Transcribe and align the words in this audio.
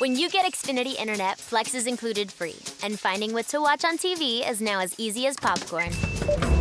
When 0.00 0.16
you 0.16 0.30
get 0.30 0.50
Xfinity 0.50 0.98
Internet, 0.98 1.36
Flex 1.36 1.74
is 1.74 1.86
included 1.86 2.32
free. 2.32 2.56
And 2.82 2.98
finding 2.98 3.34
what 3.34 3.48
to 3.48 3.60
watch 3.60 3.84
on 3.84 3.98
TV 3.98 4.48
is 4.48 4.62
now 4.62 4.80
as 4.80 4.94
easy 4.98 5.26
as 5.26 5.36
popcorn. 5.36 5.90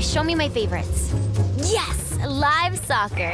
Show 0.01 0.25
me 0.25 0.35
my 0.35 0.49
favorites. 0.49 1.13
Yes, 1.55 2.17
live 2.27 2.77
soccer. 2.77 3.31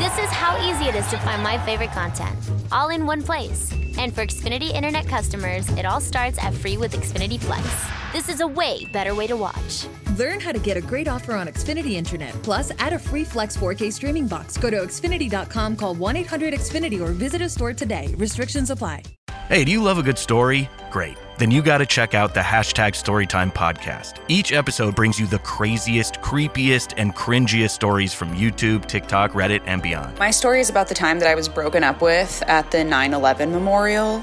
This 0.00 0.18
is 0.18 0.28
how 0.28 0.58
easy 0.68 0.86
it 0.86 0.96
is 0.96 1.06
to 1.10 1.18
find 1.18 1.40
my 1.40 1.56
favorite 1.64 1.92
content, 1.92 2.36
all 2.72 2.88
in 2.88 3.06
one 3.06 3.22
place. 3.22 3.70
And 3.96 4.12
for 4.12 4.26
Xfinity 4.26 4.74
Internet 4.74 5.06
customers, 5.06 5.68
it 5.78 5.86
all 5.86 6.00
starts 6.00 6.42
at 6.42 6.52
free 6.52 6.76
with 6.76 6.92
Xfinity 6.92 7.38
Flex. 7.38 8.01
This 8.12 8.28
is 8.28 8.40
a 8.40 8.46
way 8.46 8.84
better 8.92 9.14
way 9.14 9.26
to 9.26 9.38
watch. 9.38 9.86
Learn 10.18 10.38
how 10.38 10.52
to 10.52 10.58
get 10.58 10.76
a 10.76 10.82
great 10.82 11.08
offer 11.08 11.32
on 11.32 11.46
Xfinity 11.46 11.92
Internet. 11.92 12.34
Plus, 12.42 12.70
add 12.78 12.92
a 12.92 12.98
free 12.98 13.24
Flex 13.24 13.56
4K 13.56 13.90
streaming 13.90 14.26
box. 14.26 14.58
Go 14.58 14.68
to 14.68 14.82
Xfinity.com, 14.82 15.76
call 15.76 15.94
1 15.94 16.16
800 16.16 16.52
Xfinity, 16.52 17.00
or 17.00 17.12
visit 17.12 17.40
a 17.40 17.48
store 17.48 17.72
today. 17.72 18.14
Restrictions 18.18 18.68
apply. 18.68 19.02
Hey, 19.48 19.64
do 19.64 19.72
you 19.72 19.82
love 19.82 19.96
a 19.96 20.02
good 20.02 20.18
story? 20.18 20.68
Great. 20.90 21.16
Then 21.38 21.50
you 21.50 21.62
got 21.62 21.78
to 21.78 21.86
check 21.86 22.12
out 22.12 22.34
the 22.34 22.40
hashtag 22.40 22.92
Storytime 22.92 23.50
podcast. 23.54 24.18
Each 24.28 24.52
episode 24.52 24.94
brings 24.94 25.18
you 25.18 25.26
the 25.26 25.38
craziest, 25.38 26.20
creepiest, 26.20 26.92
and 26.98 27.14
cringiest 27.14 27.70
stories 27.70 28.12
from 28.12 28.36
YouTube, 28.36 28.84
TikTok, 28.84 29.32
Reddit, 29.32 29.62
and 29.64 29.80
beyond. 29.80 30.18
My 30.18 30.30
story 30.30 30.60
is 30.60 30.68
about 30.68 30.88
the 30.88 30.94
time 30.94 31.18
that 31.18 31.28
I 31.28 31.34
was 31.34 31.48
broken 31.48 31.82
up 31.82 32.02
with 32.02 32.42
at 32.46 32.70
the 32.70 32.84
9 32.84 33.14
11 33.14 33.50
memorial 33.50 34.22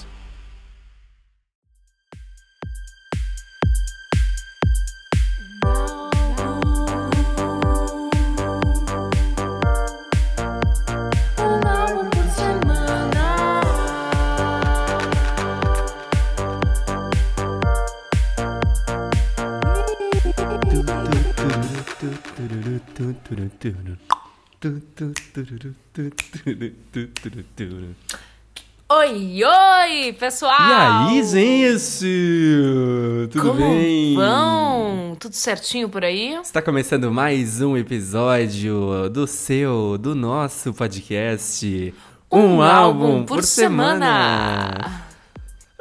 Oi, 28.89 29.41
oi, 29.43 30.13
pessoal! 30.13 30.53
E 30.59 30.73
aí, 31.17 31.23
gente? 31.23 33.29
Tudo 33.31 33.47
Como 33.47 33.59
bem? 33.59 34.15
vão? 34.15 35.15
Tudo 35.19 35.33
certinho 35.33 35.89
por 35.89 36.03
aí? 36.03 36.33
Está 36.35 36.61
começando 36.61 37.11
mais 37.11 37.61
um 37.61 37.77
episódio 37.77 39.09
do 39.09 39.25
seu, 39.27 39.97
do 39.97 40.13
nosso 40.13 40.73
podcast. 40.73 41.93
Um 42.31 42.61
álbum 42.61 43.25
por 43.25 43.43
semana. 43.43 45.03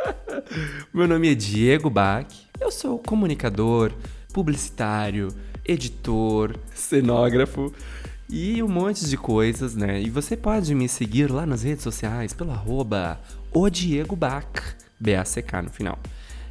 Meu 0.93 1.07
nome 1.07 1.31
é 1.31 1.35
Diego 1.35 1.91
Bach. 1.91 2.27
Eu 2.61 2.71
sou 2.71 2.99
comunicador, 2.99 3.93
publicitário, 4.33 5.29
editor, 5.65 6.57
cenógrafo 6.75 7.73
e 8.29 8.63
um 8.63 8.69
monte 8.69 9.07
de 9.07 9.17
coisas, 9.17 9.75
né? 9.75 10.01
E 10.01 10.09
você 10.09 10.37
pode 10.37 10.75
me 10.75 10.89
seguir 10.89 11.31
lá 11.31 11.45
nas 11.45 11.63
redes 11.63 11.83
sociais 11.83 12.33
pelo 12.33 12.53
arroba 12.53 13.21
o 13.53 13.69
Diego 13.69 14.15
Bach, 14.15 14.77
B-A-C-K 14.99 15.63
no 15.63 15.71
final. 15.71 15.99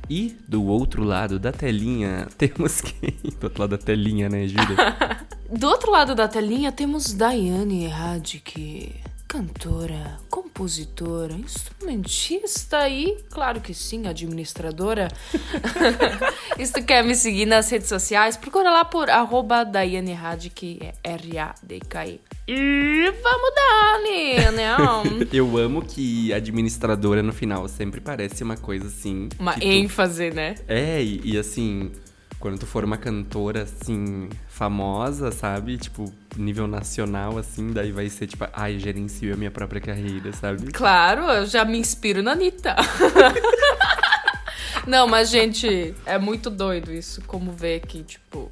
E 0.10 0.36
do 0.48 0.64
outro 0.64 1.04
lado 1.04 1.40
da 1.40 1.52
telinha 1.52 2.28
temos 2.38 2.82
quem? 2.82 3.16
Do 3.40 3.46
outro 3.46 3.62
lado 3.62 3.72
da 3.72 3.78
telinha, 3.78 4.28
né, 4.28 4.48
Júlia? 4.48 5.20
Do 5.52 5.68
outro 5.68 5.90
lado 5.90 6.14
da 6.14 6.28
telinha 6.28 6.72
temos 6.72 7.12
Daiane 7.12 7.88
Radic, 7.88 8.94
cantora, 9.30 10.18
compositora, 10.28 11.34
instrumentista 11.34 12.90
e, 12.90 13.16
claro 13.30 13.62
que 13.62 13.76
sim, 13.76 14.08
administradora. 14.08 15.08
se 16.58 16.74
tu 16.74 16.84
quer 16.84 17.04
me 17.04 17.14
seguir 17.14 17.46
nas 17.46 17.70
redes 17.70 17.88
sociais, 17.88 18.36
procura 18.36 18.72
lá 18.72 18.84
por 18.84 19.08
arroba 19.08 19.64
Daiane 19.64 20.14
Radic, 20.14 20.80
é 20.82 20.96
R-A-D-K-I. 21.04 22.20
E 22.48 23.14
vamos 23.22 23.56
dar, 23.56 24.02
né? 24.02 25.28
Eu 25.32 25.56
amo 25.60 25.84
que 25.84 26.34
administradora 26.34 27.22
no 27.22 27.32
final 27.32 27.68
sempre 27.68 28.02
parece 28.02 28.44
uma 28.44 28.58
coisa 28.58 28.88
assim. 28.88 29.30
Uma 29.38 29.54
que 29.54 29.60
tu- 29.60 29.68
ênfase, 29.68 30.32
né? 30.32 30.56
É, 30.68 31.04
e, 31.04 31.22
e 31.24 31.38
assim, 31.38 31.92
quando 32.40 32.58
tu 32.60 32.66
for 32.66 32.84
uma 32.86 32.98
cantora, 32.98 33.64
assim, 33.64 34.30
famosa, 34.48 35.32
sabe? 35.32 35.78
Tipo, 35.78 36.12
nível 36.38 36.68
nacional, 36.68 37.38
assim, 37.38 37.72
daí 37.72 37.92
vai 37.92 38.10
ser 38.10 38.28
tipo, 38.28 38.48
ai, 38.54 38.80
gerencio 38.80 39.34
a 39.34 39.38
minha 39.38 39.52
própria 39.52 39.82
carreira, 39.82 40.32
sabe? 40.34 40.72
Claro, 40.72 41.24
eu 41.24 41.46
já 41.46 41.66
me 41.66 41.78
inspiro 41.78 42.24
na 42.24 42.32
Anitta. 42.32 42.76
Não, 44.88 45.08
mas, 45.08 45.30
gente, 45.30 45.94
é 46.06 46.18
muito 46.18 46.50
doido 46.50 46.92
isso. 46.92 47.22
Como 47.28 47.52
ver 47.52 47.82
que, 47.82 48.04
tipo. 48.04 48.52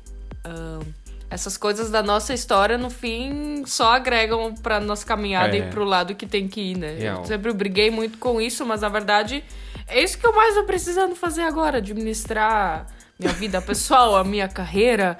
essas 1.29 1.57
coisas 1.57 1.89
da 1.89 2.03
nossa 2.03 2.33
história, 2.33 2.77
no 2.77 2.89
fim, 2.89 3.63
só 3.65 3.93
agregam 3.93 4.53
pra 4.55 4.79
nossa 4.79 5.05
caminhada 5.05 5.55
É. 5.55 5.59
e 5.59 5.69
pro 5.71 5.83
lado 5.83 6.13
que 6.15 6.25
tem 6.27 6.47
que 6.47 6.61
ir, 6.61 6.77
né? 6.77 6.95
Real. 6.95 7.19
Eu 7.19 7.25
sempre 7.25 7.51
briguei 7.53 7.89
muito 7.89 8.17
com 8.17 8.39
isso, 8.39 8.65
mas 8.65 8.81
na 8.81 8.89
verdade 8.89 9.43
é 9.87 10.03
isso 10.03 10.17
que 10.17 10.25
eu 10.27 10.33
mais 10.35 10.53
tô 10.55 10.63
precisando 10.63 11.15
fazer 11.15 11.41
agora: 11.43 11.77
administrar 11.79 12.85
minha 13.19 13.33
vida 13.33 13.61
pessoal, 13.61 14.15
a 14.15 14.23
minha 14.23 14.47
carreira, 14.47 15.17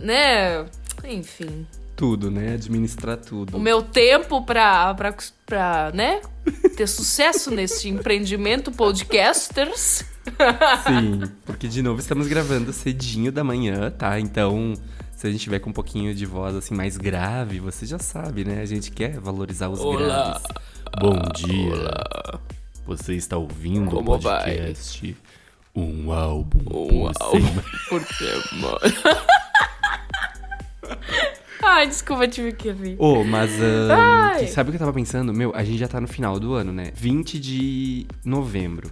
né? 0.00 0.66
Enfim. 1.04 1.66
Tudo, 1.96 2.30
né? 2.30 2.54
Administrar 2.54 3.16
tudo. 3.16 3.56
o 3.56 3.60
meu 3.60 3.82
tempo 3.82 4.42
pra, 4.42 4.94
pra, 4.94 5.14
pra 5.44 5.90
né, 5.92 6.20
ter 6.76 6.86
sucesso 6.86 7.50
nesse 7.50 7.88
empreendimento 7.88 8.70
podcasters. 8.72 10.04
Sim, 10.86 11.30
porque 11.44 11.68
de 11.68 11.82
novo 11.82 12.00
estamos 12.00 12.26
gravando 12.26 12.72
cedinho 12.72 13.30
da 13.30 13.44
manhã, 13.44 13.90
tá? 13.90 14.18
Então, 14.18 14.74
se 15.14 15.26
a 15.26 15.30
gente 15.30 15.42
tiver 15.42 15.58
com 15.58 15.70
um 15.70 15.74
pouquinho 15.74 16.14
de 16.14 16.24
voz 16.24 16.54
assim 16.54 16.74
mais 16.74 16.96
grave, 16.96 17.60
você 17.60 17.84
já 17.84 17.98
sabe, 17.98 18.44
né? 18.44 18.62
A 18.62 18.66
gente 18.66 18.90
quer 18.90 19.18
valorizar 19.18 19.68
os 19.68 19.80
graves. 19.80 20.42
Bom 20.98 21.18
dia. 21.34 22.40
Você 22.86 23.14
está 23.14 23.36
ouvindo 23.36 23.90
Como 23.90 24.14
o 24.14 24.18
podcast 24.18 25.16
Um 25.74 26.10
álbum 26.12 26.58
por 26.64 27.12
álbum. 27.20 27.40
semana. 27.40 27.64
Por 27.88 28.02
semana. 28.04 29.20
Ai, 31.62 31.86
desculpa, 31.86 32.26
tive 32.26 32.52
que 32.52 32.70
rir. 32.72 32.96
Ô, 32.98 33.22
mas 33.22 33.50
ahn, 33.60 33.90
Ai. 33.92 34.40
que- 34.40 34.50
sabe 34.50 34.70
o 34.70 34.72
que 34.72 34.76
eu 34.76 34.80
tava 34.80 34.92
pensando? 34.92 35.32
Meu, 35.32 35.54
a 35.54 35.62
gente 35.62 35.78
já 35.78 35.86
tá 35.88 36.00
no 36.00 36.08
final 36.08 36.40
do 36.40 36.54
ano, 36.54 36.72
né? 36.72 36.90
20 36.94 37.38
de 37.38 38.06
novembro. 38.24 38.90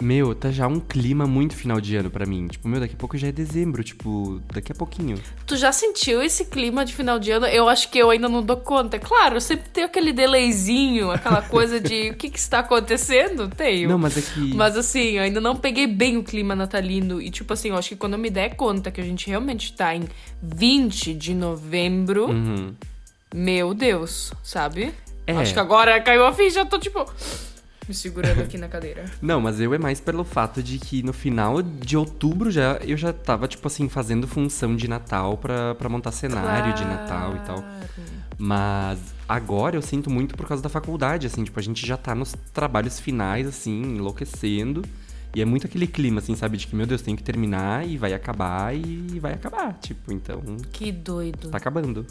Meu, 0.00 0.34
tá 0.34 0.50
já 0.50 0.66
um 0.66 0.80
clima 0.80 1.26
muito 1.26 1.54
final 1.54 1.80
de 1.80 1.94
ano 1.96 2.10
pra 2.10 2.24
mim. 2.24 2.46
Tipo, 2.48 2.66
meu, 2.68 2.80
daqui 2.80 2.94
a 2.94 2.96
pouco 2.96 3.18
já 3.18 3.28
é 3.28 3.32
dezembro, 3.32 3.84
tipo, 3.84 4.40
daqui 4.52 4.72
a 4.72 4.74
pouquinho. 4.74 5.20
Tu 5.46 5.56
já 5.56 5.70
sentiu 5.72 6.22
esse 6.22 6.46
clima 6.46 6.84
de 6.86 6.94
final 6.94 7.18
de 7.18 7.30
ano? 7.30 7.44
Eu 7.46 7.68
acho 7.68 7.90
que 7.90 7.98
eu 7.98 8.08
ainda 8.08 8.28
não 8.28 8.42
dou 8.42 8.56
conta. 8.56 8.98
Claro, 8.98 9.38
sempre 9.40 9.68
tem 9.68 9.84
aquele 9.84 10.12
delayzinho, 10.12 11.10
aquela 11.10 11.42
coisa 11.42 11.78
de 11.78 12.10
o 12.12 12.14
que 12.16 12.30
que 12.30 12.38
está 12.38 12.60
acontecendo? 12.60 13.48
Tenho. 13.48 13.90
Não, 13.90 13.98
mas 13.98 14.16
é 14.16 14.22
que. 14.22 14.54
Mas 14.54 14.76
assim, 14.76 15.16
eu 15.18 15.22
ainda 15.22 15.40
não 15.40 15.54
peguei 15.54 15.86
bem 15.86 16.16
o 16.16 16.22
clima 16.24 16.56
natalino. 16.56 17.20
E 17.20 17.30
tipo 17.30 17.52
assim, 17.52 17.68
eu 17.68 17.76
acho 17.76 17.90
que 17.90 17.96
quando 17.96 18.14
eu 18.14 18.18
me 18.18 18.30
der 18.30 18.56
conta 18.56 18.90
que 18.90 19.00
a 19.00 19.04
gente 19.04 19.28
realmente 19.28 19.72
tá 19.74 19.94
em 19.94 20.08
20 20.42 21.12
de 21.14 21.34
novembro, 21.34 22.26
Uhum. 22.30 22.74
meu 23.34 23.74
Deus, 23.74 24.32
sabe? 24.42 24.94
É. 25.26 25.36
Acho 25.36 25.52
que 25.52 25.60
agora 25.60 26.00
caiu 26.00 26.24
a 26.24 26.32
ficha, 26.32 26.60
eu 26.60 26.66
tô 26.66 26.78
tipo. 26.78 27.04
Me 27.90 27.94
segurando 27.94 28.40
aqui 28.40 28.56
na 28.56 28.68
cadeira. 28.68 29.04
Não, 29.20 29.40
mas 29.40 29.60
eu 29.60 29.74
é 29.74 29.78
mais 29.78 29.98
pelo 29.98 30.22
fato 30.22 30.62
de 30.62 30.78
que 30.78 31.02
no 31.02 31.12
final 31.12 31.60
de 31.60 31.96
outubro 31.96 32.48
já 32.48 32.74
eu 32.86 32.96
já 32.96 33.12
tava, 33.12 33.48
tipo 33.48 33.66
assim, 33.66 33.88
fazendo 33.88 34.28
função 34.28 34.76
de 34.76 34.86
Natal 34.86 35.36
pra, 35.36 35.74
pra 35.74 35.88
montar 35.88 36.12
cenário 36.12 36.72
de 36.72 36.84
Natal 36.84 37.34
e 37.34 37.40
tal. 37.40 37.64
Mas 38.38 39.00
agora 39.28 39.74
eu 39.74 39.82
sinto 39.82 40.08
muito 40.08 40.36
por 40.36 40.46
causa 40.46 40.62
da 40.62 40.68
faculdade, 40.68 41.26
assim, 41.26 41.42
tipo, 41.42 41.58
a 41.58 41.62
gente 41.64 41.84
já 41.84 41.96
tá 41.96 42.14
nos 42.14 42.32
trabalhos 42.54 43.00
finais, 43.00 43.44
assim, 43.48 43.82
enlouquecendo. 43.82 44.84
E 45.34 45.42
é 45.42 45.44
muito 45.44 45.66
aquele 45.66 45.88
clima, 45.88 46.20
assim, 46.20 46.36
sabe? 46.36 46.56
De 46.56 46.68
que, 46.68 46.76
meu 46.76 46.86
Deus, 46.86 47.02
tem 47.02 47.16
que 47.16 47.24
terminar 47.24 47.84
e 47.88 47.96
vai 47.98 48.12
acabar 48.14 48.72
e 48.72 49.18
vai 49.18 49.32
acabar. 49.32 49.72
Tipo, 49.80 50.12
então, 50.12 50.40
Que 50.70 50.92
doido. 50.92 51.48
tá 51.50 51.58
acabando. 51.58 52.06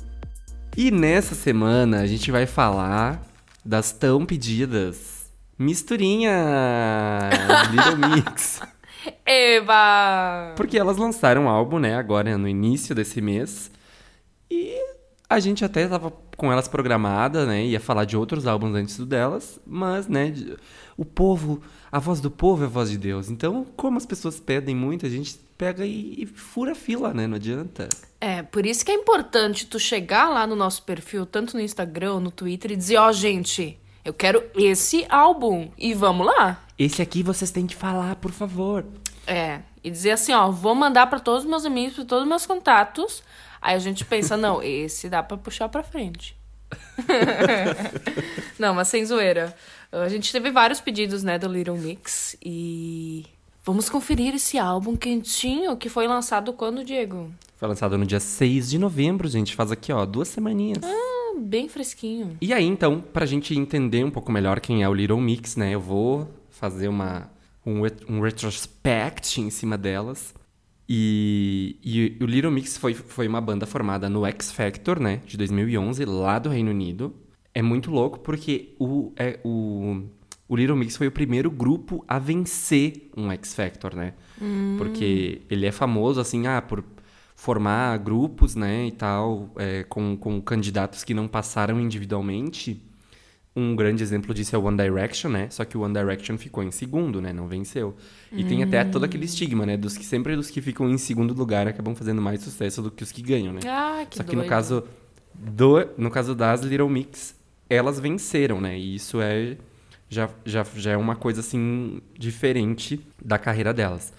E 0.76 0.92
nessa 0.92 1.36
semana 1.36 2.02
a 2.02 2.06
gente 2.06 2.30
vai 2.32 2.46
falar 2.46 3.26
das 3.64 3.94
tão 3.94 4.26
pedidas 4.26 5.19
misturinhas 5.60 6.36
Little 7.72 7.98
Mix. 8.16 8.62
Eba! 9.26 10.54
Porque 10.56 10.78
elas 10.78 10.98
lançaram 10.98 11.44
um 11.44 11.50
álbum, 11.50 11.78
né, 11.78 11.96
agora 11.96 12.38
no 12.38 12.48
início 12.48 12.96
desse 12.96 13.22
mês. 13.22 13.70
E 14.50 14.76
A 15.30 15.40
gente 15.40 15.64
até 15.64 15.88
tava 15.88 16.12
com 16.36 16.52
elas 16.52 16.68
programadas, 16.68 17.46
né? 17.48 17.64
Ia 17.66 17.80
falar 17.80 18.06
de 18.06 18.18
outros 18.18 18.48
álbuns 18.48 18.74
antes 18.74 18.98
do 18.98 19.06
delas, 19.06 19.60
mas, 19.68 20.08
né? 20.08 20.34
O 20.98 21.06
povo, 21.06 21.62
a 21.92 22.00
voz 22.00 22.20
do 22.20 22.32
povo 22.32 22.64
é 22.64 22.66
a 22.66 22.70
voz 22.70 22.90
de 22.90 22.98
Deus. 22.98 23.30
Então, 23.30 23.66
como 23.76 23.98
as 23.98 24.06
pessoas 24.06 24.40
pedem 24.40 24.74
muito, 24.76 25.06
a 25.06 25.10
gente 25.10 25.38
pega 25.58 25.86
e, 25.86 26.24
e 26.24 26.26
fura 26.26 26.72
a 26.72 26.76
fila, 26.76 27.14
né? 27.14 27.28
Não 27.28 27.36
adianta. 27.36 27.90
É, 28.20 28.42
por 28.42 28.66
isso 28.66 28.84
que 28.84 28.92
é 28.92 28.96
importante 28.96 29.68
tu 29.68 29.78
chegar 29.78 30.30
lá 30.30 30.48
no 30.48 30.56
nosso 30.56 30.82
perfil, 30.84 31.26
tanto 31.26 31.56
no 31.56 31.62
Instagram, 31.62 32.22
no 32.22 32.32
Twitter, 32.32 32.72
e 32.72 32.76
dizer, 32.76 32.98
ó, 32.98 33.10
oh, 33.10 33.14
gente, 33.14 33.78
eu 34.04 34.14
quero 34.14 34.44
esse 34.56 35.06
álbum. 35.10 35.70
E 35.78 35.94
vamos 35.94 36.26
lá. 36.28 36.64
Esse 36.78 37.02
aqui 37.02 37.22
vocês 37.24 37.52
têm 37.52 37.68
que 37.68 37.76
falar, 37.76 38.16
por 38.16 38.32
favor. 38.32 38.86
É, 39.28 39.62
e 39.84 39.92
dizer 39.92 40.12
assim, 40.12 40.34
ó, 40.34 40.50
vou 40.50 40.74
mandar 40.74 41.08
para 41.08 41.20
todos 41.20 41.44
os 41.44 41.50
meus 41.50 41.66
amigos, 41.66 41.96
para 41.96 42.06
todos 42.06 42.24
os 42.24 42.30
meus 42.30 42.46
contatos. 42.46 43.24
Aí 43.62 43.76
a 43.76 43.80
gente 43.80 44.06
pensa, 44.06 44.38
não, 44.38 44.62
esse 44.64 45.10
dá 45.10 45.22
para 45.22 45.38
puxar 45.38 45.70
para 45.70 45.84
frente. 45.84 46.38
não, 48.60 48.74
mas 48.74 48.88
sem 48.88 49.06
zoeira. 49.06 49.56
A 49.92 50.08
gente 50.08 50.32
teve 50.32 50.52
vários 50.52 50.80
pedidos, 50.80 51.24
né, 51.24 51.40
do 51.40 51.48
Little 51.48 51.76
Mix 51.76 52.38
e 52.44 53.26
vamos 53.66 53.90
conferir 53.90 54.36
esse 54.36 54.58
álbum 54.58 54.96
quentinho 54.96 55.76
que 55.76 55.90
foi 55.90 56.08
lançado 56.08 56.54
quando, 56.54 56.84
Diego? 56.84 57.32
Foi 57.58 57.68
lançado 57.68 57.98
no 57.98 58.06
dia 58.06 58.20
6 58.20 58.70
de 58.70 58.78
novembro, 58.78 59.28
gente. 59.28 59.56
Faz 59.56 59.72
aqui, 59.72 59.92
ó, 59.92 60.06
duas 60.06 60.28
semaninhas. 60.28 60.84
Ah, 60.84 61.19
bem 61.40 61.70
fresquinho. 61.70 62.38
E 62.42 62.54
aí, 62.54 62.66
então, 62.66 63.02
pra 63.02 63.26
gente 63.26 63.58
entender 63.58 64.04
um 64.04 64.12
pouco 64.12 64.32
melhor 64.32 64.60
quem 64.60 64.84
é 64.84 64.90
o 64.90 64.94
Little 64.94 65.20
Mix, 65.20 65.56
né, 65.56 65.74
eu 65.74 65.80
vou 65.80 66.30
fazer 66.50 66.88
uma 66.88 67.30
um, 67.66 67.82
um 68.08 68.22
retrospect 68.22 69.42
em 69.42 69.50
cima 69.50 69.78
delas. 69.78 70.34
E, 70.88 71.78
e, 71.84 72.24
o 72.24 72.26
Little 72.26 72.52
Mix 72.52 72.78
foi, 72.78 72.96
foi 72.96 73.28
uma 73.28 73.40
banda 73.40 73.68
formada 73.68 74.10
no 74.10 74.26
X 74.26 74.52
Factor, 74.52 75.00
né, 75.00 75.22
de 75.26 75.38
2011, 75.38 76.04
lá 76.06 76.40
do 76.40 76.50
Reino 76.50 76.72
Unido. 76.72 77.14
É 77.54 77.62
muito 77.62 77.92
louco 77.92 78.20
porque 78.20 78.76
o, 78.80 79.12
é, 79.16 79.40
o, 79.44 80.04
o 80.48 80.56
Little 80.56 80.76
Mix 80.76 80.98
foi 80.98 81.08
o 81.08 81.12
primeiro 81.12 81.52
grupo 81.52 82.04
a 82.08 82.18
vencer 82.18 83.12
um 83.16 83.32
X 83.32 83.54
Factor, 83.54 83.96
né? 83.96 84.14
Hum. 84.42 84.76
Porque 84.78 85.42
ele 85.50 85.66
é 85.66 85.72
famoso, 85.72 86.20
assim, 86.20 86.48
ah, 86.48 86.62
por 86.62 86.84
formar 87.40 87.98
grupos, 88.00 88.54
né, 88.54 88.88
e 88.88 88.92
tal, 88.92 89.50
é, 89.56 89.84
com, 89.84 90.18
com 90.18 90.42
candidatos 90.42 91.06
que 91.06 91.14
não 91.14 91.26
passaram 91.26 91.80
individualmente. 91.80 92.84
Um 93.56 93.78
grande 93.78 94.04
exemplo 94.04 94.34
disso 94.34 94.54
é 94.58 94.60
o 94.60 94.64
One 94.66 94.76
Direction, 94.76 95.30
né? 95.32 95.50
Só 95.50 95.64
que 95.64 95.78
o 95.78 95.82
One 95.82 95.94
Direction 95.94 96.38
ficou 96.38 96.62
em 96.64 96.70
segundo, 96.70 97.22
né? 97.22 97.32
Não 97.32 97.48
venceu. 97.48 97.96
E 98.32 98.44
tem 98.44 98.62
até 98.62 98.84
todo 98.84 99.06
aquele 99.06 99.24
estigma, 99.24 99.66
né? 99.66 99.78
Dos 99.78 99.98
que 99.98 100.06
sempre 100.06 100.36
os 100.36 100.50
que 100.50 100.62
ficam 100.62 100.90
em 100.90 100.98
segundo 100.98 101.34
lugar 101.34 101.66
acabam 101.66 101.96
fazendo 101.96 102.22
mais 102.22 102.42
sucesso 102.42 102.82
do 102.82 102.92
que 102.92 103.04
os 103.04 103.12
que 103.12 103.22
ganham, 103.22 103.54
né? 103.54 103.62
Ah, 103.66 104.06
que 104.08 104.18
Só 104.18 104.24
que 104.24 104.36
doido. 104.36 104.44
no 104.44 104.50
caso 104.50 104.84
do, 105.34 105.90
no 105.98 106.12
caso 106.12 106.36
das 106.36 106.62
Little 106.62 106.90
Mix, 106.90 107.36
elas 107.70 108.00
venceram, 108.02 108.60
né? 108.60 108.78
E 108.78 108.96
isso 108.96 109.22
é 109.22 109.58
já, 110.10 110.30
já, 110.46 110.66
já 110.76 110.92
é 110.92 110.98
uma 110.98 111.16
coisa 111.16 111.40
assim 111.40 112.02
diferente 112.18 113.00
da 113.24 113.40
carreira 113.40 113.74
delas. 113.74 114.14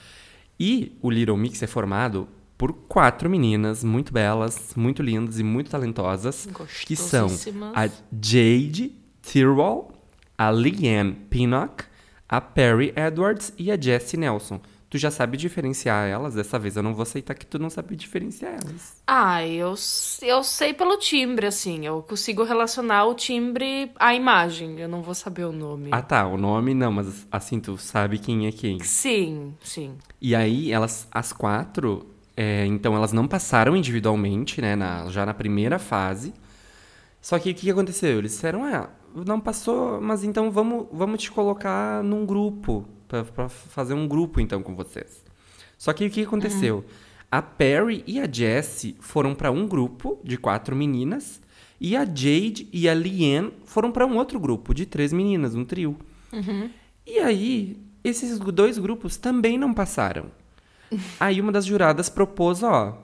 E 0.59 0.97
o 1.03 1.11
Little 1.11 1.37
Mix 1.37 1.63
é 1.63 1.67
formado 1.67 2.27
por 2.61 2.75
quatro 2.75 3.31
meninas 3.31 3.83
muito 3.83 4.13
belas, 4.13 4.75
muito 4.77 5.03
lindas 5.03 5.39
e 5.39 5.43
muito 5.43 5.71
talentosas, 5.71 6.47
que 6.85 6.95
são 6.95 7.27
a 7.75 7.87
Jade 8.13 8.95
Thirlwall, 9.23 9.91
a 10.37 10.51
Leanne 10.51 11.15
Pinnock, 11.31 11.85
a 12.29 12.39
Perry 12.39 12.93
Edwards 12.95 13.51
e 13.57 13.73
a 13.73 13.81
Jessie 13.81 14.19
Nelson. 14.19 14.61
Tu 14.91 14.99
já 14.99 15.11
sabe 15.11 15.39
diferenciar 15.39 16.07
elas? 16.07 16.35
Dessa 16.35 16.59
vez 16.59 16.77
eu 16.77 16.83
não 16.83 16.93
vou 16.93 17.05
aceitar 17.05 17.35
que 17.35 17.47
tu 17.47 17.59
não 17.59 17.71
sabe 17.71 17.97
diferenciar 17.97 18.53
elas. 18.53 19.01
Ah, 19.07 19.47
eu, 19.47 19.75
eu 20.21 20.43
sei 20.43 20.75
pelo 20.75 20.99
timbre, 20.99 21.47
assim. 21.47 21.87
Eu 21.87 22.03
consigo 22.03 22.43
relacionar 22.43 23.07
o 23.07 23.15
timbre 23.15 23.93
à 23.95 24.15
imagem. 24.15 24.81
Eu 24.81 24.89
não 24.89 25.01
vou 25.01 25.15
saber 25.15 25.45
o 25.45 25.53
nome. 25.53 25.91
Ah, 25.93 26.03
tá. 26.03 26.27
O 26.27 26.37
nome 26.37 26.75
não, 26.75 26.91
mas 26.91 27.25
assim, 27.31 27.61
tu 27.61 27.79
sabe 27.79 28.19
quem 28.19 28.49
é 28.49 28.53
quem. 28.53 28.81
Sim, 28.81 29.55
sim. 29.63 29.97
E 30.21 30.35
aí, 30.35 30.73
elas, 30.73 31.07
as 31.13 31.33
quatro, 31.33 32.10
é, 32.37 32.65
então 32.67 32.95
elas 32.95 33.13
não 33.13 33.27
passaram 33.27 33.77
individualmente, 33.77 34.61
né? 34.61 34.77
Na, 34.77 35.09
já 35.11 35.27
na 35.27 35.35
primeira 35.35 35.79
fase. 35.79 36.33
Só 37.21 37.39
que 37.39 37.51
o 37.51 37.55
que 37.55 37.71
aconteceu? 37.71 38.19
Eles 38.19 38.33
disseram, 38.33 38.65
ah, 38.65 38.89
não 39.15 39.41
passou, 39.41 40.01
mas 40.01 40.25
então 40.25 40.51
vamos, 40.51 40.87
vamos 40.91 41.23
te 41.23 41.31
colocar 41.31 42.03
num 42.03 42.25
grupo, 42.25 42.87
para 43.07 43.49
fazer 43.49 43.95
um 43.95 44.09
grupo 44.09 44.41
então 44.41 44.63
com 44.63 44.75
vocês. 44.75 45.25
Só 45.77 45.93
que 45.93 46.07
o 46.07 46.11
que 46.11 46.23
aconteceu? 46.23 46.77
Uhum. 46.77 46.85
A 47.31 47.43
Perry 47.43 48.03
e 48.07 48.21
a 48.21 48.31
Jessie 48.31 48.97
foram 49.01 49.35
para 49.35 49.51
um 49.51 49.67
grupo 49.67 50.19
de 50.25 50.37
quatro 50.37 50.75
meninas 50.75 51.41
e 51.81 51.97
a 51.97 52.05
Jade 52.05 52.69
e 52.73 52.89
a 52.89 52.95
Liane 52.95 53.53
foram 53.65 53.91
para 53.91 54.07
um 54.07 54.17
outro 54.17 54.39
grupo 54.39 54.75
de 54.75 54.85
três 54.85 55.13
meninas, 55.13 55.55
um 55.55 55.65
trio. 55.65 55.97
Uhum. 56.33 56.71
E 57.07 57.19
aí, 57.19 57.77
esses 58.05 58.39
dois 58.39 58.79
grupos 58.79 59.17
também 59.17 59.57
não 59.57 59.73
passaram. 59.73 60.27
Aí 61.19 61.41
uma 61.41 61.53
das 61.53 61.65
juradas 61.65 62.09
propôs, 62.09 62.63
ó, 62.63 62.99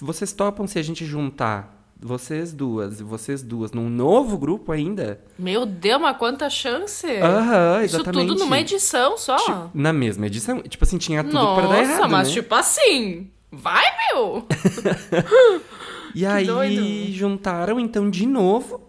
vocês 0.00 0.32
topam 0.32 0.66
se 0.66 0.78
a 0.78 0.82
gente 0.82 1.04
juntar 1.04 1.82
vocês 2.04 2.52
duas 2.52 2.98
e 2.98 3.04
vocês 3.04 3.42
duas 3.42 3.70
num 3.70 3.88
novo 3.88 4.36
grupo 4.36 4.72
ainda. 4.72 5.20
Meu 5.38 5.64
Deus, 5.64 6.00
mas 6.00 6.16
quanta 6.16 6.50
chance! 6.50 7.06
Aham, 7.06 7.82
exatamente. 7.82 8.26
Isso 8.26 8.28
tudo 8.28 8.34
numa 8.40 8.58
edição 8.58 9.16
só? 9.16 9.36
Tipo, 9.36 9.70
na 9.72 9.92
mesma 9.92 10.26
edição. 10.26 10.60
Tipo 10.62 10.84
assim, 10.84 10.98
tinha 10.98 11.22
tudo 11.22 11.34
Nossa, 11.34 11.60
pra 11.60 11.70
dar 11.70 11.82
errado, 11.82 12.10
mas 12.10 12.28
né? 12.28 12.34
tipo 12.34 12.54
assim, 12.54 13.30
vai, 13.52 13.84
meu! 14.12 14.44
e 16.12 16.26
aí, 16.26 16.46
doido. 16.46 17.12
juntaram 17.12 17.78
então 17.78 18.10
de 18.10 18.26
novo. 18.26 18.80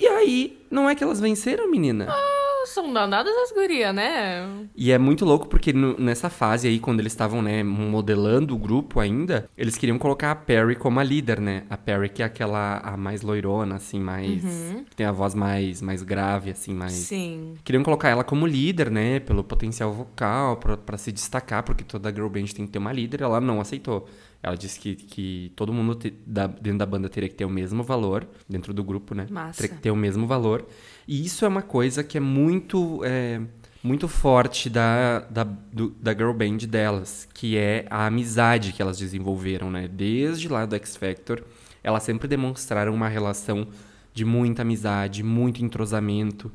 E 0.00 0.06
aí, 0.06 0.58
não 0.70 0.88
é 0.88 0.94
que 0.94 1.04
elas 1.04 1.20
venceram, 1.20 1.70
menina? 1.70 2.06
Ah 2.08 2.33
são 2.66 2.92
danadas 2.92 3.32
as 3.36 3.52
gurias, 3.52 3.94
né? 3.94 4.66
E 4.74 4.90
é 4.92 4.98
muito 4.98 5.24
louco 5.24 5.48
porque 5.48 5.72
no, 5.72 5.98
nessa 5.98 6.30
fase 6.30 6.68
aí, 6.68 6.78
quando 6.78 7.00
eles 7.00 7.12
estavam, 7.12 7.42
né, 7.42 7.62
modelando 7.62 8.54
o 8.54 8.58
grupo 8.58 9.00
ainda, 9.00 9.48
eles 9.56 9.76
queriam 9.76 9.98
colocar 9.98 10.30
a 10.30 10.34
Perry 10.34 10.76
como 10.76 11.00
a 11.00 11.04
líder, 11.04 11.40
né? 11.40 11.64
A 11.70 11.76
Perry 11.76 12.08
que 12.08 12.22
é 12.22 12.26
aquela 12.26 12.78
a 12.78 12.96
mais 12.96 13.22
loirona, 13.22 13.76
assim, 13.76 14.00
mais... 14.00 14.42
Uhum. 14.42 14.84
Que 14.84 14.96
tem 14.96 15.06
a 15.06 15.12
voz 15.12 15.34
mais, 15.34 15.80
mais 15.80 16.02
grave, 16.02 16.50
assim, 16.50 16.74
mais... 16.74 16.92
Sim. 16.92 17.54
Queriam 17.64 17.82
colocar 17.82 18.08
ela 18.08 18.24
como 18.24 18.46
líder, 18.46 18.90
né? 18.90 19.20
Pelo 19.20 19.44
potencial 19.44 19.92
vocal, 19.92 20.56
para 20.56 20.98
se 20.98 21.12
destacar, 21.12 21.62
porque 21.62 21.84
toda 21.84 22.10
girl 22.10 22.28
band 22.28 22.46
tem 22.54 22.66
que 22.66 22.72
ter 22.72 22.78
uma 22.78 22.92
líder. 22.92 23.22
Ela 23.22 23.40
não 23.40 23.60
aceitou. 23.60 24.08
Ela 24.44 24.56
disse 24.56 24.78
que, 24.78 24.94
que 24.94 25.52
todo 25.56 25.72
mundo 25.72 25.94
te, 25.94 26.10
da, 26.26 26.46
dentro 26.46 26.78
da 26.78 26.84
banda 26.84 27.08
teria 27.08 27.30
que 27.30 27.34
ter 27.34 27.46
o 27.46 27.50
mesmo 27.50 27.82
valor, 27.82 28.28
dentro 28.46 28.74
do 28.74 28.84
grupo, 28.84 29.14
né? 29.14 29.26
Massa. 29.30 29.62
Teria 29.62 29.74
que 29.74 29.82
ter 29.82 29.90
o 29.90 29.96
mesmo 29.96 30.26
valor. 30.26 30.66
E 31.06 31.24
isso 31.24 31.44
é 31.44 31.48
uma 31.48 31.62
coisa 31.62 32.02
que 32.02 32.16
é 32.16 32.20
muito, 32.20 33.00
é, 33.04 33.40
muito 33.82 34.08
forte 34.08 34.70
da, 34.70 35.20
da, 35.20 35.44
do, 35.44 35.90
da 35.90 36.12
girl 36.12 36.32
band 36.32 36.58
delas, 36.68 37.28
que 37.34 37.56
é 37.56 37.86
a 37.90 38.06
amizade 38.06 38.72
que 38.72 38.80
elas 38.80 38.98
desenvolveram, 38.98 39.70
né? 39.70 39.86
Desde 39.88 40.48
lá 40.48 40.64
do 40.64 40.74
X 40.76 40.96
Factor, 40.96 41.44
elas 41.82 42.02
sempre 42.02 42.26
demonstraram 42.26 42.94
uma 42.94 43.08
relação 43.08 43.68
de 44.14 44.24
muita 44.24 44.62
amizade, 44.62 45.22
muito 45.22 45.62
entrosamento. 45.62 46.50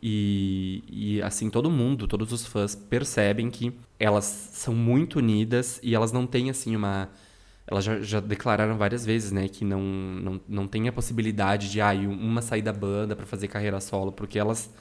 E, 0.00 0.84
e, 0.88 1.22
assim, 1.22 1.50
todo 1.50 1.68
mundo, 1.68 2.06
todos 2.06 2.32
os 2.32 2.46
fãs 2.46 2.76
percebem 2.76 3.50
que 3.50 3.72
elas 3.98 4.24
são 4.24 4.72
muito 4.72 5.18
unidas 5.18 5.80
e 5.82 5.94
elas 5.94 6.12
não 6.12 6.24
têm, 6.24 6.50
assim, 6.50 6.76
uma 6.76 7.08
elas 7.70 7.84
já, 7.84 8.00
já, 8.00 8.18
declararam 8.18 8.78
várias 8.78 9.04
vezes, 9.04 9.30
né, 9.30 9.46
que 9.46 9.62
não, 9.62 9.80
não, 9.82 10.40
não 10.48 10.66
tem 10.66 10.88
a 10.88 10.92
possibilidade 10.92 11.70
de 11.70 11.80
ah, 11.82 11.92
uma 11.92 12.40
sair 12.40 12.62
da 12.62 12.72
banda 12.72 13.14
para 13.14 13.26
fazer 13.26 13.46
carreira 13.46 13.78
solo, 13.78 14.10
porque 14.10 14.38
elas 14.38 14.72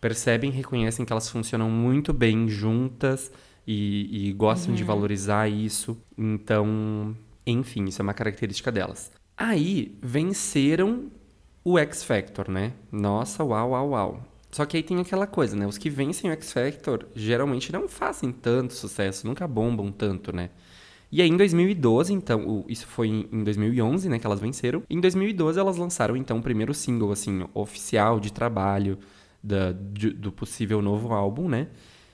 percebem, 0.00 0.50
reconhecem 0.50 1.06
que 1.06 1.12
elas 1.12 1.30
funcionam 1.30 1.70
muito 1.70 2.12
bem 2.12 2.46
juntas 2.46 3.32
e, 3.66 4.28
e 4.28 4.32
gostam 4.34 4.70
uhum. 4.70 4.76
de 4.76 4.84
valorizar 4.84 5.48
isso. 5.48 5.96
Então, 6.16 7.16
enfim, 7.46 7.86
isso 7.86 8.02
é 8.02 8.04
uma 8.04 8.14
característica 8.14 8.70
delas. 8.70 9.10
Aí 9.34 9.96
venceram 10.02 11.10
o 11.64 11.78
X 11.78 12.04
Factor, 12.04 12.50
né? 12.50 12.74
Nossa, 12.92 13.42
uau, 13.42 13.70
uau, 13.70 13.90
uau. 13.90 14.22
Só 14.50 14.66
que 14.66 14.76
aí 14.76 14.82
tem 14.82 15.00
aquela 15.00 15.26
coisa, 15.26 15.56
né? 15.56 15.66
Os 15.66 15.78
que 15.78 15.88
vencem 15.88 16.30
o 16.30 16.32
X 16.34 16.52
Factor 16.52 17.06
geralmente 17.14 17.72
não 17.72 17.88
fazem 17.88 18.30
tanto 18.30 18.74
sucesso, 18.74 19.26
nunca 19.26 19.48
bombam 19.48 19.90
tanto, 19.90 20.36
né? 20.36 20.50
E 21.16 21.22
aí, 21.22 21.30
em 21.30 21.36
2012, 21.38 22.12
então, 22.12 22.62
isso 22.68 22.86
foi 22.86 23.08
em 23.08 23.42
2011, 23.42 24.06
né, 24.06 24.18
que 24.18 24.26
elas 24.26 24.38
venceram. 24.38 24.82
Em 24.90 25.00
2012, 25.00 25.58
elas 25.58 25.78
lançaram, 25.78 26.14
então, 26.14 26.36
o 26.36 26.42
primeiro 26.42 26.74
single, 26.74 27.10
assim, 27.10 27.42
oficial 27.54 28.20
de 28.20 28.30
trabalho 28.30 28.98
da, 29.42 29.72
de, 29.72 30.10
do 30.10 30.30
possível 30.30 30.82
novo 30.82 31.14
álbum, 31.14 31.48
né? 31.48 31.68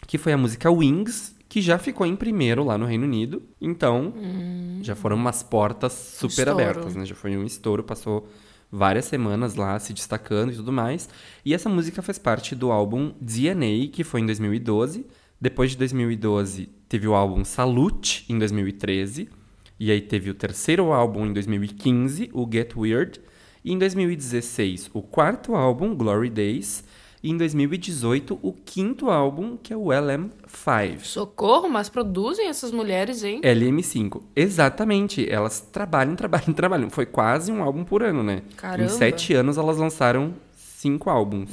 Que 0.06 0.18
foi 0.18 0.32
a 0.32 0.38
música 0.38 0.70
Wings, 0.70 1.34
que 1.48 1.60
já 1.60 1.78
ficou 1.78 2.06
em 2.06 2.14
primeiro 2.14 2.62
lá 2.62 2.78
no 2.78 2.86
Reino 2.86 3.02
Unido. 3.02 3.42
Então, 3.60 4.14
hum. 4.16 4.78
já 4.82 4.94
foram 4.94 5.16
umas 5.16 5.42
portas 5.42 5.92
super 5.92 6.46
estouro. 6.46 6.50
abertas, 6.52 6.94
né? 6.94 7.04
Já 7.04 7.16
foi 7.16 7.36
um 7.36 7.44
estouro, 7.44 7.82
passou 7.82 8.28
várias 8.70 9.06
semanas 9.06 9.56
lá 9.56 9.76
se 9.80 9.92
destacando 9.92 10.52
e 10.52 10.54
tudo 10.54 10.70
mais. 10.70 11.08
E 11.44 11.52
essa 11.52 11.68
música 11.68 12.02
faz 12.02 12.20
parte 12.20 12.54
do 12.54 12.70
álbum 12.70 13.12
DNA, 13.20 13.88
que 13.92 14.04
foi 14.04 14.20
em 14.20 14.26
2012. 14.26 15.04
Depois 15.42 15.72
de 15.72 15.76
2012, 15.78 16.68
teve 16.88 17.08
o 17.08 17.14
álbum 17.14 17.44
Salute, 17.44 18.24
em 18.28 18.38
2013. 18.38 19.28
E 19.76 19.90
aí 19.90 20.00
teve 20.00 20.30
o 20.30 20.34
terceiro 20.34 20.92
álbum 20.92 21.26
em 21.26 21.32
2015, 21.32 22.30
o 22.32 22.48
Get 22.48 22.76
Weird. 22.76 23.20
E 23.64 23.72
em 23.72 23.76
2016, 23.76 24.88
o 24.94 25.02
quarto 25.02 25.56
álbum, 25.56 25.96
Glory 25.96 26.30
Days. 26.30 26.84
E 27.20 27.28
em 27.28 27.36
2018, 27.36 28.38
o 28.40 28.52
quinto 28.52 29.10
álbum, 29.10 29.56
que 29.56 29.72
é 29.72 29.76
o 29.76 29.86
LM5. 29.86 31.00
Socorro, 31.00 31.68
mas 31.68 31.88
produzem 31.88 32.46
essas 32.46 32.70
mulheres, 32.70 33.24
hein? 33.24 33.40
LM5. 33.42 34.22
Exatamente. 34.36 35.28
Elas 35.28 35.58
trabalham, 35.58 36.14
trabalham, 36.14 36.52
trabalham. 36.54 36.88
Foi 36.88 37.04
quase 37.04 37.50
um 37.50 37.64
álbum 37.64 37.82
por 37.82 38.04
ano, 38.04 38.22
né? 38.22 38.42
Caramba. 38.56 38.84
Em 38.84 38.88
sete 38.88 39.34
anos, 39.34 39.58
elas 39.58 39.76
lançaram 39.76 40.34
cinco 40.54 41.10
álbuns. 41.10 41.50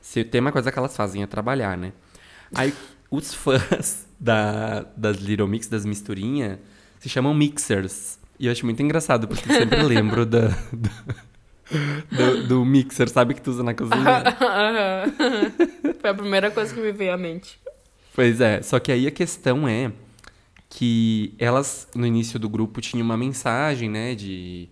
Se 0.00 0.24
tem 0.24 0.40
uma 0.40 0.50
coisa 0.50 0.72
que 0.72 0.78
elas 0.78 0.96
fazem 0.96 1.22
é 1.22 1.26
trabalhar, 1.26 1.76
né? 1.76 1.92
Aí, 2.54 2.72
os 3.10 3.32
fãs 3.34 4.06
da, 4.18 4.84
das 4.96 5.16
Little 5.18 5.46
Mix, 5.48 5.68
das 5.68 5.84
misturinhas, 5.84 6.58
se 6.98 7.08
chamam 7.08 7.32
mixers. 7.34 8.18
E 8.38 8.46
eu 8.46 8.52
acho 8.52 8.64
muito 8.64 8.82
engraçado, 8.82 9.26
porque 9.28 9.50
eu 9.50 9.54
sempre 9.56 9.82
lembro 9.84 10.24
da, 10.26 10.48
da- 10.72 11.14
do, 12.10 12.46
do 12.48 12.64
mixer, 12.64 13.08
sabe, 13.08 13.34
que 13.34 13.42
tu 13.42 13.50
usa 13.50 13.62
na 13.62 13.74
cozinha? 13.74 14.24
Foi 16.00 16.10
a 16.10 16.14
primeira 16.14 16.50
coisa 16.50 16.72
que 16.74 16.80
me 16.80 16.92
veio 16.92 17.12
à 17.12 17.16
mente. 17.16 17.58
Pois 18.14 18.40
é, 18.40 18.62
só 18.62 18.78
que 18.80 18.90
aí 18.90 19.06
a 19.06 19.10
questão 19.10 19.68
é 19.68 19.92
que 20.70 21.34
elas, 21.38 21.88
no 21.94 22.06
início 22.06 22.38
do 22.38 22.48
grupo, 22.48 22.80
tinham 22.80 23.04
uma 23.04 23.16
mensagem, 23.16 23.88
né, 23.88 24.14
de... 24.14 24.68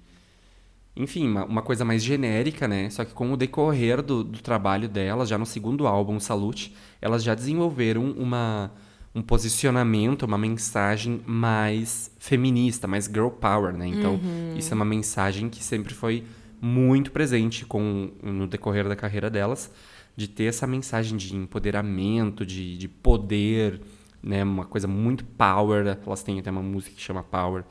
Enfim, 0.96 1.28
uma, 1.28 1.44
uma 1.44 1.62
coisa 1.62 1.84
mais 1.84 2.02
genérica, 2.02 2.66
né? 2.66 2.88
Só 2.88 3.04
que 3.04 3.12
com 3.12 3.30
o 3.30 3.36
decorrer 3.36 4.00
do, 4.00 4.24
do 4.24 4.40
trabalho 4.40 4.88
delas, 4.88 5.28
já 5.28 5.36
no 5.36 5.44
segundo 5.44 5.86
álbum, 5.86 6.18
Salute, 6.18 6.74
elas 7.02 7.22
já 7.22 7.34
desenvolveram 7.34 8.12
uma, 8.12 8.72
um 9.14 9.20
posicionamento, 9.20 10.22
uma 10.22 10.38
mensagem 10.38 11.20
mais 11.26 12.10
feminista, 12.18 12.86
mais 12.86 13.04
girl 13.04 13.28
power, 13.28 13.74
né? 13.74 13.86
Então, 13.86 14.18
isso 14.56 14.72
é 14.72 14.74
uma 14.74 14.86
mensagem 14.86 15.50
que 15.50 15.62
sempre 15.62 15.92
foi 15.92 16.24
muito 16.62 17.10
presente 17.10 17.66
com, 17.66 18.10
no 18.22 18.46
decorrer 18.46 18.88
da 18.88 18.96
carreira 18.96 19.28
delas, 19.28 19.70
de 20.16 20.26
ter 20.26 20.44
essa 20.44 20.66
mensagem 20.66 21.18
de 21.18 21.36
empoderamento, 21.36 22.46
de, 22.46 22.78
de 22.78 22.88
poder, 22.88 23.82
né? 24.22 24.42
Uma 24.42 24.64
coisa 24.64 24.88
muito 24.88 25.26
power. 25.26 25.98
Elas 26.06 26.22
têm 26.22 26.38
até 26.38 26.50
uma 26.50 26.62
música 26.62 26.96
que 26.96 27.02
chama 27.02 27.22
Power. 27.22 27.64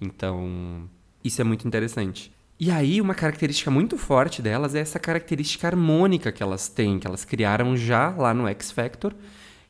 Então, 0.00 0.90
isso 1.22 1.40
é 1.40 1.44
muito 1.44 1.68
interessante. 1.68 2.33
E 2.58 2.70
aí, 2.70 3.00
uma 3.00 3.14
característica 3.14 3.70
muito 3.70 3.98
forte 3.98 4.40
delas 4.40 4.74
é 4.74 4.80
essa 4.80 4.98
característica 4.98 5.66
harmônica 5.66 6.30
que 6.30 6.42
elas 6.42 6.68
têm, 6.68 6.98
que 6.98 7.06
elas 7.06 7.24
criaram 7.24 7.76
já 7.76 8.10
lá 8.10 8.32
no 8.32 8.46
X 8.46 8.70
Factor. 8.70 9.14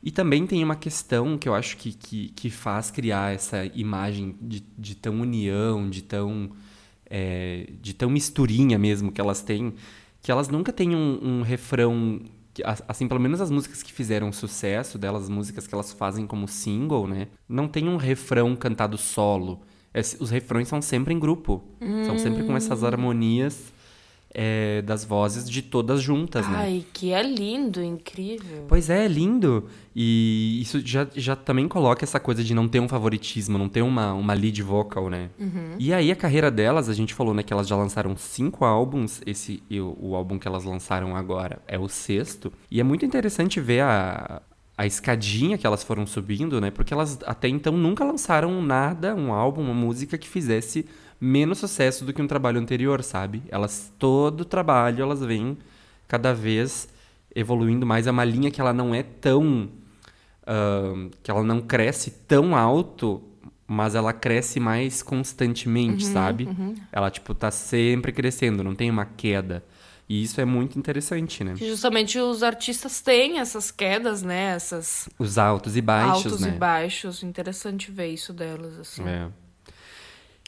E 0.03 0.11
também 0.11 0.45
tem 0.45 0.63
uma 0.63 0.75
questão 0.75 1.35
que 1.35 1.49
eu 1.49 1.55
acho 1.55 1.77
que, 1.77 1.91
que, 1.91 2.29
que 2.29 2.49
faz 2.51 2.91
criar 2.91 3.33
essa 3.33 3.65
imagem 3.73 4.35
de, 4.39 4.63
de 4.77 4.93
tão 4.93 5.19
união, 5.19 5.89
de 5.89 6.03
tão, 6.03 6.51
é, 7.07 7.71
de 7.81 7.91
tão 7.95 8.07
misturinha 8.07 8.77
mesmo 8.77 9.11
que 9.11 9.19
elas 9.19 9.41
têm, 9.41 9.73
que 10.21 10.31
elas 10.31 10.47
nunca 10.47 10.71
têm 10.71 10.95
um, 10.95 11.39
um 11.39 11.41
refrão. 11.41 12.21
Assim, 12.87 13.07
pelo 13.07 13.19
menos 13.19 13.41
as 13.41 13.49
músicas 13.49 13.81
que 13.81 13.91
fizeram 13.91 14.31
sucesso 14.31 14.99
delas, 14.99 15.23
as 15.23 15.29
músicas 15.29 15.65
que 15.65 15.73
elas 15.73 15.91
fazem 15.91 16.27
como 16.27 16.47
single, 16.47 17.07
né? 17.07 17.27
Não 17.49 17.67
tem 17.67 17.89
um 17.89 17.97
refrão 17.97 18.55
cantado 18.55 18.99
solo. 18.99 19.61
Esse- 19.95 20.17
os 20.21 20.29
refrões 20.29 20.67
são 20.67 20.81
sempre 20.81 21.13
em 21.13 21.19
grupo. 21.19 21.63
São 22.05 22.17
sempre 22.19 22.43
com 22.43 22.55
essas 22.55 22.83
harmonias 22.83 23.73
é, 24.37 24.81
das 24.81 25.05
vozes 25.05 25.49
de 25.49 25.61
todas 25.61 26.01
juntas, 26.01 26.45
né? 26.49 26.57
Ai, 26.57 26.85
que 26.91 27.13
é 27.13 27.23
lindo, 27.23 27.81
incrível. 27.81 28.65
Pois 28.67 28.89
é, 28.89 29.05
é 29.05 29.07
lindo. 29.07 29.69
E 29.95 30.59
isso 30.61 30.81
já, 30.85 31.07
já 31.15 31.37
também 31.37 31.69
coloca 31.69 32.03
essa 32.03 32.19
coisa 32.19 32.43
de 32.43 32.53
não 32.53 32.67
ter 32.67 32.81
um 32.81 32.87
favoritismo, 32.89 33.57
não 33.57 33.69
ter 33.69 33.81
uma, 33.81 34.13
uma 34.13 34.33
lead 34.33 34.61
vocal, 34.61 35.09
né? 35.09 35.29
E 35.79 35.93
aí 35.93 36.11
a 36.11 36.15
carreira 36.17 36.51
delas, 36.51 36.89
a 36.89 36.93
gente 36.93 37.13
falou, 37.13 37.33
né, 37.33 37.43
que 37.43 37.53
elas 37.53 37.65
já 37.65 37.77
lançaram 37.77 38.17
cinco 38.17 38.65
álbuns. 38.65 39.21
Esse, 39.25 39.63
o, 39.71 40.09
o 40.09 40.15
álbum 40.17 40.37
que 40.37 40.45
elas 40.49 40.65
lançaram 40.65 41.15
agora 41.15 41.61
é 41.65 41.79
o 41.79 41.87
sexto. 41.87 42.51
E 42.69 42.81
é 42.81 42.83
muito 42.83 43.05
interessante 43.05 43.61
ver 43.61 43.83
a, 43.83 44.41
a 44.77 44.85
escadinha 44.85 45.57
que 45.57 45.65
elas 45.65 45.83
foram 45.83 46.05
subindo, 46.05 46.59
né? 46.59 46.69
Porque 46.69 46.93
elas 46.93 47.19
até 47.25 47.47
então 47.47 47.77
nunca 47.77 48.03
lançaram 48.03 48.61
nada, 48.61 49.15
um 49.15 49.31
álbum, 49.31 49.61
uma 49.61 49.73
música 49.73 50.17
que 50.17 50.27
fizesse 50.27 50.85
menos 51.19 51.59
sucesso 51.59 52.03
do 52.03 52.13
que 52.13 52.21
um 52.21 52.27
trabalho 52.27 52.59
anterior, 52.59 53.01
sabe? 53.01 53.41
Elas, 53.49 53.91
todo 53.97 54.43
trabalho, 54.43 55.01
elas 55.01 55.21
vêm 55.23 55.57
cada 56.07 56.33
vez 56.33 56.89
evoluindo 57.33 57.85
mais. 57.85 58.05
É 58.07 58.11
uma 58.11 58.25
linha 58.25 58.51
que 58.51 58.59
ela 58.59 58.73
não 58.73 58.93
é 58.93 59.03
tão. 59.03 59.69
ahn, 60.45 61.09
que 61.23 61.31
ela 61.31 61.43
não 61.43 61.61
cresce 61.61 62.11
tão 62.27 62.55
alto, 62.55 63.21
mas 63.67 63.95
ela 63.95 64.13
cresce 64.13 64.59
mais 64.59 65.01
constantemente, 65.01 66.05
sabe? 66.05 66.45
Ela, 66.91 67.09
tipo, 67.09 67.33
tá 67.33 67.49
sempre 67.49 68.11
crescendo, 68.11 68.63
não 68.63 68.75
tem 68.75 68.91
uma 68.91 69.05
queda. 69.05 69.63
E 70.07 70.21
isso 70.21 70.39
é 70.39 70.45
muito 70.45 70.77
interessante, 70.77 71.43
né? 71.43 71.55
Que 71.57 71.67
justamente 71.67 72.19
os 72.19 72.43
artistas 72.43 73.01
têm 73.01 73.39
essas 73.39 73.71
quedas, 73.71 74.21
né? 74.21 74.53
Essas 74.55 75.09
Os 75.17 75.37
altos 75.37 75.75
e 75.75 75.81
baixos, 75.81 76.25
altos 76.27 76.41
né? 76.41 76.53
e 76.55 76.59
baixos. 76.59 77.23
Interessante 77.23 77.89
ver 77.91 78.07
isso 78.09 78.31
delas, 78.31 78.77
assim. 78.79 79.03
É. 79.07 79.27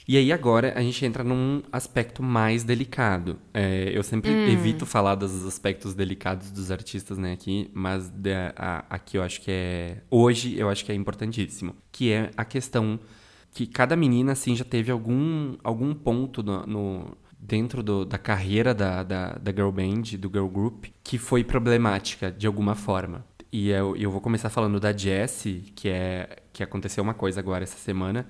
E 0.08 0.16
aí 0.16 0.32
agora 0.32 0.72
a 0.78 0.82
gente 0.82 1.04
entra 1.06 1.22
num 1.22 1.62
aspecto 1.72 2.24
mais 2.24 2.64
delicado. 2.64 3.38
É, 3.54 3.92
eu 3.94 4.02
sempre 4.04 4.30
evito 4.50 4.86
falar 4.86 5.16
dos 5.16 5.46
aspectos 5.46 5.94
delicados 5.94 6.50
dos 6.50 6.72
artistas, 6.72 7.18
né, 7.18 7.34
aqui, 7.34 7.70
mas 7.74 8.10
da- 8.10 8.54
a- 8.56 8.86
aqui 8.90 9.18
eu 9.18 9.24
acho 9.24 9.42
que 9.42 9.52
é 9.52 9.98
hoje 10.10 10.58
eu 10.58 10.70
acho 10.70 10.86
que 10.86 10.92
é 10.94 10.96
importantíssimo, 10.96 11.76
que 11.92 12.12
é 12.12 12.32
a 12.38 12.46
questão 12.46 12.98
que 13.52 13.68
cada 13.68 13.98
menina 13.98 14.32
assim 14.32 14.56
já 14.56 14.64
teve 14.64 14.92
algum 14.92 15.58
algum 15.62 15.94
ponto 15.94 16.42
no, 16.42 16.66
no- 16.66 17.18
dentro 17.40 17.82
do- 17.84 18.06
da 18.06 18.18
carreira 18.18 18.74
da, 18.74 19.04
da, 19.04 19.34
da 19.34 19.52
girl 19.52 19.70
band, 19.72 20.18
do 20.20 20.30
girl 20.30 20.48
group, 20.48 20.86
que 21.04 21.18
foi 21.18 21.44
problemática 21.44 22.32
de 22.32 22.48
alguma 22.48 22.76
forma. 22.76 23.26
E 23.52 23.70
eu, 23.70 23.96
eu 23.96 24.12
vou 24.12 24.20
começar 24.20 24.50
falando 24.50 24.80
da 24.80 24.96
Jessie, 24.96 25.72
que 25.76 25.88
é 25.90 26.38
que 26.52 26.62
aconteceu 26.64 27.04
uma 27.04 27.14
coisa 27.14 27.40
agora 27.40 27.64
essa 27.64 27.78
semana. 27.78 28.28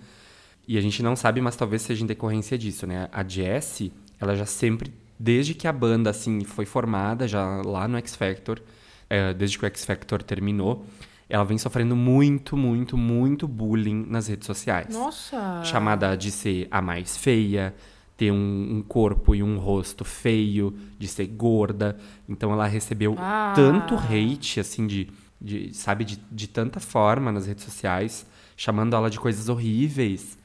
E 0.67 0.77
a 0.77 0.81
gente 0.81 1.01
não 1.01 1.15
sabe, 1.15 1.39
mas 1.41 1.55
talvez 1.55 1.81
seja 1.81 2.03
em 2.03 2.07
decorrência 2.07 2.57
disso, 2.57 2.85
né? 2.85 3.07
A 3.11 3.23
Jessie, 3.27 3.91
ela 4.19 4.35
já 4.35 4.45
sempre, 4.45 4.93
desde 5.17 5.53
que 5.53 5.67
a 5.67 5.71
banda, 5.71 6.09
assim, 6.09 6.43
foi 6.43 6.65
formada, 6.65 7.27
já 7.27 7.61
lá 7.65 7.87
no 7.87 7.97
X 7.97 8.15
Factor, 8.15 8.61
é, 9.09 9.33
desde 9.33 9.57
que 9.57 9.63
o 9.65 9.67
X 9.67 9.85
Factor 9.85 10.21
terminou, 10.21 10.85
ela 11.29 11.45
vem 11.45 11.57
sofrendo 11.57 11.95
muito, 11.95 12.55
muito, 12.57 12.97
muito 12.97 13.47
bullying 13.47 14.05
nas 14.09 14.27
redes 14.27 14.45
sociais. 14.45 14.93
Nossa! 14.93 15.61
Chamada 15.63 16.15
de 16.15 16.31
ser 16.31 16.67
a 16.69 16.81
mais 16.81 17.15
feia, 17.17 17.73
ter 18.17 18.31
um, 18.31 18.77
um 18.77 18.81
corpo 18.81 19.33
e 19.35 19.43
um 19.43 19.57
rosto 19.59 20.03
feio, 20.03 20.75
de 20.97 21.07
ser 21.07 21.27
gorda. 21.27 21.95
Então 22.27 22.51
ela 22.51 22.65
recebeu 22.67 23.15
Ah. 23.17 23.53
tanto 23.55 23.93
hate, 23.95 24.59
assim, 24.59 24.87
de, 24.87 25.09
de 25.39 25.71
sabe, 25.73 26.03
de, 26.03 26.19
de 26.31 26.47
tanta 26.47 26.79
forma 26.79 27.31
nas 27.31 27.45
redes 27.45 27.63
sociais, 27.63 28.25
chamando 28.55 28.95
ela 28.95 29.09
de 29.09 29.19
coisas 29.19 29.47
horríveis, 29.49 30.35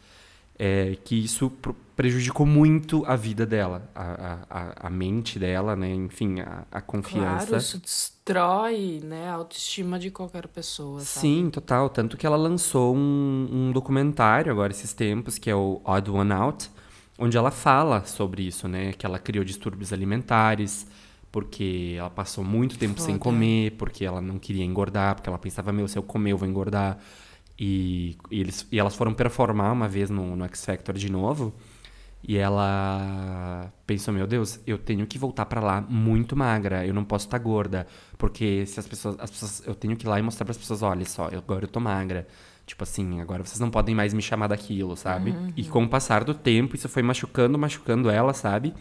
é, 0.58 0.96
que 1.02 1.24
isso 1.24 1.50
prejudicou 1.96 2.44
muito 2.46 3.04
a 3.06 3.16
vida 3.16 3.44
dela, 3.46 3.90
a, 3.94 4.02
a, 4.02 4.38
a- 4.60 4.74
a 4.86 4.90
mente 4.90 5.38
dela, 5.38 5.74
né? 5.74 5.92
Enfim, 5.94 6.40
a, 6.40 6.64
a 6.70 6.80
confiança. 6.80 7.46
Claro, 7.46 7.56
isso 7.56 7.78
destrói, 7.78 9.00
né, 9.02 9.28
a 9.28 9.34
autoestima 9.34 9.98
de 9.98 10.10
qualquer 10.10 10.46
pessoa, 10.48 11.00
sabe? 11.00 11.20
Sim, 11.26 11.50
total. 11.50 11.88
Tanto 11.88 12.16
que 12.16 12.26
ela 12.26 12.36
lançou 12.36 12.94
um, 12.94 13.48
um 13.50 13.72
documentário 13.72 14.52
agora 14.52 14.72
esses 14.72 14.92
tempos, 14.92 15.38
que 15.38 15.50
é 15.50 15.54
o 15.54 15.80
Odd 15.84 16.10
One 16.10 16.32
Out, 16.32 16.70
onde 17.18 17.36
ela 17.36 17.50
fala 17.50 18.04
sobre 18.04 18.42
isso, 18.42 18.68
né? 18.68 18.92
Que 18.92 19.06
ela 19.06 19.18
criou 19.18 19.44
distúrbios 19.44 19.92
alimentares, 19.92 20.86
porque 21.30 21.94
ela 21.98 22.10
passou 22.10 22.44
muito 22.44 22.78
tempo 22.78 23.00
sem 23.00 23.16
Foda. 23.16 23.18
comer, 23.18 23.72
porque 23.78 24.04
ela 24.04 24.20
não 24.20 24.38
queria 24.38 24.64
engordar, 24.64 25.14
porque 25.14 25.28
ela 25.28 25.38
pensava, 25.38 25.72
meu, 25.72 25.88
se 25.88 25.98
eu 25.98 26.02
comer 26.02 26.32
eu 26.32 26.38
vou 26.38 26.48
engordar. 26.48 26.98
E, 27.58 28.16
e 28.30 28.40
eles, 28.40 28.66
e 28.72 28.78
elas 28.78 28.94
foram 28.96 29.14
performar 29.14 29.72
uma 29.72 29.88
vez 29.88 30.10
no, 30.10 30.34
no 30.36 30.44
X 30.46 30.64
Factor 30.64 30.96
de 30.96 31.10
novo. 31.10 31.54
E 32.26 32.36
ela 32.36 33.72
pensou, 33.84 34.14
meu 34.14 34.26
Deus, 34.28 34.60
eu 34.64 34.78
tenho 34.78 35.04
que 35.06 35.18
voltar 35.18 35.44
pra 35.46 35.60
lá 35.60 35.80
muito 35.80 36.36
magra, 36.36 36.86
eu 36.86 36.94
não 36.94 37.04
posso 37.04 37.26
estar 37.26 37.38
gorda, 37.38 37.84
porque 38.16 38.64
se 38.64 38.78
as 38.78 38.86
pessoas, 38.86 39.16
as 39.18 39.28
pessoas, 39.30 39.62
eu 39.66 39.74
tenho 39.74 39.96
que 39.96 40.06
ir 40.06 40.08
lá 40.08 40.20
e 40.20 40.22
mostrar 40.22 40.44
para 40.44 40.52
as 40.52 40.58
pessoas, 40.58 40.82
olha 40.82 41.04
só, 41.04 41.28
eu- 41.30 41.40
agora 41.40 41.64
eu 41.64 41.68
tô 41.68 41.80
magra. 41.80 42.26
Tipo 42.66 42.84
assim, 42.84 43.20
agora 43.20 43.44
vocês 43.44 43.58
não 43.58 43.70
podem 43.70 43.94
mais 43.94 44.14
me 44.14 44.22
chamar 44.22 44.46
daquilo, 44.46 44.96
sabe? 44.96 45.34
E 45.56 45.64
com 45.64 45.84
o 45.84 45.88
passar 45.88 46.24
do 46.24 46.32
tempo, 46.32 46.76
isso 46.76 46.88
foi 46.88 47.02
machucando, 47.02 47.58
machucando 47.58 48.08
ela, 48.08 48.32
sabe? 48.32 48.72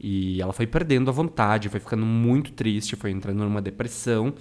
E 0.00 0.40
ela 0.40 0.52
foi 0.52 0.66
perdendo 0.66 1.10
a 1.10 1.12
vontade, 1.12 1.68
foi 1.68 1.80
ficando 1.80 2.04
muito 2.04 2.52
triste, 2.52 2.96
foi 2.96 3.10
entrando 3.10 3.38
numa 3.44 3.62
depressão. 3.62 4.34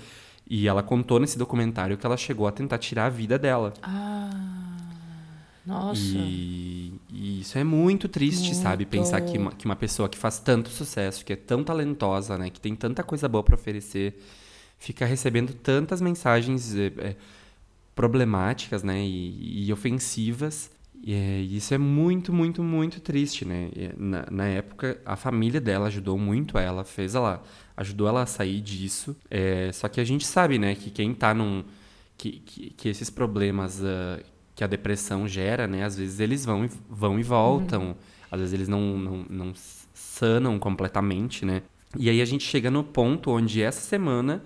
E 0.47 0.67
ela 0.67 0.83
contou 0.83 1.19
nesse 1.19 1.37
documentário 1.37 1.97
que 1.97 2.05
ela 2.05 2.17
chegou 2.17 2.47
a 2.47 2.51
tentar 2.51 2.77
tirar 2.77 3.07
a 3.07 3.09
vida 3.09 3.37
dela. 3.37 3.73
Nossa. 5.65 5.99
E, 5.99 6.93
e 7.11 7.41
isso 7.41 7.57
é 7.57 7.63
muito 7.63 8.07
triste, 8.07 8.53
sabe? 8.53 8.83
Muito. 8.83 8.91
Pensar 8.91 9.21
que 9.21 9.37
uma, 9.37 9.51
que 9.51 9.65
uma 9.65 9.75
pessoa 9.75 10.07
que 10.07 10.17
faz 10.17 10.37
tanto 10.37 10.69
sucesso, 10.69 11.25
que 11.25 11.33
é 11.33 11.35
tão 11.35 11.63
talentosa, 11.63 12.37
né? 12.37 12.49
Que 12.51 12.59
tem 12.59 12.75
tanta 12.75 13.03
coisa 13.03 13.27
boa 13.27 13.43
pra 13.43 13.55
oferecer, 13.55 14.21
fica 14.77 15.05
recebendo 15.05 15.53
tantas 15.53 16.01
mensagens 16.01 16.75
é, 16.75 16.91
é, 16.97 17.15
problemáticas, 17.95 18.83
né? 18.83 18.99
E, 19.01 19.65
e 19.67 19.73
ofensivas. 19.73 20.69
E 21.01 21.13
é, 21.13 21.39
isso 21.39 21.73
é 21.73 21.77
muito, 21.77 22.33
muito, 22.33 22.61
muito 22.63 22.99
triste, 22.99 23.45
né? 23.45 23.69
Na, 23.97 24.25
na, 24.29 24.47
época, 24.47 24.99
a 25.05 25.15
família 25.15 25.61
dela 25.61 25.87
ajudou 25.87 26.17
muito 26.17 26.57
ela, 26.57 26.83
fez 26.83 27.15
ela, 27.15 27.43
ajudou 27.77 28.07
ela 28.07 28.23
a 28.23 28.25
sair 28.25 28.59
disso. 28.59 29.15
É, 29.29 29.71
só 29.71 29.87
que 29.87 30.01
a 30.01 30.03
gente 30.03 30.25
sabe, 30.25 30.57
né, 30.59 30.75
que 30.75 30.89
quem 30.89 31.13
tá 31.13 31.33
num. 31.33 31.63
que, 32.17 32.39
que, 32.39 32.69
que 32.71 32.89
esses 32.89 33.09
problemas 33.09 33.79
uh, 33.81 34.23
que 34.55 34.63
a 34.63 34.67
depressão 34.67 35.27
gera, 35.27 35.67
né, 35.67 35.83
às 35.83 35.97
vezes 35.97 36.19
eles 36.19 36.43
vão 36.43 36.65
e, 36.65 36.69
vão 36.89 37.19
e 37.19 37.23
voltam, 37.23 37.89
uhum. 37.89 37.95
às 38.31 38.39
vezes 38.39 38.53
eles 38.53 38.67
não, 38.67 38.97
não, 38.97 39.25
não 39.29 39.53
sanam 39.93 40.57
completamente, 40.57 41.45
né? 41.45 41.61
E 41.97 42.09
aí 42.09 42.21
a 42.21 42.25
gente 42.25 42.43
chega 42.43 42.71
no 42.71 42.83
ponto 42.83 43.31
onde 43.31 43.61
essa 43.61 43.81
semana 43.81 44.43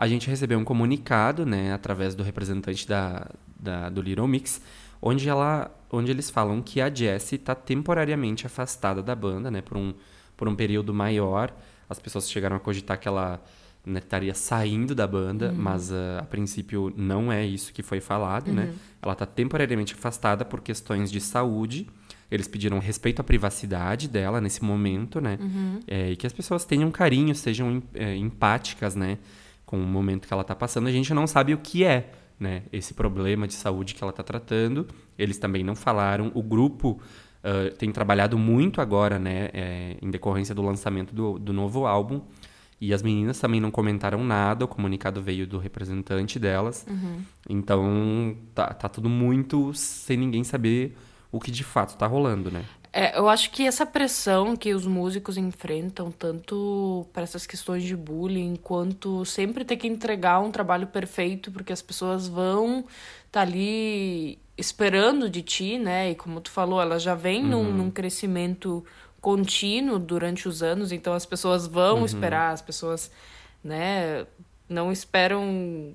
a 0.00 0.08
gente 0.08 0.30
recebeu 0.30 0.58
um 0.58 0.64
comunicado, 0.64 1.44
né, 1.44 1.74
através 1.74 2.14
do 2.14 2.22
representante 2.22 2.88
da, 2.88 3.26
da 3.54 3.90
do 3.90 4.00
Little 4.00 4.26
Mix, 4.26 4.58
onde, 5.00 5.28
ela, 5.28 5.70
onde 5.92 6.10
eles 6.10 6.30
falam 6.30 6.62
que 6.62 6.80
a 6.80 6.88
Jessie 6.88 7.36
está 7.36 7.54
temporariamente 7.54 8.46
afastada 8.46 9.02
da 9.02 9.14
banda, 9.14 9.50
né, 9.50 9.60
por 9.60 9.76
um, 9.76 9.92
por 10.38 10.48
um 10.48 10.56
período 10.56 10.94
maior. 10.94 11.54
As 11.86 11.98
pessoas 11.98 12.30
chegaram 12.30 12.56
a 12.56 12.60
cogitar 12.60 12.98
que 12.98 13.06
ela 13.06 13.44
né, 13.84 13.98
estaria 13.98 14.32
saindo 14.32 14.94
da 14.94 15.06
banda, 15.06 15.50
uhum. 15.50 15.56
mas 15.58 15.90
uh, 15.90 16.18
a 16.18 16.22
princípio 16.22 16.90
não 16.96 17.30
é 17.30 17.44
isso 17.44 17.70
que 17.70 17.82
foi 17.82 18.00
falado, 18.00 18.50
né? 18.50 18.62
uhum. 18.62 18.68
né? 18.68 18.74
Ela 19.02 19.12
está 19.12 19.26
temporariamente 19.26 19.92
afastada 19.92 20.46
por 20.46 20.62
questões 20.62 21.12
de 21.12 21.20
saúde. 21.20 21.86
Eles 22.30 22.48
pediram 22.48 22.78
respeito 22.78 23.20
à 23.20 23.24
privacidade 23.24 24.08
dela 24.08 24.40
nesse 24.40 24.64
momento, 24.64 25.20
né? 25.20 25.36
Uhum. 25.38 25.80
É, 25.86 26.12
e 26.12 26.16
que 26.16 26.26
as 26.26 26.32
pessoas 26.32 26.64
tenham 26.64 26.90
carinho, 26.90 27.34
sejam 27.34 27.82
é, 27.92 28.16
empáticas, 28.16 28.94
né? 28.94 29.18
Com 29.70 29.78
o 29.78 29.86
momento 29.86 30.26
que 30.26 30.32
ela 30.32 30.42
está 30.42 30.54
passando. 30.56 30.88
A 30.88 30.90
gente 30.90 31.14
não 31.14 31.28
sabe 31.28 31.54
o 31.54 31.58
que 31.58 31.84
é, 31.84 32.10
né, 32.40 32.64
esse 32.72 32.92
problema 32.92 33.46
de 33.46 33.54
saúde 33.54 33.94
que 33.94 34.02
ela 34.02 34.10
está 34.10 34.24
tratando. 34.24 34.88
Eles 35.16 35.38
também 35.38 35.62
não 35.62 35.76
falaram. 35.76 36.32
O 36.34 36.42
grupo 36.42 37.00
uh, 37.44 37.72
tem 37.76 37.92
trabalhado 37.92 38.36
muito 38.36 38.80
agora, 38.80 39.16
né, 39.16 39.48
é, 39.52 39.96
em 40.02 40.10
decorrência 40.10 40.56
do 40.56 40.62
lançamento 40.62 41.14
do, 41.14 41.38
do 41.38 41.52
novo 41.52 41.86
álbum. 41.86 42.20
E 42.80 42.92
as 42.92 43.00
meninas 43.00 43.38
também 43.38 43.60
não 43.60 43.70
comentaram 43.70 44.24
nada, 44.24 44.64
o 44.64 44.68
comunicado 44.68 45.22
veio 45.22 45.46
do 45.46 45.58
representante 45.58 46.36
delas. 46.36 46.84
Uhum. 46.90 47.22
Então, 47.48 48.36
tá, 48.52 48.74
tá 48.74 48.88
tudo 48.88 49.08
muito 49.08 49.72
sem 49.72 50.16
ninguém 50.16 50.42
saber 50.42 50.96
o 51.30 51.38
que 51.38 51.52
de 51.52 51.62
fato 51.62 51.96
tá 51.96 52.08
rolando, 52.08 52.50
né? 52.50 52.64
É, 52.92 53.16
eu 53.16 53.28
acho 53.28 53.50
que 53.50 53.64
essa 53.64 53.86
pressão 53.86 54.56
que 54.56 54.74
os 54.74 54.84
músicos 54.84 55.36
enfrentam, 55.36 56.10
tanto 56.10 57.06
para 57.12 57.22
essas 57.22 57.46
questões 57.46 57.84
de 57.84 57.94
bullying, 57.94 58.56
quanto 58.56 59.24
sempre 59.24 59.64
ter 59.64 59.76
que 59.76 59.86
entregar 59.86 60.40
um 60.40 60.50
trabalho 60.50 60.88
perfeito, 60.88 61.52
porque 61.52 61.72
as 61.72 61.80
pessoas 61.80 62.26
vão 62.26 62.80
estar 62.80 62.88
tá 63.30 63.40
ali 63.42 64.38
esperando 64.58 65.30
de 65.30 65.40
ti, 65.42 65.78
né? 65.78 66.10
E 66.10 66.14
como 66.16 66.40
tu 66.40 66.50
falou, 66.50 66.80
ela 66.82 66.98
já 66.98 67.14
vem 67.14 67.44
uhum. 67.44 67.64
num, 67.64 67.72
num, 67.72 67.90
crescimento 67.90 68.84
contínuo 69.20 69.98
durante 69.98 70.48
os 70.48 70.62
anos, 70.62 70.90
então 70.90 71.14
as 71.14 71.24
pessoas 71.24 71.66
vão 71.66 71.98
uhum. 71.98 72.06
esperar, 72.06 72.52
as 72.52 72.62
pessoas, 72.62 73.10
né, 73.62 74.26
não 74.68 74.90
esperam 74.90 75.94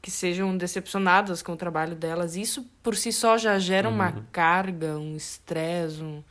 que 0.00 0.10
sejam 0.10 0.56
decepcionadas 0.56 1.42
com 1.42 1.52
o 1.52 1.56
trabalho 1.56 1.94
delas. 1.94 2.36
Isso 2.36 2.66
por 2.82 2.96
si 2.96 3.12
só 3.12 3.36
já 3.36 3.58
gera 3.58 3.88
uhum. 3.88 3.94
uma 3.94 4.12
carga, 4.32 4.98
um 4.98 5.16
estresse, 5.16 6.02
um... 6.02 6.22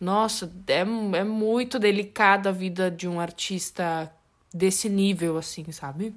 Nossa, 0.00 0.50
é, 0.66 0.80
é 0.80 1.24
muito 1.24 1.78
delicada 1.78 2.48
a 2.48 2.52
vida 2.52 2.90
de 2.90 3.08
um 3.08 3.20
artista 3.20 4.12
desse 4.52 4.88
nível, 4.88 5.38
assim, 5.38 5.70
sabe? 5.72 6.14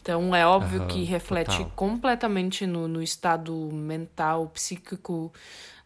Então 0.00 0.34
é 0.34 0.46
óbvio 0.46 0.82
uhum, 0.82 0.88
que 0.88 1.04
reflete 1.04 1.58
total. 1.58 1.72
completamente 1.76 2.66
no, 2.66 2.88
no 2.88 3.02
estado 3.02 3.52
mental, 3.72 4.48
psíquico 4.48 5.32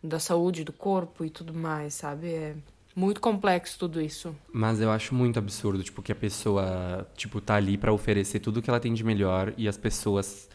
da 0.02 0.20
saúde 0.20 0.64
do 0.64 0.72
corpo 0.72 1.24
e 1.24 1.30
tudo 1.30 1.52
mais, 1.52 1.94
sabe? 1.94 2.32
É 2.32 2.54
muito 2.94 3.20
complexo 3.20 3.78
tudo 3.78 4.00
isso. 4.00 4.34
Mas 4.52 4.80
eu 4.80 4.90
acho 4.90 5.14
muito 5.14 5.38
absurdo, 5.38 5.82
tipo, 5.82 6.02
que 6.02 6.12
a 6.12 6.14
pessoa, 6.14 7.06
tipo, 7.16 7.40
tá 7.40 7.54
ali 7.56 7.76
para 7.76 7.92
oferecer 7.92 8.40
tudo 8.40 8.62
que 8.62 8.70
ela 8.70 8.80
tem 8.80 8.94
de 8.94 9.02
melhor 9.02 9.52
e 9.56 9.66
as 9.68 9.76
pessoas 9.76 10.48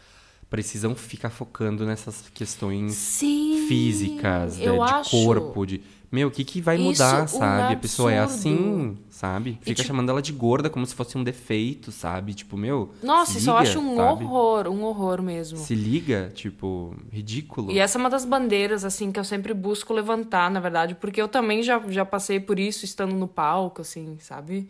precisam 0.48 0.96
ficar 0.96 1.30
focando 1.30 1.86
nessas 1.86 2.28
questões 2.30 2.94
Sim, 2.94 3.66
físicas, 3.68 4.58
né, 4.58 4.64
de 4.64 4.80
acho... 4.80 5.10
corpo, 5.10 5.64
de 5.64 5.80
meu, 6.10 6.26
o 6.26 6.30
que, 6.30 6.44
que 6.44 6.60
vai 6.60 6.76
mudar, 6.76 7.24
Isso, 7.24 7.38
sabe? 7.38 7.74
Um 7.74 7.76
a 7.76 7.76
pessoa 7.76 8.12
é 8.12 8.18
assim, 8.18 8.98
sabe? 9.08 9.58
Fica 9.60 9.76
tipo... 9.76 9.86
chamando 9.86 10.10
ela 10.10 10.20
de 10.20 10.32
gorda 10.32 10.68
como 10.68 10.84
se 10.84 10.92
fosse 10.92 11.16
um 11.16 11.22
defeito, 11.22 11.92
sabe? 11.92 12.34
Tipo, 12.34 12.56
meu. 12.56 12.92
Nossa, 13.00 13.38
isso 13.38 13.40
liga, 13.40 13.50
eu 13.52 13.56
acho 13.56 13.78
um 13.78 13.96
sabe? 13.96 14.24
horror, 14.24 14.66
um 14.66 14.82
horror 14.82 15.22
mesmo. 15.22 15.58
Se 15.58 15.72
liga, 15.72 16.32
tipo, 16.34 16.96
ridículo. 17.12 17.70
E 17.70 17.78
essa 17.78 17.96
é 17.96 18.00
uma 18.00 18.10
das 18.10 18.24
bandeiras, 18.24 18.84
assim, 18.84 19.12
que 19.12 19.20
eu 19.20 19.24
sempre 19.24 19.54
busco 19.54 19.92
levantar, 19.92 20.50
na 20.50 20.58
verdade, 20.58 20.96
porque 20.96 21.22
eu 21.22 21.28
também 21.28 21.62
já, 21.62 21.80
já 21.88 22.04
passei 22.04 22.40
por 22.40 22.58
isso 22.58 22.84
estando 22.84 23.14
no 23.14 23.28
palco, 23.28 23.82
assim, 23.82 24.18
sabe? 24.18 24.68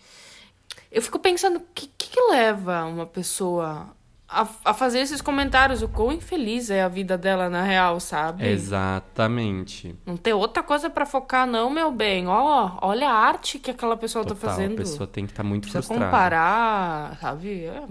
Eu 0.92 1.00
fico 1.00 1.18
pensando, 1.18 1.56
o 1.56 1.62
que, 1.74 1.88
que, 1.96 2.10
que 2.10 2.20
leva 2.30 2.84
uma 2.84 3.06
pessoa 3.06 3.88
a, 4.30 4.48
a, 4.64 4.74
fazer 4.74 5.00
esses 5.00 5.20
comentários, 5.20 5.82
o 5.82 5.88
quão 5.88 6.12
infeliz 6.12 6.70
é 6.70 6.82
a 6.82 6.88
vida 6.88 7.18
dela 7.18 7.50
na 7.50 7.62
real, 7.62 7.98
sabe? 7.98 8.46
Exatamente. 8.48 9.94
Não 10.06 10.16
tem 10.16 10.32
outra 10.32 10.62
coisa 10.62 10.88
para 10.88 11.04
focar, 11.04 11.46
não, 11.46 11.68
meu 11.68 11.90
bem. 11.90 12.28
Ó, 12.28 12.78
olha 12.80 13.10
a 13.10 13.12
arte 13.12 13.58
que 13.58 13.70
aquela 13.70 13.96
pessoa 13.96 14.24
tá 14.24 14.34
Total, 14.34 14.40
tá 14.40 14.56
fazendo. 14.56 14.74
A 14.74 14.76
pessoa 14.76 15.06
tem 15.06 15.26
que 15.26 15.32
estar 15.32 15.42
tá 15.42 15.48
muito 15.48 15.62
Precisa 15.62 15.82
frustrada. 15.82 16.04
comparar, 16.04 17.18
sabe? 17.20 17.64
É, 17.64 17.82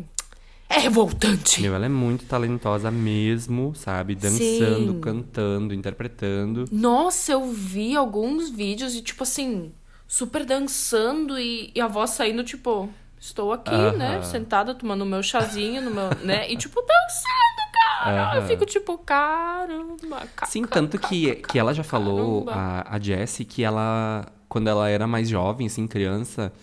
é 0.69 0.79
revoltante. 0.79 1.61
Meu, 1.61 1.75
ela 1.75 1.85
é 1.85 1.89
muito 1.89 2.25
talentosa 2.25 2.89
mesmo, 2.89 3.75
sabe? 3.75 4.15
Dançando, 4.15 4.93
Sim. 4.93 5.01
cantando, 5.01 5.73
interpretando. 5.73 6.65
Nossa, 6.71 7.33
eu 7.33 7.51
vi 7.51 7.95
alguns 7.95 8.49
vídeos 8.49 8.95
e, 8.95 9.01
tipo 9.01 9.23
assim, 9.23 9.73
super 10.07 10.45
dançando 10.45 11.37
e, 11.37 11.71
e 11.75 11.81
a 11.81 11.87
voz 11.87 12.11
saindo, 12.11 12.43
tipo. 12.43 12.89
Estou 13.19 13.51
aqui, 13.51 13.73
uh 13.73 13.91
-huh. 13.91 13.97
né? 13.97 14.21
Sentada, 14.21 14.73
tomando 14.73 15.05
meu 15.05 15.21
chazinho, 15.21 15.81
no 15.81 15.91
meu, 15.91 16.09
né? 16.23 16.49
E, 16.49 16.55
tipo, 16.55 16.79
dançando, 16.79 17.71
cara. 17.73 18.11
Uh 18.11 18.31
-huh. 18.31 18.35
Eu 18.37 18.47
fico, 18.47 18.65
tipo, 18.65 18.97
caramba. 18.99 20.21
Sim, 20.45 20.63
tanto 20.63 20.97
que, 20.97 21.35
que 21.35 21.59
ela 21.59 21.73
já 21.73 21.83
falou, 21.83 22.49
a, 22.49 22.95
a 22.95 22.99
Jessie, 22.99 23.45
que 23.45 23.61
ela, 23.61 24.25
quando 24.47 24.69
ela 24.69 24.89
era 24.89 25.05
mais 25.05 25.27
jovem, 25.27 25.67
assim, 25.67 25.85
criança, 25.85 26.53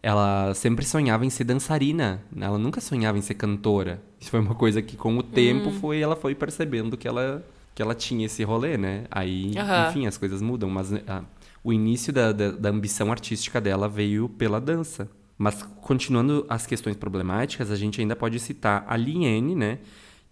ela 0.00 0.54
sempre 0.54 0.84
sonhava 0.84 1.26
em 1.26 1.30
ser 1.30 1.42
dançarina. 1.42 2.22
Ela 2.40 2.56
nunca 2.56 2.80
sonhava 2.80 3.18
em 3.18 3.22
ser 3.22 3.34
cantora. 3.34 4.00
Isso 4.20 4.30
foi 4.30 4.38
uma 4.38 4.54
coisa 4.54 4.80
que, 4.80 4.96
com 4.96 5.18
o 5.18 5.22
tempo, 5.24 5.70
hum. 5.70 5.80
foi 5.80 6.00
ela 6.00 6.14
foi 6.14 6.36
percebendo 6.36 6.96
que 6.96 7.08
ela, 7.08 7.44
que 7.74 7.82
ela 7.82 7.96
tinha 7.96 8.26
esse 8.26 8.44
rolê, 8.44 8.78
né? 8.78 9.06
Aí, 9.10 9.52
enfim, 9.88 10.06
as 10.06 10.16
coisas 10.16 10.40
mudam. 10.40 10.70
Mas 10.70 10.92
ah, 11.08 11.24
o 11.64 11.72
início 11.72 12.12
da, 12.12 12.30
da, 12.30 12.52
da 12.52 12.68
ambição 12.68 13.10
artística 13.10 13.60
dela 13.60 13.88
veio 13.88 14.28
pela 14.28 14.60
dança. 14.60 15.08
Mas 15.38 15.62
continuando 15.62 16.46
as 16.48 16.66
questões 16.66 16.96
problemáticas, 16.96 17.70
a 17.70 17.76
gente 17.76 18.00
ainda 18.00 18.16
pode 18.16 18.38
citar 18.40 18.84
a 18.88 18.96
Liene, 18.96 19.54
né? 19.54 19.78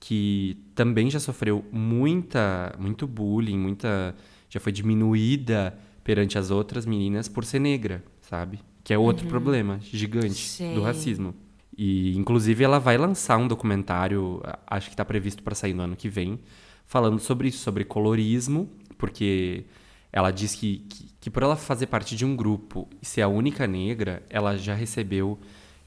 Que 0.01 0.59
também 0.75 1.11
já 1.11 1.21
sofreu 1.21 1.65
muita, 1.71 2.75
muito 2.79 3.07
bullying, 3.07 3.59
muita, 3.59 4.15
já 4.49 4.61
foi 4.61 4.73
diminuída 4.73 5.79
perante 6.03 6.39
as 6.39 6.51
outras 6.51 6.87
meninas 6.87 7.29
por 7.29 7.45
ser 7.45 7.59
negra, 7.59 8.05
sabe? 8.21 8.61
Que 8.83 8.93
é 8.93 8.99
outro 8.99 9.25
uhum. 9.25 9.31
problema 9.31 9.79
gigante 9.81 10.63
do 10.75 10.83
racismo. 10.83 11.35
E, 11.77 12.17
inclusive, 12.17 12.63
ela 12.63 12.79
vai 12.79 12.97
lançar 12.97 13.37
um 13.37 13.49
documentário, 13.49 14.41
acho 14.67 14.89
que 14.89 14.95
está 14.95 15.05
previsto 15.05 15.43
para 15.43 15.55
sair 15.55 15.75
no 15.75 15.83
ano 15.83 15.97
que 15.97 16.09
vem, 16.09 16.39
falando 16.87 17.19
sobre 17.19 17.49
isso, 17.49 17.59
sobre 17.59 17.85
colorismo, 17.85 18.71
porque 18.97 19.65
ela 20.13 20.31
diz 20.31 20.55
que, 20.55 20.79
que, 20.89 21.14
que, 21.25 21.31
por 21.31 21.43
ela 21.43 21.57
fazer 21.57 21.87
parte 21.87 22.15
de 22.15 22.23
um 22.23 22.37
grupo 22.37 22.87
e 23.01 23.07
ser 23.07 23.23
a 23.23 23.29
única 23.29 23.67
negra, 23.67 24.23
ela 24.29 24.59
já 24.59 24.75
recebeu. 24.75 25.39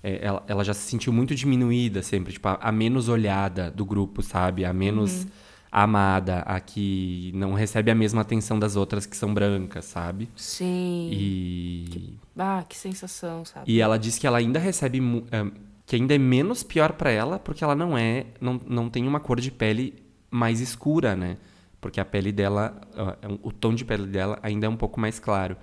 É, 0.02 0.26
ela, 0.26 0.44
ela, 0.48 0.64
já 0.64 0.74
se 0.74 0.90
sentiu 0.90 1.14
muito 1.14 1.36
diminuída 1.36 2.02
sempre, 2.02 2.34
tipo, 2.34 2.48
a, 2.48 2.56
a 2.56 2.72
menos 2.72 3.08
olhada 3.08 3.70
do 3.70 3.86
grupo, 3.86 4.24
sabe? 4.24 4.66
A 4.66 4.74
menos 4.74 5.26
uhum. 5.26 5.30
amada, 5.72 6.40
a 6.40 6.60
que 6.60 7.32
não 7.36 7.54
recebe 7.54 7.92
a 7.92 7.94
mesma 7.94 8.22
atenção 8.22 8.58
das 8.58 8.76
outras 8.76 9.06
que 9.06 9.16
são 9.16 9.32
brancas, 9.32 9.86
sabe? 9.86 10.28
Sim. 10.36 11.12
E. 11.14 11.86
Que, 11.92 12.20
ah, 12.36 12.66
que 12.68 12.76
sensação, 12.76 13.46
sabe? 13.46 13.72
E 13.72 13.80
ela 13.80 14.00
diz 14.00 14.18
que 14.18 14.26
ela 14.26 14.40
ainda 14.40 14.58
recebe. 14.58 15.00
É, 15.32 15.46
que 15.86 15.96
ainda 15.96 16.16
é 16.16 16.18
menos 16.18 16.64
pior 16.64 16.94
para 16.94 17.12
ela, 17.12 17.38
porque 17.38 17.64
ela 17.64 17.76
não 17.76 17.96
é. 17.96 18.26
Não, 18.42 18.60
não 18.66 18.90
tem 18.90 19.08
uma 19.08 19.20
cor 19.20 19.40
de 19.40 19.52
pele 19.52 20.04
mais 20.32 20.62
escura, 20.62 21.16
né? 21.16 21.38
Porque 21.80 22.00
a 22.00 22.06
pele 22.06 22.32
dela, 22.32 22.80
é 23.22 23.28
o 23.44 23.52
tom 23.52 23.74
de 23.74 23.86
pele 23.86 24.08
dela 24.08 24.40
ainda 24.42 24.66
é 24.66 24.70
um 24.70 24.78
pouco 24.78 25.00
mais 25.00 25.20
claro. 25.20 25.56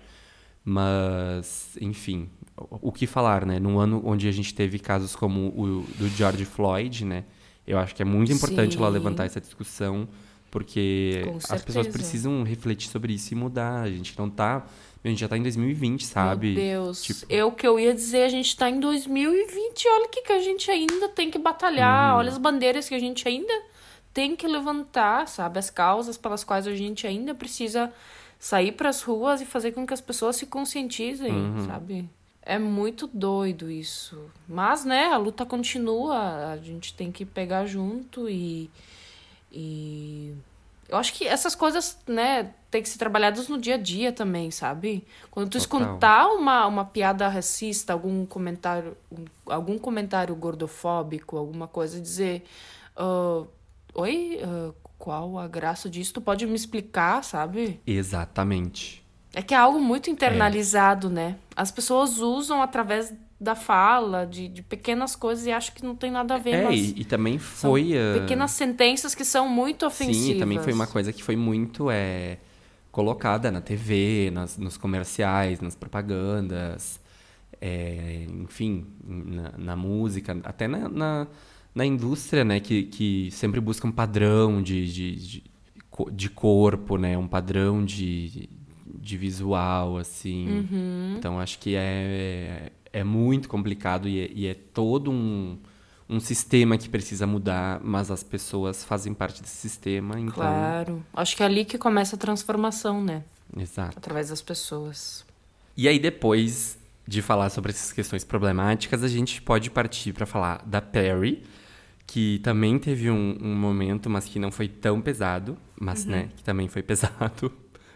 Mas, 0.64 1.76
enfim, 1.78 2.30
o 2.56 2.90
que 2.90 3.06
falar, 3.06 3.44
né? 3.44 3.58
Num 3.58 3.78
ano 3.78 4.00
onde 4.04 4.26
a 4.26 4.32
gente 4.32 4.54
teve 4.54 4.78
casos 4.78 5.14
como 5.14 5.48
o 5.48 5.84
do 5.98 6.08
George 6.08 6.46
Floyd, 6.46 7.04
né? 7.04 7.24
Eu 7.66 7.78
acho 7.78 7.94
que 7.94 8.00
é 8.00 8.04
muito 8.04 8.32
importante 8.32 8.72
Sim. 8.72 8.78
ela 8.78 8.88
levantar 8.88 9.26
essa 9.26 9.40
discussão, 9.40 10.08
porque 10.50 11.22
as 11.50 11.62
pessoas 11.62 11.86
precisam 11.88 12.42
refletir 12.44 12.88
sobre 12.88 13.12
isso 13.12 13.34
e 13.34 13.36
mudar. 13.36 13.82
A 13.82 13.90
gente 13.90 14.18
não 14.18 14.30
tá. 14.30 14.66
A 15.04 15.08
gente 15.08 15.18
já 15.18 15.28
tá 15.28 15.36
em 15.36 15.42
2020, 15.42 16.06
sabe? 16.06 16.54
Meu 16.54 16.84
Deus. 16.84 17.02
Tipo... 17.02 17.26
Eu 17.28 17.52
que 17.52 17.66
eu 17.66 17.78
ia 17.78 17.92
dizer, 17.92 18.22
a 18.22 18.28
gente 18.30 18.56
tá 18.56 18.70
em 18.70 18.80
2020. 18.80 19.88
Olha 19.88 20.06
o 20.06 20.08
que, 20.08 20.22
que 20.22 20.32
a 20.32 20.40
gente 20.40 20.70
ainda 20.70 21.10
tem 21.10 21.30
que 21.30 21.38
batalhar. 21.38 22.12
Uhum. 22.12 22.18
Olha 22.20 22.30
as 22.30 22.38
bandeiras 22.38 22.88
que 22.88 22.94
a 22.94 22.98
gente 22.98 23.28
ainda 23.28 23.52
tem 24.14 24.34
que 24.36 24.46
levantar, 24.46 25.26
sabe, 25.28 25.58
as 25.58 25.68
causas 25.68 26.16
pelas 26.16 26.42
quais 26.44 26.66
a 26.66 26.74
gente 26.74 27.06
ainda 27.06 27.34
precisa 27.34 27.92
sair 28.38 28.72
para 28.72 28.88
as 28.88 29.02
ruas 29.02 29.40
e 29.40 29.44
fazer 29.44 29.72
com 29.72 29.84
que 29.86 29.92
as 29.92 30.00
pessoas 30.00 30.36
se 30.36 30.46
conscientizem, 30.46 31.32
Uhum. 31.32 31.66
sabe? 31.66 32.08
É 32.40 32.58
muito 32.58 33.06
doido 33.06 33.70
isso. 33.70 34.30
Mas, 34.48 34.84
né, 34.84 35.06
a 35.06 35.16
luta 35.16 35.44
continua, 35.46 36.52
a 36.52 36.56
gente 36.58 36.94
tem 36.94 37.10
que 37.10 37.24
pegar 37.24 37.66
junto 37.66 38.28
e. 38.28 38.70
E. 39.52 40.34
Eu 40.86 40.98
acho 40.98 41.14
que 41.14 41.26
essas 41.26 41.54
coisas, 41.54 41.98
né, 42.06 42.52
tem 42.70 42.82
que 42.82 42.88
ser 42.90 42.98
trabalhadas 42.98 43.48
no 43.48 43.58
dia 43.58 43.74
a 43.76 43.78
dia 43.78 44.12
também, 44.12 44.50
sabe? 44.50 45.02
Quando 45.30 45.48
tu 45.48 45.58
Total. 45.58 45.80
escutar 45.80 46.26
uma, 46.28 46.66
uma 46.66 46.84
piada 46.84 47.26
racista, 47.28 47.94
algum 47.94 48.26
comentário, 48.26 48.94
um- 49.10 49.24
algum 49.46 49.78
comentário 49.78 50.34
gordofóbico, 50.36 51.36
alguma 51.38 51.66
coisa, 51.66 51.98
dizer. 52.00 52.44
ah, 52.96 53.44
Oi, 53.94 54.38
ah, 54.42 54.72
qual 54.98 55.38
a 55.38 55.46
graça 55.46 55.88
disso? 55.88 56.14
Tu 56.14 56.20
pode 56.20 56.46
me 56.46 56.54
explicar, 56.54 57.22
sabe? 57.22 57.80
Exatamente. 57.86 59.04
É 59.34 59.42
que 59.42 59.52
é 59.52 59.56
algo 59.56 59.80
muito 59.80 60.10
internalizado, 60.10 61.10
né? 61.10 61.36
As 61.56 61.70
pessoas 61.70 62.18
usam 62.18 62.62
através 62.62 63.12
da 63.40 63.54
fala, 63.54 64.24
de, 64.26 64.48
de 64.48 64.62
pequenas 64.62 65.16
coisas, 65.16 65.44
e 65.46 65.52
acham 65.52 65.74
que 65.74 65.84
não 65.84 65.94
tem 65.96 66.10
nada 66.10 66.36
a 66.36 66.38
ver, 66.38 66.54
É, 66.54 66.72
e, 66.74 67.00
e 67.00 67.04
também 67.04 67.38
foi. 67.38 67.92
ah, 67.98 68.20
pequenas 68.20 68.52
sentenças 68.52 69.14
que 69.14 69.24
são 69.24 69.48
muito 69.48 69.84
ofensivas. 69.84 70.16
Sim, 70.24 70.32
e 70.32 70.38
também 70.38 70.58
foi 70.58 70.72
uma 70.72 70.86
coisa 70.86 71.12
que 71.12 71.22
foi 71.22 71.36
muito 71.36 71.90
é, 71.90 72.38
colocada 72.90 73.50
na 73.50 73.60
TV, 73.60 74.30
nas, 74.32 74.56
nos 74.56 74.76
comerciais, 74.76 75.60
nas 75.60 75.74
propagandas, 75.74 77.00
é, 77.60 78.26
enfim, 78.28 78.86
na, 79.04 79.52
na 79.58 79.76
música, 79.76 80.36
até 80.44 80.68
na, 80.68 80.88
na, 80.88 81.26
na 81.74 81.84
indústria, 81.84 82.44
né, 82.44 82.60
que, 82.60 82.84
que 82.84 83.30
sempre 83.32 83.60
busca 83.60 83.86
um 83.86 83.92
padrão 83.92 84.62
de, 84.62 84.92
de, 84.92 85.16
de, 85.16 85.44
de 86.12 86.30
corpo, 86.30 86.96
né, 86.96 87.18
um 87.18 87.26
padrão 87.26 87.84
de, 87.84 88.48
de 88.86 89.16
visual, 89.16 89.98
assim. 89.98 90.48
Uhum. 90.48 91.14
Então, 91.18 91.40
acho 91.40 91.58
que 91.58 91.74
é, 91.74 92.70
é 92.92 93.02
muito 93.02 93.48
complicado 93.48 94.08
e 94.08 94.20
é, 94.20 94.30
e 94.32 94.46
é 94.46 94.54
todo 94.54 95.10
um, 95.10 95.58
um 96.08 96.20
sistema 96.20 96.78
que 96.78 96.88
precisa 96.88 97.26
mudar, 97.26 97.80
mas 97.82 98.10
as 98.10 98.22
pessoas 98.22 98.84
fazem 98.84 99.12
parte 99.12 99.42
desse 99.42 99.56
sistema, 99.56 100.18
então... 100.20 100.34
Claro. 100.34 101.04
Acho 101.12 101.36
que 101.36 101.42
é 101.42 101.46
ali 101.46 101.64
que 101.64 101.76
começa 101.76 102.14
a 102.14 102.18
transformação, 102.18 103.02
né? 103.02 103.24
Exato. 103.56 103.98
Através 103.98 104.28
das 104.28 104.40
pessoas. 104.40 105.24
E 105.76 105.88
aí, 105.88 105.98
depois 105.98 106.78
de 107.06 107.20
falar 107.20 107.50
sobre 107.50 107.72
essas 107.72 107.92
questões 107.92 108.24
problemáticas, 108.24 109.02
a 109.02 109.08
gente 109.08 109.42
pode 109.42 109.70
partir 109.70 110.12
para 110.12 110.24
falar 110.24 110.62
da 110.64 110.80
Perry, 110.80 111.42
que 112.06 112.38
também 112.42 112.78
teve 112.78 113.10
um, 113.10 113.36
um 113.40 113.54
momento, 113.54 114.08
mas 114.10 114.26
que 114.26 114.38
não 114.38 114.50
foi 114.50 114.68
tão 114.68 115.00
pesado, 115.00 115.56
mas, 115.80 116.04
né, 116.04 116.28
que 116.36 116.44
também 116.44 116.68
foi 116.68 116.82
pesado, 116.84 117.50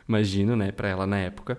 imagino, 0.09 0.57
né, 0.57 0.73
para 0.73 0.89
ela 0.89 1.07
na 1.07 1.19
época, 1.19 1.59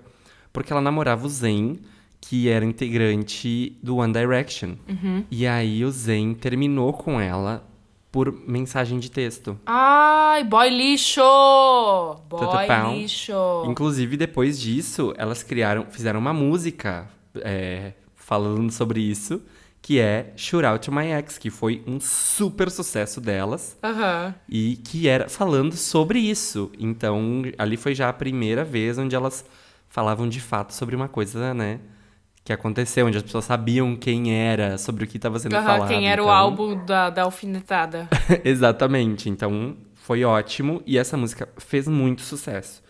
porque 0.52 0.72
ela 0.74 0.82
namorava 0.82 1.26
o 1.26 1.30
Zayn, 1.30 1.78
que 2.22 2.50
era 2.50 2.66
integrante 2.66 3.78
do 3.82 3.98
One 3.98 4.12
Direction. 4.12 4.76
E 5.32 5.48
aí 5.48 5.86
o 5.86 5.92
Zayn 5.92 6.34
terminou 6.34 6.92
com 6.92 7.20
ela 7.20 7.66
por 8.12 8.32
mensagem 8.48 9.00
de 9.00 9.10
texto. 9.10 9.58
Ai, 9.66 10.44
boy 10.44 10.70
lixo! 10.70 11.22
Boy 12.28 12.40
Tutupão. 12.40 12.96
lixo! 12.96 13.64
Inclusive, 13.68 14.18
depois 14.18 14.60
disso, 14.60 15.14
elas 15.18 15.44
criaram, 15.44 15.86
fizeram 15.90 16.20
uma 16.20 16.34
música 16.34 17.08
é, 17.36 17.94
falando 18.16 18.72
sobre 18.72 19.00
isso, 19.00 19.42
que 19.82 20.00
é 20.00 20.34
Shoot 20.36 20.66
Out 20.66 20.86
to 20.86 20.92
My 20.96 21.08
Ex, 21.14 21.38
que 21.38 21.50
foi 21.50 21.84
um 21.88 22.00
super 22.00 22.70
sucesso 22.70 23.20
delas 23.22 23.78
Aham. 23.84 24.36
e 24.48 24.76
que 24.78 25.08
era 25.08 25.30
falando 25.30 25.76
sobre 25.76 26.20
isso. 26.20 26.72
Então, 26.78 27.42
ali 27.58 27.78
foi 27.78 27.96
já 27.96 28.10
a 28.10 28.14
primeira 28.14 28.64
vez 28.64 28.98
onde 28.98 29.16
elas 29.16 29.44
falavam 29.88 30.28
de 30.30 30.40
fato 30.40 30.74
sobre 30.74 30.96
uma 30.96 31.08
coisa, 31.08 31.54
né? 31.54 31.80
Que 32.44 32.54
aconteceu, 32.54 33.06
onde 33.08 33.18
as 33.18 33.24
pessoas 33.24 33.46
sabiam 33.46 33.96
quem 33.96 34.34
era, 34.34 34.78
sobre 34.78 35.04
o 35.04 35.08
que 35.08 35.18
estava 35.18 35.40
sendo 35.40 35.56
Aham, 35.56 35.66
falado. 35.66 35.88
quem 35.88 36.10
era 36.10 36.22
o 36.22 36.26
Então, 36.26 36.36
álbum 36.36 36.86
da, 36.86 37.10
da 37.10 37.24
alfinetada. 37.24 38.08
Exatamente. 38.44 39.30
Então, 39.30 39.78
foi 39.96 40.24
ótimo 40.24 40.82
e 40.86 40.98
essa 40.98 41.16
música 41.18 41.48
fez 41.58 41.88
muito 41.88 42.22
sucesso. 42.22 42.82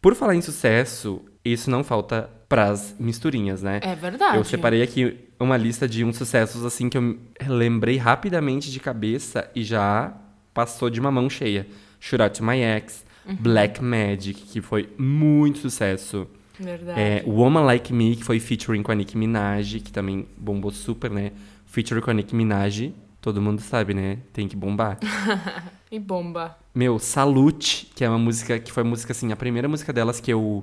Por 0.00 0.14
falar 0.14 0.34
em 0.34 0.42
sucesso, 0.42 1.20
isso 1.52 1.70
não 1.70 1.82
falta 1.84 2.28
pras 2.48 2.94
misturinhas, 2.98 3.62
né? 3.62 3.80
É 3.82 3.94
verdade. 3.94 4.36
Eu 4.36 4.44
separei 4.44 4.82
aqui 4.82 5.18
uma 5.38 5.56
lista 5.56 5.86
de 5.88 6.04
uns 6.04 6.16
sucessos 6.16 6.64
assim 6.64 6.88
que 6.88 6.96
eu 6.98 7.18
lembrei 7.46 7.96
rapidamente 7.96 8.70
de 8.70 8.80
cabeça 8.80 9.50
e 9.54 9.62
já 9.62 10.12
passou 10.54 10.88
de 10.90 10.98
uma 11.00 11.10
mão 11.10 11.28
cheia. 11.28 11.66
Shoot 12.00 12.22
Out 12.22 12.38
to 12.38 12.44
My 12.44 12.58
Ex, 12.62 13.06
Uhum. 13.28 13.36
Black 13.38 13.84
Magic, 13.84 14.32
que 14.40 14.62
foi 14.62 14.88
muito 14.96 15.58
sucesso. 15.58 16.26
Verdade. 16.58 16.98
É, 16.98 17.22
Woman 17.26 17.60
Like 17.64 17.92
Me, 17.92 18.16
que 18.16 18.24
foi 18.24 18.40
featuring 18.40 18.82
com 18.82 18.90
a 18.90 18.94
Nicki 18.94 19.18
Minaj, 19.18 19.80
que 19.80 19.92
também 19.92 20.26
bombou 20.34 20.70
super, 20.70 21.10
né? 21.10 21.32
Featuring 21.66 22.00
com 22.00 22.10
a 22.10 22.14
Nicki 22.14 22.34
Minaj, 22.34 22.90
todo 23.20 23.42
mundo 23.42 23.60
sabe, 23.60 23.92
né? 23.92 24.18
Tem 24.32 24.48
que 24.48 24.56
bombar. 24.56 24.98
E 25.90 25.98
bomba. 25.98 26.54
Meu, 26.74 26.98
Salute, 26.98 27.90
que 27.94 28.04
é 28.04 28.08
uma 28.10 28.18
música 28.18 28.58
que 28.58 28.70
foi 28.70 28.82
música 28.82 29.12
assim, 29.12 29.32
a 29.32 29.36
primeira 29.36 29.66
música 29.66 29.90
delas 29.90 30.20
que 30.20 30.30
eu 30.30 30.62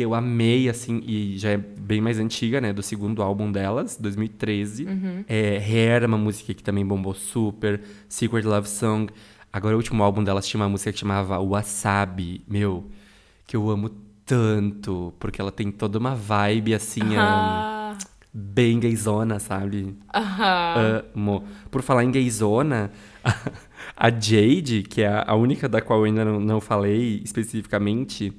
que 0.00 0.04
eu 0.04 0.14
amei 0.14 0.66
assim 0.66 1.02
e 1.06 1.36
já 1.36 1.50
é 1.50 1.58
bem 1.58 2.00
mais 2.00 2.18
antiga, 2.18 2.58
né, 2.58 2.72
do 2.72 2.82
segundo 2.82 3.22
álbum 3.22 3.52
delas, 3.52 3.98
2013. 4.00 4.86
É, 5.28 5.58
Hair, 5.58 6.04
é 6.04 6.06
uma 6.06 6.16
música 6.16 6.54
que 6.54 6.62
também 6.62 6.86
bombou 6.86 7.12
super, 7.12 7.82
Secret 8.08 8.44
Love 8.46 8.66
Song. 8.66 9.12
Agora 9.52 9.74
o 9.74 9.76
último 9.76 10.02
álbum 10.02 10.24
delas 10.24 10.48
tinha 10.48 10.58
uma 10.62 10.70
música 10.70 10.90
que 10.90 10.98
chamava 10.98 11.38
Wasabi, 11.38 12.40
meu, 12.48 12.86
que 13.46 13.54
eu 13.54 13.68
amo 13.68 13.90
tanto, 14.24 15.12
porque 15.20 15.38
ela 15.38 15.52
tem 15.52 15.70
toda 15.70 15.98
uma 15.98 16.14
vibe 16.14 16.72
assim, 16.72 17.02
um, 17.02 17.18
Ah, 17.18 17.98
bem 18.32 18.80
gayzona, 18.80 19.38
sabe? 19.38 19.94
aham. 20.14 21.02
Amo. 21.14 21.44
Por 21.70 21.82
falar 21.82 22.04
em 22.04 22.10
gayzona, 22.10 22.90
a 23.94 24.08
Jade, 24.08 24.82
que 24.88 25.02
é 25.02 25.08
a- 25.08 25.24
a 25.26 25.34
única 25.34 25.68
da 25.68 25.82
qual 25.82 25.98
eu 25.98 26.04
ainda 26.06 26.24
não, 26.24 26.40
não 26.40 26.58
falei 26.60 27.20
especificamente, 27.22 28.32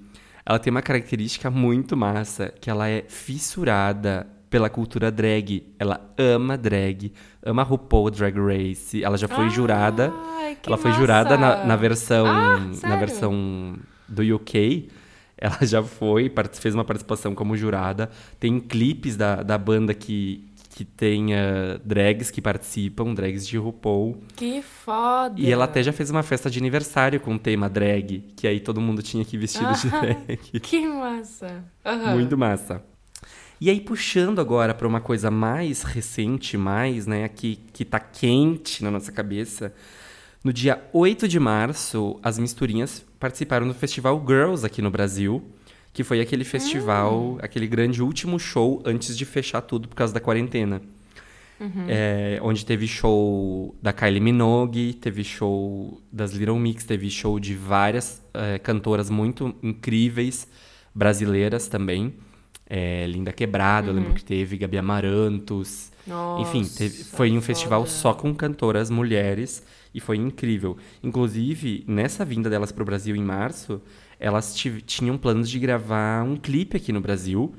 ela 0.46 0.60
tem 0.60 0.72
uma 0.72 0.82
característica 0.82 1.50
muito 1.52 1.96
massa, 1.96 2.54
que 2.60 2.70
ela 2.70 2.88
é 2.90 3.04
fissurada 3.08 4.28
pela 4.50 4.70
cultura 4.70 5.10
drag. 5.12 5.64
Ela 5.80 6.00
ama 6.18 6.58
drag, 6.58 7.14
ama 7.44 7.64
RuPaul 7.64 8.12
Drag 8.12 8.36
Race. 8.38 9.04
Ela 9.04 9.18
já 9.18 9.28
foi 9.28 9.50
jurada. 9.50 10.12
Ai, 10.38 10.58
que 10.62 10.68
Ela 10.70 10.78
foi 10.78 10.90
massa. 10.92 11.02
jurada 11.02 11.38
na, 11.38 11.64
na 11.66 11.76
versão 11.76 12.26
Ah, 12.28 12.60
na 12.84 12.96
versão 12.98 13.78
do 14.08 14.22
UK. 14.36 14.90
Ela 15.38 15.58
já 15.66 15.82
foi, 15.82 16.32
fez 16.54 16.76
uma 16.76 16.84
participação 16.86 17.34
como 17.34 17.56
jurada. 17.58 18.10
Tem 18.40 18.60
clipes 18.60 19.18
da, 19.18 19.42
da 19.42 19.58
banda 19.58 19.92
que, 19.94 20.48
que 20.82 20.86
tem 20.86 21.36
ah, 21.36 21.80
drags 21.86 22.32
que 22.32 22.42
participam, 22.42 23.14
drags 23.14 23.48
de 23.48 23.56
RuPaul. 23.56 24.18
Que 24.36 24.64
foda. 24.64 25.40
E 25.40 25.52
ela 25.52 25.66
até 25.66 25.84
já 25.84 25.94
fez 25.94 26.10
uma 26.10 26.24
festa 26.24 26.50
de 26.50 26.58
aniversário 26.58 27.20
com 27.20 27.36
o 27.36 27.40
tema 27.40 27.70
drag, 27.70 28.34
que 28.36 28.48
aí 28.48 28.60
todo 28.60 28.82
mundo 28.82 29.04
tinha 29.04 29.24
que 29.24 29.36
ir 29.36 29.40
vestido 29.40 29.72
de 29.74 29.90
drag. 29.92 30.60
Que 30.60 30.88
massa. 30.88 31.64
Aham. 31.86 32.16
Muito 32.16 32.36
massa. 32.36 32.84
E 33.60 33.70
aí, 33.70 33.80
puxando 33.80 34.42
agora 34.42 34.74
para 34.74 34.88
uma 34.88 35.00
coisa 35.00 35.30
mais 35.30 35.84
recente, 35.84 36.58
mais, 36.58 37.06
né, 37.06 37.30
que, 37.30 37.58
que 37.72 37.86
tá 37.86 38.00
quente 38.00 38.84
na 38.84 38.90
nossa 38.90 39.12
cabeça. 39.12 39.72
No 40.44 40.52
dia 40.52 40.84
8 40.92 41.28
de 41.28 41.40
março, 41.40 42.20
as 42.24 42.40
misturinhas 42.40 43.06
participaram 43.20 43.68
do 43.68 43.76
Festival 43.76 44.20
Girls 44.28 44.66
aqui 44.66 44.82
no 44.82 44.90
Brasil, 44.90 45.44
que 45.94 46.04
foi 46.04 46.22
aquele 46.22 46.44
festival, 46.44 47.38
aquele 47.42 47.68
grande 47.68 48.02
último 48.02 48.40
show 48.40 48.82
antes 48.86 49.18
de 49.18 49.26
fechar 49.26 49.62
tudo 49.62 49.88
por 49.88 49.96
causa 49.96 50.14
da 50.14 50.20
quarentena. 50.20 50.82
É, 51.88 52.40
onde 52.42 52.66
teve 52.66 52.88
show 52.88 53.76
da 53.80 53.94
Kylie 53.94 54.20
Minogue, 54.20 54.94
teve 54.94 55.24
show 55.24 56.02
das 56.12 56.32
Little 56.34 56.58
Mix, 56.58 56.84
teve 56.86 57.08
show 57.12 57.40
de 57.40 57.54
várias 57.54 58.20
é, 58.34 58.58
cantoras 58.58 59.12
muito 59.12 59.54
incríveis, 59.62 60.48
brasileiras 60.96 61.68
também. 61.68 62.16
É, 62.68 63.06
Linda 63.06 63.32
Quebrada, 63.32 63.90
eu 63.90 63.94
lembro 63.94 64.14
que 64.16 64.24
teve, 64.24 64.58
Gabi 64.58 64.78
Amarantos. 64.80 65.92
Enfim, 66.40 66.64
teve- 66.64 66.98
Nossa, 66.98 67.16
foi 67.16 67.32
um 67.32 67.42
festival 67.42 67.82
foda. 67.86 67.92
só 67.96 68.14
com 68.16 68.34
cantoras 68.34 68.90
mulheres 68.90 69.64
e 69.94 70.00
foi 70.00 70.18
incrível. 70.18 70.78
Inclusive, 71.04 71.84
nessa 71.88 72.24
vinda 72.26 72.50
delas 72.50 72.72
para 72.72 72.82
o 72.82 72.86
Brasil 72.86 73.16
em 73.16 73.24
março, 73.24 73.82
elas 74.20 74.56
tinham 74.86 75.18
planos 75.18 75.50
de 75.50 75.60
gravar 75.60 76.24
um 76.24 76.36
clipe 76.36 76.78
aqui 76.78 76.92
no 76.92 77.02
Brasil, 77.02 77.54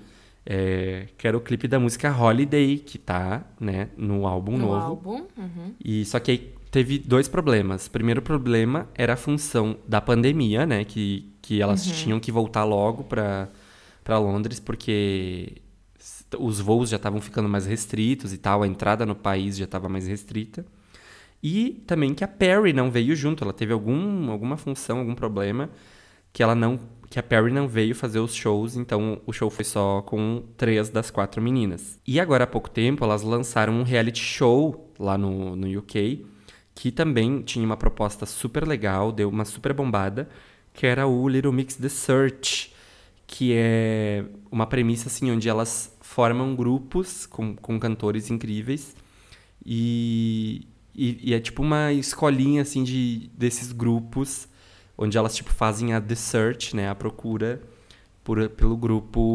é, 0.44 1.08
que 1.16 1.26
era 1.26 1.36
o 1.36 1.40
clipe 1.40 1.68
da 1.68 1.78
música 1.78 2.10
Holiday, 2.16 2.78
que 2.78 2.98
tá 2.98 3.44
né, 3.60 3.88
no 3.96 4.26
álbum 4.26 4.52
No 4.52 4.58
novo. 4.58 4.74
álbum. 4.74 5.26
Uhum. 5.36 5.74
E 5.84 6.04
só 6.04 6.18
que 6.18 6.30
aí 6.30 6.54
teve 6.70 6.98
dois 6.98 7.28
problemas. 7.28 7.86
Primeiro 7.86 8.22
problema 8.22 8.88
era 8.94 9.12
a 9.12 9.16
função 9.16 9.76
da 9.86 10.00
pandemia, 10.00 10.66
né? 10.66 10.84
Que, 10.84 11.32
que 11.42 11.60
elas 11.60 11.84
tinham 11.84 12.18
que 12.18 12.32
voltar 12.32 12.64
logo 12.64 13.04
para 13.04 14.18
Londres, 14.18 14.58
porque 14.58 15.58
os 16.38 16.60
voos 16.60 16.88
já 16.90 16.96
estavam 16.96 17.20
ficando 17.20 17.48
mais 17.48 17.66
restritos 17.66 18.32
e 18.32 18.38
tal, 18.38 18.62
a 18.62 18.66
entrada 18.66 19.04
no 19.04 19.14
país 19.14 19.56
já 19.56 19.64
estava 19.64 19.88
mais 19.88 20.06
restrita. 20.06 20.64
E 21.42 21.82
também 21.86 22.14
que 22.14 22.22
a 22.22 22.28
Perry 22.28 22.72
não 22.72 22.90
veio 22.90 23.16
junto, 23.16 23.42
ela 23.42 23.52
teve 23.52 23.72
algum, 23.72 24.30
alguma 24.30 24.56
função, 24.56 24.98
algum 24.98 25.14
problema, 25.14 25.70
que 26.32 26.42
ela 26.42 26.54
não 26.54 26.78
que 27.10 27.18
a 27.18 27.22
Perry 27.22 27.52
não 27.52 27.68
veio 27.68 27.94
fazer 27.94 28.20
os 28.20 28.34
shows, 28.34 28.74
então 28.74 29.20
o 29.26 29.34
show 29.34 29.50
foi 29.50 29.66
só 29.66 30.00
com 30.00 30.44
três 30.56 30.88
das 30.88 31.10
quatro 31.10 31.42
meninas. 31.42 32.00
E 32.06 32.18
agora 32.18 32.44
há 32.44 32.46
pouco 32.46 32.70
tempo 32.70 33.04
elas 33.04 33.22
lançaram 33.22 33.74
um 33.74 33.82
reality 33.82 34.18
show 34.18 34.90
lá 34.98 35.18
no, 35.18 35.54
no 35.54 35.78
UK, 35.78 36.24
que 36.74 36.90
também 36.90 37.42
tinha 37.42 37.66
uma 37.66 37.76
proposta 37.76 38.24
super 38.24 38.66
legal, 38.66 39.12
deu 39.12 39.28
uma 39.28 39.44
super 39.44 39.74
bombada, 39.74 40.26
que 40.72 40.86
era 40.86 41.06
o 41.06 41.28
Little 41.28 41.52
Mix 41.52 41.76
The 41.76 41.90
Search, 41.90 42.72
que 43.26 43.52
é 43.54 44.24
uma 44.50 44.66
premissa 44.66 45.08
assim 45.08 45.30
onde 45.30 45.50
elas 45.50 45.94
formam 46.00 46.56
grupos 46.56 47.26
com, 47.26 47.54
com 47.54 47.78
cantores 47.78 48.30
incríveis. 48.30 48.96
E, 49.64 50.66
e, 50.94 51.30
e 51.30 51.34
é 51.34 51.40
tipo 51.40 51.62
uma 51.62 51.92
escolinha 51.92 52.62
assim 52.62 52.84
de 52.84 53.30
desses 53.34 53.72
grupos 53.72 54.48
onde 54.96 55.16
elas 55.16 55.34
tipo 55.34 55.50
fazem 55.52 55.94
a 55.94 56.00
the 56.00 56.14
search, 56.14 56.76
né, 56.76 56.88
a 56.88 56.94
procura 56.94 57.60
por, 58.22 58.48
pelo 58.50 58.76
grupo 58.76 59.34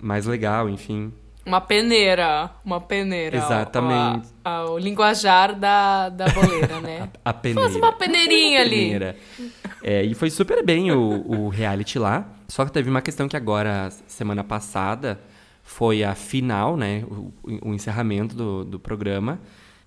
mais 0.00 0.26
legal, 0.26 0.68
enfim. 0.68 1.12
Uma 1.44 1.60
peneira, 1.60 2.50
uma 2.64 2.80
peneira. 2.80 3.36
Exatamente. 3.36 4.28
O, 4.28 4.32
a, 4.44 4.50
a, 4.50 4.70
o 4.70 4.78
linguajar 4.78 5.58
da, 5.58 6.08
da 6.08 6.28
boleira, 6.28 6.80
né? 6.80 7.08
a, 7.24 7.30
a 7.30 7.32
peneira. 7.32 7.68
Faz 7.68 7.76
uma 7.76 7.92
peneirinha 7.92 8.60
ali. 8.60 8.76
Peneira. 8.76 9.16
É, 9.82 10.02
e 10.04 10.14
foi 10.14 10.30
super 10.30 10.64
bem 10.64 10.92
o, 10.92 11.24
o 11.26 11.48
reality 11.48 11.98
lá. 11.98 12.26
Só 12.46 12.64
que 12.64 12.72
teve 12.72 12.90
uma 12.90 13.00
questão 13.00 13.26
que 13.26 13.36
agora, 13.36 13.90
semana 14.06 14.44
passada, 14.44 15.18
foi 15.62 16.04
a 16.04 16.14
final, 16.14 16.76
né? 16.76 17.04
O, 17.08 17.32
o 17.70 17.74
encerramento 17.74 18.34
do, 18.36 18.64
do 18.64 18.78
programa. 18.78 19.40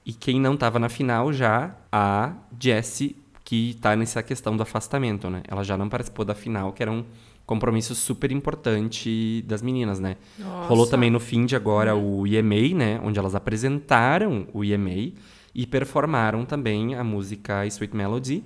E 0.05 0.13
quem 0.13 0.39
não 0.39 0.53
estava 0.55 0.79
na 0.79 0.89
final 0.89 1.31
já, 1.31 1.75
a 1.91 2.33
Jessie 2.59 3.15
que 3.43 3.77
tá 3.81 3.95
nessa 3.95 4.23
questão 4.23 4.55
do 4.55 4.63
afastamento, 4.63 5.29
né? 5.29 5.43
Ela 5.47 5.63
já 5.63 5.77
não 5.77 5.89
participou 5.89 6.23
da 6.23 6.33
final, 6.33 6.71
que 6.71 6.81
era 6.81 6.91
um 6.91 7.03
compromisso 7.45 7.93
super 7.93 8.31
importante 8.31 9.43
das 9.47 9.61
meninas, 9.61 9.99
né? 9.99 10.15
Nossa. 10.39 10.67
Rolou 10.67 10.87
também 10.87 11.11
no 11.11 11.19
fim 11.19 11.45
de 11.45 11.55
agora 11.55 11.95
uhum. 11.95 12.21
o 12.21 12.27
EMA, 12.27 12.75
né? 12.75 12.99
Onde 13.03 13.19
elas 13.19 13.35
apresentaram 13.35 14.47
o 14.53 14.63
EMA 14.63 15.11
e 15.53 15.67
performaram 15.67 16.45
também 16.45 16.95
a 16.95 17.03
música 17.03 17.65
Sweet 17.67 17.95
Melody. 17.95 18.43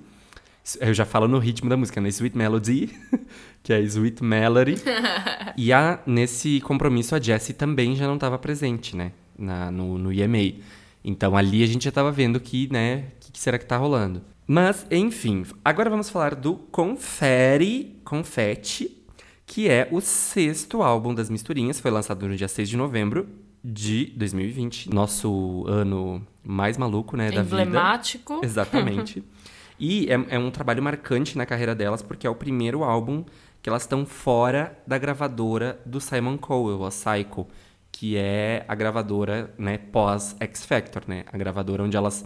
Eu 0.80 0.92
já 0.92 1.06
falo 1.06 1.26
no 1.26 1.38
ritmo 1.38 1.70
da 1.70 1.76
música, 1.76 2.00
né? 2.00 2.08
Sweet 2.08 2.36
Melody, 2.36 2.90
que 3.62 3.72
é 3.72 3.80
Sweet 3.80 4.22
Melody. 4.22 4.74
e 5.56 5.72
a, 5.72 6.00
nesse 6.06 6.60
compromisso 6.60 7.14
a 7.14 7.20
Jessie 7.20 7.54
também 7.54 7.94
já 7.94 8.06
não 8.06 8.16
estava 8.16 8.36
presente, 8.36 8.96
né? 8.96 9.12
Na, 9.38 9.70
no, 9.70 9.96
no 9.96 10.12
EMA. 10.12 10.56
Então 11.04 11.36
ali 11.36 11.62
a 11.62 11.66
gente 11.66 11.84
já 11.84 11.90
estava 11.90 12.10
vendo 12.10 12.40
que, 12.40 12.70
né? 12.72 13.08
O 13.16 13.20
que, 13.20 13.32
que 13.32 13.38
será 13.38 13.58
que 13.58 13.66
tá 13.66 13.76
rolando? 13.76 14.22
Mas, 14.46 14.86
enfim, 14.90 15.44
agora 15.62 15.90
vamos 15.90 16.08
falar 16.08 16.34
do 16.34 16.54
Confere, 16.54 18.00
Confete, 18.02 18.96
que 19.44 19.68
é 19.68 19.86
o 19.92 20.00
sexto 20.00 20.82
álbum 20.82 21.14
das 21.14 21.28
Misturinhas, 21.28 21.78
foi 21.78 21.90
lançado 21.90 22.26
no 22.26 22.34
dia 22.34 22.48
6 22.48 22.68
de 22.68 22.76
novembro 22.76 23.28
de 23.62 24.06
2020, 24.16 24.88
nosso 24.88 25.64
ano 25.66 26.26
mais 26.42 26.78
maluco, 26.78 27.14
né, 27.14 27.30
da 27.30 27.42
vida. 27.42 27.62
Emblemático. 27.62 28.40
Exatamente. 28.44 29.22
e 29.78 30.06
é, 30.10 30.36
é 30.36 30.38
um 30.38 30.50
trabalho 30.50 30.82
marcante 30.82 31.36
na 31.36 31.44
carreira 31.44 31.74
delas, 31.74 32.00
porque 32.00 32.26
é 32.26 32.30
o 32.30 32.34
primeiro 32.34 32.82
álbum 32.82 33.24
que 33.60 33.68
elas 33.68 33.82
estão 33.82 34.06
fora 34.06 34.78
da 34.86 34.96
gravadora 34.96 35.78
do 35.84 36.00
Simon 36.00 36.38
Cowell, 36.38 36.86
a 36.86 36.88
Psycho, 36.88 37.46
que 37.90 38.16
é 38.16 38.64
a 38.68 38.74
gravadora, 38.74 39.52
né, 39.58 39.78
pós 39.78 40.36
X 40.40 40.64
Factor, 40.64 41.02
né, 41.06 41.24
a 41.32 41.36
gravadora 41.36 41.82
onde 41.82 41.96
elas 41.96 42.24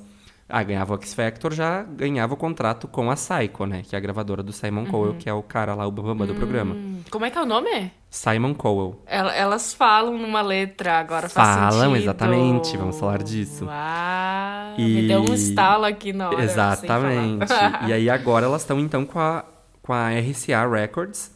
ah, 0.53 0.63
ganhava 0.63 0.95
o 0.95 0.97
X 0.99 1.15
Factor, 1.15 1.55
já 1.55 1.83
ganhava 1.83 2.35
o 2.35 2.37
contrato 2.37 2.87
com 2.87 3.11
a 3.11 3.15
Psycho, 3.15 3.65
né? 3.65 3.83
Que 3.89 3.97
é 3.97 3.99
a 3.99 4.01
gravadora 4.01 4.43
do 4.43 4.53
Simon 4.53 4.83
uhum. 4.83 4.87
Cowell, 4.87 5.15
que 5.15 5.27
é 5.27 5.33
o 5.33 5.43
cara 5.43 5.75
lá, 5.75 5.87
o 5.87 5.91
do 5.91 6.35
programa. 6.35 6.75
Hum, 6.75 7.01
como 7.11 7.25
é 7.25 7.31
que 7.31 7.39
é 7.39 7.41
o 7.41 7.47
nome? 7.47 7.91
Simon 8.11 8.53
Cowell. 8.53 9.03
Elas 9.07 9.73
falam 9.73 10.19
numa 10.19 10.43
letra, 10.43 10.99
agora 10.99 11.31
faz 11.31 11.75
Falam, 11.75 11.97
exatamente. 11.97 12.77
Vamos 12.77 12.99
falar 13.01 13.23
disso. 13.23 13.65
Uau, 13.65 14.75
e... 14.77 14.83
Me 14.83 15.09
deu 15.09 15.23
um 15.23 15.33
estalo 15.33 15.87
aqui 15.87 16.13
na 16.13 16.29
hora. 16.29 16.45
Exatamente. 16.45 17.53
e 17.89 17.93
aí 17.95 18.11
agora 18.11 18.45
elas 18.45 18.61
estão 18.61 18.79
então 18.79 19.07
com 19.07 19.19
a, 19.19 19.47
com 19.81 19.95
a 19.95 20.11
RCA 20.11 20.69
Records. 20.69 21.35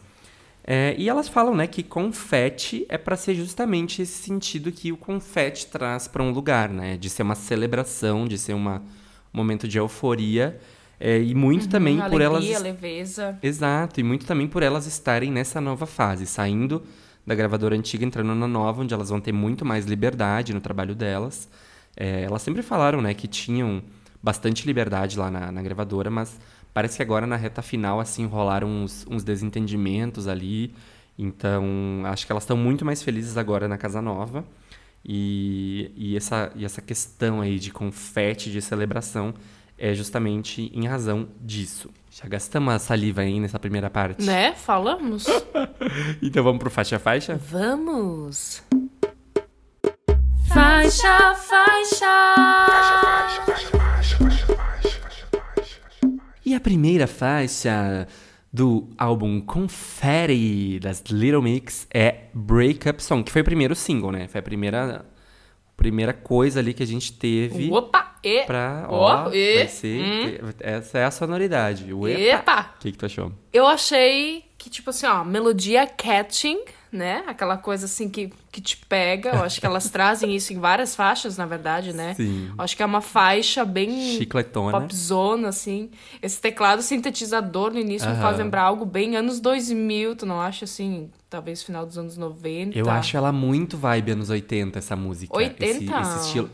É, 0.67 0.97
e 0.99 1.09
elas 1.09 1.29
falam, 1.29 1.55
né, 1.55 1.67
que 1.67 1.83
confete 1.83 2.85
é 2.89 2.99
para 2.99 3.17
ser 3.17 3.35
justamente 3.35 4.03
esse 4.03 4.25
sentido 4.25 4.73
que 4.73 4.91
o 4.91 4.97
confete 4.97 5.69
traz 5.69 6.09
para 6.09 6.23
um 6.23 6.33
lugar, 6.33 6.69
né, 6.69 6.97
de 6.97 7.09
ser 7.09 7.23
uma 7.23 7.37
celebração, 7.37 8.27
de 8.27 8.37
ser 8.37 8.53
uma 8.53 8.83
momento 9.37 9.69
de 9.69 9.79
euforia. 9.79 10.59
É, 10.99 11.21
e 11.21 11.35
muito 11.35 11.65
uhum, 11.65 11.69
também 11.69 12.01
alegria, 12.01 12.11
por 12.11 12.21
elas. 12.23 12.63
leveza. 12.63 13.39
Exato, 13.43 14.01
e 14.01 14.03
muito 14.03 14.25
também 14.25 14.49
por 14.49 14.63
elas 14.63 14.87
estarem 14.87 15.31
nessa 15.31 15.61
nova 15.61 15.85
fase, 15.85 16.25
saindo 16.25 16.83
da 17.27 17.35
gravadora 17.35 17.77
antiga, 17.77 18.05
entrando 18.05 18.35
na 18.35 18.49
nova, 18.49 18.83
onde 18.83 18.95
elas 18.95 19.11
vão 19.11 19.21
ter 19.21 19.33
muito 19.33 19.65
mais 19.65 19.85
liberdade 19.85 20.55
no 20.55 20.61
trabalho 20.61 20.95
delas. 20.95 21.49
É, 21.95 22.23
elas 22.23 22.41
sempre 22.41 22.63
falaram, 22.63 23.03
né, 23.03 23.13
que 23.13 23.29
tinham 23.29 23.83
bastante 24.23 24.67
liberdade 24.67 25.19
lá 25.19 25.31
na, 25.31 25.53
na, 25.53 25.63
gravadora, 25.63 26.11
mas 26.11 26.39
parece 26.77 26.99
que 26.99 27.03
agora 27.03 27.27
na 27.27 27.37
reta 27.37 27.63
final, 27.63 28.01
assim, 28.01 28.27
rolaram 28.27 28.69
uns, 28.69 29.07
uns 29.09 29.25
desentendimentos 29.25 30.29
ali. 30.29 30.75
Então, 31.19 31.65
acho 32.05 32.27
que 32.27 32.33
elas 32.33 32.43
estão 32.43 32.55
muito 32.55 32.85
mais 32.85 33.03
felizes 33.03 33.39
agora 33.39 33.67
na 33.67 33.79
casa 33.79 34.03
nova. 34.03 34.45
E, 35.03 35.91
e, 35.97 36.15
essa, 36.19 36.53
e 36.55 36.67
essa 36.67 36.83
questão 36.83 37.41
aí 37.41 37.59
de 37.59 37.71
confete, 37.71 38.51
de 38.51 38.61
celebração, 38.61 39.33
é 39.79 39.95
justamente 39.95 40.71
em 40.75 40.87
razão 40.87 41.29
disso. 41.41 41.89
Já 42.11 42.29
gastamos 42.29 42.75
a 42.75 42.79
saliva 42.79 43.23
aí 43.23 43.41
nessa 43.41 43.59
primeira 43.59 43.89
parte? 43.89 44.23
Né? 44.23 44.53
Falamos. 44.53 45.25
então 46.21 46.45
vamos 46.45 46.59
pro 46.59 46.69
faixa 46.69 46.99
faixa? 46.99 47.37
Vamos. 47.37 48.63
Faixa, 50.47 51.35
faixa. 51.37 52.07
Faixa, 52.37 53.01
faixa, 53.01 53.43
faixa, 53.47 53.47
faixa, 53.47 53.47
faixa, 53.47 53.47
faixa, 53.47 53.47
faixa. 53.47 53.56
E 56.47 56.55
a 56.55 56.61
primeira 56.61 57.09
faixa 57.09 58.07
do 58.53 58.89
álbum 58.97 59.41
Confetti 59.41 60.79
das 60.79 61.03
Little 61.11 61.43
Mix 61.43 61.89
é 61.93 62.27
Breakup 62.33 63.03
Song, 63.03 63.25
que 63.25 63.33
foi 63.33 63.43
o 63.43 63.45
primeiro 63.45 63.75
single, 63.75 64.13
né? 64.13 64.29
Foi 64.29 64.39
a 64.39 64.43
primeira 64.45 65.05
primeira 65.77 66.13
coisa 66.13 66.61
ali 66.61 66.73
que 66.73 66.85
a 66.85 66.87
gente 66.87 67.13
teve. 67.15 67.69
Opa! 67.73 68.15
E, 68.23 68.45
pra, 68.45 68.87
ó, 68.89 69.33
e, 69.33 69.57
vai 69.57 69.69
ser, 69.69 70.01
hum. 70.01 70.49
essa 70.61 70.99
é 70.99 71.05
a 71.05 71.11
sonoridade. 71.11 71.93
O 71.93 72.07
epa! 72.07 72.75
O 72.77 72.79
que, 72.79 72.93
que 72.93 72.99
tu 72.99 73.07
achou? 73.07 73.33
Eu 73.53 73.67
achei 73.67 74.45
que, 74.57 74.71
tipo 74.71 74.91
assim, 74.91 75.07
ó, 75.07 75.25
melodia 75.25 75.85
catching, 75.85 76.61
né? 76.91 77.25
Aquela 77.27 77.57
coisa 77.57 77.87
assim 77.87 78.09
que, 78.09 78.33
que 78.51 78.61
te 78.61 78.77
pega. 78.77 79.31
Eu 79.31 79.45
acho 79.45 79.61
que 79.61 79.67
elas 79.67 79.91
trazem 79.91 80.35
isso 80.35 80.53
em 80.53 80.59
várias 80.59 80.95
faixas, 80.95 81.37
na 81.37 81.47
verdade, 81.47 81.93
né? 81.93 82.15
Sim. 82.15 82.51
Eu 82.57 82.65
acho 82.65 82.77
que 82.77 82.83
é 82.83 82.87
uma 82.87 83.01
faixa 83.01 83.65
bem 83.65 84.17
chicletona, 84.17 84.81
popzona, 84.81 85.49
assim. 85.49 85.91
Esse 86.23 86.41
teclado 86.41 86.83
sintetizador 86.83 87.73
no 87.73 87.79
início 87.79 88.09
me 88.09 88.17
faz 88.17 88.39
lembrar 88.39 88.63
algo 88.63 88.85
bem 88.85 89.17
anos 89.17 89.41
2000, 89.41 90.17
tu 90.17 90.27
não 90.27 90.41
acha 90.41 90.65
assim? 90.65 91.11
Talvez 91.29 91.63
final 91.63 91.85
dos 91.85 91.99
anos 91.99 92.17
90. 92.17 92.79
Eu 92.79 92.89
acho 92.89 93.17
ela 93.17 93.33
muito 93.33 93.77
vibe 93.77 94.13
anos 94.13 94.31
80, 94.31 94.79
essa 94.79 94.97
música. 94.97 95.37
80? 95.37 95.65
Esse, 95.65 95.85
esse 95.85 96.27
estilo, 96.27 96.51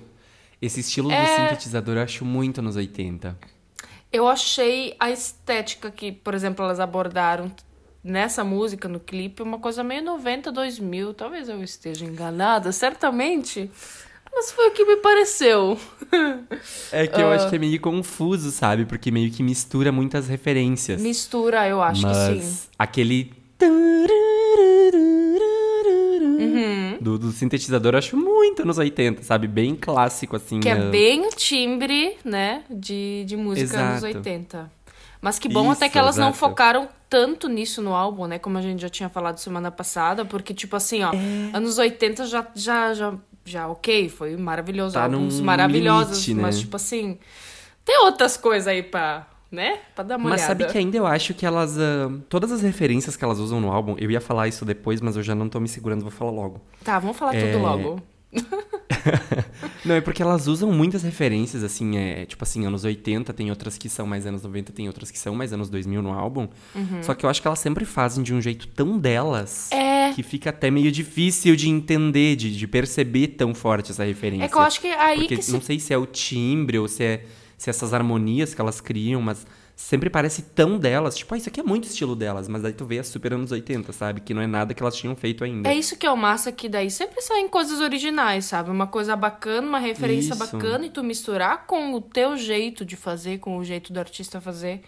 esse 0.61 0.81
estilo 0.81 1.13
é... 1.13 1.23
do 1.23 1.43
sintetizador 1.43 1.97
eu 1.97 2.03
acho 2.03 2.25
muito 2.25 2.59
anos 2.59 2.77
80. 2.77 3.37
Eu 4.13 4.29
achei 4.29 4.95
a 5.01 5.11
estética 5.11 5.91
que, 5.91 6.13
por 6.13 6.35
exemplo, 6.35 6.63
elas 6.63 6.79
abordaram 6.79 7.51
nessa 8.03 8.43
música, 8.43 8.89
no 8.89 8.99
clipe, 8.99 9.43
uma 9.43 9.59
coisa 9.59 9.85
meio 9.85 10.03
90, 10.03 10.51
2000. 10.51 11.15
Talvez 11.15 11.49
eu 11.49 11.63
esteja 11.63 12.05
enganada, 12.05 12.73
certamente. 12.73 13.71
Mas 14.35 14.51
foi 14.51 14.69
o 14.69 14.71
que 14.73 14.85
me 14.85 14.97
pareceu. 14.97 15.79
É 16.91 17.07
que 17.07 17.21
eu 17.21 17.27
uh, 17.27 17.33
acho 17.33 17.51
que 17.51 17.57
é 17.57 17.59
meio 17.59 17.79
confuso, 17.81 18.51
sabe? 18.51 18.85
Porque 18.87 19.11
meio 19.11 19.31
que 19.31 19.43
mistura 19.43 19.93
muitas 19.93 20.27
referências. 20.27 21.01
Mistura, 21.01 21.69
eu 21.69 21.83
acho 21.83 22.03
Mas 22.03 22.17
que 22.29 22.41
sim. 22.41 22.69
Aquele. 22.79 23.33
Uhum. 26.41 26.99
Do, 27.01 27.19
do, 27.19 27.33
sintetizador, 27.33 27.95
eu 27.95 27.99
acho 27.99 28.17
muito 28.17 28.65
nos 28.65 28.79
80, 28.79 29.23
sabe? 29.23 29.47
Bem 29.47 29.75
clássico, 29.75 30.37
assim. 30.37 30.61
Que 30.61 30.69
é 30.69 30.77
uh... 30.77 30.91
bem 30.91 31.27
o 31.27 31.31
timbre, 31.31 32.17
né? 32.25 32.65
De, 32.71 33.25
de 33.27 33.37
música 33.37 33.65
Exato. 33.65 33.95
nos 33.95 34.03
80. 34.03 34.71
Mas 35.23 35.39
que 35.39 35.49
bom 35.49 35.63
Isso, 35.63 35.73
até 35.75 35.89
que 35.89 35.97
elas 35.97 36.17
exato. 36.17 36.27
não 36.27 36.35
focaram 36.35 36.89
tanto 37.09 37.49
nisso 37.49 37.81
no 37.81 37.95
álbum, 37.95 38.27
né? 38.27 38.41
Como 38.41 38.59
a 38.59 38.61
gente 38.61 38.83
já 38.83 38.89
tinha 38.89 39.09
falado 39.09 39.39
semana 39.39 39.71
passada, 39.71 40.25
porque, 40.25 40.53
tipo 40.53 40.75
assim, 40.75 41.05
ó, 41.05 41.13
é... 41.13 41.57
anos 41.57 41.79
80 41.79 42.27
já, 42.27 42.45
já, 42.57 42.93
já, 42.93 43.15
já, 43.45 43.69
ok, 43.69 44.09
foi 44.09 44.37
maravilhoso, 44.37 44.95
tá 44.95 45.05
álbuns 45.05 45.39
maravilhosos, 45.41 46.27
limite, 46.27 46.35
né? 46.35 46.43
mas, 46.43 46.59
tipo 46.59 46.75
assim, 46.75 47.21
tem 47.85 48.01
outras 48.05 48.37
coisas 48.37 48.67
aí 48.67 48.83
pra, 48.83 49.29
né? 49.49 49.79
Pra 49.95 50.03
dar 50.03 50.17
uma 50.17 50.31
mas 50.31 50.41
olhada. 50.41 50.61
sabe 50.61 50.73
que 50.73 50.77
ainda 50.77 50.97
eu 50.97 51.07
acho 51.07 51.33
que 51.35 51.47
elas. 51.47 51.77
Uh, 51.77 52.19
todas 52.29 52.51
as 52.51 52.61
referências 52.61 53.17
que 53.17 53.25
elas 53.25 53.39
usam 53.39 53.61
no 53.61 53.71
álbum, 53.71 53.95
eu 53.99 54.11
ia 54.11 54.21
falar 54.21 54.49
isso 54.49 54.65
depois, 54.65 55.01
mas 55.01 55.17
eu 55.17 55.23
já 55.23 55.37
não 55.37 55.49
tô 55.49 55.61
me 55.61 55.69
segurando, 55.69 56.03
vou 56.03 56.11
falar 56.11 56.33
logo. 56.33 56.61
Tá, 56.83 56.99
vamos 56.99 57.17
falar 57.17 57.37
é... 57.37 57.53
tudo 57.53 57.63
logo. 57.63 58.03
Não, 59.85 59.97
é 59.97 60.01
porque 60.01 60.23
elas 60.23 60.47
usam 60.47 60.71
muitas 60.71 61.03
referências, 61.03 61.63
assim, 61.65 61.97
é, 61.97 62.25
tipo 62.25 62.43
assim, 62.45 62.65
anos 62.65 62.85
80, 62.85 63.33
tem 63.33 63.51
outras 63.51 63.77
que 63.77 63.89
são 63.89 64.07
mais 64.07 64.27
anos 64.27 64.43
90, 64.43 64.73
tem 64.73 64.87
outras 64.87 65.11
que 65.11 65.19
são 65.19 65.35
mais 65.35 65.53
anos 65.53 65.69
2000 65.69 66.01
no 66.03 66.13
álbum. 66.13 66.49
Só 67.03 67.15
que 67.15 67.27
eu 67.27 67.31
acho 67.31 67.41
que 67.43 67.49
elas 67.49 67.59
sempre 67.59 67.85
fazem 67.85 68.23
de 68.23 68.33
um 68.33 68.41
jeito 68.41 68.67
tão 68.69 68.99
delas 68.99 69.71
É. 69.73 70.13
que 70.13 70.23
fica 70.23 70.51
até 70.51 70.71
meio 70.71 70.91
difícil 70.93 71.57
de 71.57 71.69
entender, 71.69 72.37
de, 72.37 72.57
de 72.57 72.67
perceber 72.69 73.29
tão 73.29 73.55
forte 73.55 73.91
essa 73.91 74.05
referência. 74.05 74.45
É 74.45 74.49
que 74.49 74.55
eu 74.57 74.61
acho 74.61 74.81
que 74.81 74.87
é 74.87 75.01
aí 75.01 75.19
Porque 75.21 75.37
que 75.37 75.43
se 75.43 75.53
não 75.53 75.61
sei 75.61 75.81
se 75.81 75.93
é 75.93 75.99
o 75.99 76.07
timbre 76.07 76.79
ou 76.79 76.87
se 76.89 77.03
é 77.03 77.25
se 77.59 77.71
essas 77.71 77.95
harmonias 77.95 78.55
que 78.55 78.61
elas 78.61 78.81
criam, 78.81 79.23
mas 79.23 79.47
sempre 79.83 80.09
parece 80.09 80.43
tão 80.43 80.79
delas. 80.79 81.17
Tipo, 81.17 81.35
ah, 81.35 81.37
isso 81.39 81.49
aqui 81.49 81.61
é 81.61 81.63
muito 81.63 81.85
estilo 81.89 82.15
delas, 82.15 82.47
mas 82.49 82.63
daí 82.63 82.73
tu 82.73 82.85
vê 82.87 83.01
a 83.01 83.05
super 83.05 83.33
anos 83.35 83.51
80, 83.51 83.93
sabe? 83.93 84.21
Que 84.21 84.33
não 84.33 84.41
é 84.41 84.47
nada 84.47 84.73
que 84.73 84.83
elas 84.83 84.95
tinham 84.97 85.15
feito 85.17 85.43
ainda. 85.45 85.69
É 85.69 85.75
isso 85.75 85.97
que 85.99 86.07
é 86.07 86.11
o 86.11 86.17
massa 86.17 86.53
que 86.53 86.69
daí 86.69 86.91
sempre 86.91 87.21
saem 87.21 87.49
coisas 87.49 87.81
originais, 87.81 88.45
sabe? 88.47 88.71
Uma 88.71 88.87
coisa 88.87 89.15
bacana, 89.17 89.67
uma 89.67 89.79
referência 89.81 90.35
Isso. 90.35 90.39
bacana 90.39 90.87
e 90.87 90.91
tu 90.91 91.03
misturar 91.03 91.67
com 91.67 91.93
o 91.95 92.01
teu 92.01 92.37
jeito 92.37 92.85
de 92.85 92.97
fazer, 92.97 93.39
com 93.39 93.59
o 93.59 93.65
jeito 93.65 93.93
do 93.93 93.99
artista 93.99 94.41
fazer, 94.41 94.83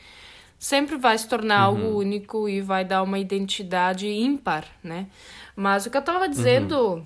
sempre 0.59 0.97
vai 0.97 1.19
se 1.19 1.29
tornar 1.29 1.69
Uhum. 1.69 1.77
algo 1.85 1.99
único 1.99 2.49
e 2.49 2.61
vai 2.61 2.85
dar 2.85 3.03
uma 3.03 3.19
identidade 3.19 4.07
ímpar, 4.09 4.65
né? 4.83 5.09
Mas 5.57 5.85
o 5.87 5.91
que 5.91 5.97
eu 5.99 6.03
tava 6.03 6.29
dizendo 6.29 6.77
Uhum. 6.79 7.05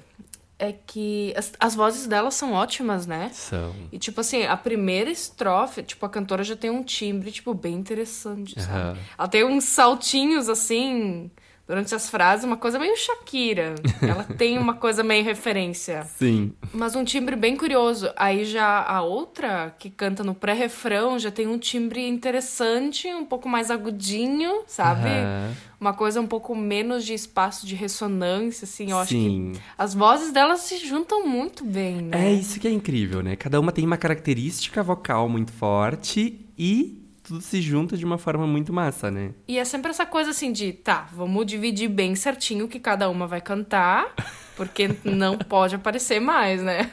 É 0.58 0.72
que 0.72 1.32
as, 1.36 1.52
as 1.60 1.74
vozes 1.74 2.06
delas 2.06 2.34
são 2.34 2.52
ótimas, 2.52 3.06
né? 3.06 3.30
São. 3.32 3.74
E, 3.92 3.98
tipo 3.98 4.20
assim, 4.20 4.44
a 4.44 4.56
primeira 4.56 5.10
estrofe, 5.10 5.82
tipo, 5.82 6.04
a 6.04 6.08
cantora 6.08 6.42
já 6.42 6.56
tem 6.56 6.70
um 6.70 6.82
timbre, 6.82 7.30
tipo, 7.30 7.54
bem 7.54 7.74
interessante, 7.74 8.60
sabe? 8.60 8.72
Aham. 8.78 8.98
Ela 9.16 9.28
tem 9.28 9.44
uns 9.44 9.64
saltinhos, 9.64 10.48
assim, 10.48 11.30
durante 11.68 11.94
as 11.94 12.08
frases, 12.08 12.46
uma 12.46 12.56
coisa 12.56 12.78
meio 12.78 12.96
Shakira. 12.96 13.74
Ela 14.00 14.24
tem 14.24 14.56
uma 14.56 14.74
coisa 14.74 15.04
meio 15.04 15.22
referência. 15.22 16.04
Sim. 16.16 16.52
Mas 16.72 16.96
um 16.96 17.04
timbre 17.04 17.36
bem 17.36 17.56
curioso. 17.56 18.10
Aí 18.16 18.46
já 18.46 18.82
a 18.82 19.02
outra, 19.02 19.74
que 19.78 19.90
canta 19.90 20.24
no 20.24 20.34
pré-refrão, 20.34 21.18
já 21.18 21.30
tem 21.30 21.46
um 21.46 21.58
timbre 21.58 22.08
interessante, 22.08 23.06
um 23.08 23.26
pouco 23.26 23.48
mais 23.48 23.70
agudinho, 23.70 24.62
sabe? 24.66 25.08
Aham. 25.08 25.54
Uma 25.80 25.94
coisa 25.94 26.20
um 26.20 26.26
pouco 26.26 26.56
menos 26.56 27.04
de 27.04 27.14
espaço 27.14 27.64
de 27.64 27.76
ressonância, 27.76 28.64
assim. 28.64 28.90
Eu 28.90 28.98
acho 28.98 29.10
Sim. 29.10 29.52
que 29.54 29.60
as 29.76 29.94
vozes 29.94 30.32
delas 30.32 30.60
se 30.62 30.78
juntam 30.78 31.24
muito 31.24 31.64
bem, 31.64 32.02
né? 32.02 32.30
É 32.30 32.32
isso 32.32 32.58
que 32.58 32.66
é 32.66 32.70
incrível, 32.70 33.22
né? 33.22 33.36
Cada 33.36 33.60
uma 33.60 33.70
tem 33.70 33.84
uma 33.84 33.96
característica 33.96 34.82
vocal 34.82 35.28
muito 35.28 35.52
forte 35.52 36.46
e 36.58 37.07
tudo 37.28 37.40
se 37.42 37.60
junta 37.60 37.96
de 37.96 38.04
uma 38.04 38.16
forma 38.18 38.46
muito 38.46 38.72
massa, 38.72 39.10
né? 39.10 39.32
E 39.46 39.58
é 39.58 39.64
sempre 39.64 39.90
essa 39.90 40.06
coisa 40.06 40.30
assim 40.30 40.50
de, 40.50 40.72
tá, 40.72 41.06
vamos 41.12 41.44
dividir 41.46 41.88
bem 41.88 42.14
certinho 42.14 42.64
o 42.64 42.68
que 42.68 42.80
cada 42.80 43.08
uma 43.10 43.26
vai 43.26 43.40
cantar, 43.40 44.14
porque 44.56 44.90
não 45.04 45.36
pode 45.48 45.74
aparecer 45.74 46.20
mais, 46.20 46.62
né? 46.62 46.90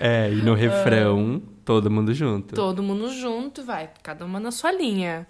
É, 0.00 0.30
e 0.32 0.36
no 0.36 0.54
refrão, 0.54 1.42
todo 1.64 1.90
mundo 1.90 2.12
junto. 2.14 2.54
Todo 2.54 2.82
mundo 2.82 3.12
junto, 3.12 3.62
vai, 3.62 3.90
cada 4.02 4.24
uma 4.24 4.40
na 4.40 4.50
sua 4.50 4.72
linha. 4.72 5.26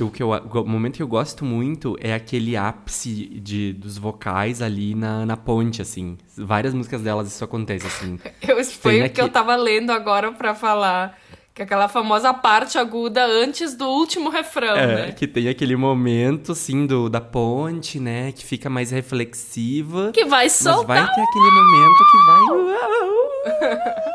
O, 0.00 0.10
que 0.10 0.22
eu, 0.22 0.30
o 0.30 0.64
momento 0.66 0.96
que 0.96 1.02
eu 1.02 1.08
gosto 1.08 1.44
muito 1.44 1.96
é 2.00 2.14
aquele 2.14 2.56
ápice 2.56 3.26
de, 3.26 3.72
dos 3.74 3.98
vocais 3.98 4.60
ali 4.62 4.94
na, 4.94 5.24
na 5.26 5.36
ponte, 5.36 5.80
assim. 5.82 6.16
Várias 6.36 6.74
músicas 6.74 7.02
delas 7.02 7.28
isso 7.28 7.44
acontece, 7.44 7.86
assim. 7.86 8.18
Eu, 8.42 8.56
o 8.58 9.10
que 9.10 9.20
eu 9.20 9.24
aqui- 9.26 9.32
tava 9.32 9.54
lendo 9.56 9.90
agora 9.90 10.32
pra 10.32 10.54
falar. 10.54 11.18
Que 11.54 11.62
é 11.62 11.64
aquela 11.64 11.86
famosa 11.88 12.34
parte 12.34 12.76
aguda 12.78 13.24
antes 13.24 13.74
do 13.76 13.86
último 13.86 14.28
refrão, 14.28 14.74
É, 14.76 14.86
né? 15.06 15.12
que 15.12 15.26
tem 15.28 15.48
aquele 15.48 15.76
momento, 15.76 16.50
assim, 16.52 16.84
do, 16.84 17.08
da 17.08 17.20
ponte, 17.20 18.00
né? 18.00 18.32
Que 18.32 18.44
fica 18.44 18.68
mais 18.68 18.90
reflexiva. 18.90 20.10
Que 20.12 20.24
vai 20.24 20.46
Mas 20.46 20.52
soltar. 20.54 20.84
vai 21.06 21.14
ter 21.14 21.20
aquele 21.20 21.50
momento 21.50 22.04
que 22.10 22.18
vai... 22.26 24.04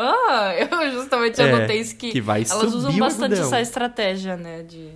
Ah, 0.00 0.54
eu 0.54 0.92
justamente 0.92 1.40
É, 1.40 1.52
anotei 1.52 1.80
isso 1.80 1.96
que, 1.96 2.12
que 2.12 2.20
vai 2.20 2.44
elas 2.48 2.72
usam 2.72 2.96
bastante 2.98 3.34
essa 3.40 3.60
estratégia, 3.60 4.36
né? 4.36 4.62
De 4.62 4.90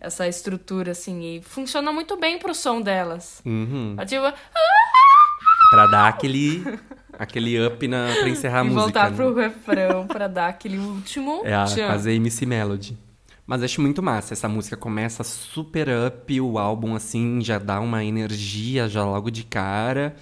essa 0.00 0.26
estrutura, 0.26 0.92
assim, 0.92 1.36
e 1.36 1.42
funciona 1.42 1.92
muito 1.92 2.16
bem 2.16 2.38
pro 2.38 2.54
som 2.54 2.80
delas. 2.80 3.42
Uhum. 3.44 3.94
A 3.98 4.06
tipo, 4.06 4.22
Pra 5.70 5.86
dar 5.86 6.08
aquele, 6.08 6.64
aquele 7.18 7.64
up 7.64 7.86
na, 7.88 8.08
pra 8.18 8.28
encerrar 8.28 8.60
a 8.60 8.64
e 8.64 8.64
música. 8.64 8.82
voltar 8.82 9.10
né? 9.10 9.16
pro 9.16 9.34
refrão 9.34 10.06
pra 10.06 10.28
dar 10.28 10.48
aquele 10.48 10.78
último 10.78 11.42
É 11.44 11.54
a, 11.54 11.64
quase 11.64 12.10
a 12.10 12.12
MC 12.12 12.46
Melody. 12.46 12.96
Mas 13.46 13.62
acho 13.62 13.80
muito 13.80 14.02
massa. 14.02 14.34
Essa 14.34 14.48
música 14.48 14.76
começa 14.76 15.24
super 15.24 15.88
up, 16.06 16.40
o 16.40 16.58
álbum, 16.58 16.94
assim, 16.94 17.40
já 17.40 17.58
dá 17.58 17.80
uma 17.80 18.04
energia 18.04 18.88
já 18.88 19.04
logo 19.04 19.30
de 19.30 19.44
cara. 19.44 20.14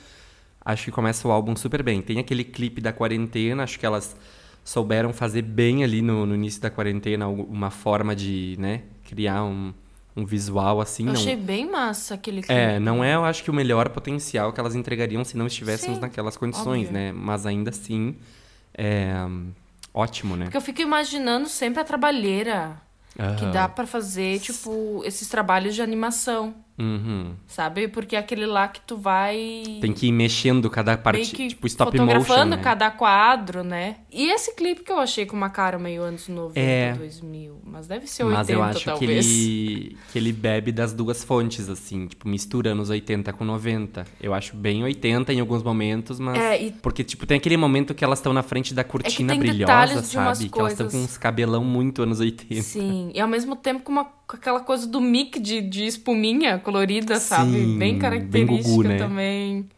Acho 0.64 0.86
que 0.86 0.90
começa 0.90 1.26
o 1.28 1.30
álbum 1.30 1.54
super 1.54 1.82
bem. 1.82 2.02
Tem 2.02 2.18
aquele 2.18 2.44
clipe 2.44 2.80
da 2.80 2.92
quarentena, 2.92 3.62
acho 3.62 3.78
que 3.78 3.86
elas 3.86 4.16
souberam 4.64 5.12
fazer 5.12 5.42
bem 5.42 5.84
ali 5.84 6.02
no, 6.02 6.26
no 6.26 6.34
início 6.34 6.60
da 6.60 6.70
quarentena 6.70 7.26
uma 7.28 7.70
forma 7.70 8.14
de, 8.14 8.56
né, 8.58 8.82
criar 9.08 9.42
um, 9.44 9.72
um 10.20 10.24
visual 10.24 10.80
assim. 10.80 11.04
Eu 11.04 11.12
não, 11.12 11.20
achei 11.20 11.36
bem 11.36 11.70
massa 11.70 12.14
aquele 12.14 12.42
clipe. 12.42 12.52
É, 12.52 12.78
não 12.78 13.02
é, 13.02 13.14
eu 13.14 13.24
acho 13.24 13.42
que 13.42 13.50
o 13.50 13.54
melhor 13.54 13.88
potencial 13.88 14.52
que 14.52 14.60
elas 14.60 14.74
entregariam 14.74 15.24
se 15.24 15.36
não 15.36 15.46
estivéssemos 15.46 15.96
Sim, 15.96 16.02
naquelas 16.02 16.36
condições, 16.36 16.86
óbvio. 16.86 16.92
né? 16.92 17.12
Mas 17.12 17.46
ainda 17.46 17.70
assim, 17.70 18.16
é 18.74 19.14
ótimo, 19.92 20.36
né? 20.36 20.44
Porque 20.44 20.56
eu 20.56 20.62
fico 20.62 20.80
imaginando 20.80 21.48
sempre 21.48 21.80
a 21.80 21.84
trabalheira 21.84 22.80
que 23.38 23.46
dá 23.46 23.68
pra 23.68 23.86
fazer, 23.86 24.40
tipo, 24.40 25.02
esses 25.04 25.28
trabalhos 25.28 25.74
de 25.74 25.82
animação, 25.82 26.54
Uhum. 26.80 27.32
sabe? 27.46 27.88
Porque 27.88 28.16
é 28.16 28.18
aquele 28.18 28.46
lá 28.46 28.66
que 28.68 28.80
tu 28.80 28.96
vai 28.96 29.62
Tem 29.80 29.92
que 29.92 30.06
ir 30.06 30.12
mexendo 30.12 30.68
cada 30.70 30.96
parte, 30.96 31.30
que 31.34 31.48
tipo 31.48 31.66
stop 31.66 31.96
motion, 31.98 32.06
fotografando 32.06 32.56
né? 32.56 32.62
cada 32.62 32.90
quadro, 32.90 33.62
né? 33.62 33.96
E 34.10 34.30
esse 34.32 34.54
clipe 34.54 34.82
que 34.82 34.90
eu 34.90 34.98
achei 34.98 35.26
com 35.26 35.36
uma 35.36 35.50
cara 35.50 35.78
meio 35.78 36.02
anos 36.02 36.26
90, 36.28 36.58
É. 36.58 36.92
2000, 36.94 37.60
mas 37.64 37.86
deve 37.86 38.06
ser 38.06 38.24
80 38.24 38.38
Mas 38.38 38.48
eu 38.48 38.62
acho 38.62 38.78
que 38.78 38.84
talvez. 38.86 39.26
ele, 39.26 39.96
que 40.12 40.18
ele 40.18 40.32
bebe 40.32 40.72
das 40.72 40.92
duas 40.92 41.22
fontes, 41.22 41.68
assim, 41.68 42.06
tipo, 42.06 42.28
mistura 42.28 42.70
anos 42.70 42.88
80 42.90 43.32
com 43.32 43.44
90. 43.44 44.04
Eu 44.20 44.32
acho 44.34 44.56
bem 44.56 44.82
80 44.82 45.32
em 45.32 45.40
alguns 45.40 45.62
momentos, 45.62 46.18
mas. 46.18 46.38
É, 46.38 46.62
e- 46.62 46.72
Porque, 46.72 47.04
tipo, 47.04 47.26
tem 47.26 47.36
aquele 47.36 47.56
momento 47.56 47.94
que 47.94 48.04
elas 48.04 48.18
estão 48.18 48.32
na 48.32 48.42
frente 48.42 48.72
da 48.72 48.82
cortina 48.84 49.32
tem 49.32 49.40
brilhosa, 49.40 50.02
sabe? 50.02 50.48
Que 50.48 50.58
elas 50.58 50.72
estão 50.72 50.86
com 50.86 50.92
coisas- 50.92 50.94
uns 50.94 51.18
cabelão 51.18 51.64
muito 51.64 52.02
anos 52.02 52.20
80. 52.20 52.62
Sim, 52.62 53.10
e 53.14 53.20
ao 53.20 53.28
mesmo 53.28 53.54
tempo 53.56 53.82
com, 53.82 53.92
uma, 53.92 54.06
com 54.30 54.36
aquela 54.36 54.60
coisa 54.60 54.86
do 54.86 55.00
mic 55.00 55.40
de, 55.40 55.60
de 55.60 55.86
espuminha 55.86 56.56
colorida, 56.56 57.18
sabe? 57.18 57.50
Sim, 57.50 57.66
Bem 57.66 57.78
bem 57.78 57.98
característica 57.98 58.68
Gugu, 58.68 58.82
né? 58.84 58.96
também. 58.96 59.68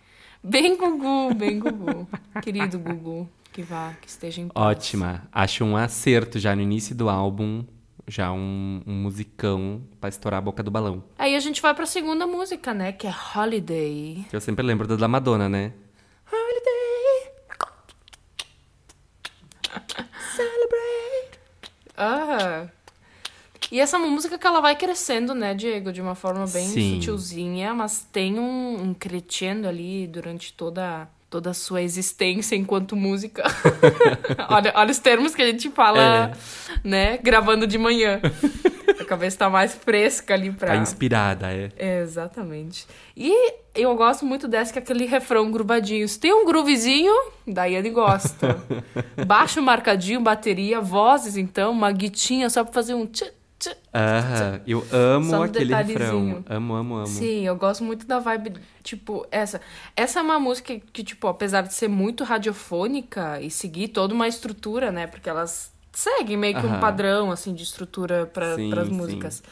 Bem 0.44 0.76
Gugu, 0.76 1.34
bem 1.34 1.58
Gugu. 1.58 2.06
Querido 2.42 2.78
Gugu, 2.78 3.26
que 3.50 3.62
vá, 3.62 3.94
que 3.98 4.06
esteja 4.06 4.42
em 4.42 4.48
paz. 4.48 4.66
Ótima. 4.66 5.26
Acho 5.32 5.64
um 5.64 5.74
acerto 5.74 6.38
já 6.38 6.54
no 6.54 6.60
início 6.60 6.94
do 6.94 7.08
álbum. 7.08 7.64
Já 8.06 8.30
um, 8.30 8.82
um 8.86 8.92
musicão 8.92 9.80
pra 9.98 10.10
estourar 10.10 10.38
a 10.38 10.42
boca 10.42 10.62
do 10.62 10.70
balão. 10.70 11.02
Aí 11.16 11.34
a 11.34 11.40
gente 11.40 11.62
vai 11.62 11.72
pra 11.72 11.86
segunda 11.86 12.26
música, 12.26 12.74
né? 12.74 12.92
Que 12.92 13.06
é 13.06 13.14
Holiday. 13.34 14.26
Que 14.28 14.36
eu 14.36 14.40
sempre 14.40 14.66
lembro 14.66 14.86
da 14.98 15.08
Madonna, 15.08 15.48
né? 15.48 15.72
Ah. 21.96 22.68
E 23.72 23.80
essa 23.80 23.96
é 23.96 24.00
música 24.00 24.36
que 24.36 24.46
ela 24.46 24.60
vai 24.60 24.76
crescendo, 24.76 25.34
né, 25.34 25.54
Diego? 25.54 25.90
De 25.90 26.02
uma 26.02 26.14
forma 26.14 26.46
bem 26.46 26.66
Sim. 26.66 26.96
sutilzinha, 26.96 27.72
mas 27.72 28.06
tem 28.12 28.38
um, 28.38 28.82
um 28.82 28.92
crescendo 28.92 29.66
ali 29.66 30.06
durante 30.06 30.52
toda, 30.52 31.08
toda 31.30 31.52
a 31.52 31.54
sua 31.54 31.80
existência 31.80 32.54
enquanto 32.54 32.94
música. 32.94 33.42
olha, 34.50 34.74
olha 34.76 34.90
os 34.90 34.98
termos 34.98 35.34
que 35.34 35.40
a 35.40 35.46
gente 35.46 35.70
fala, 35.70 36.32
né, 36.84 37.16
gravando 37.16 37.66
de 37.66 37.78
manhã. 37.78 38.20
a 39.00 39.04
cabeça 39.06 39.38
tá 39.38 39.48
mais 39.48 39.74
fresca 39.74 40.34
ali 40.34 40.52
pra... 40.52 40.68
Tá 40.68 40.76
inspirada, 40.76 41.50
é. 41.50 41.70
É, 41.78 42.02
exatamente. 42.02 42.86
E 43.16 43.54
eu 43.74 43.96
gosto 43.96 44.26
muito 44.26 44.46
dessa, 44.46 44.70
que 44.70 44.80
é 44.80 44.82
aquele 44.82 45.06
refrão 45.06 45.50
gruvadinho. 45.50 46.06
Se 46.06 46.20
tem 46.20 46.30
um 46.30 46.44
groovezinho, 46.44 47.14
Daiane 47.46 47.88
gosta. 47.88 48.62
Baixo 49.26 49.62
marcadinho, 49.62 50.20
bateria, 50.20 50.78
vozes, 50.78 51.38
então, 51.38 51.72
uma 51.72 51.90
guitinha 51.90 52.50
só 52.50 52.62
pra 52.62 52.72
fazer 52.74 52.92
um 52.92 53.06
tch, 53.06 53.22
Aham, 53.94 54.60
eu 54.66 54.84
amo 54.90 55.32
um 55.36 55.42
aquele 55.42 55.66
detalhezinho. 55.66 56.36
refrão. 56.36 56.44
Amo, 56.48 56.74
amo, 56.74 56.94
amo. 56.96 57.06
Sim, 57.06 57.46
eu 57.46 57.56
gosto 57.56 57.84
muito 57.84 58.06
da 58.06 58.18
vibe, 58.18 58.54
tipo, 58.82 59.26
essa. 59.30 59.60
Essa 59.94 60.20
é 60.20 60.22
uma 60.22 60.40
música 60.40 60.78
que, 60.92 61.04
tipo, 61.04 61.26
apesar 61.28 61.62
de 61.62 61.74
ser 61.74 61.88
muito 61.88 62.24
radiofônica 62.24 63.40
e 63.40 63.50
seguir 63.50 63.88
toda 63.88 64.14
uma 64.14 64.26
estrutura, 64.26 64.90
né? 64.90 65.06
Porque 65.06 65.28
elas 65.28 65.72
seguem 65.92 66.36
meio 66.36 66.58
que 66.58 66.66
um 66.66 66.80
padrão, 66.80 67.30
assim, 67.30 67.54
de 67.54 67.62
estrutura 67.62 68.26
para 68.26 68.56
Sim, 68.56 68.72
as 68.72 68.88
sim. 68.88 68.94
músicas. 68.94 69.42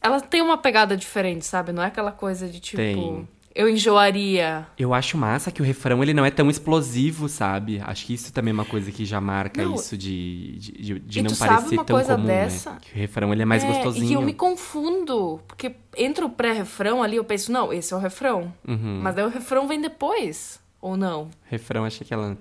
Ela 0.00 0.20
tem 0.20 0.42
uma 0.42 0.58
pegada 0.58 0.96
diferente, 0.96 1.44
sabe? 1.46 1.72
Não 1.72 1.82
é 1.82 1.86
aquela 1.86 2.12
coisa 2.12 2.46
de, 2.48 2.60
tipo, 2.60 2.76
Tem. 2.82 3.28
Eu 3.58 3.68
enjoaria. 3.68 4.66
Eu 4.78 4.94
acho 4.94 5.18
massa 5.18 5.50
que 5.50 5.60
o 5.60 5.64
refrão 5.64 6.00
ele 6.02 6.14
não 6.14 6.24
é 6.24 6.30
tão 6.30 6.48
explosivo, 6.48 7.28
sabe? 7.28 7.82
Acho 7.84 8.06
que 8.06 8.14
isso 8.14 8.32
também 8.32 8.52
é 8.52 8.54
uma 8.54 8.64
coisa 8.64 8.92
que 8.92 9.04
já 9.04 9.20
marca 9.20 9.62
Não. 9.64 9.74
isso 9.74 9.96
de, 9.98 10.56
de, 10.58 10.72
de- 10.72 10.98
de 11.00 11.22
não 11.22 11.34
parecer 11.34 11.76
tão 11.76 11.84
coisa 11.96 12.14
comum, 12.14 12.26
dessa? 12.26 12.70
né? 12.70 12.78
Que 12.80 12.92
o 12.92 12.96
refrão 12.98 13.32
ele 13.32 13.42
é 13.42 13.44
mais 13.44 13.64
É, 13.64 13.66
gostosinho. 13.66 14.10
E 14.10 14.14
eu 14.14 14.22
me 14.22 14.32
confundo, 14.32 15.40
porque 15.48 15.74
entra 15.96 16.24
o 16.24 16.30
pré-refrão 16.30 17.02
ali, 17.02 17.16
eu 17.16 17.24
penso, 17.24 17.50
não, 17.50 17.72
esse 17.72 17.92
é 17.92 17.96
o 17.96 18.00
refrão. 18.00 18.52
Uhum. 18.66 19.00
Mas 19.02 19.16
daí 19.16 19.24
o 19.24 19.28
refrão 19.28 19.66
vem 19.66 19.80
depois, 19.80 20.60
ou 20.80 20.96
não? 20.96 21.28
Refrão, 21.46 21.84
acho 21.84 22.04
que 22.04 22.14
ela 22.14 22.38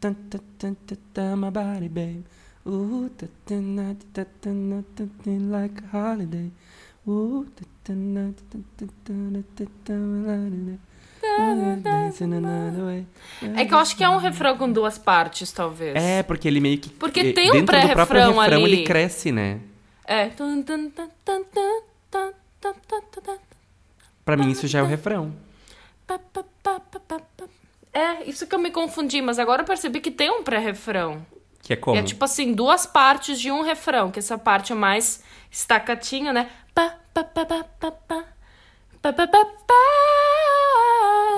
ta-ta-ta-ta-ta-ta, 0.00 1.36
My 1.36 1.50
body, 1.50 1.88
babe. 1.88 2.24
Ooh, 2.66 3.08
ta-ta-na-ta-ta-na-ta-ta, 3.16 5.30
like 5.50 5.82
a 5.92 5.96
holiday. 5.96 6.50
Ooh, 7.08 7.46
é 13.56 13.64
que 13.64 13.74
eu 13.74 13.78
acho 13.78 13.96
que 13.96 14.02
é 14.02 14.08
um 14.08 14.16
refrão 14.16 14.56
com 14.56 14.70
duas 14.70 14.96
partes, 14.98 15.52
talvez. 15.52 15.94
É, 15.96 16.22
porque 16.22 16.48
ele 16.48 16.60
meio 16.60 16.78
que. 16.78 16.88
Porque 16.90 17.20
é, 17.20 17.32
tem 17.32 17.52
um 17.52 17.64
pré-refrão 17.64 18.40
ali. 18.40 18.62
ele 18.62 18.84
cresce, 18.84 19.30
né? 19.30 19.60
É. 20.04 20.30
Pra 24.24 24.36
mim, 24.36 24.50
isso 24.50 24.66
já 24.66 24.80
é 24.80 24.82
o 24.82 24.86
refrão. 24.86 25.34
É, 27.92 28.24
isso 28.28 28.46
que 28.46 28.54
eu 28.54 28.58
me 28.58 28.70
confundi, 28.70 29.20
mas 29.20 29.38
agora 29.38 29.62
eu 29.62 29.66
percebi 29.66 30.00
que 30.00 30.10
tem 30.10 30.30
um 30.30 30.42
pré-refrão. 30.42 31.24
Que 31.62 31.74
é 31.74 31.76
como? 31.76 31.98
É 31.98 32.02
tipo 32.02 32.24
assim, 32.24 32.52
duas 32.52 32.86
partes 32.86 33.40
de 33.40 33.50
um 33.50 33.62
refrão, 33.62 34.10
que 34.10 34.18
essa 34.18 34.38
parte 34.38 34.72
é 34.72 34.74
mais 34.74 35.22
estacatinha, 35.50 36.32
né? 36.32 36.48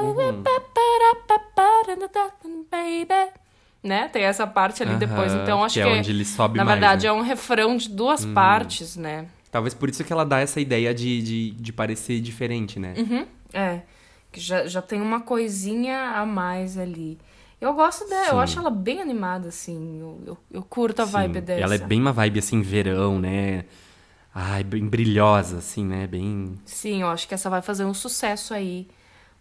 Uhum. 0.03 0.43
Né? 3.83 4.09
Tem 4.09 4.23
essa 4.23 4.47
parte 4.47 4.83
ali 4.83 4.93
Aham, 4.93 4.99
depois. 4.99 5.33
Então 5.35 5.65
acho 5.65 5.75
que 5.75 5.83
que, 5.83 5.89
é 5.89 5.93
onde 5.93 6.11
ele 6.11 6.25
sobe 6.25 6.57
na 6.57 6.65
mais, 6.65 6.79
verdade 6.79 7.07
né? 7.07 7.13
Uhum. 7.13 7.19
é 7.19 7.21
um 7.21 7.25
refrão 7.25 7.77
de 7.77 7.89
duas 7.89 8.25
partes, 8.25 8.97
né? 8.97 9.27
Talvez 9.51 9.75
por 9.75 9.89
isso 9.91 10.05
que 10.05 10.13
ela 10.13 10.25
dá 10.25 10.39
essa 10.41 10.61
ideia 10.61 10.95
de, 10.95 11.21
de, 11.23 11.51
de 11.51 11.73
parecer 11.73 12.21
diferente, 12.21 12.79
né? 12.79 12.95
Uhum. 12.97 13.27
É. 13.53 13.81
Que 14.31 14.41
já, 14.41 14.67
já 14.67 14.81
tem 14.81 15.01
uma 15.01 15.21
coisinha 15.21 16.13
a 16.13 16.25
mais 16.25 16.79
ali. 16.79 17.19
Eu 17.61 17.75
gosto 17.75 18.09
dela, 18.09 18.29
eu 18.29 18.35
Sim. 18.35 18.41
acho 18.41 18.59
ela 18.59 18.71
bem 18.71 19.01
animada, 19.01 19.49
assim. 19.49 20.01
Eu, 20.01 20.21
eu, 20.27 20.39
eu 20.51 20.63
curto 20.63 21.03
a 21.03 21.07
Sim. 21.07 21.13
vibe 21.13 21.41
dessa. 21.43 21.61
Ela 21.61 21.75
é 21.75 21.79
bem 21.79 22.01
uma 22.01 22.13
vibe 22.13 22.39
assim, 22.39 22.63
verão, 22.63 23.21
né? 23.21 23.65
Ai, 24.35 24.65
bem 24.65 24.87
brilhosa, 24.87 25.59
assim, 25.59 25.85
né? 25.85 26.07
Bem. 26.07 26.55
Sim, 26.65 27.03
eu 27.03 27.09
acho 27.09 27.29
que 27.29 27.35
essa 27.35 27.51
vai 27.51 27.61
fazer 27.63 27.85
um 27.85 27.93
sucesso 27.95 28.55
aí 28.55 28.87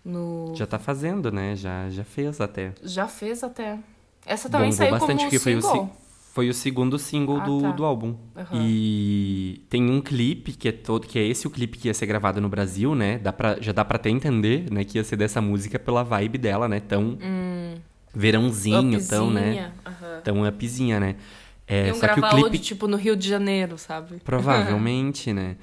no. 0.03 0.53
Já 0.55 0.67
tá 0.67 0.77
fazendo, 0.77 1.31
né? 1.31 1.55
Já, 1.55 1.89
já 1.89 2.03
fez 2.03 2.41
até. 2.41 2.73
Já 2.83 3.07
fez 3.07 3.43
até. 3.43 3.79
Essa 4.25 4.49
também 4.49 4.69
Bombou 4.69 4.77
saiu 4.77 4.91
bastante, 4.91 5.17
como 5.19 5.29
porque 5.29 5.39
foi 5.39 5.55
o, 5.55 5.61
single. 5.61 5.85
se- 5.85 6.33
foi 6.33 6.49
o 6.49 6.53
segundo 6.53 6.99
single 6.99 7.37
Ah, 7.37 7.45
do, 7.45 7.61
tá. 7.61 7.71
do 7.71 7.85
álbum. 7.85 8.15
Aham. 8.35 8.59
E 8.61 9.61
tem 9.69 9.89
um 9.89 10.01
clipe 10.01 10.51
que 10.53 10.67
é 10.67 10.71
todo, 10.73 11.07
que 11.07 11.17
é 11.17 11.23
esse 11.25 11.47
o 11.47 11.49
clipe 11.49 11.77
que 11.77 11.87
ia 11.87 11.93
ser 11.93 12.05
gravado 12.05 12.41
no 12.41 12.49
Brasil, 12.49 12.93
né? 12.93 13.17
Dá 13.17 13.31
pra, 13.31 13.57
já 13.61 13.71
dá 13.71 13.85
pra 13.85 13.95
até 13.95 14.09
entender, 14.09 14.69
né, 14.71 14.83
que 14.83 14.97
ia 14.97 15.03
ser 15.03 15.15
dessa 15.15 15.39
música 15.41 15.79
pela 15.79 16.03
vibe 16.03 16.37
dela, 16.37 16.67
né? 16.67 16.79
Tão 16.81 17.17
verãozinho, 18.13 18.99
tão, 19.07 19.31
né? 19.31 19.51
Upzinha, 19.51 19.73
aham. 19.85 20.21
Tão 20.21 20.47
upzinha, 20.47 20.99
né? 20.99 21.15
É, 21.71 21.87
Iam 21.87 21.95
só 21.95 22.07
que 22.07 22.13
o 22.13 22.15
gravar 22.21 22.35
clipe 22.35 22.59
tipo, 22.59 22.87
no 22.87 22.97
Rio 22.97 23.15
de 23.15 23.27
Janeiro, 23.29 23.77
sabe? 23.77 24.17
Provavelmente, 24.25 25.31
né? 25.31 25.55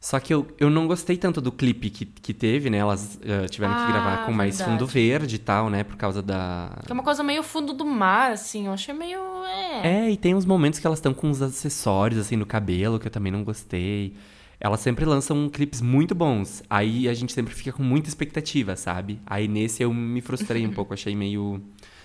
Só 0.00 0.18
que 0.18 0.34
eu, 0.34 0.48
eu 0.58 0.68
não 0.68 0.88
gostei 0.88 1.16
tanto 1.16 1.40
do 1.40 1.52
clipe 1.52 1.88
que, 1.88 2.04
que 2.04 2.34
teve, 2.34 2.68
né? 2.68 2.78
Elas 2.78 3.20
eh, 3.22 3.46
tiveram 3.46 3.74
Ah, 3.74 3.86
que 3.86 3.92
gravar 3.92 4.26
com 4.26 4.32
mais 4.32 4.56
verdade. 4.58 4.78
fundo 4.78 4.86
verde 4.90 5.36
e 5.36 5.38
tal, 5.38 5.70
né? 5.70 5.84
Por 5.84 5.96
causa 5.96 6.20
da. 6.20 6.76
Que 6.84 6.90
é 6.90 6.94
uma 6.94 7.04
coisa 7.04 7.22
meio 7.22 7.42
fundo 7.44 7.72
do 7.72 7.84
mar, 7.86 8.32
assim. 8.32 8.66
Eu 8.66 8.72
achei 8.72 8.92
meio. 8.92 9.20
É. 9.44 10.06
É, 10.06 10.10
e 10.10 10.16
tem 10.16 10.34
uns 10.34 10.44
momentos 10.44 10.80
que 10.80 10.86
elas 10.88 10.98
estão 10.98 11.14
com 11.14 11.28
uns 11.28 11.40
acessórios, 11.40 12.18
assim, 12.18 12.34
no 12.34 12.44
cabelo, 12.44 12.98
que 12.98 13.06
eu 13.06 13.12
também 13.12 13.30
não 13.30 13.44
gostei. 13.44 14.14
Elas 14.58 14.80
sempre 14.80 15.04
lançam 15.04 15.48
clipes 15.48 15.80
muito 15.80 16.16
bons. 16.16 16.64
Aí 16.68 17.08
a 17.08 17.14
gente 17.14 17.32
sempre 17.32 17.54
fica 17.54 17.72
com 17.72 17.84
muita 17.84 18.08
expectativa, 18.08 18.74
sabe? 18.74 19.20
Aí 19.24 19.46
nesse 19.46 19.84
eu 19.84 19.94
me 19.94 20.20
frustrei 20.20 20.66
um 20.66 20.70
pouco, 20.74 20.94
achei 20.94 21.14
meio. 21.14 21.62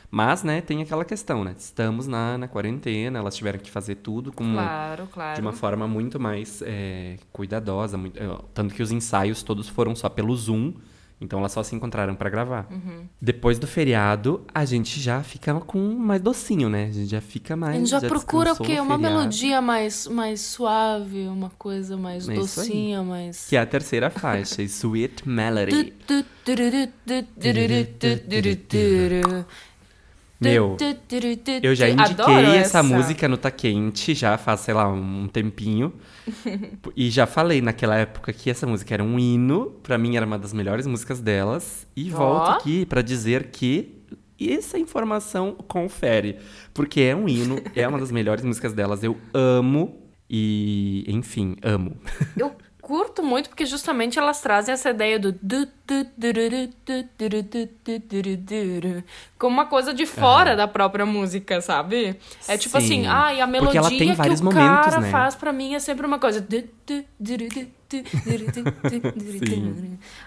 Mas, 0.09 0.41
né, 0.43 0.61
tem 0.61 0.81
aquela 0.81 1.03
questão, 1.03 1.43
né? 1.43 1.53
Estamos 1.57 2.07
na, 2.07 2.37
na 2.37 2.47
quarentena, 2.47 3.19
elas 3.19 3.35
tiveram 3.35 3.59
que 3.59 3.69
fazer 3.69 3.95
tudo 3.95 4.31
com 4.31 4.53
Claro, 4.53 5.07
claro. 5.11 5.35
de 5.35 5.41
uma 5.41 5.51
forma 5.51 5.87
muito 5.87 6.17
mais 6.19 6.61
é, 6.65 7.17
cuidadosa. 7.33 7.97
muito- 7.97 8.17
é, 8.17 8.37
tanto 8.53 8.73
que 8.73 8.81
os 8.81 8.91
ensaios 8.91 9.43
todos 9.43 9.67
foram 9.67 9.95
só 9.95 10.07
pelo 10.09 10.35
Zoom. 10.35 10.73
Então 11.19 11.39
elas 11.39 11.51
só 11.51 11.63
se 11.63 11.75
encontraram 11.75 12.13
pra 12.13 12.29
gravar. 12.29 12.67
Uhum. 12.69 13.07
Depois 13.19 13.57
do 13.57 13.65
feriado, 13.65 14.45
a 14.53 14.63
gente 14.65 14.99
já 14.99 15.23
fica 15.23 15.51
com 15.61 15.79
mais 15.95 16.21
docinho, 16.21 16.69
né? 16.69 16.85
A 16.85 16.91
gente 16.91 17.09
já 17.09 17.19
fica 17.19 17.55
mais. 17.55 17.75
A 17.75 17.79
gente 17.79 17.89
já, 17.89 17.99
procura 18.01 18.53
o 18.53 18.57
quê? 18.57 18.79
Uma 18.79 18.99
melodia 18.99 19.59
mais, 19.59 20.05
mais 20.07 20.41
suave, 20.41 21.27
uma 21.27 21.49
coisa 21.57 21.97
mais 21.97 22.29
É 22.29 22.35
docinha, 22.35 23.01
mais. 23.01 23.47
Que 23.49 23.55
é 23.55 23.59
a 23.61 23.65
terceira 23.65 24.11
faixa, 24.11 24.61
Sweet 24.61 25.27
Melody. 25.27 25.91
Meu, 30.39 30.77
eu 31.63 31.73
já 31.73 31.89
indiquei 31.89 32.13
Adoro 32.13 32.47
essa 32.47 32.83
música 32.83 33.27
no 33.27 33.37
Tá 33.37 33.49
Quente 33.49 34.13
já 34.13 34.37
faz, 34.37 34.59
sei 34.59 34.73
lá, 34.73 34.87
um 34.87 35.27
tempinho. 35.27 35.91
e 36.95 37.09
já 37.09 37.25
falei 37.25 37.59
naquela 37.59 37.95
época 37.95 38.31
que 38.31 38.49
essa 38.49 38.67
música 38.67 38.93
era 38.93 39.03
um 39.03 39.17
hino. 39.17 39.71
Pra 39.81 39.97
mim 39.97 40.15
era 40.15 40.25
uma 40.25 40.37
das 40.37 40.53
melhores 40.53 40.85
músicas 40.85 41.19
delas. 41.19 41.87
E 41.95 42.11
volto 42.11 42.49
Ó. 42.49 42.51
aqui 42.51 42.85
pra 42.85 43.01
dizer 43.01 43.47
que 43.47 43.95
essa 44.39 44.77
informação 44.77 45.55
confere. 45.67 46.37
Porque 46.71 47.01
é 47.01 47.15
um 47.15 47.27
hino, 47.27 47.59
é 47.75 47.87
uma 47.87 47.97
das 47.97 48.11
melhores 48.13 48.43
músicas 48.43 48.73
delas. 48.73 49.03
Eu 49.03 49.17
amo. 49.33 50.03
E, 50.29 51.05
enfim, 51.07 51.55
amo. 51.63 51.95
Eu 52.35 52.51
curto 52.87 53.21
muito 53.21 53.49
porque 53.49 53.65
justamente 53.65 54.17
elas 54.17 54.39
trazem 54.39 54.71
essa 54.71 54.91
ideia 54.91 55.19
do 55.19 55.33
como 59.37 59.53
uma 59.53 59.65
coisa 59.65 59.93
de 59.93 60.05
fora 60.05 60.55
da 60.55 60.69
própria 60.69 61.05
música, 61.05 61.59
sabe? 61.59 62.15
É 62.47 62.57
tipo 62.57 62.79
Sim. 62.79 62.85
assim, 62.85 63.07
ah, 63.07 63.33
e 63.33 63.41
a 63.41 63.45
melodia 63.45 63.81
que 63.81 64.03
o 64.05 64.43
momentos, 64.45 64.85
cara 64.85 65.01
né? 65.01 65.11
faz 65.11 65.35
pra 65.35 65.51
mim 65.51 65.75
é 65.75 65.79
sempre 65.79 66.07
uma 66.07 66.17
coisa. 66.17 66.47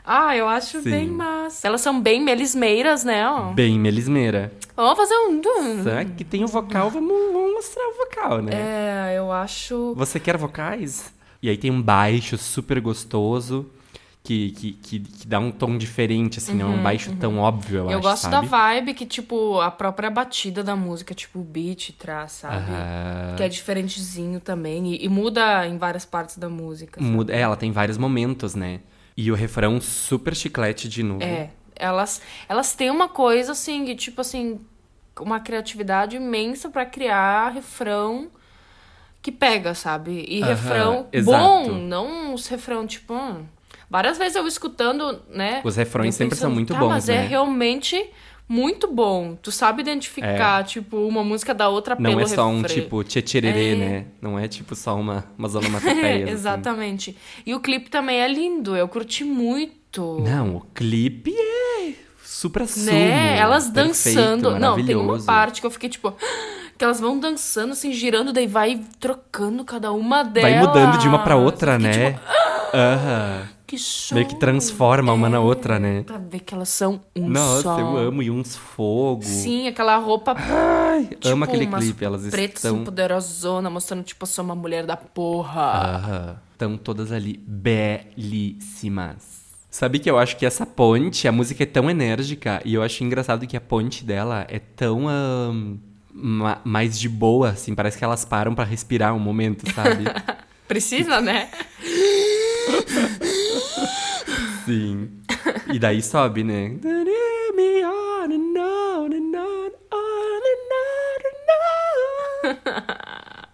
Ah, 0.05 0.37
eu 0.37 0.47
acho 0.47 0.83
Sim. 0.83 0.91
bem 0.91 1.09
massa. 1.09 1.67
Elas 1.67 1.81
são 1.81 1.99
bem 1.99 2.21
melismeiras, 2.23 3.05
né? 3.05 3.27
ó. 3.27 3.53
Bem 3.53 3.79
melismeira. 3.79 4.53
Vamos 4.77 4.99
fazer 4.99 5.15
um. 5.15 5.41
Só 5.83 6.05
que 6.15 6.25
tem 6.25 6.45
o 6.45 6.47
vocal, 6.47 6.91
vamos, 6.91 7.33
vamos 7.33 7.53
mostrar 7.55 7.85
o 7.89 7.97
vocal, 7.97 8.43
né? 8.43 8.53
É, 8.53 9.19
eu 9.19 9.33
acho. 9.33 9.95
Você 9.95 10.21
quer 10.21 10.37
vocais? 10.37 11.11
E 11.43 11.49
aí 11.49 11.57
tem 11.57 11.71
um 11.71 11.81
baixo 11.81 12.37
super 12.37 12.81
gostoso, 12.81 13.67
que, 14.23 14.51
que, 14.53 14.73
que, 14.73 15.01
que 15.01 15.27
dá 15.27 15.39
um 15.39 15.51
tom 15.51 15.79
diferente, 15.79 16.39
assim, 16.39 16.55
não 16.55 16.75
é 16.75 16.77
um 16.77 16.83
baixo 16.83 17.11
tão 17.17 17.39
óbvio, 17.39 17.79
eu, 17.79 17.85
Uhum, 17.87 17.91
Eu 17.93 17.99
acho, 17.99 18.09
gosto 18.09 18.23
sabe? 18.25 18.35
da 18.35 18.41
vibe 18.43 18.95
que, 18.95 19.07
tipo, 19.07 19.59
a 19.61 19.71
própria 19.71 20.11
batida 20.11 20.63
da 20.63 20.77
música, 20.77 21.15
tipo, 21.15 21.39
o 21.41 21.43
beat 21.43 21.93
traz, 21.99 22.33
sabe? 22.33 22.57
Aham. 22.71 23.37
Que 23.37 23.43
é 23.43 23.49
diferentezinho 23.49 24.39
também. 24.39 24.93
E, 24.95 25.05
e 25.07 25.09
muda 25.09 25.67
em 25.67 25.79
várias 25.79 26.05
partes 26.05 26.37
da 26.37 26.51
música. 26.51 27.01
sabe? 27.01 27.11
Muda, 27.11 27.33
é, 27.35 27.41
ela 27.41 27.57
tem 27.57 27.73
vários 27.73 27.97
momentos, 27.97 28.55
né? 28.55 28.81
E 29.17 29.33
o 29.33 29.35
refrão 29.35 29.81
super 29.81 30.35
chiclete 30.37 30.89
de 30.89 31.03
novo. 31.03 31.23
É. 31.23 31.51
Elas, 31.75 32.21
elas 32.47 32.75
têm 32.75 32.91
uma 32.91 33.09
coisa, 33.09 33.53
assim, 33.53 33.87
que, 33.87 33.95
tipo 33.95 34.21
assim, 34.21 34.61
uma 35.19 35.41
criatividade 35.41 36.17
imensa 36.17 36.69
pra 36.69 36.85
criar 36.85 37.49
refrão 37.53 38.29
que 39.23 39.31
pega, 39.33 39.75
sabe? 39.75 40.25
E 40.29 40.43
Aham, 40.43 40.49
refrão 40.51 41.07
exato. 41.13 41.39
bom, 41.71 41.73
não 41.73 42.35
uns 42.35 42.47
refrão, 42.49 42.87
tipo. 42.87 43.15
hum. 43.15 43.45
Várias 43.89 44.17
vezes 44.19 44.37
eu 44.37 44.47
escutando, 44.47 45.21
né? 45.31 45.61
Os 45.65 45.75
refrões 45.77 46.15
sempre 46.15 46.37
são 46.39 46.49
muito 46.51 46.73
tá, 46.73 46.79
bons, 46.79 46.89
Mas 46.91 47.09
é 47.09 47.17
né? 47.23 47.27
realmente 47.27 48.09
muito 48.49 48.87
bom. 48.87 49.37
Tu 49.43 49.51
sabe 49.51 49.81
identificar, 49.83 50.63
tipo, 50.65 50.97
uma 51.09 51.25
música 51.25 51.53
da 51.53 51.69
outra 51.69 51.97
Não 51.99 52.11
pelo 52.11 52.21
é 52.21 52.27
só 52.27 52.47
um 52.49 52.63
refrão. 52.63 52.83
tipo 52.83 53.03
tchê-tchê-rê, 53.03 53.73
É. 53.73 53.75
né? 53.77 54.07
Não 54.23 54.39
é 54.39 54.47
tipo 54.47 54.77
só 54.77 54.95
uma, 54.95 55.25
umas 55.37 55.57
onomatopeias. 55.57 56.23
assim. 56.23 56.33
Exatamente. 56.33 57.17
E 57.45 57.53
o 57.53 57.59
clipe 57.59 57.91
também 57.91 58.21
é 58.21 58.29
lindo, 58.29 58.77
eu 58.77 58.87
curti 58.87 59.25
muito. 59.25 60.21
Não, 60.23 60.57
o 60.57 60.61
clipe 60.73 61.35
é 61.37 61.93
super 62.23 62.69
sumo. 62.69 62.87
né? 62.93 63.37
Elas 63.39 63.69
perfeito, 63.71 63.89
dançando. 63.89 64.59
Não, 64.59 64.85
tem 64.87 64.95
uma 64.95 65.21
parte 65.21 65.61
que 65.61 65.67
eu 65.67 65.71
fiquei 65.71 65.89
tipo. 65.89 66.15
Que 66.81 66.85
elas 66.85 66.99
vão 66.99 67.21
dançando, 67.21 67.73
assim, 67.73 67.93
girando, 67.93 68.33
daí 68.33 68.47
vai 68.47 68.81
trocando 68.99 69.63
cada 69.67 69.93
uma 69.93 70.23
delas. 70.23 70.51
Vai 70.51 70.61
mudando 70.67 70.97
de 70.97 71.07
uma 71.07 71.19
pra 71.23 71.37
outra, 71.37 71.79
né? 71.79 72.13
tipo, 72.13 72.25
Aham. 72.75 73.49
que 73.67 73.77
show. 73.77 74.15
Meio 74.17 74.27
que 74.27 74.37
transforma 74.37 75.13
uma 75.13 75.29
na 75.29 75.41
outra, 75.41 75.79
né? 75.79 76.05
Pra 76.05 76.17
ver 76.17 76.41
que 76.41 76.55
elas 76.55 76.71
são 76.71 77.03
um 77.15 77.29
Nossa, 77.29 77.65
só. 77.65 77.79
eu 77.79 77.99
amo. 77.99 78.23
E 78.23 78.31
uns 78.31 78.57
fogo. 78.57 79.23
Sim, 79.23 79.69
aquela 79.69 79.99
roupa. 79.99 80.35
Ai, 80.35 81.05
tipo, 81.05 81.29
amo 81.29 81.45
aquele 81.45 81.67
clipe. 81.67 82.03
Elas 82.03 82.27
pretas, 82.29 82.65
estão... 82.65 82.83
poderosona, 82.83 83.69
mostrando, 83.69 84.03
tipo, 84.03 84.23
eu 84.23 84.27
sou 84.27 84.43
uma 84.43 84.55
mulher 84.55 84.87
da 84.87 84.97
porra. 84.97 85.97
Aham. 85.97 86.37
Estão 86.53 86.79
todas 86.79 87.13
ali 87.13 87.45
belíssimas. 87.47 89.39
Sabe 89.69 89.99
que 89.99 90.11
eu 90.11 90.19
acho 90.19 90.35
que 90.39 90.47
essa 90.47 90.65
ponte, 90.65 91.29
a 91.29 91.33
música 91.33 91.63
é 91.63 91.67
tão 91.67 91.91
enérgica 91.91 92.63
e 92.65 92.73
eu 92.73 92.83
acho 92.83 93.05
engraçado 93.05 93.47
que 93.47 93.55
a 93.55 93.61
ponte 93.61 94.03
dela 94.03 94.47
é 94.49 94.59
tão 94.59 95.07
ahn, 95.07 95.77
ma 96.23 96.61
mais 96.65 96.99
de 96.99 97.09
boa, 97.09 97.51
assim, 97.51 97.75
parece 97.75 97.99
que 97.99 98.05
elas 98.05 98.25
param 98.25 98.55
para 98.55 98.65
respirar 98.65 99.15
um 99.15 99.19
momento, 99.19 99.71
sabe? 99.73 100.05
Precisa, 100.69 101.21
né? 101.21 101.51
Sim. 104.65 105.11
E 105.73 105.79
daí 105.79 106.03
sobe, 106.03 106.45
né? 106.45 106.77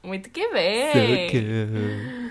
Muito 0.03 0.31
que 0.31 0.49
bem! 0.53 2.31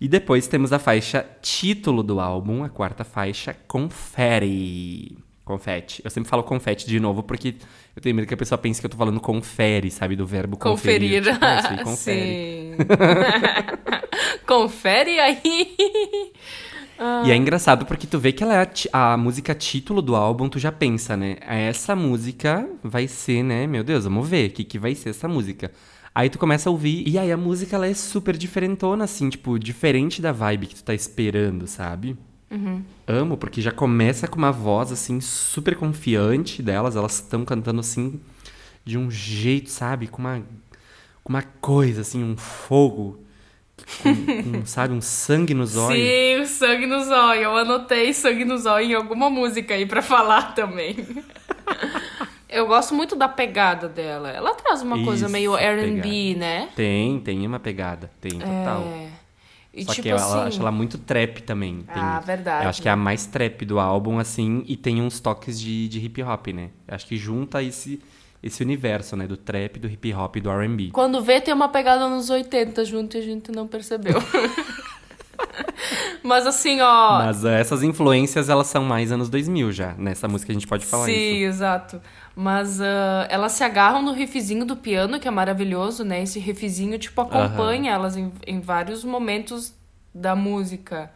E 0.00 0.08
depois 0.08 0.46
temos 0.46 0.72
a 0.72 0.78
faixa 0.78 1.24
título 1.40 2.02
do 2.02 2.20
álbum, 2.20 2.62
a 2.64 2.68
quarta 2.68 3.04
faixa, 3.04 3.56
Confere. 3.66 5.23
Confete. 5.44 6.00
Eu 6.02 6.10
sempre 6.10 6.30
falo 6.30 6.42
confete 6.42 6.86
de 6.86 6.98
novo 6.98 7.22
porque 7.22 7.54
eu 7.94 8.00
tenho 8.00 8.14
medo 8.14 8.26
que 8.26 8.32
a 8.32 8.36
pessoa 8.36 8.56
pense 8.56 8.80
que 8.80 8.86
eu 8.86 8.90
tô 8.90 8.96
falando 8.96 9.20
confere, 9.20 9.90
sabe? 9.90 10.16
Do 10.16 10.26
verbo 10.26 10.56
conferir. 10.56 11.22
Conferir. 11.22 11.34
Tipo, 11.34 11.44
ah, 11.44 11.84
confere. 11.84 12.20
Sim. 12.20 12.76
Confere 14.46 15.18
aí. 15.18 15.76
E 17.26 17.30
é 17.30 17.36
engraçado 17.36 17.84
porque 17.84 18.06
tu 18.06 18.18
vê 18.18 18.32
que 18.32 18.42
ela 18.42 18.54
é 18.54 18.70
a, 18.92 19.12
a 19.12 19.16
música 19.16 19.54
título 19.54 20.00
do 20.00 20.14
álbum, 20.14 20.48
tu 20.48 20.58
já 20.58 20.70
pensa, 20.70 21.16
né? 21.16 21.36
Essa 21.40 21.96
música 21.96 22.68
vai 22.82 23.08
ser, 23.08 23.42
né? 23.42 23.66
Meu 23.66 23.82
Deus, 23.82 24.04
vamos 24.04 24.28
ver 24.28 24.50
o 24.50 24.52
que, 24.52 24.64
que 24.64 24.78
vai 24.78 24.94
ser 24.94 25.10
essa 25.10 25.26
música. 25.26 25.72
Aí 26.14 26.30
tu 26.30 26.38
começa 26.38 26.68
a 26.68 26.72
ouvir, 26.72 27.06
e 27.08 27.18
aí 27.18 27.32
a 27.32 27.36
música 27.36 27.74
ela 27.74 27.88
é 27.88 27.94
super 27.94 28.36
diferentona, 28.36 29.04
assim, 29.04 29.28
tipo, 29.28 29.58
diferente 29.58 30.22
da 30.22 30.30
vibe 30.30 30.68
que 30.68 30.76
tu 30.76 30.84
tá 30.84 30.94
esperando, 30.94 31.66
sabe? 31.66 32.16
Amo, 33.06 33.36
porque 33.36 33.60
já 33.60 33.70
começa 33.70 34.26
com 34.26 34.36
uma 34.36 34.52
voz, 34.52 34.92
assim, 34.92 35.20
super 35.20 35.76
confiante 35.76 36.62
delas. 36.62 36.96
Elas 36.96 37.14
estão 37.14 37.44
cantando, 37.44 37.80
assim, 37.80 38.20
de 38.84 38.96
um 38.98 39.10
jeito, 39.10 39.70
sabe? 39.70 40.06
Com 40.06 40.18
uma, 40.22 40.42
com 41.22 41.32
uma 41.32 41.42
coisa, 41.42 42.00
assim, 42.02 42.22
um 42.22 42.36
fogo. 42.36 43.18
Com, 44.02 44.14
com, 44.60 44.64
sabe, 44.66 44.94
um 44.94 45.00
sangue 45.00 45.54
nos 45.54 45.76
olhos. 45.76 45.98
Sim, 45.98 46.40
o 46.40 46.46
sangue 46.46 46.86
no 46.86 47.02
zóio. 47.04 47.42
Eu 47.42 47.56
anotei 47.56 48.12
sangue 48.12 48.44
no 48.44 48.56
zóio 48.58 48.86
em 48.90 48.94
alguma 48.94 49.28
música 49.28 49.74
aí 49.74 49.86
pra 49.86 50.00
falar 50.02 50.54
também. 50.54 50.96
Eu 52.48 52.68
gosto 52.68 52.94
muito 52.94 53.16
da 53.16 53.26
pegada 53.26 53.88
dela. 53.88 54.30
Ela 54.30 54.54
traz 54.54 54.80
uma 54.80 55.02
coisa 55.02 55.24
Isso, 55.24 55.32
meio 55.32 55.56
R&B, 55.56 56.36
né? 56.36 56.68
Tem, 56.76 57.18
tem 57.18 57.44
uma 57.44 57.58
pegada. 57.58 58.08
Tem, 58.20 58.38
total. 58.38 58.82
É. 58.82 59.23
E 59.76 59.84
Só 59.84 59.92
tipo 59.92 60.02
que 60.04 60.08
eu 60.08 60.16
assim, 60.16 60.38
acho 60.38 60.60
ela 60.60 60.70
muito 60.70 60.98
trap 60.98 61.42
também. 61.42 61.82
Tem- 61.82 62.02
Ah, 62.02 62.20
verdade. 62.20 62.64
Eu 62.64 62.68
acho 62.70 62.80
que 62.80 62.88
é 62.88 62.92
a 62.92 62.96
mais 62.96 63.26
trap 63.26 63.64
do 63.64 63.80
álbum, 63.80 64.18
assim, 64.20 64.62
e 64.68 64.76
tem 64.76 65.02
uns 65.02 65.18
toques 65.18 65.58
de, 65.60 65.88
de 65.88 65.98
hip 65.98 66.22
hop, 66.22 66.46
né? 66.48 66.70
Eu 66.86 66.94
acho 66.94 67.06
que 67.06 67.16
junta 67.16 67.60
esse, 67.62 68.00
esse 68.42 68.62
universo, 68.62 69.16
né? 69.16 69.26
Do 69.26 69.36
trap, 69.36 69.78
do 69.80 69.88
hip 69.88 70.14
hop 70.14 70.36
e 70.36 70.40
do 70.40 70.48
RB. 70.50 70.90
quando 70.92 71.20
vê 71.20 71.40
tem 71.40 71.52
uma 71.52 71.68
pegada 71.68 72.08
nos 72.08 72.30
80 72.30 72.84
junto 72.84 73.16
e 73.16 73.20
a 73.20 73.22
gente 73.22 73.50
não 73.50 73.66
percebeu. 73.66 74.14
Mas 76.22 76.46
assim, 76.46 76.80
ó, 76.80 77.18
Mas 77.18 77.44
essas 77.44 77.82
influências, 77.82 78.48
elas 78.48 78.66
são 78.68 78.82
mais 78.84 79.12
anos 79.12 79.28
2000 79.28 79.70
já. 79.72 79.94
Nessa 79.98 80.26
música 80.26 80.52
a 80.52 80.54
gente 80.54 80.66
pode 80.66 80.86
falar 80.86 81.04
Sim, 81.06 81.12
isso. 81.12 81.44
exato. 81.44 82.00
Mas 82.36 82.80
ah, 82.80 83.26
elas 83.30 83.52
se 83.52 83.62
agarram 83.62 84.02
no 84.02 84.12
riffzinho 84.12 84.64
do 84.64 84.76
piano, 84.76 85.20
que 85.20 85.28
é 85.28 85.30
maravilhoso, 85.30 86.04
né? 86.04 86.22
Esse 86.22 86.38
riffzinho, 86.38 86.98
tipo, 86.98 87.20
acompanha 87.20 87.92
elas 87.92 88.16
em, 88.16 88.32
em 88.46 88.60
vários 88.60 89.04
momentos 89.04 89.72
da 90.14 90.34
música. 90.34 91.10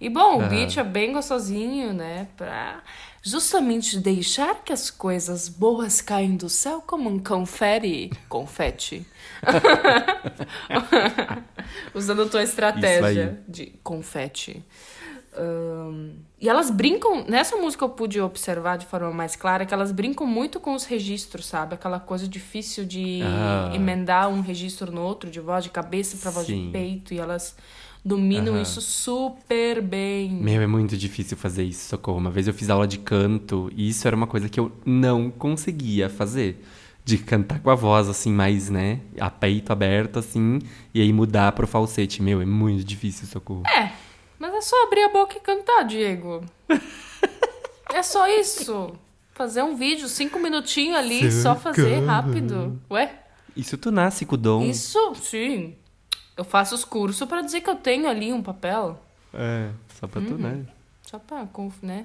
E, 0.00 0.08
bom, 0.08 0.44
o 0.44 0.48
beat 0.48 0.76
é 0.76 0.84
bem 0.84 1.12
gostosinho, 1.12 1.92
né? 1.92 2.28
Pra 2.36 2.82
justamente 3.22 3.98
deixar 3.98 4.62
que 4.62 4.72
as 4.72 4.90
coisas 4.90 5.48
boas 5.48 6.00
caem 6.00 6.36
do 6.36 6.48
céu 6.48 6.82
como 6.86 7.10
um 7.10 7.18
confere. 7.18 8.12
Confete. 8.28 9.06
Usando 11.94 12.28
tua 12.28 12.42
estratégia 12.42 13.42
de 13.48 13.72
confete. 13.82 14.64
Ahn, 15.38 16.10
e 16.40 16.48
elas 16.48 16.70
brincam, 16.70 17.24
nessa 17.28 17.56
música 17.56 17.84
eu 17.84 17.88
pude 17.88 18.20
observar 18.20 18.76
de 18.76 18.86
forma 18.86 19.10
mais 19.12 19.36
clara 19.36 19.64
que 19.64 19.72
elas 19.74 19.92
brincam 19.92 20.26
muito 20.26 20.58
com 20.60 20.74
os 20.74 20.84
registros, 20.84 21.46
sabe? 21.46 21.74
Aquela 21.74 22.00
coisa 22.00 22.26
difícil 22.28 22.84
de 22.84 23.20
Ah. 23.22 23.70
emendar 23.74 24.28
um 24.28 24.40
registro 24.40 24.90
no 24.92 25.00
outro, 25.00 25.30
de 25.30 25.40
voz 25.40 25.64
de 25.64 25.70
cabeça 25.70 26.16
pra 26.16 26.30
voz 26.30 26.46
de 26.46 26.68
peito, 26.72 27.14
e 27.14 27.18
elas 27.18 27.56
dominam 28.04 28.54
Aham. 28.54 28.62
isso 28.62 28.80
super 28.80 29.82
bem. 29.82 30.30
Meu, 30.30 30.62
é 30.62 30.66
muito 30.66 30.96
difícil 30.96 31.36
fazer 31.36 31.64
isso, 31.64 31.88
socorro. 31.88 32.18
Uma 32.18 32.30
vez 32.30 32.46
eu 32.46 32.54
fiz 32.54 32.70
aula 32.70 32.86
de 32.86 32.98
canto 32.98 33.70
e 33.76 33.88
isso 33.88 34.06
era 34.06 34.16
uma 34.16 34.26
coisa 34.26 34.48
que 34.48 34.58
eu 34.58 34.72
não 34.84 35.30
conseguia 35.30 36.08
fazer. 36.08 36.64
De 37.04 37.16
cantar 37.16 37.60
com 37.60 37.70
a 37.70 37.74
voz, 37.74 38.06
assim, 38.06 38.30
mais, 38.30 38.68
né? 38.68 39.00
A 39.18 39.30
peito 39.30 39.72
aberto, 39.72 40.18
assim, 40.18 40.58
e 40.92 41.00
aí 41.00 41.10
mudar 41.10 41.52
pro 41.52 41.66
falsete. 41.66 42.22
Meu, 42.22 42.42
é 42.42 42.44
muito 42.44 42.84
difícil, 42.84 43.26
socorro. 43.26 43.62
É, 43.66 43.90
mas 44.38 44.54
é 44.54 44.60
só 44.60 44.84
abrir 44.84 45.02
a 45.04 45.08
boca 45.08 45.36
e 45.36 45.40
cantar, 45.40 45.82
Diego. 45.84 46.44
é 47.92 48.02
só 48.02 48.26
isso. 48.28 48.94
Fazer 49.34 49.62
um 49.62 49.76
vídeo, 49.76 50.08
cinco 50.08 50.38
minutinhos 50.38 50.96
ali, 50.96 51.30
só 51.30 51.54
fazer 51.54 52.04
rápido. 52.04 52.80
Ué? 52.90 53.14
Isso 53.56 53.76
tu 53.78 53.90
nasce 53.90 54.26
com 54.26 54.34
o 54.34 54.38
dom. 54.38 54.62
Isso, 54.62 55.14
sim. 55.16 55.76
Eu 56.36 56.44
faço 56.44 56.74
os 56.74 56.84
cursos 56.84 57.26
pra 57.28 57.40
dizer 57.42 57.60
que 57.60 57.70
eu 57.70 57.76
tenho 57.76 58.08
ali 58.08 58.32
um 58.32 58.42
papel. 58.42 59.00
É, 59.34 59.70
só 59.98 60.06
pra 60.06 60.20
tu, 60.20 60.36
né? 60.38 60.64
Só 61.02 61.18
pra, 61.18 61.46
conf- 61.46 61.82
né? 61.82 62.04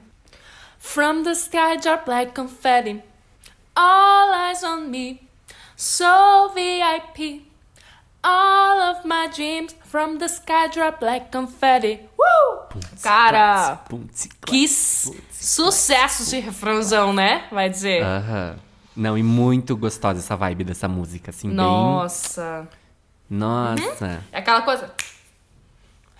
From 0.79 1.23
the 1.23 1.31
sky 1.31 1.77
drop 1.81 2.09
like 2.09 2.33
confetti. 2.33 3.01
All 3.75 4.33
eyes 4.49 4.63
on 4.63 4.81
me. 4.87 5.21
So 5.75 6.49
VIP. 6.53 7.47
All 8.23 8.91
of 8.91 9.05
my 9.05 9.27
dreams 9.27 9.75
from 9.83 10.17
the 10.17 10.27
sky 10.27 10.69
drop 10.73 11.03
like 11.03 11.27
confetti. 11.31 11.99
Woo! 12.17 12.81
Cara, 13.01 13.81
que 14.45 14.67
sucesso 14.67 16.23
esse 16.23 16.39
refrãozão, 16.39 17.11
né? 17.11 17.47
Vai 17.51 17.69
dizer. 17.69 18.01
Aham. 18.01 18.55
Não, 18.95 19.17
e 19.17 19.23
muito 19.23 19.75
gostosa 19.75 20.19
essa 20.19 20.35
vibe 20.35 20.63
dessa 20.63 20.87
música, 20.87 21.31
assim, 21.31 21.47
Nossa. 21.49 22.67
bem... 23.29 23.39
Nossa. 23.39 24.23
É 24.31 24.37
aquela 24.37 24.61
coisa. 24.61 24.93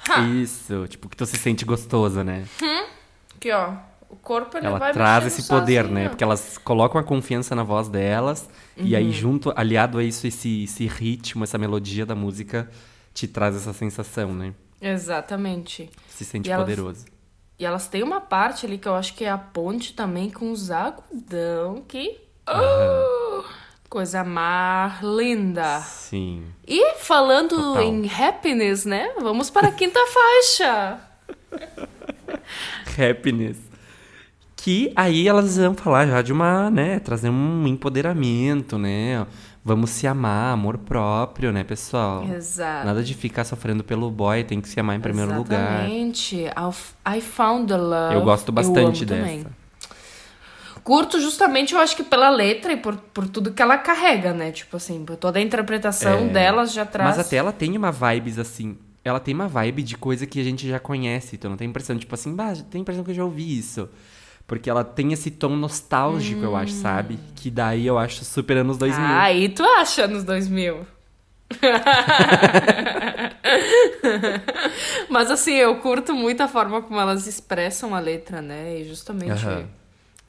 Ha! 0.10 0.20
Isso, 0.22 0.88
tipo, 0.88 1.08
que 1.08 1.16
tu 1.16 1.26
se 1.26 1.38
sente 1.38 1.64
gostoso, 1.64 2.24
né? 2.24 2.46
Aqui, 3.36 3.52
ó. 3.52 3.74
O 4.14 4.16
corpo 4.16 4.56
ele 4.58 4.68
Ela 4.68 4.78
vai 4.78 4.94
traz 4.94 5.26
esse 5.26 5.48
poder, 5.48 5.82
sozinho. 5.82 5.94
né? 5.96 6.08
Porque 6.10 6.24
elas 6.24 6.56
colocam 6.60 7.02
a 7.02 7.04
confiança 7.04 7.56
na 7.56 7.64
voz 7.64 7.90
delas. 7.90 8.48
E 8.78 8.92
Uhum. 8.92 8.98
aí, 8.98 9.12
junto, 9.12 9.52
aliado 9.56 9.98
a 9.98 10.04
isso, 10.04 10.28
esse, 10.28 10.66
esse 10.66 10.86
ritmo, 10.86 11.44
essa 11.44 11.58
melodia 11.58 12.06
da 12.06 12.14
música, 12.14 12.70
te 13.12 13.28
traz 13.28 13.56
essa 13.56 13.74
sensação, 13.74 14.32
né? 14.32 14.54
Exatamente. 14.80 15.90
Se 16.08 16.24
sente 16.24 16.48
E 16.48 16.52
elas- 16.52 16.64
poderoso. 16.64 17.06
E 17.58 17.66
elas 17.66 17.88
têm 17.88 18.04
uma 18.04 18.22
parte 18.22 18.68
ali 18.68 18.78
que 18.78 18.88
eu 18.88 18.94
acho 18.94 19.16
que 19.16 19.26
é 19.26 19.32
a 19.32 19.38
ponte 19.38 19.94
também 19.94 20.30
com 20.30 20.52
os 20.52 20.70
agudão 20.70 21.82
que. 21.88 22.20
Oh, 22.48 23.44
coisa 23.90 24.24
mais 24.24 25.02
linda. 25.02 25.80
Sim. 25.80 26.46
E 26.68 26.96
falando 27.00 27.56
Total. 27.56 27.82
em 27.82 28.08
happiness, 28.12 28.86
né? 28.86 29.12
Vamos 29.20 29.50
para 29.50 29.70
a 29.70 29.72
quinta 29.72 30.00
faixa. 30.06 31.00
Happiness. 32.98 33.58
Que 34.64 34.94
aí 34.96 35.28
elas 35.28 35.58
vão 35.58 35.74
falar 35.74 36.08
já 36.08 36.22
de 36.22 36.32
uma, 36.32 36.72
né? 36.72 36.98
Trazer 36.98 37.30
um 37.30 37.68
empoderamento, 37.68 38.78
né? 38.78 39.28
Vamos 39.62 39.90
se 39.90 40.08
amar, 40.08 40.54
amor 40.54 40.78
próprio, 40.78 41.52
né, 41.52 41.66
pessoal? 41.66 42.26
Exato. 42.34 42.86
Nada 42.86 43.04
de 43.04 43.14
ficar 43.14 43.44
sofrendo 43.44 43.84
pelo 43.84 44.10
boy, 44.10 44.42
tem 44.46 44.62
que 44.62 44.70
se 44.70 44.80
amar 44.80 44.96
em 44.96 45.02
primeiro 45.02 45.36
lugar. 45.36 45.60
Exatamente. 45.90 46.46
I 47.06 47.20
found 47.20 47.68
the 47.68 47.76
love. 47.76 48.16
Eu 48.16 48.22
gosto 48.22 48.54
bastante 48.54 49.04
amo 49.04 49.06
dessa. 49.06 49.22
também. 49.22 49.46
Curto 50.82 51.20
justamente, 51.20 51.74
eu 51.74 51.80
acho 51.82 51.98
que 51.98 52.04
pela 52.04 52.30
letra 52.30 52.72
e 52.72 52.78
por, 52.78 52.96
por 52.96 53.28
tudo 53.28 53.52
que 53.52 53.62
ela 53.62 53.78
carrega, 53.78 54.32
né? 54.32 54.54
Tipo 54.54 54.78
assim, 54.78 55.04
por 55.04 55.18
toda 55.18 55.40
a 55.40 55.42
interpretação 55.42 56.20
É. 56.20 56.28
delas 56.30 56.72
já 56.72 56.86
traz. 56.86 57.18
Mas 57.18 57.26
até 57.26 57.36
ela 57.36 57.52
tem 57.52 57.76
uma 57.76 57.92
vibes 57.92 58.40
assim. 58.40 58.78
Ela 59.04 59.20
tem 59.20 59.34
uma 59.36 59.50
vibe 59.50 59.84
de 59.84 59.98
coisa 59.98 60.26
que 60.26 60.40
a 60.40 60.44
gente 60.44 60.66
já 60.70 60.80
conhece. 60.80 61.36
Tu 61.38 61.50
não 61.50 61.58
tem 61.58 61.68
impressão, 61.68 61.98
tipo 61.98 62.16
assim, 62.16 62.34
bah, 62.34 62.54
tem 62.72 62.80
impressão 62.80 63.04
que 63.04 63.12
eu 63.12 63.16
já 63.16 63.26
ouvi 63.26 63.60
isso. 63.60 63.90
Porque 64.46 64.70
ela 64.70 64.84
tem 64.84 65.14
esse 65.14 65.32
tom 65.32 65.56
nostálgico, 65.56 66.44
eu 66.44 66.56
acho, 66.56 66.74
sabe? 66.74 67.18
Que 67.36 67.50
daí 67.50 67.88
eu 67.88 67.98
acho 67.98 68.24
super 68.26 68.58
anos 68.58 68.78
2000. 68.78 69.04
Ah, 69.04 69.24
aí 69.24 69.50
tu 69.50 69.64
acha 69.64 70.08
nos 70.08 70.24
2000. 70.24 70.86
Mas 75.10 75.32
assim, 75.32 75.54
eu 75.54 75.78
curto 75.78 76.14
muito 76.14 76.42
a 76.42 76.48
forma 76.48 76.82
como 76.82 77.00
elas 77.00 77.28
expressam 77.28 77.96
a 77.96 78.00
letra, 78.00 78.42
né? 78.42 78.80
E 78.80 78.84
justamente 78.84 79.46
Aham. 79.46 79.68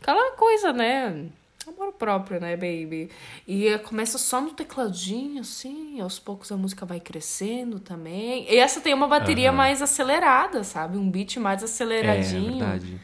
aquela 0.01 0.33
coisa, 0.33 0.73
né? 0.73 1.27
Amor 1.67 1.95
próprio, 1.95 2.39
né, 2.41 2.57
baby? 2.57 3.09
E 3.49 3.79
começa 3.79 4.19
só 4.19 4.39
no 4.39 4.51
tecladinho, 4.51 5.41
assim, 5.41 5.99
aos 5.99 6.19
poucos 6.19 6.53
a 6.53 6.59
música 6.59 6.85
vai 6.85 7.01
crescendo 7.01 7.81
também. 7.81 8.47
E 8.51 8.59
essa 8.59 8.83
tem 8.83 8.93
uma 8.93 9.09
bateria 9.09 9.51
mais 9.51 9.81
acelerada, 9.81 10.63
sabe? 10.63 10.99
Um 10.99 11.11
beat 11.11 11.39
mais 11.39 11.63
é, 11.63 11.65
aceleradinho. 11.65 12.59
verdade. 12.59 13.01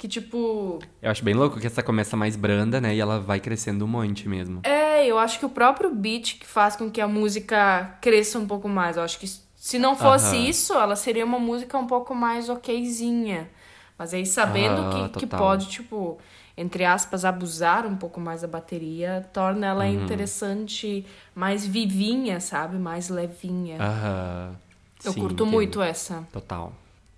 Que 0.00 0.08
tipo. 0.08 0.78
Eu 1.02 1.10
acho 1.10 1.22
bem 1.22 1.34
louco 1.34 1.60
que 1.60 1.66
essa 1.66 1.82
começa 1.82 2.16
mais 2.16 2.34
branda, 2.34 2.80
né? 2.80 2.94
E 2.94 3.00
ela 3.00 3.20
vai 3.20 3.38
crescendo 3.38 3.84
um 3.84 3.88
monte 3.88 4.26
mesmo. 4.26 4.60
É, 4.64 5.06
eu 5.06 5.18
acho 5.18 5.38
que 5.38 5.44
o 5.44 5.50
próprio 5.50 5.94
beat 5.94 6.38
que 6.38 6.46
faz 6.46 6.74
com 6.74 6.90
que 6.90 7.02
a 7.02 7.06
música 7.06 7.98
cresça 8.00 8.38
um 8.38 8.46
pouco 8.46 8.66
mais. 8.66 8.96
Eu 8.96 9.02
acho 9.02 9.18
que 9.18 9.26
se 9.28 9.78
não 9.78 9.94
fosse 9.94 10.36
Aham. 10.36 10.48
isso, 10.48 10.72
ela 10.72 10.96
seria 10.96 11.24
uma 11.24 11.38
música 11.38 11.76
um 11.76 11.86
pouco 11.86 12.14
mais 12.14 12.48
okzinha. 12.48 13.50
Mas 13.98 14.14
aí 14.14 14.24
sabendo 14.24 14.80
Ah, 14.80 15.08
que, 15.10 15.18
que 15.20 15.26
pode, 15.26 15.68
tipo, 15.68 16.18
entre 16.56 16.86
aspas, 16.86 17.22
abusar 17.26 17.86
um 17.86 17.94
pouco 17.96 18.18
mais 18.18 18.40
da 18.40 18.48
bateria, 18.48 19.28
torna 19.34 19.66
ela 19.66 19.86
Uhum. 19.86 20.02
interessante, 20.02 21.04
mais 21.34 21.66
vivinha, 21.66 22.40
sabe? 22.40 22.78
Mais 22.78 23.10
levinha. 23.10 23.76
Aham. 23.78 24.56
Eu 25.04 25.12
Sim, 25.12 25.20
curto 25.20 25.42
entendo. 25.44 25.52
muito 25.52 25.82
essa. 25.82 26.26
Total. 26.32 26.72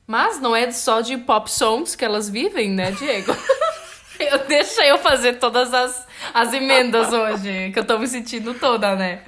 Mas 0.07 0.41
não 0.41 0.55
é 0.55 0.71
só 0.71 1.01
de 1.01 1.17
pop 1.17 1.51
songs 1.51 1.95
que 1.95 2.05
elas 2.05 2.29
vivem, 2.29 2.71
né, 2.71 2.91
Diego? 2.93 3.35
eu 4.19 4.47
deixa 4.47 4.85
eu 4.87 4.99
fazer 4.99 5.35
todas 5.35 5.73
as, 5.73 6.07
as 6.35 6.53
emendas 6.53 7.13
hoje, 7.13 7.71
que 7.73 7.79
eu 7.79 7.85
tô 7.85 7.99
me 7.99 8.07
sentindo 8.07 8.55
toda, 8.55 8.95
né? 8.97 9.23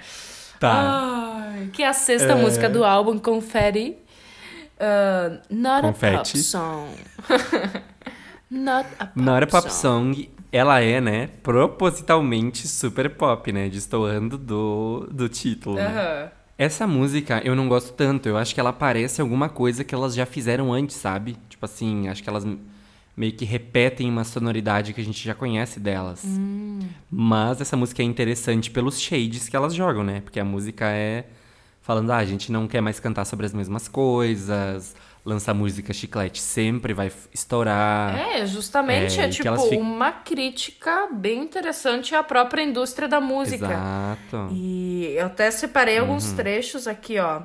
Tá. 0.59 1.43
Ai, 1.53 1.71
que 1.73 1.83
é 1.83 1.89
a 1.89 1.93
sexta 1.93 2.37
música 2.37 2.69
do 2.69 2.85
álbum, 2.85 3.19
Confetti. 3.19 3.97
Uh, 4.75 5.41
not 5.51 5.83
Confetti. 5.83 6.15
a 6.15 6.19
pop 6.19 6.39
song. 6.39 6.89
not 8.51 8.89
a 8.99 9.07
pop 9.07 9.21
Na 9.21 9.33
hora 9.35 9.47
pop 9.47 9.71
song. 9.71 10.15
song, 10.15 10.31
ela 10.51 10.81
é, 10.81 11.01
né, 11.01 11.29
propositalmente 11.43 12.67
super 12.69 13.11
pop, 13.11 13.53
né? 13.53 13.69
Destoando 13.69 14.37
do, 14.37 15.09
do 15.11 15.29
título. 15.29 15.77
né? 15.77 16.31
Essa 16.57 16.87
música 16.87 17.41
eu 17.45 17.57
não 17.57 17.69
gosto 17.69 17.93
tanto. 17.93 18.29
Eu 18.29 18.37
acho 18.37 18.55
que 18.55 18.61
ela 18.61 18.73
parece 18.73 19.21
alguma 19.21 19.49
coisa 19.49 19.83
que 19.85 19.95
elas 19.95 20.15
já 20.15 20.25
fizeram 20.25 20.73
antes, 20.73 20.97
sabe? 20.97 21.37
Tipo 21.49 21.65
assim, 21.65 22.09
acho 22.09 22.23
que 22.23 22.29
elas 22.29 22.47
meio 23.17 23.33
que 23.33 23.45
repetem 23.45 24.11
uma 24.11 24.25
sonoridade 24.25 24.93
que 24.93 25.01
a 25.01 25.05
gente 25.05 25.25
já 25.25 25.35
conhece 25.35 25.79
delas. 25.79 26.25
Mas 27.11 27.61
essa 27.61 27.77
música 27.77 28.03
é 28.03 28.05
interessante 28.05 28.71
pelos 28.71 29.01
shades 29.01 29.49
que 29.49 29.57
elas 29.57 29.75
jogam, 29.75 30.03
né? 30.03 30.21
Porque 30.21 30.41
a 30.41 30.45
música 30.45 30.87
é 30.87 31.27
falando, 31.81 32.11
ah, 32.11 32.17
a 32.17 32.25
gente 32.25 32.51
não 32.51 32.67
quer 32.67 32.81
mais 32.81 32.99
cantar 32.99 33.25
sobre 33.25 33.45
as 33.47 33.53
mesmas 33.53 33.89
coisas, 33.89 34.97
lançar 35.25 35.55
música 35.55 35.93
chiclete 35.93 36.41
sempre 36.41 36.93
vai 36.93 37.11
estourar. 37.33 38.15
É, 38.19 38.47
justamente 38.47 39.21
É, 39.21 39.25
é, 39.25 39.29
tipo 39.29 39.51
uma 39.79 40.13
crítica 40.13 41.09
bem 41.13 41.43
interessante 41.43 42.15
à 42.15 42.23
própria 42.23 42.63
indústria 42.63 43.09
da 43.09 43.21
música. 43.21 43.65
Exato. 43.67 44.49
E 44.53 45.15
eu 45.17 45.27
até 45.27 45.51
separei 45.51 45.99
alguns 45.99 46.29
Uhum. 46.31 46.37
trechos 46.37 46.87
aqui, 46.87 47.19
ó. 47.19 47.43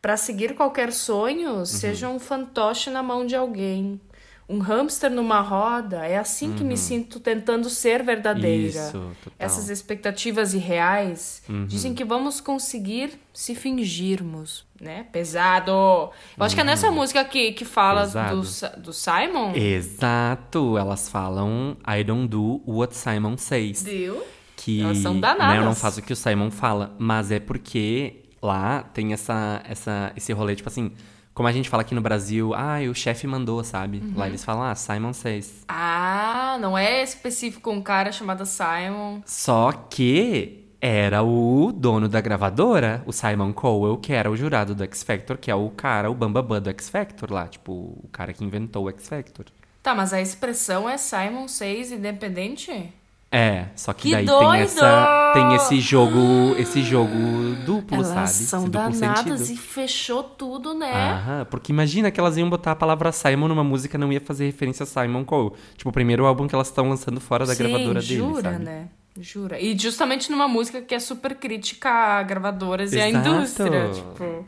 Pra 0.00 0.16
seguir 0.16 0.54
qualquer 0.54 0.92
sonho, 0.92 1.50
Uhum. 1.58 1.64
seja 1.64 2.08
um 2.08 2.18
fantoche 2.18 2.90
na 2.90 3.02
mão 3.02 3.24
de 3.24 3.36
alguém. 3.36 4.00
Um 4.48 4.58
hamster 4.58 5.10
numa 5.10 5.40
roda. 5.40 6.04
É 6.06 6.18
assim 6.18 6.52
que 6.52 6.62
me 6.64 6.76
sinto 6.76 7.18
tentando 7.20 7.70
ser 7.70 8.02
verdadeira. 8.02 8.80
Uhum. 8.80 8.86
Isso, 8.88 9.16
total. 9.24 9.32
Essas 9.38 9.70
expectativas 9.70 10.52
irreais 10.52 11.42
Uhum. 11.48 11.64
dizem 11.66 11.94
que 11.94 12.04
vamos 12.04 12.40
conseguir 12.40 13.18
se 13.32 13.54
fingirmos, 13.54 14.66
né? 14.80 15.06
Pesado. 15.12 15.70
Eu 15.72 16.44
acho 16.44 16.54
que 16.54 16.60
é 16.60 16.64
nessa 16.64 16.90
música 16.90 17.24
que, 17.24 17.52
que 17.52 17.64
fala 17.64 18.02
Uhum. 18.04 18.40
Do, 18.40 18.80
do 18.82 18.92
Simon. 18.92 19.52
Exato, 19.54 20.76
elas 20.76 21.08
falam 21.08 21.76
I 21.86 22.02
don't 22.04 22.28
do 22.28 22.60
what 22.66 22.94
Simon 22.94 23.36
says. 23.38 23.82
Viu? 23.82 24.22
Que 24.56 24.82
Elas 24.82 24.98
são 24.98 25.14
né, 25.14 25.20
danadas. 25.20 25.56
eu 25.56 25.64
não 25.64 25.74
faço 25.74 26.00
o 26.00 26.02
que 26.02 26.12
o 26.12 26.16
Simon 26.16 26.50
fala, 26.50 26.94
mas 26.98 27.30
é 27.32 27.40
porque 27.40 28.20
lá 28.40 28.82
tem 28.82 29.12
essa, 29.12 29.60
essa, 29.68 30.12
esse 30.16 30.32
rolê, 30.32 30.54
tipo 30.54 30.68
assim, 30.68 30.92
como 31.34 31.48
a 31.48 31.52
gente 31.52 31.68
fala 31.68 31.82
aqui 31.82 31.94
no 31.94 32.00
Brasil, 32.00 32.52
ah, 32.54 32.78
o 32.90 32.94
chefe 32.94 33.26
mandou, 33.26 33.62
sabe? 33.64 33.98
Uhum. 33.98 34.12
Lá 34.16 34.26
eles 34.26 34.44
falam, 34.44 34.64
ah, 34.64 34.74
Simon 34.74 35.12
says. 35.12 35.64
Ah, 35.68 36.58
não 36.60 36.76
é 36.76 37.02
específico 37.02 37.70
um 37.70 37.80
cara 37.80 38.12
chamado 38.12 38.44
Simon. 38.44 39.22
Só 39.24 39.72
que 39.72 40.62
era 40.80 41.22
o 41.22 41.72
dono 41.72 42.08
da 42.08 42.20
gravadora, 42.20 43.02
o 43.06 43.12
Simon 43.12 43.52
Cowell, 43.52 43.96
que 43.98 44.12
era 44.12 44.30
o 44.30 44.36
jurado 44.36 44.74
do 44.74 44.82
X 44.82 45.02
Factor, 45.02 45.38
que 45.38 45.50
é 45.50 45.54
o 45.54 45.70
cara, 45.70 46.10
o 46.10 46.14
bambambam 46.14 46.60
do 46.60 46.68
X 46.70 46.88
Factor 46.88 47.32
lá, 47.32 47.46
tipo, 47.46 47.72
o 47.72 48.08
cara 48.10 48.32
que 48.32 48.44
inventou 48.44 48.86
o 48.86 48.90
X 48.90 49.08
Factor. 49.08 49.46
Tá, 49.82 49.94
mas 49.94 50.12
a 50.12 50.20
expressão 50.20 50.88
é 50.88 50.96
Simon 50.98 51.48
6 51.48 51.92
independente? 51.92 52.92
É, 53.34 53.68
só 53.74 53.94
que, 53.94 54.02
Que 54.10 54.14
daí 54.14 54.26
doido! 54.26 54.50
tem 54.52 54.60
essa 54.60 55.30
tem 55.32 55.54
esse 55.54 55.80
jogo, 55.80 56.54
esse 56.58 56.82
jogo 56.82 57.16
duplo, 57.64 57.96
Elas 58.04 58.08
sabe? 58.08 58.28
são 58.28 58.60
esse 58.60 58.68
duplo 58.70 58.90
danadas 59.00 59.24
sentido. 59.40 59.54
e 59.54 59.56
fechou 59.56 60.22
tudo, 60.22 60.74
né? 60.74 60.92
Aham, 61.12 61.46
porque 61.50 61.72
imagina 61.72 62.10
que 62.10 62.20
elas 62.20 62.36
iam 62.36 62.50
botar 62.50 62.72
a 62.72 62.76
palavra 62.76 63.10
Simon 63.10 63.48
numa 63.48 63.64
música 63.64 63.96
não 63.96 64.12
ia 64.12 64.20
fazer 64.20 64.44
referência 64.44 64.84
a 64.84 64.86
Simon 64.86 65.24
Cowell. 65.24 65.54
Tipo, 65.78 65.88
o 65.88 65.92
primeiro 65.92 66.26
álbum 66.26 66.46
que 66.46 66.54
elas 66.54 66.66
estão 66.68 66.90
lançando 66.90 67.22
fora 67.22 67.46
da 67.46 67.54
Sim, 67.54 67.62
gravadora 67.64 68.00
dele, 68.02 68.16
jura, 68.16 68.52
sabe? 68.52 68.64
né? 68.64 68.88
Jura. 69.18 69.58
E 69.58 69.78
justamente 69.78 70.30
numa 70.30 70.46
música 70.46 70.82
que 70.82 70.94
é 70.94 70.98
super 70.98 71.34
crítica 71.34 71.88
a 71.90 72.22
gravadoras 72.22 72.92
e 72.92 73.00
à 73.00 73.08
Exato. 73.08 73.28
indústria, 73.28 73.90
tipo... 73.94 74.46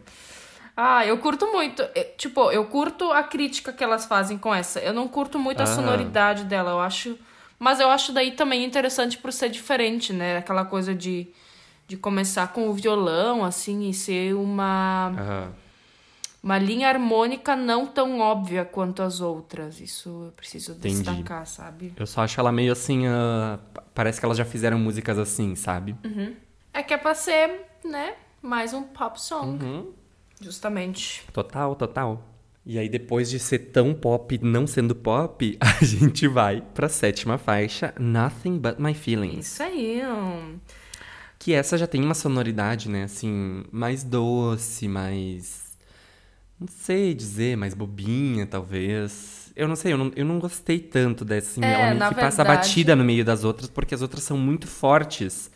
Ah, 0.76 1.06
eu 1.06 1.16
curto 1.18 1.46
muito. 1.52 1.82
Tipo, 2.18 2.50
eu 2.50 2.64
curto 2.66 3.10
a 3.12 3.22
crítica 3.22 3.72
que 3.72 3.82
elas 3.82 4.04
fazem 4.04 4.36
com 4.36 4.54
essa. 4.54 4.78
Eu 4.80 4.92
não 4.92 5.08
curto 5.08 5.38
muito 5.38 5.60
a 5.60 5.64
Aham. 5.64 5.74
sonoridade 5.74 6.44
dela, 6.44 6.72
eu 6.72 6.80
acho... 6.80 7.16
Mas 7.58 7.80
eu 7.80 7.90
acho 7.90 8.12
daí 8.12 8.32
também 8.32 8.64
interessante 8.64 9.16
por 9.18 9.32
ser 9.32 9.48
diferente, 9.48 10.12
né? 10.12 10.36
Aquela 10.38 10.64
coisa 10.64 10.94
de, 10.94 11.28
de 11.86 11.96
começar 11.96 12.48
com 12.48 12.68
o 12.68 12.72
violão, 12.74 13.44
assim, 13.44 13.88
e 13.88 13.94
ser 13.94 14.34
uma... 14.34 15.12
Aham. 15.16 15.52
Uma 16.42 16.58
linha 16.58 16.88
harmônica 16.90 17.56
não 17.56 17.86
tão 17.86 18.20
óbvia 18.20 18.66
quanto 18.66 19.02
as 19.02 19.22
outras. 19.22 19.80
Isso 19.80 20.26
eu 20.26 20.32
preciso 20.32 20.72
Entendi. 20.72 21.02
destacar, 21.02 21.46
sabe? 21.46 21.94
Eu 21.96 22.06
só 22.06 22.20
acho 22.20 22.38
ela 22.38 22.52
meio 22.52 22.70
assim, 22.70 23.04
pa- 23.72 23.82
parece 23.94 24.20
que 24.20 24.26
elas 24.26 24.36
já 24.36 24.44
fizeram 24.44 24.78
músicas 24.78 25.18
assim, 25.18 25.54
sabe? 25.54 25.96
É 26.70 26.82
que 26.82 26.92
é 26.92 26.98
pra 26.98 27.14
ser, 27.14 27.62
né, 27.82 28.14
mais 28.42 28.74
um 28.74 28.82
pop 28.82 29.18
song. 29.18 29.64
Uhum. 29.64 29.92
Justamente. 30.38 31.24
Total, 31.32 31.74
total. 31.76 32.22
E 32.66 32.78
aí, 32.78 32.88
depois 32.88 33.28
de 33.28 33.38
ser 33.38 33.58
tão 33.58 33.92
pop 33.92 34.38
não 34.42 34.66
sendo 34.66 34.94
pop, 34.94 35.56
a 35.60 35.84
gente 35.84 36.26
vai 36.26 36.62
pra 36.74 36.88
sétima 36.88 37.36
faixa, 37.36 37.92
Nothing 37.98 38.58
But 38.58 38.76
My 38.78 38.94
Feelings. 38.94 39.46
Isso 39.52 39.62
aí. 39.62 40.00
Que 41.38 41.52
essa 41.52 41.76
já 41.76 41.86
tem 41.86 42.02
uma 42.02 42.14
sonoridade, 42.14 42.88
né, 42.88 43.04
assim, 43.04 43.64
mais 43.70 44.02
doce, 44.02 44.88
mais. 44.88 45.62
Não 46.58 46.66
sei 46.68 47.12
dizer, 47.12 47.56
mais 47.56 47.74
bobinha, 47.74 48.46
talvez. 48.46 49.52
Eu 49.54 49.68
não 49.68 49.76
sei, 49.76 49.92
eu 49.92 49.98
não, 49.98 50.10
eu 50.16 50.24
não 50.24 50.38
gostei 50.38 50.78
tanto 50.78 51.24
dessa, 51.24 51.50
assim, 51.50 51.64
É, 51.64 51.72
ela 51.90 51.94
meio 51.94 52.08
que 52.14 52.20
passa 52.20 52.42
verdade- 52.42 52.68
batida 52.68 52.96
no 52.96 53.04
meio 53.04 53.24
das 53.24 53.44
outras, 53.44 53.68
porque 53.68 53.94
as 53.94 54.00
outras 54.00 54.24
são 54.24 54.38
muito 54.38 54.66
fortes. 54.66 55.50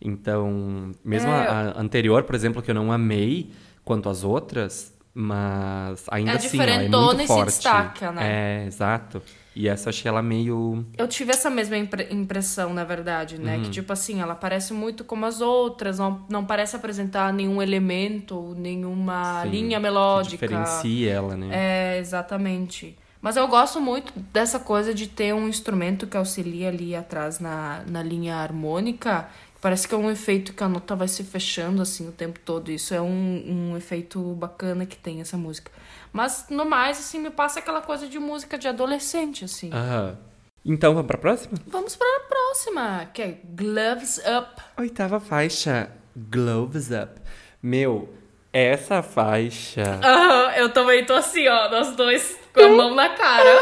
Então, 0.00 0.90
mesmo 1.04 1.30
É. 1.30 1.34
a, 1.46 1.60
a 1.70 1.80
anterior, 1.80 2.24
por 2.24 2.34
exemplo, 2.34 2.60
que 2.62 2.70
eu 2.70 2.74
não 2.74 2.90
amei 2.90 3.50
quanto 3.84 4.08
as 4.08 4.24
outras, 4.24 4.92
mas 5.20 6.04
ainda 6.12 6.32
É 6.32 6.36
assim, 6.36 6.60
ela 6.60 6.70
é 6.70 6.88
muito 6.88 7.16
e 7.16 7.20
se 7.22 7.26
forte. 7.26 7.46
destaca, 7.46 8.12
né? 8.12 8.62
É, 8.62 8.66
exato. 8.66 9.20
E 9.54 9.68
essa 9.68 9.88
eu 9.88 9.90
achei 9.90 10.08
ela 10.08 10.22
meio. 10.22 10.86
Eu 10.96 11.08
tive 11.08 11.32
essa 11.32 11.50
mesma 11.50 11.76
impre- 11.76 12.06
impressão, 12.12 12.72
na 12.72 12.84
verdade, 12.84 13.40
né? 13.40 13.56
Uhum. 13.56 13.62
Que, 13.64 13.70
tipo 13.70 13.92
assim, 13.92 14.20
ela 14.20 14.36
parece 14.36 14.72
muito 14.72 15.02
como 15.02 15.26
as 15.26 15.40
outras, 15.40 15.98
não, 15.98 16.24
não 16.30 16.44
parece 16.44 16.76
apresentar 16.76 17.32
nenhum 17.32 17.60
elemento, 17.60 18.54
nenhuma 18.56 19.42
Sim, 19.42 19.48
linha 19.50 19.78
que 19.78 19.82
melódica. 19.82 20.46
diferencia 20.46 21.12
ela, 21.12 21.36
né? 21.36 21.48
É, 21.50 21.98
exatamente. 21.98 22.96
Mas 23.20 23.36
eu 23.36 23.48
gosto 23.48 23.80
muito 23.80 24.12
dessa 24.32 24.60
coisa 24.60 24.94
de 24.94 25.08
ter 25.08 25.34
um 25.34 25.48
instrumento 25.48 26.06
que 26.06 26.16
auxilia 26.16 26.68
ali 26.68 26.94
atrás 26.94 27.40
na, 27.40 27.82
na 27.88 28.00
linha 28.00 28.36
harmônica. 28.36 29.28
Parece 29.60 29.88
que 29.88 29.94
é 29.94 29.98
um 29.98 30.08
efeito 30.10 30.52
que 30.52 30.62
a 30.62 30.68
nota 30.68 30.94
vai 30.94 31.08
se 31.08 31.24
fechando 31.24 31.82
assim 31.82 32.08
o 32.08 32.12
tempo 32.12 32.38
todo. 32.44 32.70
Isso 32.70 32.94
é 32.94 33.00
um, 33.00 33.70
um 33.72 33.76
efeito 33.76 34.20
bacana 34.34 34.86
que 34.86 34.96
tem 34.96 35.20
essa 35.20 35.36
música. 35.36 35.70
Mas 36.12 36.46
no 36.48 36.64
mais, 36.64 36.98
assim, 36.98 37.18
me 37.18 37.30
passa 37.30 37.58
aquela 37.58 37.80
coisa 37.82 38.06
de 38.06 38.18
música 38.18 38.56
de 38.56 38.68
adolescente, 38.68 39.44
assim. 39.44 39.70
Aham. 39.72 40.16
Então, 40.64 40.92
vamos 40.94 41.06
pra 41.08 41.18
próxima? 41.18 41.58
Vamos 41.66 41.96
pra 41.96 42.06
próxima, 42.28 43.06
que 43.12 43.22
é 43.22 43.38
Gloves 43.44 44.18
Up. 44.18 44.62
Oitava 44.76 45.18
faixa, 45.18 45.90
Gloves 46.16 46.90
Up. 46.90 47.20
Meu, 47.62 48.12
essa 48.52 49.02
faixa. 49.02 49.98
Aham, 50.02 50.52
eu 50.56 50.72
também 50.72 51.04
tô 51.04 51.14
assim, 51.14 51.48
ó, 51.48 51.70
nós 51.70 51.96
dois 51.96 52.38
com 52.52 52.60
a 52.60 52.68
mão 52.68 52.94
na 52.94 53.08
cara. 53.10 53.58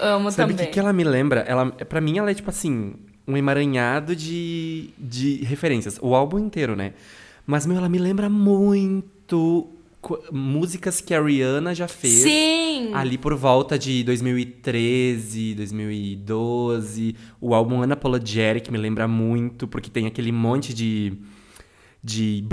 Amo 0.00 0.30
Sabe 0.32 0.52
o 0.52 0.56
também. 0.56 0.66
que, 0.66 0.72
que 0.72 0.80
ela 0.80 0.92
me 0.92 1.04
lembra? 1.04 1.40
Ela, 1.40 1.70
pra 1.70 2.00
mim, 2.00 2.18
ela 2.18 2.30
é 2.30 2.34
tipo 2.34 2.50
assim, 2.50 2.94
um 3.30 3.36
emaranhado 3.36 4.14
de, 4.16 4.90
de 4.98 5.36
referências. 5.44 5.98
O 6.02 6.14
álbum 6.14 6.38
inteiro, 6.38 6.74
né? 6.74 6.92
Mas, 7.46 7.66
meu, 7.66 7.76
ela 7.76 7.88
me 7.88 7.98
lembra 7.98 8.28
muito 8.28 9.68
músicas 10.32 11.00
que 11.00 11.14
a 11.14 11.22
Rihanna 11.22 11.74
já 11.74 11.86
fez. 11.86 12.22
Sim! 12.22 12.92
Ali 12.94 13.18
por 13.18 13.34
volta 13.34 13.78
de 13.78 14.02
2013, 14.04 15.54
2012. 15.54 17.16
O 17.40 17.54
álbum 17.54 17.80
Unapologetic 17.80 18.70
me 18.70 18.78
lembra 18.78 19.06
muito, 19.06 19.68
porque 19.68 19.90
tem 19.90 20.06
aquele 20.06 20.32
monte 20.32 20.72
de. 20.72 21.12
de. 22.02 22.44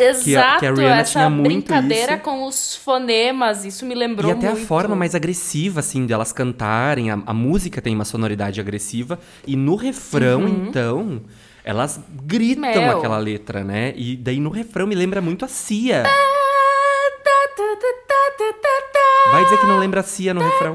Exato, 0.00 0.60
que 0.60 0.66
a 0.66 0.72
Rihanna 0.74 1.00
essa 1.00 1.10
tinha 1.12 1.30
muito 1.30 1.44
brincadeira 1.66 2.14
isso. 2.14 2.22
com 2.22 2.46
os 2.46 2.74
fonemas, 2.76 3.64
isso 3.66 3.84
me 3.84 3.94
lembrou 3.94 4.30
E 4.30 4.34
até 4.34 4.48
muito. 4.50 4.62
a 4.62 4.66
forma 4.66 4.96
mais 4.96 5.14
agressiva, 5.14 5.80
assim, 5.80 6.06
delas 6.06 6.32
cantarem. 6.32 7.10
A, 7.10 7.18
a 7.26 7.34
música 7.34 7.82
tem 7.82 7.94
uma 7.94 8.04
sonoridade 8.06 8.60
agressiva. 8.60 9.18
E 9.46 9.56
no 9.56 9.76
refrão, 9.76 10.48
então, 10.48 11.20
elas 11.64 12.00
gritam 12.24 12.64
Uhum. 12.64 12.70
Mel. 12.80 12.98
aquela 12.98 13.18
letra, 13.18 13.62
né? 13.62 13.92
E 13.94 14.16
daí 14.16 14.40
no 14.40 14.48
refrão 14.50 14.86
me 14.86 14.94
lembra 14.94 15.20
muito 15.20 15.44
a 15.44 15.48
Cia. 15.48 16.04
Vai 19.32 19.44
dizer 19.44 19.58
que 19.58 19.66
não 19.66 19.78
lembra 19.78 20.00
a 20.00 20.02
Cia 20.04 20.32
no 20.32 20.40
refrão? 20.40 20.72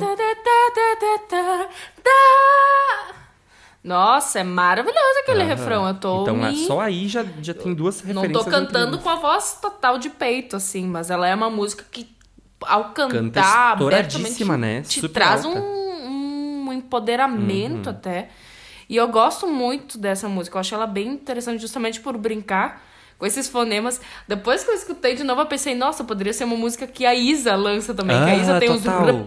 Nossa, 3.83 4.39
é 4.39 4.43
maravilhoso 4.43 5.19
aquele 5.23 5.43
refrão. 5.43 5.87
Eu 5.87 5.95
tô 5.95 6.21
Então, 6.21 6.35
me... 6.35 6.55
só 6.67 6.79
aí 6.81 7.07
já, 7.07 7.25
já 7.41 7.53
tem 7.53 7.73
duas 7.73 8.01
Não 8.03 8.21
referências. 8.21 8.45
tô 8.45 8.49
cantando 8.51 8.99
com 8.99 9.09
a 9.09 9.15
voz 9.15 9.57
total 9.61 9.97
de 9.97 10.09
peito, 10.09 10.55
assim, 10.55 10.85
mas 10.87 11.09
ela 11.09 11.27
é 11.27 11.33
uma 11.33 11.49
música 11.49 11.83
que, 11.91 12.07
ao 12.61 12.85
Canta 12.91 13.15
cantar 13.15 13.71
abertamente, 13.73 14.43
né? 14.45 14.81
te 14.83 15.01
Super 15.01 15.13
traz 15.13 15.45
um, 15.45 15.57
um 16.67 16.73
empoderamento 16.73 17.87
Uhum. 17.87 17.91
até. 17.91 18.29
E 18.87 18.95
eu 18.97 19.07
gosto 19.07 19.47
muito 19.47 19.97
dessa 19.97 20.27
música. 20.29 20.57
Eu 20.57 20.59
acho 20.59 20.75
ela 20.75 20.85
bem 20.85 21.07
interessante 21.07 21.59
justamente 21.61 21.99
por 22.01 22.17
brincar 22.17 22.83
com 23.17 23.25
esses 23.25 23.47
fonemas. 23.47 24.01
Depois 24.27 24.63
que 24.63 24.69
eu 24.71 24.75
escutei 24.75 25.15
de 25.15 25.23
novo, 25.23 25.41
eu 25.41 25.45
pensei, 25.45 25.73
nossa, 25.73 26.03
poderia 26.03 26.33
ser 26.33 26.43
uma 26.43 26.57
música 26.57 26.85
que 26.85 27.05
a 27.05 27.15
Isa 27.15 27.55
lança 27.55 27.93
também. 27.93 28.17
que 28.17 28.29
a 28.29 28.35
Isa 28.35 28.57
Ah, 28.57 28.59
tem 28.59 28.69
uns... 28.69 28.83
total. 28.83 29.05
rã, 29.05 29.25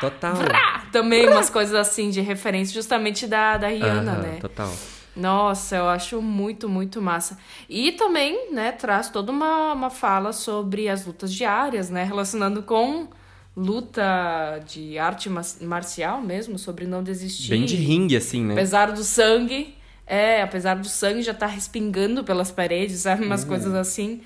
vrá, 0.00 0.10
Total. 0.10 0.34
vrá, 0.34 0.82
também 0.92 1.28
umas 1.28 1.50
coisas 1.50 1.74
assim 1.74 2.10
de 2.10 2.20
referência 2.20 2.74
justamente 2.74 3.26
da, 3.26 3.56
da 3.56 3.68
Rihanna, 3.68 4.12
Aham, 4.12 4.22
né? 4.22 4.38
Total. 4.40 4.72
Nossa, 5.14 5.76
eu 5.76 5.88
acho 5.88 6.20
muito, 6.20 6.68
muito 6.68 7.00
massa. 7.00 7.38
E 7.70 7.92
também, 7.92 8.52
né, 8.52 8.72
traz 8.72 9.08
toda 9.08 9.32
uma, 9.32 9.72
uma 9.72 9.88
fala 9.90 10.30
sobre 10.32 10.88
as 10.90 11.06
lutas 11.06 11.32
diárias, 11.32 11.88
né? 11.88 12.04
Relacionando 12.04 12.62
com 12.62 13.08
luta 13.56 14.62
de 14.66 14.98
arte 14.98 15.30
marcial 15.62 16.20
mesmo, 16.20 16.58
sobre 16.58 16.86
não 16.86 17.02
desistir. 17.02 17.48
Bem 17.48 17.64
de 17.64 17.76
ringue, 17.76 18.16
assim, 18.16 18.44
né? 18.44 18.52
Apesar 18.52 18.92
do 18.92 19.02
sangue, 19.02 19.74
é, 20.06 20.42
apesar 20.42 20.74
do 20.76 20.86
sangue 20.86 21.22
já 21.22 21.32
tá 21.32 21.46
respingando 21.46 22.22
pelas 22.22 22.50
paredes, 22.50 23.00
sabe? 23.00 23.24
Umas 23.24 23.42
Uhum. 23.42 23.48
coisas 23.48 23.74
assim. 23.74 24.20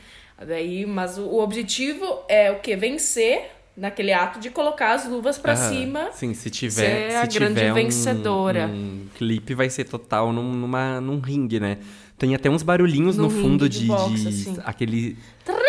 Daí, 0.45 0.85
mas 0.87 1.17
o, 1.19 1.23
o 1.23 1.41
objetivo 1.41 2.05
é 2.29 2.51
o 2.51 2.59
quê? 2.59 2.75
Vencer 2.75 3.49
naquele 3.81 4.13
ato 4.13 4.39
de 4.39 4.51
colocar 4.51 4.93
as 4.93 5.09
luvas 5.09 5.39
pra 5.39 5.55
Aham. 5.55 5.69
cima. 5.69 6.09
Sim, 6.13 6.35
se 6.35 6.51
tiver, 6.51 6.71
ser 6.73 7.11
se 7.11 7.17
a 7.17 7.27
grande 7.41 7.55
tiver 7.55 7.73
um, 7.73 7.75
vencedora. 7.75 8.67
um 8.67 9.07
clipe, 9.17 9.55
vai 9.55 9.71
ser 9.71 9.85
total 9.85 10.33
num, 10.33 10.53
numa, 10.53 11.01
num 11.01 11.19
ringue, 11.19 11.59
né? 11.59 11.79
Tem 12.19 12.35
até 12.35 12.51
uns 12.51 12.63
barulhinhos 12.63 13.17
No 13.17 13.25
no, 13.25 13.31
fundo 13.31 13.67
de 13.67 13.81
de, 13.81 13.87
boxe, 13.87 14.23
de 14.23 14.29
assim. 14.29 14.57
aquele 14.65 15.17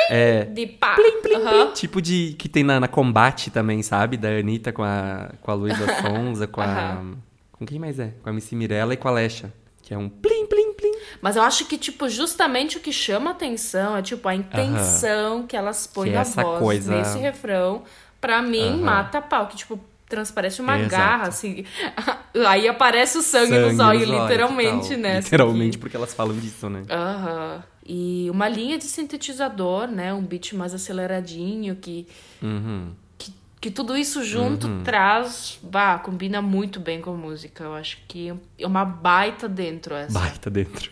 é, 0.09 0.43
De 0.43 0.67
pá. 0.67 0.95
plim, 0.95 1.35
Aham. 1.35 1.71
tipo 1.73 2.01
de 2.01 2.35
que 2.37 2.49
tem 2.49 2.61
na, 2.61 2.77
na 2.81 2.87
combate 2.89 3.49
também, 3.49 3.81
sabe? 3.81 4.17
Da 4.17 4.27
Anitta 4.27 4.73
com 4.73 4.83
a 4.83 5.31
com 5.41 5.49
a 5.49 5.53
Luísa 5.53 5.85
Sonza, 6.01 6.47
com 6.47 6.59
a 6.59 6.65
Aham. 6.65 7.15
com 7.53 7.65
quem 7.65 7.79
mais 7.79 7.97
é? 7.99 8.13
Com 8.21 8.29
a 8.29 8.33
Missy 8.33 8.55
Mirella 8.57 8.93
e 8.93 8.97
com 8.97 9.07
a 9.07 9.11
Lesha, 9.11 9.53
que 9.81 9.93
é 9.93 9.97
um 9.97 10.09
plim 10.09 10.45
plim 10.45 10.73
plim. 10.73 10.90
Mas 11.21 11.35
eu 11.35 11.41
acho 11.41 11.65
que, 11.65 11.77
tipo, 11.77 12.07
justamente 12.07 12.77
o 12.77 12.79
que 12.79 12.93
chama 12.93 13.31
atenção 13.31 13.97
é, 13.97 14.01
tipo, 14.01 14.27
a 14.27 14.35
intenção 14.35 15.45
que 15.47 15.55
elas 15.57 15.87
põem 15.87 16.09
Que 16.11 16.15
na 16.15 16.23
voz 16.23 16.59
coisa- 16.59 16.95
nesse 16.95 17.17
refrão. 17.17 17.83
Pra 18.19 18.41
mim, 18.41 18.67
Aham. 18.69 18.77
mata 18.83 19.19
pau. 19.21 19.47
Que, 19.47 19.57
tipo, 19.57 19.79
transparece 20.07 20.61
uma 20.61 20.77
Exato. 20.77 20.91
garra, 20.91 21.27
assim. 21.29 21.65
Aí 22.47 22.67
aparece 22.67 23.17
o 23.17 23.21
sangue, 23.21 23.47
Sangue 23.55 23.71
no 23.71 23.75
zóio, 23.77 23.99
no 24.01 24.05
zóio, 24.05 24.21
literalmente, 24.23 24.95
né? 24.97 25.17
assim, 25.17 25.23
Literalmente, 25.25 25.77
que- 25.77 25.81
porque 25.81 25.95
elas 25.97 26.13
falam 26.13 26.37
disso, 26.37 26.69
né? 26.69 26.83
Aham. 26.89 27.63
E 27.85 28.29
uma 28.29 28.47
linha 28.47 28.77
de 28.77 28.83
sintetizador, 28.85 29.87
né? 29.87 30.13
Um 30.13 30.21
beat 30.21 30.53
mais 30.53 30.73
aceleradinho, 30.73 31.75
que, 31.75 32.07
Uhum. 32.41 32.91
que, 33.17 33.33
que 33.59 33.71
tudo 33.71 33.97
isso 33.97 34.23
junto 34.23 34.67
traz... 34.83 35.57
Bah, 35.63 35.97
combina 35.97 36.41
muito 36.43 36.79
bem 36.79 37.01
com 37.01 37.11
a 37.11 37.17
música. 37.17 37.63
Eu 37.63 37.73
acho 37.73 37.97
que 38.07 38.31
é 38.59 38.67
uma 38.67 38.85
baita 38.85 39.49
dentro 39.49 39.95
essa. 39.95 40.17
Baita 40.17 40.49
dentro. 40.49 40.91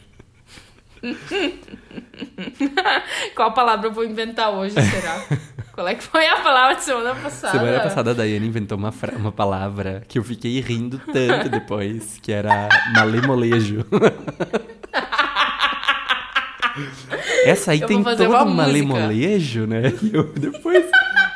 Qual 3.36 3.54
palavra 3.54 3.88
eu 3.88 3.94
vou 3.94 4.04
inventar 4.04 4.50
hoje, 4.52 4.76
será? 4.76 5.24
Qual 5.74 5.88
é 5.88 5.96
que 5.96 6.04
foi 6.04 6.28
a 6.28 6.42
palavra 6.42 6.76
de 6.76 6.84
semana 6.84 7.16
passada? 7.16 7.58
Semana 7.58 7.80
passada 7.80 8.12
a 8.12 8.14
Daiane 8.14 8.48
inventou 8.48 8.78
uma, 8.78 8.94
uma 9.16 9.32
palavra 9.32 10.04
que 10.08 10.20
eu 10.20 10.24
fiquei 10.24 10.60
rindo 10.60 11.00
tanto 11.00 11.48
depois, 11.50 12.20
que 12.22 12.34
era 12.34 12.68
malemolejo. 12.94 13.86
Essa 17.46 17.72
aí 17.72 17.82
Eu 17.82 17.88
tem 17.88 18.04
todo 18.04 18.24
um 18.24 18.54
malemolejo, 18.54 19.66
né? 19.66 19.94
E 20.02 20.14
eu 20.14 20.24
depois, 20.34 20.86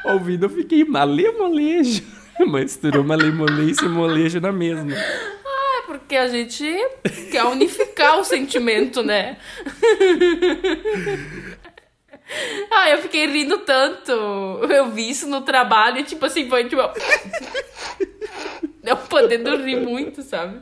ouvindo, 0.06 0.46
eu 0.46 0.50
fiquei 0.50 0.84
malemolejo. 0.84 2.04
Misturou 2.40 3.04
malemolejo 3.04 3.86
e 3.86 3.90
molejo 3.90 4.42
na 4.42 4.52
mesma. 4.52 4.92
É 5.84 5.86
porque 5.86 6.16
a 6.16 6.28
gente 6.28 6.64
quer 7.32 7.44
unificar 7.46 8.20
o 8.20 8.24
sentimento, 8.24 9.04
né? 9.04 9.38
Ah, 12.72 12.90
eu 12.90 12.98
fiquei 13.00 13.28
rindo 13.28 13.60
tanto. 13.60 14.12
Eu 14.12 14.90
vi 14.90 15.10
isso 15.10 15.28
no 15.28 15.42
trabalho 15.42 16.00
e, 16.00 16.04
tipo 16.04 16.26
assim, 16.26 16.50
foi 16.50 16.68
tipo. 16.68 16.82
Eu 18.84 18.98
podendo 18.98 19.56
rir 19.58 19.78
muito, 19.80 20.22
sabe? 20.24 20.58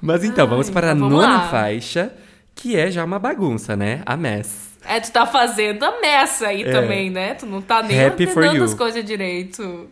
Mas 0.00 0.24
então, 0.24 0.46
vamos 0.46 0.68
Ai, 0.68 0.72
para 0.74 0.88
a 0.88 0.92
então 0.94 1.08
vamos 1.08 1.24
nona 1.24 1.38
lá. 1.42 1.48
faixa, 1.48 2.12
que 2.54 2.76
é 2.76 2.90
já 2.90 3.04
uma 3.04 3.18
bagunça, 3.18 3.76
né? 3.76 4.02
A 4.04 4.16
Mess. 4.16 4.66
É, 4.84 5.00
tu 5.00 5.10
tá 5.10 5.26
fazendo 5.26 5.82
a 5.84 6.00
messa 6.00 6.48
aí 6.48 6.64
também, 6.64 7.10
né? 7.10 7.34
Tu 7.34 7.46
não 7.46 7.62
tá 7.62 7.82
nem 7.82 7.98
É. 7.98 8.06
Happy 8.08 8.26
for 8.26 8.36
ordenando 8.38 8.58
you. 8.58 8.64
as 8.64 8.74
coisas 8.74 9.04
direito. 9.04 9.88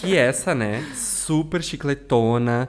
Que 0.00 0.16
essa, 0.16 0.54
né? 0.54 0.84
Super 0.94 1.62
chicletona. 1.62 2.68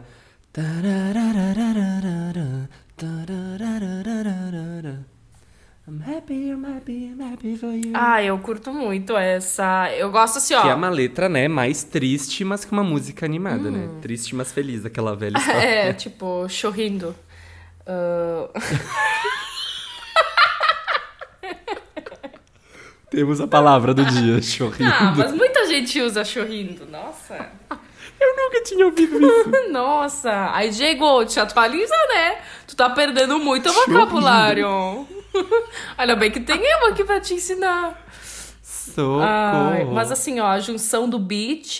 I'm 5.88 6.02
happy, 6.02 6.50
I'm 6.50 6.64
happy, 6.66 7.06
I'm 7.06 7.22
happy 7.22 7.56
for 7.58 7.72
you. 7.74 7.91
Ah, 7.93 8.24
eu 8.24 8.38
curto 8.39 8.74
muito 8.74 9.16
essa. 9.16 9.91
Eu 9.93 10.10
gosto 10.12 10.38
assim, 10.38 10.56
ó. 10.56 10.62
Que 10.64 10.70
é 10.70 10.74
uma 10.76 10.89
letra, 10.89 11.30
né, 11.30 11.47
mais 11.47 11.84
triste, 11.84 12.43
mas 12.43 12.66
com 12.66 12.76
uma 12.76 12.84
música 12.84 13.26
animada, 13.26 13.70
né? 13.70 13.89
Triste, 14.02 14.36
mas 14.36 14.52
feliz, 14.52 14.86
aquela 14.86 15.16
velha 15.16 15.38
história. 15.39 15.62
É, 15.62 15.93
tipo, 15.93 16.50
chorrindo. 16.50 17.16
Ah, 17.86 18.50
Temos 23.12 23.41
a 23.41 23.47
palavra 23.47 23.93
do 23.93 24.06
dia, 24.06 24.41
chorrindo. 24.41 24.91
Ah, 24.91 25.14
mas 25.16 25.32
muita 25.32 25.66
gente 25.68 26.00
usa 26.02 26.24
chorrindo. 26.24 26.86
Nossa. 26.86 27.50
Eu 28.20 28.36
nunca 28.36 28.63
tinha 28.63 28.86
ouvido 28.86 29.20
isso. 29.20 29.49
Nossa. 29.72 30.51
Aí, 30.53 30.70
Diego, 30.70 31.26
te 31.26 31.39
atualiza, 31.39 31.95
né? 32.09 32.41
Tu 32.67 32.76
tá 32.76 32.89
perdendo 32.89 33.39
muito 33.39 33.72
vocabulário. 33.72 34.67
Olha 35.97 36.15
bem 36.15 36.32
que 36.32 36.39
tem 36.39 36.61
eu 36.61 36.88
aqui 36.88 37.03
pra 37.03 37.20
te 37.20 37.34
ensinar. 37.34 38.05
Socorro. 38.61 39.22
Ai, 39.22 39.86
mas 39.86 40.11
assim, 40.11 40.39
ó, 40.39 40.47
a 40.47 40.59
junção 40.59 41.07
do 41.07 41.20
beat 41.20 41.80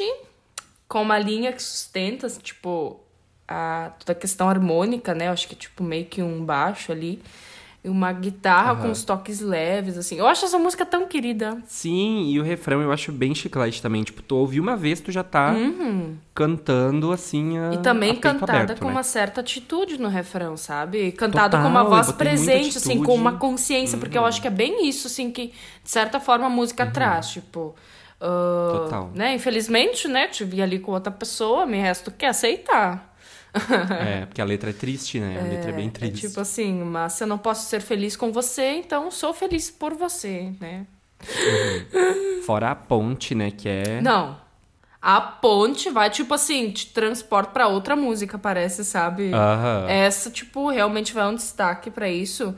com 0.88 1.02
uma 1.02 1.20
linha 1.20 1.52
que 1.52 1.62
sustenta, 1.62 2.28
assim, 2.28 2.40
tipo, 2.40 3.00
a, 3.48 3.92
toda 4.00 4.14
a 4.14 4.16
questão 4.16 4.50
harmônica, 4.50 5.14
né? 5.14 5.28
Eu 5.28 5.32
acho 5.32 5.48
que 5.48 5.56
é 5.56 5.58
tipo 5.58 5.84
meio 5.84 6.06
que 6.06 6.22
um 6.22 6.44
baixo 6.44 6.92
ali. 6.92 7.22
E 7.82 7.88
uma 7.88 8.12
guitarra 8.12 8.76
com 8.76 8.92
os 8.92 9.06
toques 9.06 9.40
leves, 9.40 9.98
assim. 9.98 10.18
Eu 10.18 10.28
acho 10.28 10.44
essa 10.44 10.60
música 10.60 10.86
tão 10.86 11.08
querida. 11.08 11.58
Sim, 11.66 12.30
e 12.30 12.38
o 12.38 12.44
refrão 12.44 12.82
eu 12.82 12.92
acho 12.92 13.10
bem 13.10 13.34
chiclete 13.34 13.82
também. 13.82 14.04
Tipo, 14.04 14.22
tu 14.22 14.36
ouviu 14.36 14.62
uma 14.62 14.76
vez, 14.76 15.00
tu 15.00 15.14
já 15.14 15.24
tá 15.24 15.54
cantando 16.34 17.12
assim. 17.14 17.58
A, 17.58 17.70
Uhum. 17.70 17.74
E 17.74 17.78
também 17.78 18.16
cantada 18.16 18.58
aberto, 18.58 18.80
com 18.80 18.88
né? 18.88 18.92
uma 18.92 19.04
certa 19.04 19.42
atitude 19.42 20.00
no 20.00 20.10
refrão, 20.10 20.58
sabe? 20.58 21.12
Cantada 21.14 21.58
com 21.62 21.68
uma 21.68 21.84
voz 21.84 22.12
presente, 22.12 22.78
assim, 22.78 23.02
com. 23.04 23.14
Uhum. 23.14 23.18
uma 23.18 23.34
consciência, 23.38 23.98
porque 23.98 24.18
eu 24.18 24.26
acho 24.26 24.42
que 24.42 24.48
é 24.48 24.52
bem 24.52 24.88
isso, 24.88 25.08
assim, 25.08 25.32
que 25.32 25.48
de 25.84 25.90
certa 25.90 26.20
forma 26.20 26.48
a 26.48 26.50
música 26.50 26.86
traz, 26.86 27.30
tipo. 27.30 27.76
ah, 28.20 28.72
Total. 28.74 29.12
Né? 29.16 29.36
Infelizmente, 29.36 30.08
né? 30.08 30.28
Te 30.28 30.44
vi 30.44 30.62
ali 30.62 30.80
com 30.80 30.92
outra 30.92 31.12
pessoa, 31.12 31.66
me 31.66 31.78
resta 31.78 32.10
o 32.10 32.14
que 32.14 32.26
aceitar. 32.26 33.09
É, 34.02 34.26
porque 34.28 34.42
a 34.42 34.46
letra 34.46 34.70
é 34.70 34.74
triste, 34.74 35.20
né? 35.20 35.40
A 35.40 35.44
letra 35.44 35.72
é 35.72 35.74
bem 35.74 35.88
É 35.88 35.92
triste. 35.92 36.28
tipo 36.28 36.40
assim, 36.40 36.84
mas 36.84 37.14
se 37.14 37.24
eu 37.24 37.28
não 37.28 37.38
posso 37.38 37.68
ser 37.68 37.82
feliz 37.82 38.16
com 38.16 38.32
você, 38.32 38.74
então 38.74 39.10
sou 39.10 39.34
feliz 39.34 39.70
por 39.72 39.94
você, 39.94 40.52
né? 40.60 40.86
Fora 42.46 42.72
a 42.72 42.76
ponte, 42.76 43.36
né? 43.36 43.52
Que 43.52 43.68
é. 43.70 44.02
Não. 44.02 44.38
A 45.02 45.22
ponte 45.22 45.90
vai, 45.90 46.10
tipo 46.10 46.34
assim, 46.34 46.72
te 46.72 46.88
transporta 46.88 47.52
pra 47.52 47.68
outra 47.68 47.96
música, 47.96 48.38
parece, 48.38 48.84
sabe? 48.84 49.32
Aham. 49.34 49.86
Essa, 49.90 50.30
tipo, 50.30 50.70
realmente 50.70 51.14
vai 51.14 51.26
um 51.28 51.36
destaque 51.36 51.90
pra 51.90 52.10
isso. 52.10 52.54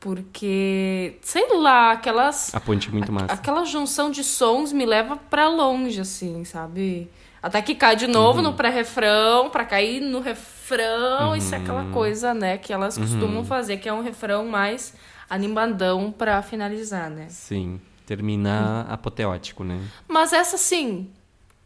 Porque, 0.00 1.16
sei 1.22 1.46
lá, 1.58 1.92
aquelas. 1.92 2.54
A 2.54 2.60
ponte 2.60 2.88
é 2.88 2.92
muito 2.92 3.12
massa. 3.12 3.32
Aquela 3.32 3.64
junção 3.64 4.10
de 4.10 4.22
sons 4.22 4.72
me 4.72 4.84
leva 4.84 5.16
pra 5.16 5.48
longe, 5.48 6.00
assim, 6.00 6.44
sabe? 6.44 7.08
Até 7.46 7.62
que 7.62 7.76
cai 7.76 7.94
de 7.94 8.08
novo 8.08 8.38
Uhum. 8.38 8.46
no 8.46 8.52
pré-refrão, 8.54 9.50
pra 9.50 9.64
cair 9.64 10.00
no 10.00 10.18
refrão. 10.20 11.36
Isso 11.36 11.54
é 11.54 11.58
aquela 11.58 11.82
Uhum. 11.84 11.92
coisa, 11.92 12.34
né, 12.34 12.58
que 12.58 12.72
elas 12.72 12.98
costumam 12.98 13.44
fazer, 13.44 13.76
que 13.76 13.88
é 13.88 13.92
um 13.92 14.02
refrão 14.02 14.44
mais 14.46 14.92
animadão 15.30 16.10
pra 16.10 16.42
finalizar, 16.42 17.08
né? 17.08 17.26
Sim. 17.28 17.80
Termina 18.04 18.84
apoteótico, 18.88 19.62
né? 19.62 19.78
Mas 20.08 20.32
essa, 20.32 20.56
sim, 20.58 21.08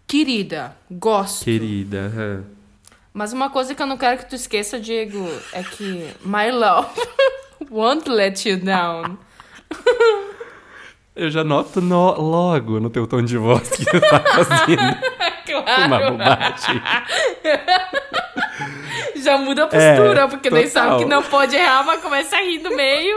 querida, 0.07 0.76
gosto. 0.91 1.45
Querida. 1.47 2.45
Mas 3.14 3.33
uma 3.33 3.49
coisa 3.49 3.74
que 3.74 3.81
eu 3.83 3.87
não 3.87 3.97
quero 3.97 4.18
que 4.18 4.28
tu 4.28 4.35
esqueça, 4.35 4.78
Diego, 4.78 5.26
é 5.53 5.62
que 5.62 6.11
my 6.22 6.51
love 6.53 6.89
won't 7.70 8.07
let 8.09 8.45
you 8.45 8.59
down. 8.59 9.16
Eu 11.16 11.31
já 11.31 11.43
noto 11.43 11.81
no- 11.81 12.20
logo 12.20 12.78
no 12.81 12.89
teu 12.89 13.07
tom 13.07 13.22
de 13.22 13.37
voz 13.37 13.68
que 13.68 13.85
tu 13.85 14.01
tá 14.01 14.20
fazendo. 14.20 14.99
claro. 15.62 15.86
Uma 15.86 16.11
bobagem. 16.11 16.82
Já 19.16 19.38
muda 19.38 19.64
a 19.64 19.66
postura, 19.66 20.22
É, 20.22 20.26
porque 20.26 20.50
daí 20.50 20.66
sabe 20.68 20.86
total. 20.90 20.98
que 21.00 21.04
não 21.06 21.22
pode 21.22 21.54
errar, 21.56 21.84
mas 21.84 22.00
começa 22.02 22.36
a 22.36 22.40
rir 22.40 22.58
do 22.61 22.74
meio. 22.74 23.16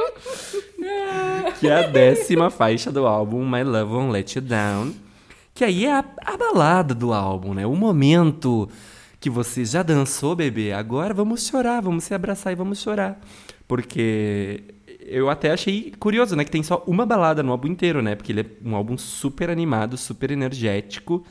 que 1.60 1.68
é 1.68 1.74
a 1.86 1.88
décima 1.88 2.50
faixa 2.50 2.92
do 2.92 3.06
álbum 3.08 3.46
My 3.50 3.64
Love 3.64 3.94
Won't 3.94 4.12
Let 4.12 4.36
You 4.36 4.42
Down. 4.42 4.94
Que 5.54 5.64
aí 5.64 5.86
é 5.86 5.94
a, 5.94 6.04
a 6.26 6.38
balada 6.38 6.94
do 6.94 7.14
álbum, 7.14 7.54
né? 7.54 7.66
O 7.66 7.76
momento 7.76 8.70
que 9.20 9.30
você 9.30 9.64
já 9.64 9.84
dançou, 9.84 10.36
bebê. 10.36 10.74
Agora 10.74 11.14
vamos 11.14 11.48
chorar, 11.48 11.82
vamos 11.82 12.04
se 12.04 12.14
abraçar 12.14 12.52
e 12.52 12.56
vamos 12.56 12.82
chorar. 12.82 13.20
Porque 13.68 14.64
eu 15.06 15.30
até 15.30 15.52
achei 15.52 15.94
curioso, 16.00 16.36
né? 16.36 16.44
Que 16.44 16.52
tem 16.52 16.64
só 16.64 16.84
uma 16.88 17.06
balada 17.06 17.42
no 17.44 17.52
álbum 17.52 17.68
inteiro, 17.68 18.02
né? 18.02 18.16
Porque 18.16 18.32
ele 18.32 18.42
é 18.42 18.46
um 18.68 18.76
álbum 18.76 18.98
super 18.98 19.50
animado, 19.50 19.96
super 19.96 20.32
energético. 20.32 21.24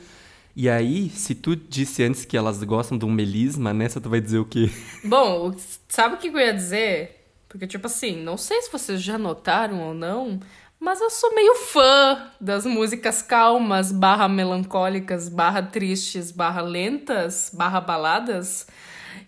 E 0.55 0.69
aí, 0.69 1.09
se 1.09 1.33
tu 1.33 1.55
disse 1.55 2.03
antes 2.03 2.25
que 2.25 2.37
elas 2.37 2.61
gostam 2.63 2.97
de 2.97 3.05
um 3.05 3.11
melisma, 3.11 3.73
nessa 3.73 3.99
tu 3.99 4.09
vai 4.09 4.21
dizer 4.21 4.37
o 4.37 4.45
quê? 4.45 4.69
Bom, 5.03 5.53
sabe 5.89 6.15
o 6.15 6.17
que 6.17 6.27
eu 6.27 6.37
ia 6.39 6.53
dizer? 6.53 7.25
Porque, 7.49 7.65
tipo 7.67 7.87
assim, 7.87 8.15
não 8.23 8.37
sei 8.37 8.61
se 8.61 8.71
vocês 8.71 9.01
já 9.01 9.17
notaram 9.17 9.81
ou 9.81 9.93
não, 9.93 10.39
mas 10.79 11.01
eu 11.01 11.09
sou 11.09 11.33
meio 11.33 11.55
fã 11.55 12.27
das 12.39 12.65
músicas 12.65 13.21
calmas, 13.21 13.91
barra 13.91 14.27
melancólicas, 14.27 15.27
barra 15.29 15.61
tristes, 15.63 16.31
barra 16.31 16.61
lentas, 16.61 17.49
barra 17.53 17.79
baladas. 17.81 18.67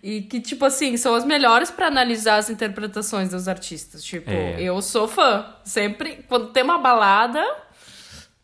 E 0.03 0.21
que, 0.21 0.39
tipo 0.39 0.63
assim, 0.65 0.97
são 0.97 1.15
as 1.15 1.25
melhores 1.25 1.71
pra 1.71 1.87
analisar 1.87 2.37
as 2.37 2.49
interpretações 2.49 3.29
dos 3.29 3.47
artistas. 3.47 4.03
Tipo, 4.03 4.29
É. 4.29 4.61
eu 4.61 4.79
sou 4.81 5.07
fã. 5.07 5.45
Sempre, 5.63 6.23
quando 6.27 6.51
tem 6.51 6.61
uma 6.63 6.77
balada, 6.77 7.43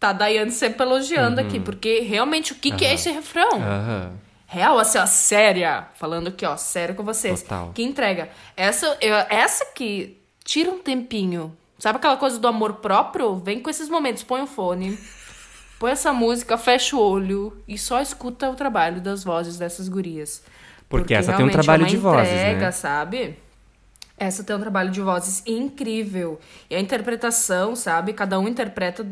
tá 0.02 0.10
a 0.10 0.14
Daiane 0.14 0.52
sempre 0.52 0.84
elogiando 0.84 1.39
aqui. 1.39 1.60
Porque 1.60 1.99
realmente, 2.02 2.52
o 2.52 2.56
que, 2.56 2.72
que 2.72 2.84
é 2.84 2.95
esse 2.95 3.10
refrão? 3.12 3.54
Aham. 3.54 4.12
Real, 4.47 4.78
assim, 4.80 4.97
ó, 4.97 5.06
séria. 5.06 5.88
Falando 5.93 6.28
aqui, 6.28 6.45
ó, 6.45 6.58
sério 6.58 6.93
com 6.95 7.04
vocês. 7.04 7.41
Total. 7.43 7.72
Que 7.74 7.84
entrega. 7.84 8.28
Essa, 8.58 8.97
eu- 8.99 9.16
essa 9.30 9.64
que 9.74 10.18
tira 10.43 10.70
um 10.72 10.80
tempinho. 10.80 11.56
Sabe 11.80 11.97
aquela 11.97 12.18
coisa 12.18 12.38
do 12.38 12.47
amor 12.47 12.74
próprio? 12.74 13.36
Vem 13.38 13.62
com 13.62 13.70
esses 13.70 13.88
momentos. 13.88 14.24
Põe 14.24 14.41
o 14.41 14.47
fone, 14.47 14.99
põe 15.80 15.91
essa 15.91 16.12
música, 16.12 16.58
fecha 16.58 16.95
o 16.95 16.99
olho 16.99 17.58
e 17.68 17.78
só 17.78 18.02
escuta 18.02 18.49
o 18.49 18.56
trabalho 18.56 18.99
das 18.99 19.24
vozes 19.24 19.58
dessas 19.58 19.88
gurias. 19.88 20.43
Porque 20.89 21.14
essa 21.14 21.34
tem 21.34 21.45
um 21.45 21.49
é 21.49 21.52
trabalho 21.54 21.84
uma 21.84 21.89
de 21.89 21.95
vozes, 21.97 22.34
entrega, 22.34 22.66
né? 22.66 22.72
sabe? 22.72 23.38
Essa 24.18 24.43
tem 24.43 24.56
um 24.56 24.60
trabalho 24.60 24.91
de 24.91 25.02
vozes 25.02 25.41
incrível. 25.47 26.39
E 26.70 26.76
a 26.76 26.80
interpretação, 26.80 27.76
sabe? 27.76 28.14
Cada 28.14 28.38
um 28.39 28.47
interpreta 28.47 29.04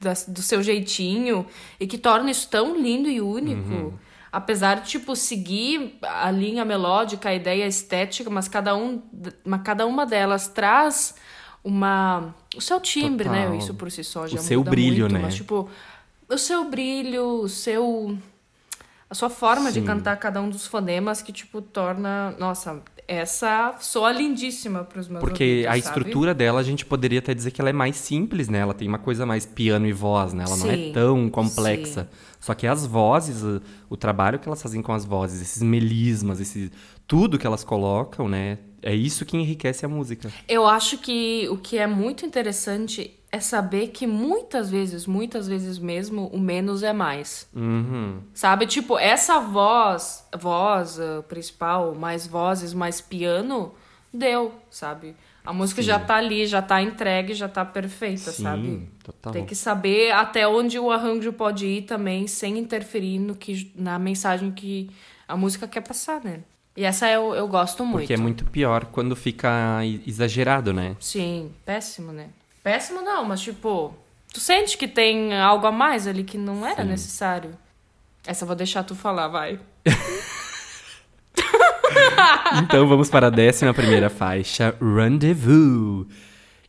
da- 0.00 0.14
do 0.26 0.42
seu 0.42 0.62
jeitinho. 0.62 1.46
E 1.78 1.86
que 1.86 1.98
torna 1.98 2.30
isso 2.30 2.48
tão 2.48 2.76
lindo 2.76 3.08
e 3.08 3.20
único. 3.20 3.68
Uhum. 3.68 3.92
Apesar 4.32 4.76
de, 4.76 4.88
tipo, 4.88 5.16
seguir 5.16 5.98
a 6.02 6.30
linha 6.30 6.64
melódica, 6.64 7.30
a 7.30 7.34
ideia 7.34 7.66
estética, 7.66 8.30
mas 8.30 8.46
cada, 8.46 8.76
um, 8.76 9.02
mas 9.44 9.62
cada 9.62 9.84
uma 9.86 10.06
delas 10.06 10.46
traz 10.46 11.16
uma... 11.64 12.32
O 12.56 12.60
seu 12.60 12.80
timbre, 12.80 13.28
Total. 13.28 13.50
né? 13.50 13.56
Isso 13.58 13.74
por 13.74 13.90
si 13.90 14.04
só 14.04 14.26
já 14.28 14.38
O 14.38 14.42
seu 14.42 14.62
brilho, 14.62 15.00
muito, 15.02 15.14
né? 15.14 15.20
Mas, 15.22 15.34
tipo, 15.34 15.68
o 16.28 16.38
seu 16.38 16.64
brilho, 16.64 17.42
o 17.42 17.48
seu... 17.48 18.16
A 19.08 19.14
sua 19.14 19.28
forma 19.28 19.72
de 19.72 19.82
cantar 19.82 20.16
cada 20.16 20.40
um 20.40 20.48
dos 20.48 20.64
fonemas 20.64 21.20
que, 21.20 21.32
tipo, 21.32 21.60
torna... 21.60 22.30
Nossa, 22.38 22.80
essa 23.10 23.74
soa 23.80 24.12
lindíssima 24.12 24.84
pros 24.84 25.08
meus 25.08 25.18
Porque 25.20 25.42
ouvidos, 25.42 25.66
a 25.66 25.70
sabe? 25.70 25.78
estrutura 25.80 26.32
dela, 26.32 26.60
a 26.60 26.62
gente 26.62 26.86
poderia 26.86 27.18
até 27.18 27.34
dizer 27.34 27.50
que 27.50 27.60
ela 27.60 27.68
é 27.68 27.72
mais 27.72 27.96
simples, 27.96 28.48
né? 28.48 28.58
Ela 28.58 28.72
tem 28.72 28.86
uma 28.86 29.00
coisa 29.00 29.26
mais 29.26 29.44
piano 29.44 29.84
e 29.84 29.92
voz, 29.92 30.32
né? 30.32 30.44
Ela 30.46 30.56
não 30.56 30.70
é 30.70 30.76
Sim, 30.76 30.92
tão 30.94 31.28
complexa. 31.28 32.08
Só 32.38 32.54
que 32.54 32.68
as 32.68 32.86
vozes, 32.86 33.42
o, 33.42 33.60
o 33.90 33.96
trabalho 33.96 34.38
que 34.38 34.48
elas 34.48 34.62
fazem 34.62 34.80
com 34.80 34.92
as 34.92 35.04
vozes, 35.04 35.42
esses 35.42 35.60
melismas, 35.60 36.40
esse, 36.40 36.70
tudo 37.04 37.36
que 37.36 37.44
elas 37.44 37.64
colocam, 37.64 38.28
né? 38.28 38.58
É 38.80 38.94
isso 38.94 39.26
que 39.26 39.36
enriquece 39.36 39.84
a 39.84 39.88
música. 39.88 40.30
Eu 40.48 40.64
acho 40.64 40.96
que 40.98 41.48
o 41.50 41.56
que 41.56 41.78
é 41.78 41.88
muito 41.88 42.24
interessante 42.24 43.19
é 43.32 43.38
saber 43.38 43.88
que 43.88 44.06
muitas 44.06 44.70
vezes, 44.70 45.06
muitas 45.06 45.46
vezes 45.46 45.78
mesmo, 45.78 46.26
o 46.32 46.38
menos 46.38 46.82
é 46.82 46.92
mais. 46.92 47.48
Uhum. 47.54 48.20
Sabe? 48.34 48.66
Tipo, 48.66 48.98
essa 48.98 49.38
voz, 49.38 50.26
voz 50.36 50.98
uh, 50.98 51.22
principal, 51.28 51.94
mais 51.94 52.26
vozes, 52.26 52.74
mais 52.74 53.00
piano, 53.00 53.72
deu, 54.12 54.52
sabe? 54.68 55.14
A 55.44 55.52
música 55.52 55.80
já 55.80 55.98
tá 55.98 56.16
ali, 56.16 56.46
já 56.46 56.60
tá 56.60 56.82
entregue, 56.82 57.32
já 57.32 57.48
tá 57.48 57.64
perfeita, 57.64 58.30
Sim, 58.30 58.42
sabe? 58.42 58.88
total. 59.02 59.32
Tem 59.32 59.46
que 59.46 59.54
saber 59.54 60.10
até 60.10 60.46
onde 60.46 60.78
o 60.78 60.90
arranjo 60.90 61.32
pode 61.32 61.66
ir 61.66 61.82
também, 61.82 62.26
sem 62.26 62.58
interferir 62.58 63.18
no 63.18 63.34
que, 63.34 63.72
na 63.74 63.98
mensagem 63.98 64.50
que 64.50 64.90
a 65.26 65.36
música 65.36 65.66
quer 65.66 65.80
passar, 65.80 66.22
né? 66.22 66.40
E 66.76 66.84
essa 66.84 67.08
eu, 67.08 67.34
eu 67.34 67.48
gosto 67.48 67.84
muito. 67.84 68.02
Porque 68.02 68.14
é 68.14 68.16
muito 68.16 68.44
pior 68.44 68.86
quando 68.86 69.16
fica 69.16 69.80
exagerado, 70.06 70.72
né? 70.72 70.96
Sim, 71.00 71.52
péssimo, 71.64 72.12
né? 72.12 72.28
Péssimo 72.62 73.00
não, 73.02 73.24
mas 73.24 73.40
tipo, 73.40 73.94
tu 74.32 74.40
sente 74.40 74.76
que 74.76 74.86
tem 74.86 75.34
algo 75.38 75.66
a 75.66 75.72
mais 75.72 76.06
ali 76.06 76.24
que 76.24 76.36
não 76.36 76.66
era 76.66 76.84
necessário. 76.84 77.56
Essa 78.26 78.44
eu 78.44 78.46
vou 78.46 78.56
deixar 78.56 78.84
tu 78.84 78.94
falar, 78.94 79.28
vai. 79.28 79.58
Então 82.62 82.86
vamos 82.86 83.08
para 83.08 83.28
a 83.28 83.30
décima 83.30 83.72
primeira 83.74 84.10
faixa, 84.10 84.74
Rendezvous. 84.80 86.06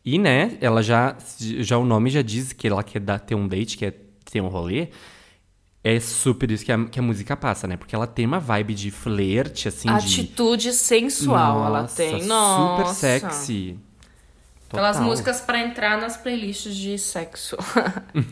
E, 0.04 0.18
né, 0.18 0.58
ela 0.60 0.82
já, 0.82 1.16
já 1.38 1.78
o 1.78 1.86
nome 1.86 2.10
já 2.10 2.22
diz 2.22 2.54
que 2.54 2.68
ela 2.68 2.84
quer 2.84 3.00
dar, 3.00 3.20
ter 3.20 3.36
um 3.36 3.48
date, 3.48 3.78
quer 3.78 3.96
ter 4.26 4.42
um 4.42 4.48
rolê. 4.48 4.89
É 5.84 6.00
super 6.00 6.50
isso 6.52 6.64
que 6.64 6.72
a, 6.72 6.86
que 6.86 7.00
a 7.00 7.02
música 7.02 7.36
passa, 7.36 7.68
né? 7.68 7.76
Porque 7.76 7.96
ela 7.96 8.06
tem 8.06 8.26
uma 8.26 8.39
vibe 8.39 8.74
de 8.74 8.92
flerte, 8.92 9.68
assim, 9.68 9.88
de... 9.88 9.94
Atitude 9.96 10.74
sensual 10.74 11.66
ela 11.66 11.82
Nossa, 11.84 11.96
tem. 11.96 12.24
Nossa. 12.26 12.84
Super 12.84 12.94
sexy. 12.94 13.80
Aquelas 14.72 14.95
Total. 14.97 15.09
músicas 15.09 15.41
pra 15.41 15.59
entrar 15.59 15.99
nas 15.99 16.15
playlists 16.17 16.76
de 16.76 16.97
sexo. 16.97 17.57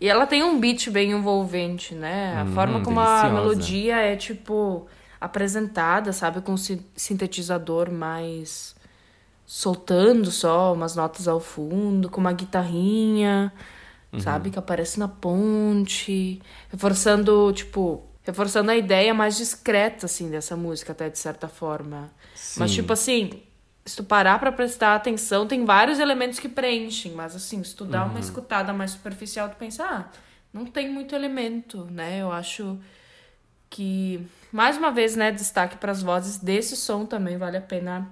e 0.00 0.08
ela 0.08 0.26
tem 0.26 0.42
um 0.42 0.58
beat 0.60 0.88
bem 0.90 1.10
envolvente, 1.12 1.94
né? 1.94 2.40
A 2.40 2.46
forma 2.46 2.80
como 2.80 3.00
a 3.00 3.04
Hum, 3.04 3.06
deliciosa. 3.06 3.34
melodia 3.34 3.96
é, 3.96 4.16
tipo, 4.16 4.86
apresentada, 5.20 6.12
sabe? 6.12 6.40
Com 6.40 6.52
um 6.52 6.56
si- 6.56 6.84
sintetizador 6.96 7.90
mais 7.90 8.74
soltando 9.46 10.30
só 10.30 10.72
umas 10.72 10.94
notas 10.94 11.26
ao 11.26 11.40
fundo, 11.40 12.08
com 12.08 12.20
uma 12.20 12.32
guitarrinha, 12.32 13.52
Uhum. 14.12 14.20
sabe? 14.20 14.50
Que 14.50 14.58
aparece 14.58 14.98
na 14.98 15.08
ponte, 15.08 16.40
reforçando, 16.70 17.52
tipo, 17.52 18.04
reforçando 18.22 18.70
a 18.70 18.76
ideia 18.76 19.12
mais 19.14 19.36
discreta, 19.36 20.06
assim, 20.06 20.30
dessa 20.30 20.56
música, 20.56 20.92
até 20.92 21.08
de 21.08 21.18
certa 21.18 21.48
forma. 21.48 22.10
Mas, 22.56 22.70
Sim. 22.70 22.76
tipo 22.76 22.92
assim, 22.92 23.42
se 23.84 23.96
tu 23.96 24.04
parar 24.04 24.38
pra 24.38 24.52
prestar 24.52 24.94
atenção, 24.94 25.46
tem 25.46 25.64
vários 25.64 25.98
elementos 25.98 26.38
que 26.38 26.48
preenchem, 26.48 27.12
mas 27.12 27.34
assim, 27.34 27.62
se 27.64 27.74
tu 27.74 27.84
dá 27.84 28.04
Uhum. 28.04 28.10
uma 28.10 28.20
escutada 28.20 28.72
mais 28.72 28.92
superficial, 28.92 29.48
tu 29.48 29.56
pensa, 29.56 29.84
ah, 29.84 30.04
não 30.52 30.66
tem 30.66 30.88
muito 30.92 31.14
elemento, 31.14 31.86
né? 31.90 32.20
Eu 32.20 32.30
acho 32.30 32.78
que, 33.68 34.26
mais 34.52 34.76
uma 34.76 34.90
vez, 34.90 35.16
né, 35.16 35.30
destaque 35.30 35.76
para 35.76 35.92
as 35.92 36.02
vozes 36.02 36.38
desse 36.38 36.76
som 36.76 37.04
também 37.06 37.36
vale 37.38 37.56
a 37.56 37.60
pena 37.60 38.08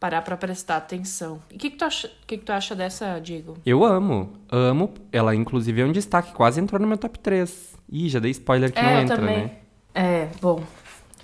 parar 0.00 0.22
pra 0.22 0.36
prestar 0.36 0.78
atenção. 0.78 1.40
E 1.50 1.54
o 1.54 1.58
que, 1.58 1.70
que, 1.70 1.76
tu 1.76 1.84
acha, 1.84 2.10
que, 2.26 2.38
que 2.38 2.44
tu 2.44 2.50
acha 2.50 2.74
dessa, 2.74 3.18
Diego? 3.20 3.56
Eu 3.64 3.84
amo, 3.84 4.32
amo. 4.50 4.92
Ela, 5.12 5.34
inclusive, 5.34 5.80
é 5.80 5.84
um 5.84 5.92
destaque. 5.92 6.32
Quase 6.32 6.60
entrou 6.60 6.80
no 6.80 6.88
meu 6.88 6.96
top 6.98 7.18
3. 7.20 7.74
Ih, 7.88 8.08
já 8.08 8.18
dei 8.18 8.32
spoiler 8.32 8.72
que 8.72 8.82
não 8.82 8.88
é, 8.88 8.96
eu 8.96 9.00
entra, 9.00 9.16
também. 9.16 9.36
né? 9.44 9.50
É, 9.94 10.28
bom, 10.40 10.64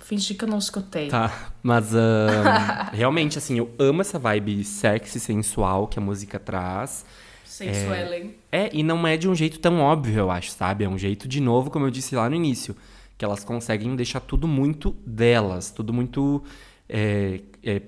fingi 0.09 0.33
que 0.33 0.43
eu 0.43 0.49
não 0.49 0.57
escutei. 0.57 1.07
Tá, 1.07 1.51
mas 1.61 1.93
ahn, 1.93 2.89
realmente, 2.91 3.37
assim, 3.37 3.59
eu 3.59 3.71
amo 3.77 4.01
essa 4.01 4.17
vibe 4.17 4.63
sexy, 4.63 5.19
sensual 5.19 5.87
que 5.87 5.99
a 5.99 6.01
música 6.01 6.39
traz. 6.39 7.05
Sensuelen. 7.45 8.33
É, 8.51 8.71
e 8.73 8.81
não 8.81 9.05
é 9.05 9.15
de 9.17 9.29
um 9.29 9.35
jeito 9.35 9.59
tão 9.59 9.79
óbvio, 9.79 10.17
eu 10.17 10.31
acho, 10.31 10.49
sabe? 10.51 10.83
É 10.83 10.89
um 10.89 10.97
jeito, 10.97 11.27
de 11.27 11.39
novo, 11.39 11.69
como 11.69 11.85
eu 11.85 11.91
disse 11.91 12.15
lá 12.15 12.27
no 12.27 12.35
início, 12.35 12.75
que 13.17 13.23
elas 13.23 13.43
conseguem 13.43 13.95
deixar 13.95 14.19
tudo 14.19 14.47
muito 14.47 14.95
delas, 15.05 15.69
tudo 15.69 15.93
muito 15.93 16.43
é, 16.87 17.41
é, 17.63 17.81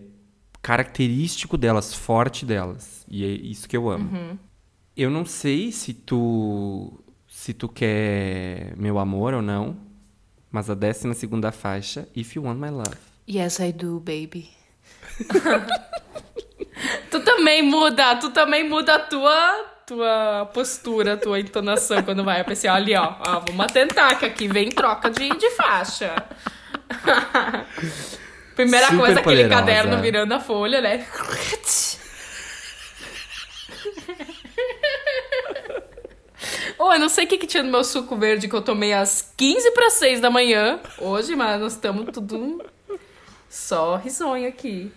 característico 0.61 1.57
delas, 1.57 1.91
forte 1.91 2.45
delas. 2.45 3.03
E 3.09 3.25
é 3.25 3.29
isso 3.29 3.67
que 3.67 3.75
eu 3.75 3.89
amo. 3.89 4.37
Eu 4.95 5.09
não 5.09 5.25
sei 5.25 5.71
se 5.71 5.93
tu 5.93 7.03
se 7.27 7.53
tu 7.53 7.67
quer 7.67 8.75
meu 8.77 8.99
amor 8.99 9.33
ou 9.33 9.41
não, 9.41 9.77
mas 10.51 10.69
a 10.69 10.73
décima 10.75 11.13
segunda 11.13 11.51
faixa, 11.51 12.07
If 12.15 12.35
You 12.35 12.43
Want 12.43 12.59
My 12.59 12.69
Love. 12.69 12.97
Yes, 13.29 13.59
I 13.59 13.71
do, 13.71 13.99
baby. 13.99 14.49
tu 17.09 17.19
também 17.21 17.61
muda, 17.61 18.15
tu 18.17 18.31
também 18.31 18.67
muda 18.67 18.95
a 18.95 18.99
tua, 18.99 19.65
tua 19.85 20.49
postura, 20.53 21.13
a 21.13 21.17
tua 21.17 21.39
entonação 21.39 22.01
quando 22.03 22.23
vai. 22.23 22.41
Eu 22.41 22.45
pensei, 22.45 22.69
olha 22.69 22.81
ali, 22.81 22.95
ó, 22.95 23.15
ó, 23.25 23.39
vamos 23.47 23.65
atentar 23.65 24.17
que 24.19 24.25
aqui 24.25 24.47
vem 24.47 24.69
troca 24.69 25.09
de, 25.09 25.29
de 25.29 25.49
faixa. 25.51 26.15
Primeira 28.55 28.87
Super 28.87 28.99
coisa, 28.99 29.19
aquele 29.21 29.43
poderosa. 29.43 29.61
caderno 29.61 30.01
virando 30.01 30.33
a 30.33 30.39
folha, 30.39 30.81
né? 30.81 31.05
Ô, 36.81 36.91
eu 36.91 36.99
não 36.99 37.09
sei 37.09 37.25
o 37.25 37.27
que, 37.27 37.37
que 37.37 37.45
tinha 37.45 37.61
no 37.61 37.69
meu 37.69 37.83
suco 37.83 38.15
verde 38.15 38.47
que 38.47 38.55
eu 38.55 38.61
tomei 38.63 38.91
às 38.91 39.31
15 39.37 39.69
para 39.69 39.91
6 39.91 40.19
da 40.19 40.31
manhã 40.31 40.79
hoje, 40.97 41.35
mas 41.35 41.61
nós 41.61 41.73
estamos 41.73 42.07
tudo 42.11 42.59
só 43.47 43.97
risonho 43.97 44.47
aqui. 44.47 44.91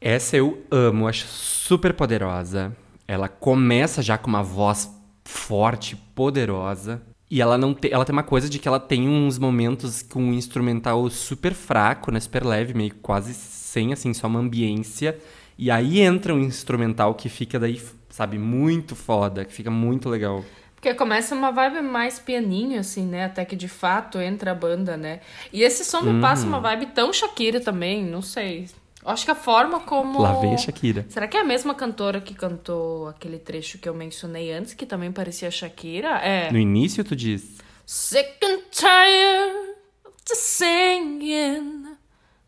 Essa 0.00 0.38
eu 0.38 0.62
amo, 0.70 1.06
acho 1.06 1.26
super 1.26 1.92
poderosa. 1.92 2.74
Ela 3.06 3.28
começa 3.28 4.00
já 4.00 4.16
com 4.16 4.26
uma 4.26 4.42
voz 4.42 4.90
forte, 5.22 5.96
poderosa. 6.14 7.02
E 7.30 7.42
ela 7.42 7.58
não 7.58 7.74
tem. 7.74 7.92
Ela 7.92 8.06
tem 8.06 8.14
uma 8.14 8.22
coisa 8.22 8.48
de 8.48 8.58
que 8.58 8.66
ela 8.66 8.80
tem 8.80 9.06
uns 9.06 9.38
momentos 9.38 10.00
com 10.00 10.22
um 10.22 10.32
instrumental 10.32 11.10
super 11.10 11.52
fraco, 11.52 12.10
né? 12.10 12.20
Super 12.20 12.42
leve, 12.42 12.72
meio 12.72 12.94
quase 13.02 13.34
sem, 13.34 13.92
assim, 13.92 14.14
só 14.14 14.28
uma 14.28 14.40
ambiência. 14.40 15.18
E 15.58 15.70
aí 15.70 16.00
entra 16.00 16.32
um 16.34 16.40
instrumental 16.40 17.14
que 17.14 17.28
fica 17.28 17.60
daí, 17.60 17.78
sabe, 18.08 18.38
muito 18.38 18.96
foda, 18.96 19.44
que 19.44 19.52
fica 19.52 19.70
muito 19.70 20.08
legal. 20.08 20.42
Porque 20.82 20.94
começa 20.94 21.32
uma 21.32 21.52
vibe 21.52 21.80
mais 21.80 22.18
pianinho, 22.18 22.80
assim, 22.80 23.06
né? 23.06 23.26
Até 23.26 23.44
que 23.44 23.54
de 23.54 23.68
fato 23.68 24.20
entra 24.20 24.50
a 24.50 24.54
banda, 24.54 24.96
né? 24.96 25.20
E 25.52 25.62
esse 25.62 25.84
som 25.84 26.00
me 26.00 26.20
passa 26.20 26.44
uma 26.44 26.58
vibe 26.58 26.86
tão 26.86 27.12
Shakira 27.12 27.60
também, 27.60 28.04
não 28.04 28.20
sei. 28.20 28.68
Acho 29.04 29.24
que 29.24 29.30
a 29.30 29.34
forma 29.36 29.78
como. 29.78 30.20
Lá 30.20 30.32
vem 30.40 30.54
a 30.54 30.56
Shakira. 30.56 31.06
Será 31.08 31.28
que 31.28 31.36
é 31.36 31.40
a 31.40 31.44
mesma 31.44 31.72
cantora 31.72 32.20
que 32.20 32.34
cantou 32.34 33.06
aquele 33.06 33.38
trecho 33.38 33.78
que 33.78 33.88
eu 33.88 33.94
mencionei 33.94 34.52
antes, 34.52 34.74
que 34.74 34.84
também 34.84 35.12
parecia 35.12 35.52
Shakira? 35.52 36.18
É. 36.18 36.50
No 36.50 36.58
início, 36.58 37.04
tu 37.04 37.14
diz. 37.14 37.58
Sick 37.86 38.44
and 38.44 38.62
tired 38.72 39.76
of 40.04 40.34
singing. 40.34 41.96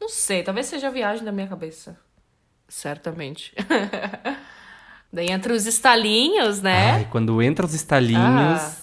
Não 0.01 0.09
sei, 0.09 0.43
talvez 0.43 0.66
seja 0.66 0.89
a 0.89 0.91
viagem 0.91 1.24
da 1.24 1.30
minha 1.30 1.47
cabeça. 1.47 1.97
Certamente. 2.68 3.55
Daí 5.15 5.31
entra 5.31 5.55
os 5.55 5.65
estalinhos, 5.65 6.61
né? 6.61 6.91
Ai, 6.91 7.09
quando 7.09 7.41
entra 7.41 7.65
os 7.65 7.73
estalinhos. 7.73 8.21
Ah. 8.21 8.77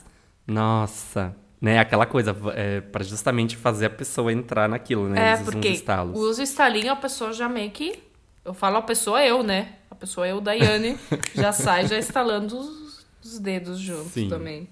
Nossa. 0.48 1.36
Né, 1.60 1.78
aquela 1.78 2.06
coisa, 2.06 2.36
é, 2.56 2.80
para 2.80 3.04
justamente 3.04 3.58
fazer 3.58 3.88
a 3.88 3.90
pessoa 3.90 4.32
entrar 4.32 4.68
naquilo, 4.70 5.10
né? 5.10 5.22
É, 5.22 5.34
Eles 5.34 5.44
porque 5.44 5.68
os 5.68 5.76
estalos. 5.76 6.18
usa 6.18 6.42
o 6.42 6.44
estalinho, 6.44 6.92
a 6.92 6.96
pessoa 6.96 7.34
já 7.34 7.50
meio 7.50 7.70
que. 7.70 8.02
Eu 8.46 8.54
falo 8.54 8.78
a 8.78 8.82
pessoa 8.82 9.24
eu, 9.24 9.44
né? 9.44 9.74
A 9.92 9.94
pessoa 9.94 10.26
eu, 10.26 10.40
Daiane, 10.40 10.98
já 11.36 11.52
sai 11.52 11.86
já 11.86 12.00
estalando 12.00 12.58
os, 12.58 13.06
os 13.24 13.38
dedos 13.38 13.78
juntos 13.78 14.14
Sim. 14.14 14.30
também. 14.30 14.70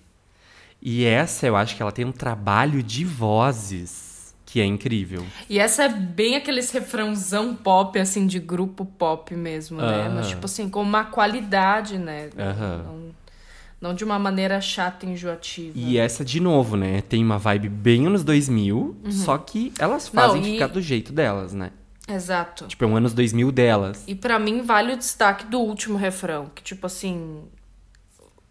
E 0.81 1.03
essa, 1.03 1.45
eu 1.45 1.57
acho 1.57 1.75
que 1.75 1.81
ela 1.81 1.91
tem 1.91 2.05
um 2.05 2.11
trabalho 2.11 2.81
de 2.81 3.03
vozes 3.03 4.08
que 4.51 4.59
é 4.59 4.65
incrível. 4.65 5.23
E 5.49 5.59
essa 5.59 5.83
é 5.83 5.89
bem 5.89 6.35
aqueles 6.35 6.71
refrãozão 6.71 7.55
pop, 7.55 7.99
assim, 7.99 8.25
de 8.25 8.39
grupo 8.39 8.83
pop 8.83 9.35
mesmo, 9.35 9.77
né? 9.79 10.07
Aham. 10.07 10.15
Mas, 10.15 10.29
tipo 10.29 10.45
assim, 10.45 10.67
com 10.69 10.81
uma 10.81 11.03
qualidade, 11.05 11.97
né? 11.99 12.29
Aham. 12.37 12.83
Não, 12.85 13.09
não 13.89 13.93
de 13.95 14.03
uma 14.03 14.17
maneira 14.17 14.59
chata 14.59 15.05
e 15.05 15.09
enjoativa. 15.09 15.77
E 15.77 15.97
essa, 15.97 16.25
de 16.25 16.39
novo, 16.39 16.75
né? 16.75 17.01
Tem 17.01 17.23
uma 17.23 17.37
vibe 17.37 17.69
bem 17.69 18.07
anos 18.07 18.23
2000, 18.23 18.97
só 19.11 19.37
que 19.37 19.71
elas 19.77 20.07
fazem. 20.07 20.41
Não, 20.41 20.47
e- 20.47 20.53
ficar 20.53 20.67
do 20.67 20.81
jeito 20.81 21.13
delas, 21.13 21.53
né? 21.53 21.71
Exato. 22.11 22.65
Tipo, 22.65 22.85
é 22.85 22.87
um 22.87 22.95
anos 22.97 23.13
2000 23.13 23.51
delas. 23.51 24.03
E 24.07 24.15
pra 24.15 24.39
mim 24.39 24.63
vale 24.63 24.93
o 24.93 24.97
destaque 24.97 25.45
do 25.45 25.59
último 25.59 25.95
refrão, 25.95 26.49
que 26.55 26.63
tipo 26.63 26.87
assim, 26.87 27.43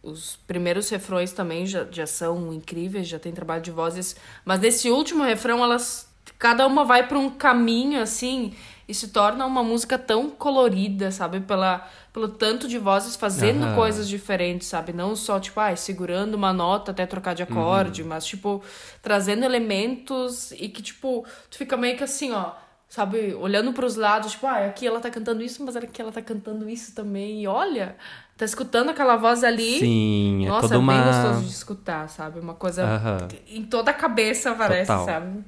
os 0.03 0.37
primeiros 0.47 0.89
refrões 0.89 1.33
também 1.33 1.67
já, 1.67 1.87
já 1.91 2.07
são 2.07 2.53
incríveis, 2.53 3.09
já 3.09 3.19
tem 3.19 3.33
trabalho 3.33 3.63
de 3.63 3.71
vozes, 3.71 4.17
mas 4.45 4.61
nesse 4.61 4.91
último 4.91 5.25
refrão 5.25 5.63
elas 5.63 6.09
cada 6.39 6.67
uma 6.67 6.85
vai 6.85 7.07
pra 7.09 7.19
um 7.19 7.31
caminho 7.31 8.01
assim 8.01 8.55
e 8.87 8.95
se 8.95 9.09
torna 9.09 9.45
uma 9.45 9.63
música 9.63 9.99
tão 9.99 10.31
colorida, 10.31 11.11
sabe, 11.11 11.41
pela 11.41 11.87
pelo 12.13 12.29
tanto 12.29 12.67
de 12.67 12.79
vozes 12.79 13.17
fazendo 13.17 13.65
Aham. 13.65 13.75
coisas 13.75 14.09
diferentes, 14.09 14.69
sabe, 14.69 14.93
não 14.93 15.15
só 15.15 15.39
tipo, 15.39 15.61
ai, 15.61 15.77
segurando 15.77 16.35
uma 16.35 16.53
nota 16.53 16.91
até 16.91 17.07
trocar 17.07 17.35
de 17.35 17.43
acorde, 17.43 18.03
mas 18.03 18.25
tipo 18.25 18.63
trazendo 19.03 19.45
elementos 19.45 20.53
e 20.53 20.69
que 20.69 20.83
tipo 20.83 21.25
tu 21.51 21.59
fica 21.59 21.77
meio 21.77 21.97
que 21.97 22.05
assim, 22.05 22.33
ó, 22.33 22.53
sabe, 22.89 23.35
olhando 23.35 23.73
pros 23.73 23.97
lados, 23.97 24.33
tipo, 24.33 24.47
ah, 24.47 24.67
aqui 24.67 24.87
ela 24.87 25.01
tá 25.01 25.11
cantando 25.11 25.43
isso, 25.43 25.63
mas 25.65 25.77
aqui 25.77 26.01
ela 26.01 26.11
tá 26.13 26.23
cantando 26.23 26.69
isso 26.69 26.95
também. 26.95 27.43
E 27.43 27.47
olha, 27.47 27.97
tá 28.39 28.45
escutando 28.45 28.91
aquela 28.91 29.17
voz 29.17 29.43
ali. 29.43 29.81
Sim, 29.81 30.47
é 30.47 30.49
Nossa, 30.49 30.69
toda 30.69 30.75
é 30.77 30.79
bem 30.79 30.87
uma. 30.87 31.05
gostoso 31.05 31.45
de 31.45 31.51
escutar, 31.51 32.09
sabe? 32.09 32.39
Uma 32.39 32.55
coisa 32.55 32.85
Aham. 32.85 33.29
em 33.49 33.65
toda 33.65 33.91
a 33.91 33.95
cabeça, 33.95 34.55
parece, 34.55 34.87
Total. 34.87 35.05
sabe? 35.05 35.45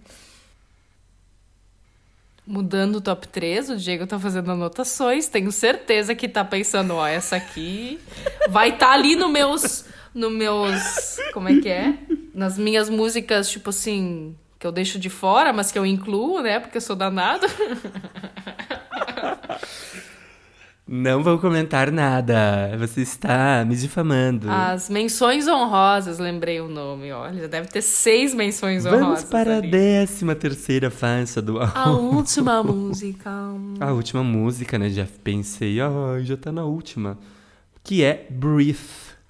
Mudando 2.44 2.96
o 2.96 3.00
top 3.00 3.28
3, 3.28 3.70
o 3.70 3.76
Diego 3.76 4.08
tá 4.08 4.18
fazendo 4.18 4.50
anotações. 4.50 5.28
Tenho 5.28 5.52
certeza 5.52 6.16
que 6.16 6.28
tá 6.28 6.44
pensando, 6.44 6.94
ó, 6.96 7.06
essa 7.06 7.36
aqui 7.36 8.00
vai 8.48 8.70
estar 8.70 8.86
tá 8.88 8.92
ali 8.92 9.14
no 9.14 9.28
meus. 9.28 9.84
No 10.12 10.28
meus. 10.28 11.16
Como 11.32 11.48
é 11.48 11.60
que 11.60 11.68
é? 11.68 11.94
Nas 12.34 12.58
minhas 12.58 12.90
músicas, 12.90 13.48
tipo 13.48 13.70
assim, 13.70 14.34
que 14.58 14.66
eu 14.66 14.72
deixo 14.72 14.98
de 14.98 15.08
fora, 15.08 15.52
mas 15.52 15.70
que 15.70 15.78
eu 15.78 15.86
incluo, 15.86 16.40
né? 16.40 16.58
Porque 16.58 16.78
eu 16.78 16.80
sou 16.82 16.96
danado. 16.96 17.46
Não 20.92 21.22
vou 21.22 21.38
comentar 21.38 21.92
nada. 21.92 22.76
Você 22.76 23.02
está 23.02 23.64
me 23.64 23.76
difamando. 23.76 24.50
As 24.50 24.90
menções 24.90 25.46
honrosas, 25.46 26.18
lembrei 26.18 26.60
o 26.60 26.66
nome, 26.68 27.12
olha. 27.12 27.46
Deve 27.46 27.68
ter 27.68 27.80
seis 27.80 28.34
menções 28.34 28.82
Vamos 28.82 29.00
honrosas. 29.00 29.24
para 29.24 29.54
a 29.54 29.58
ali. 29.58 29.70
décima 29.70 30.34
terceira 30.34 30.90
faixa 30.90 31.40
do 31.40 31.60
A 31.60 31.70
álbum. 31.78 32.16
última 32.16 32.60
música. 32.64 33.30
A 33.78 33.92
última 33.92 34.24
música, 34.24 34.80
né? 34.80 34.90
Já 34.90 35.06
pensei, 35.22 35.80
ai, 35.80 36.24
já 36.24 36.36
tá 36.36 36.50
na 36.50 36.64
última. 36.64 37.16
Que 37.84 38.02
é 38.02 38.26
Breathe. 38.28 38.76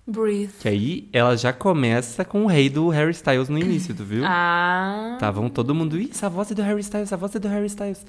Breathe. 0.06 0.52
Que 0.60 0.68
aí 0.68 1.08
ela 1.12 1.36
já 1.36 1.52
começa 1.52 2.24
com 2.24 2.44
o 2.44 2.46
rei 2.46 2.70
do 2.70 2.88
Harry 2.88 3.10
Styles 3.12 3.50
no 3.50 3.58
início, 3.58 3.94
tu 3.94 4.02
viu? 4.02 4.22
Ah. 4.24 5.10
Estavam 5.12 5.50
todo 5.50 5.74
mundo, 5.74 6.00
ih, 6.00 6.08
essa 6.10 6.30
voz 6.30 6.50
é 6.50 6.54
do 6.54 6.62
Harry 6.62 6.80
Styles, 6.80 7.08
essa 7.08 7.18
voz 7.18 7.34
é 7.34 7.38
do 7.38 7.48
Harry 7.48 7.66
Styles. 7.66 8.04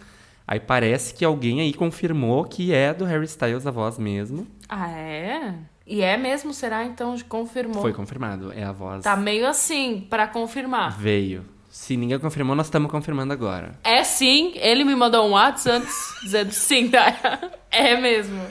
Aí 0.52 0.60
parece 0.60 1.14
que 1.14 1.24
alguém 1.24 1.62
aí 1.62 1.74
confirmou 1.74 2.44
que 2.44 2.74
é 2.74 2.94
do 2.94 3.06
Harry 3.06 3.24
Styles 3.24 3.66
a 3.66 3.72
voz 3.72 3.98
mesmo. 3.98 4.46
Ah, 4.68 4.90
é? 4.92 5.54
E 5.88 6.02
é 6.02 6.18
mesmo, 6.18 6.54
será? 6.54 6.84
Então 6.84 7.16
confirmou. 7.30 7.82
Foi 7.82 7.94
confirmado, 7.94 8.52
é 8.52 8.62
a 8.66 8.74
voz. 8.74 9.02
Tá 9.02 9.16
meio 9.16 9.48
assim, 9.48 10.06
pra 10.10 10.28
confirmar. 10.28 11.00
Veio. 11.00 11.46
Se 11.70 11.96
ninguém 11.96 12.20
confirmou, 12.20 12.54
nós 12.54 12.66
estamos 12.66 12.92
confirmando 12.92 13.32
agora. 13.32 13.80
É 13.82 14.04
sim, 14.04 14.52
ele 14.56 14.84
me 14.84 14.94
mandou 14.94 15.26
um 15.26 15.32
WhatsApp 15.32 15.78
antes, 15.86 15.96
dizendo 16.22 16.52
sim, 16.52 16.90
Daya. 16.90 17.50
É 17.72 17.96
mesmo. 17.96 18.42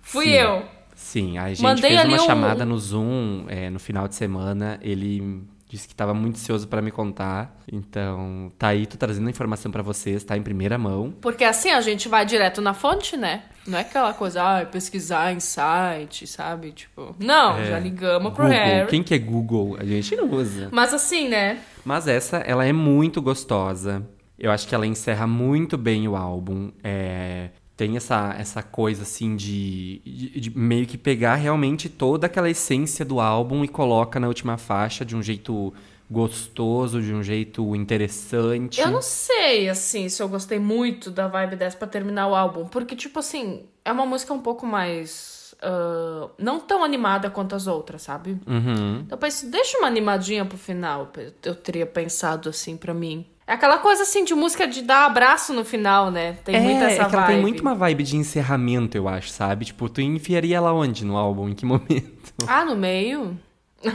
Fui 0.00 0.26
Sim. 0.26 0.30
eu. 0.34 0.62
Sim, 0.94 1.38
a 1.38 1.48
gente 1.48 1.60
Mandei 1.60 1.90
fez 1.90 2.04
uma 2.04 2.22
um- 2.22 2.26
chamada 2.26 2.64
no 2.64 2.78
Zoom 2.78 3.46
é, 3.48 3.68
no 3.68 3.80
final 3.80 4.06
de 4.06 4.14
semana. 4.14 4.78
Ele 4.80 5.42
disse 5.68 5.86
que 5.86 5.92
estava 5.92 6.14
muito 6.14 6.36
ansioso 6.36 6.66
para 6.66 6.80
me 6.80 6.90
contar. 6.90 7.56
Então, 7.70 8.50
tá 8.58 8.68
aí, 8.68 8.86
tô 8.86 8.96
trazendo 8.96 9.26
a 9.26 9.30
informação 9.30 9.70
para 9.70 9.82
vocês, 9.82 10.24
tá 10.24 10.36
em 10.36 10.42
primeira 10.42 10.78
mão. 10.78 11.12
Porque 11.20 11.44
assim 11.44 11.70
a 11.70 11.80
gente 11.80 12.08
vai 12.08 12.24
direto 12.24 12.60
na 12.60 12.72
fonte, 12.74 13.16
né? 13.16 13.42
Não 13.66 13.76
é 13.76 13.82
aquela 13.82 14.14
coisa, 14.14 14.42
ah, 14.42 14.64
pesquisar 14.64 15.32
em 15.32 15.40
site, 15.40 16.26
sabe? 16.26 16.72
Tipo, 16.72 17.14
não, 17.18 17.62
já 17.64 17.78
ligamos 17.78 18.32
pro 18.32 18.44
É, 18.46 18.48
Google. 18.48 18.64
Harry. 18.66 18.88
Quem 18.88 19.02
que 19.02 19.14
é 19.14 19.18
Google? 19.18 19.76
A 19.78 19.84
gente 19.84 20.16
não 20.16 20.30
usa. 20.30 20.68
Mas 20.72 20.94
assim, 20.94 21.28
né? 21.28 21.58
Mas 21.84 22.08
essa, 22.08 22.38
ela 22.38 22.64
é 22.64 22.72
muito 22.72 23.20
gostosa. 23.20 24.02
Eu 24.38 24.50
acho 24.52 24.66
que 24.68 24.74
ela 24.74 24.86
encerra 24.86 25.26
muito 25.26 25.76
bem 25.76 26.06
o 26.08 26.16
álbum. 26.16 26.70
É, 26.82 27.50
tem 27.78 27.96
essa, 27.96 28.34
essa 28.36 28.62
coisa, 28.62 29.02
assim, 29.04 29.36
de, 29.36 30.02
de- 30.04 30.40
de 30.40 30.58
meio 30.58 30.84
que 30.84 30.98
pegar 30.98 31.36
realmente 31.36 31.88
toda 31.88 32.26
aquela 32.26 32.50
essência 32.50 33.04
do 33.04 33.20
álbum 33.20 33.64
e 33.64 33.68
coloca 33.68 34.18
na 34.20 34.26
última 34.26 34.58
faixa 34.58 35.04
de 35.04 35.14
um 35.16 35.22
jeito 35.22 35.72
gostoso, 36.10 37.00
de 37.00 37.14
um 37.14 37.22
jeito 37.22 37.76
interessante. 37.76 38.80
Eu 38.80 38.90
não 38.90 39.00
sei, 39.02 39.68
assim, 39.68 40.08
se 40.08 40.20
eu 40.22 40.28
gostei 40.28 40.58
muito 40.58 41.10
da 41.10 41.28
vibe 41.28 41.54
dessa 41.56 41.76
pra 41.76 41.86
terminar 41.86 42.26
o 42.28 42.34
álbum. 42.34 42.66
Porque, 42.66 42.96
tipo 42.96 43.18
assim, 43.20 43.64
é 43.84 43.92
uma 43.92 44.04
música 44.06 44.32
um 44.34 44.40
pouco 44.40 44.66
mais. 44.66 45.54
ah, 45.62 46.28
não 46.38 46.58
tão 46.60 46.82
animada 46.82 47.30
quanto 47.30 47.54
as 47.54 47.66
outras, 47.66 48.02
sabe? 48.02 48.38
Uhum. 48.46 49.00
Então 49.06 49.16
eu 49.16 49.18
pensei, 49.18 49.50
deixa 49.50 49.78
uma 49.78 49.86
animadinha 49.86 50.44
pro 50.44 50.58
final. 50.58 51.12
Eu 51.44 51.54
teria 51.54 51.86
pensado 51.86 52.48
assim 52.48 52.76
pra 52.76 52.92
mim. 52.94 53.24
É 53.48 53.54
aquela 53.54 53.78
coisa 53.78 54.02
assim 54.02 54.24
de 54.24 54.34
música 54.34 54.66
de 54.68 54.82
dar 54.82 55.06
abraço 55.06 55.54
no 55.54 55.64
final, 55.64 56.10
né? 56.10 56.34
Tem 56.44 56.54
é, 56.54 56.60
muito 56.60 56.84
essa 56.84 57.02
é 57.02 57.08
que 57.08 57.14
ela 57.14 57.24
vibe. 57.24 57.26
tem 57.32 57.40
muito 57.40 57.60
uma 57.62 57.74
vibe 57.74 58.04
de 58.04 58.14
encerramento, 58.14 58.94
eu 58.94 59.08
acho, 59.08 59.30
sabe? 59.30 59.64
Tipo, 59.64 59.88
tu 59.88 60.02
enfiaria 60.02 60.58
ela 60.58 60.70
onde 60.74 61.02
no 61.02 61.16
álbum? 61.16 61.48
Em 61.48 61.54
que 61.54 61.64
momento? 61.66 62.34
Ah, 62.46 62.62
no 62.62 62.76
meio? 62.76 63.40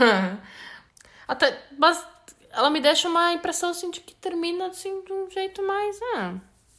Até, 1.28 1.56
mas 1.78 2.04
ela 2.52 2.68
me 2.68 2.80
deixa 2.80 3.08
uma 3.08 3.32
impressão 3.32 3.70
assim 3.70 3.92
de 3.92 4.00
que 4.00 4.12
termina 4.16 4.66
assim 4.66 5.04
de 5.04 5.12
um 5.12 5.30
jeito 5.30 5.64
mais. 5.64 6.00
Ah, 6.16 6.34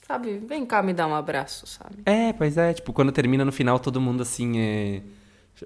sabe? 0.06 0.40
Vem 0.40 0.66
cá 0.66 0.84
me 0.84 0.92
dar 0.92 1.08
um 1.08 1.16
abraço, 1.16 1.66
sabe? 1.66 2.04
É, 2.06 2.34
pois 2.34 2.58
é. 2.58 2.74
Tipo, 2.74 2.92
quando 2.92 3.10
termina 3.14 3.46
no 3.46 3.54
final, 3.54 3.80
todo 3.80 4.02
mundo 4.02 4.22
assim, 4.22 4.60
é, 4.60 5.02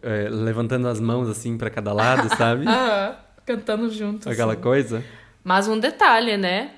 é, 0.04 0.30
levantando 0.30 0.88
as 0.88 1.00
mãos 1.00 1.28
assim 1.28 1.58
pra 1.58 1.72
cada 1.72 1.92
lado, 1.92 2.30
sabe? 2.38 2.68
Aham, 2.68 3.16
cantando 3.48 3.90
junto. 3.90 4.30
Aquela 4.30 4.54
assim. 4.54 4.62
coisa. 4.62 5.04
Mas 5.44 5.68
um 5.68 5.80
detalhe, 5.80 6.38
né? 6.38 6.76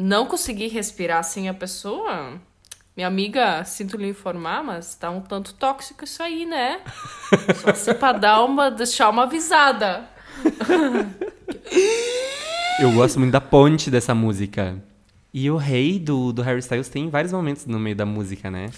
Não 0.00 0.26
conseguir 0.26 0.68
respirar 0.68 1.24
sem 1.24 1.48
a 1.48 1.54
pessoa. 1.54 2.40
Minha 2.96 3.08
amiga, 3.08 3.64
sinto 3.64 3.96
lhe 3.96 4.08
informar, 4.08 4.62
mas 4.62 4.94
tá 4.94 5.10
um 5.10 5.20
tanto 5.20 5.54
tóxico 5.54 6.04
isso 6.04 6.22
aí, 6.22 6.46
né? 6.46 6.80
Só 7.60 7.74
se 7.74 7.92
pra 7.94 8.12
dar 8.12 8.44
uma, 8.44 8.70
deixar 8.70 9.10
uma 9.10 9.24
avisada. 9.24 10.08
Eu 12.78 12.92
gosto 12.92 13.18
muito 13.18 13.32
da 13.32 13.40
ponte 13.40 13.90
dessa 13.90 14.14
música. 14.14 14.80
E 15.34 15.50
o 15.50 15.56
rei 15.56 15.98
do, 15.98 16.32
do 16.32 16.42
Harry 16.42 16.60
Styles 16.60 16.88
tem 16.88 17.10
vários 17.10 17.32
momentos 17.32 17.66
no 17.66 17.80
meio 17.80 17.96
da 17.96 18.06
música, 18.06 18.48
né? 18.52 18.70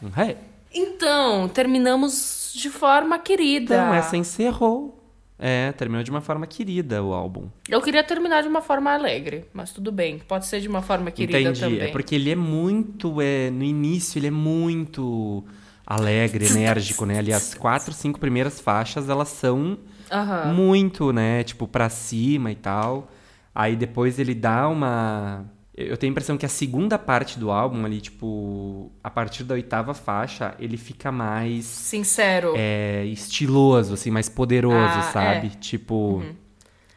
Um 0.00 0.10
rei. 0.10 0.36
Então, 0.72 1.48
terminamos 1.48 2.52
de 2.54 2.70
forma 2.70 3.18
querida. 3.18 3.74
Então, 3.74 3.94
essa 3.94 4.16
encerrou. 4.16 5.05
É, 5.38 5.70
terminou 5.72 6.02
de 6.02 6.10
uma 6.10 6.22
forma 6.22 6.46
querida 6.46 7.02
o 7.02 7.12
álbum. 7.12 7.48
Eu 7.68 7.82
queria 7.82 8.02
terminar 8.02 8.42
de 8.42 8.48
uma 8.48 8.62
forma 8.62 8.90
alegre, 8.92 9.44
mas 9.52 9.70
tudo 9.70 9.92
bem. 9.92 10.18
Pode 10.18 10.46
ser 10.46 10.60
de 10.60 10.68
uma 10.68 10.80
forma 10.80 11.10
querida 11.10 11.38
Entendi. 11.38 11.60
também. 11.60 11.80
É 11.82 11.88
porque 11.88 12.14
ele 12.14 12.30
é 12.30 12.36
muito. 12.36 13.20
É, 13.20 13.50
no 13.50 13.62
início, 13.62 14.18
ele 14.18 14.28
é 14.28 14.30
muito 14.30 15.44
alegre, 15.86 16.46
enérgico, 16.50 17.04
né? 17.04 17.18
Ali, 17.18 17.32
as 17.34 17.52
quatro, 17.54 17.92
cinco 17.92 18.18
primeiras 18.18 18.60
faixas, 18.60 19.10
elas 19.10 19.28
são 19.28 19.78
Aham. 20.10 20.54
muito, 20.54 21.12
né? 21.12 21.44
Tipo, 21.44 21.68
pra 21.68 21.90
cima 21.90 22.50
e 22.50 22.56
tal. 22.56 23.10
Aí 23.54 23.76
depois 23.76 24.18
ele 24.18 24.34
dá 24.34 24.66
uma. 24.68 25.44
Eu 25.76 25.96
tenho 25.98 26.10
a 26.10 26.12
impressão 26.12 26.38
que 26.38 26.46
a 26.46 26.48
segunda 26.48 26.98
parte 26.98 27.38
do 27.38 27.50
álbum, 27.50 27.84
ali, 27.84 28.00
tipo, 28.00 28.90
a 29.04 29.10
partir 29.10 29.44
da 29.44 29.54
oitava 29.54 29.92
faixa, 29.92 30.54
ele 30.58 30.78
fica 30.78 31.12
mais 31.12 31.66
Sincero. 31.66 32.54
é, 32.56 33.04
estiloso, 33.04 33.92
assim, 33.92 34.10
mais 34.10 34.26
poderoso, 34.28 34.98
Ah, 34.98 35.02
sabe? 35.12 35.48
é. 35.48 35.50
Tipo, 35.60 36.22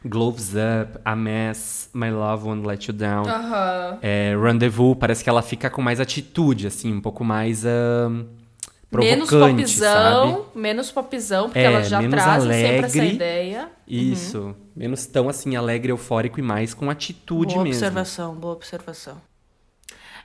Gloves 0.05 0.53
Up, 0.53 0.97
A 1.03 1.13
Mess, 1.13 1.89
My 1.93 2.09
Love 2.09 2.45
Won't 2.47 2.65
Let 2.65 2.87
You 2.87 2.93
Down. 2.93 3.25
É, 4.01 4.33
Rendezvous, 4.41 4.95
parece 4.95 5.25
que 5.25 5.29
ela 5.29 5.41
fica 5.41 5.69
com 5.69 5.81
mais 5.81 5.99
atitude, 5.99 6.65
assim, 6.67 6.93
um 6.93 7.01
pouco 7.01 7.25
mais 7.25 7.65
ahn, 7.65 8.23
Menos 8.91 9.29
popzão, 9.29 10.31
sabe? 10.33 10.59
menos 10.59 10.91
popzão, 10.91 11.43
porque 11.45 11.59
É, 11.59 11.63
elas 11.63 11.87
já 11.89 12.01
menos 12.01 12.15
trazem 12.23 12.51
sempre 12.51 12.85
essa 12.85 12.97
alegre. 12.97 13.15
ideia. 13.15 13.69
Isso. 13.87 14.55
Menos 14.75 15.05
tão, 15.05 15.29
assim, 15.29 15.55
alegre, 15.55 15.91
eufórico 15.91 16.39
e 16.39 16.43
mais 16.43 16.73
com 16.73 16.89
atitude 16.89 17.53
boa 17.53 17.63
mesmo. 17.63 17.77
observação, 17.77 18.35
boa 18.35 18.53
observação. 18.53 19.17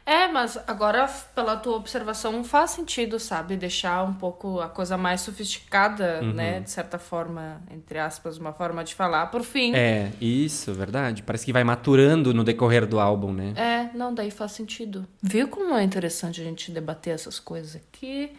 É, 0.07 0.29
mas 0.29 0.59
agora, 0.67 1.07
pela 1.35 1.57
tua 1.57 1.77
observação, 1.77 2.45
faz 2.45 2.73
sentido, 2.73 3.19
sabe? 3.19 3.57
Deixar 3.57 4.03
um 4.05 4.13
pouco 4.13 4.61
a 4.61 4.69
coisa 4.69 4.99
mais 4.99 5.23
sofisticada, 5.23 6.21
Uhum. 6.23 6.33
né? 6.35 6.61
De 6.61 6.71
certa 6.71 6.99
forma, 6.99 7.63
entre 7.71 7.99
aspas, 7.99 8.37
uma 8.37 8.53
forma 8.53 8.85
de 8.85 8.95
falar, 8.95 9.27
por 9.29 9.43
fim. 9.43 9.75
É, 9.75 10.11
isso, 10.21 10.75
verdade. 10.75 11.23
Parece 11.23 11.47
que 11.47 11.53
vai 11.55 11.65
maturando 11.65 12.35
no 12.35 12.45
decorrer 12.45 12.87
do 12.87 13.01
álbum, 13.01 13.33
né? 13.33 13.55
É, 13.57 13.97
não, 13.97 14.13
daí 14.15 14.31
faz 14.31 14.53
sentido. 14.53 15.07
Viu 15.23 15.49
como 15.49 15.75
é 15.75 15.83
interessante 15.83 16.41
a 16.41 16.45
gente 16.45 16.71
debater 16.71 17.15
essas 17.15 17.41
coisas 17.41 17.75
aqui? 17.75 18.31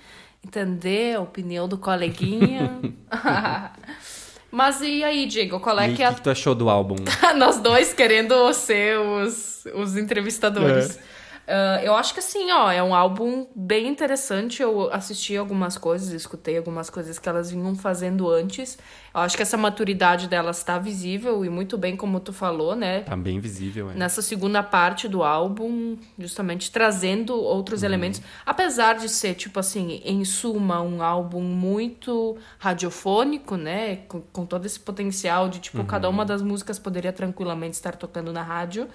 Entender 0.45 1.16
a 1.16 1.22
opinião 1.22 1.68
do 1.68 1.80
coleguinha. 1.80 2.80
Mas 4.51 4.80
e 4.82 5.03
aí, 5.03 5.26
Diego, 5.26 5.59
qual 5.59 5.78
é 5.80 5.89
e 5.89 5.93
o 5.93 5.95
que 5.95 6.03
é 6.03 6.09
que, 6.09 6.16
que 6.16 6.22
tu 6.22 6.30
achou 6.30 6.55
do 6.55 6.70
álbum? 6.70 6.95
a... 7.24 7.34
Nós 7.36 7.57
dois 7.59 7.93
querendo 7.93 8.53
ser 8.53 8.97
os, 8.99 9.66
os 9.74 9.97
entrevistadores. 9.97 10.97
Ah, 11.48 11.80
eu 11.84 11.93
acho 11.93 12.14
que 12.14 12.20
assim, 12.20 12.52
ó, 12.52 12.72
é 12.72 12.82
um 12.82 12.93
álbum 12.96 13.48
bem 13.56 13.88
interessante. 13.88 14.62
Eu 14.62 14.91
assisti 14.91 15.36
algumas 15.38 15.78
coisas, 15.78 16.10
escutei 16.10 16.58
algumas 16.58 16.89
coisas 16.89 17.20
que 17.20 17.30
elas 17.30 17.52
vinham 17.52 17.76
fazendo 17.76 18.30
antes. 18.30 18.78
Acho 19.22 19.38
que 19.38 19.43
essa 19.43 19.57
maturidade 19.57 20.28
delas 20.28 20.63
tá 20.63 20.78
visível 20.78 21.45
e 21.45 21.49
muito 21.49 21.78
bem 21.78 21.95
como 21.95 22.20
tu 22.20 22.34
falou, 22.34 22.76
né? 22.76 23.01
Tá 23.01 23.16
bem 23.16 23.39
visível, 23.39 23.91
é. 23.91 23.93
nessa 23.93 24.22
segunda 24.22 24.61
parte 24.61 25.07
do 25.07 25.24
álbum, 25.24 25.97
justamente 26.20 26.70
trazendo 26.72 27.36
outros 27.36 27.82
elementos. 27.84 28.22
Apesar 28.45 28.95
de 28.95 29.07
ser, 29.07 29.36
tipo 29.36 29.59
assim, 29.59 30.01
em 30.03 30.26
suma, 30.26 30.82
um 30.82 31.01
álbum 31.01 31.41
muito 31.41 32.38
radiofônico, 32.59 33.55
né? 33.55 33.97
Com, 34.07 34.22
com 34.22 34.45
todo 34.45 34.66
esse 34.66 34.80
potencial 34.80 35.47
de, 35.47 35.59
tipo, 35.59 35.84
cada 35.86 36.09
uma 36.09 36.26
das 36.26 36.41
músicas 36.41 36.78
poderia 36.78 37.13
tranquilamente 37.13 37.76
estar 37.76 37.95
tocando 37.95 38.34
na 38.34 38.43
rádio. 38.43 38.88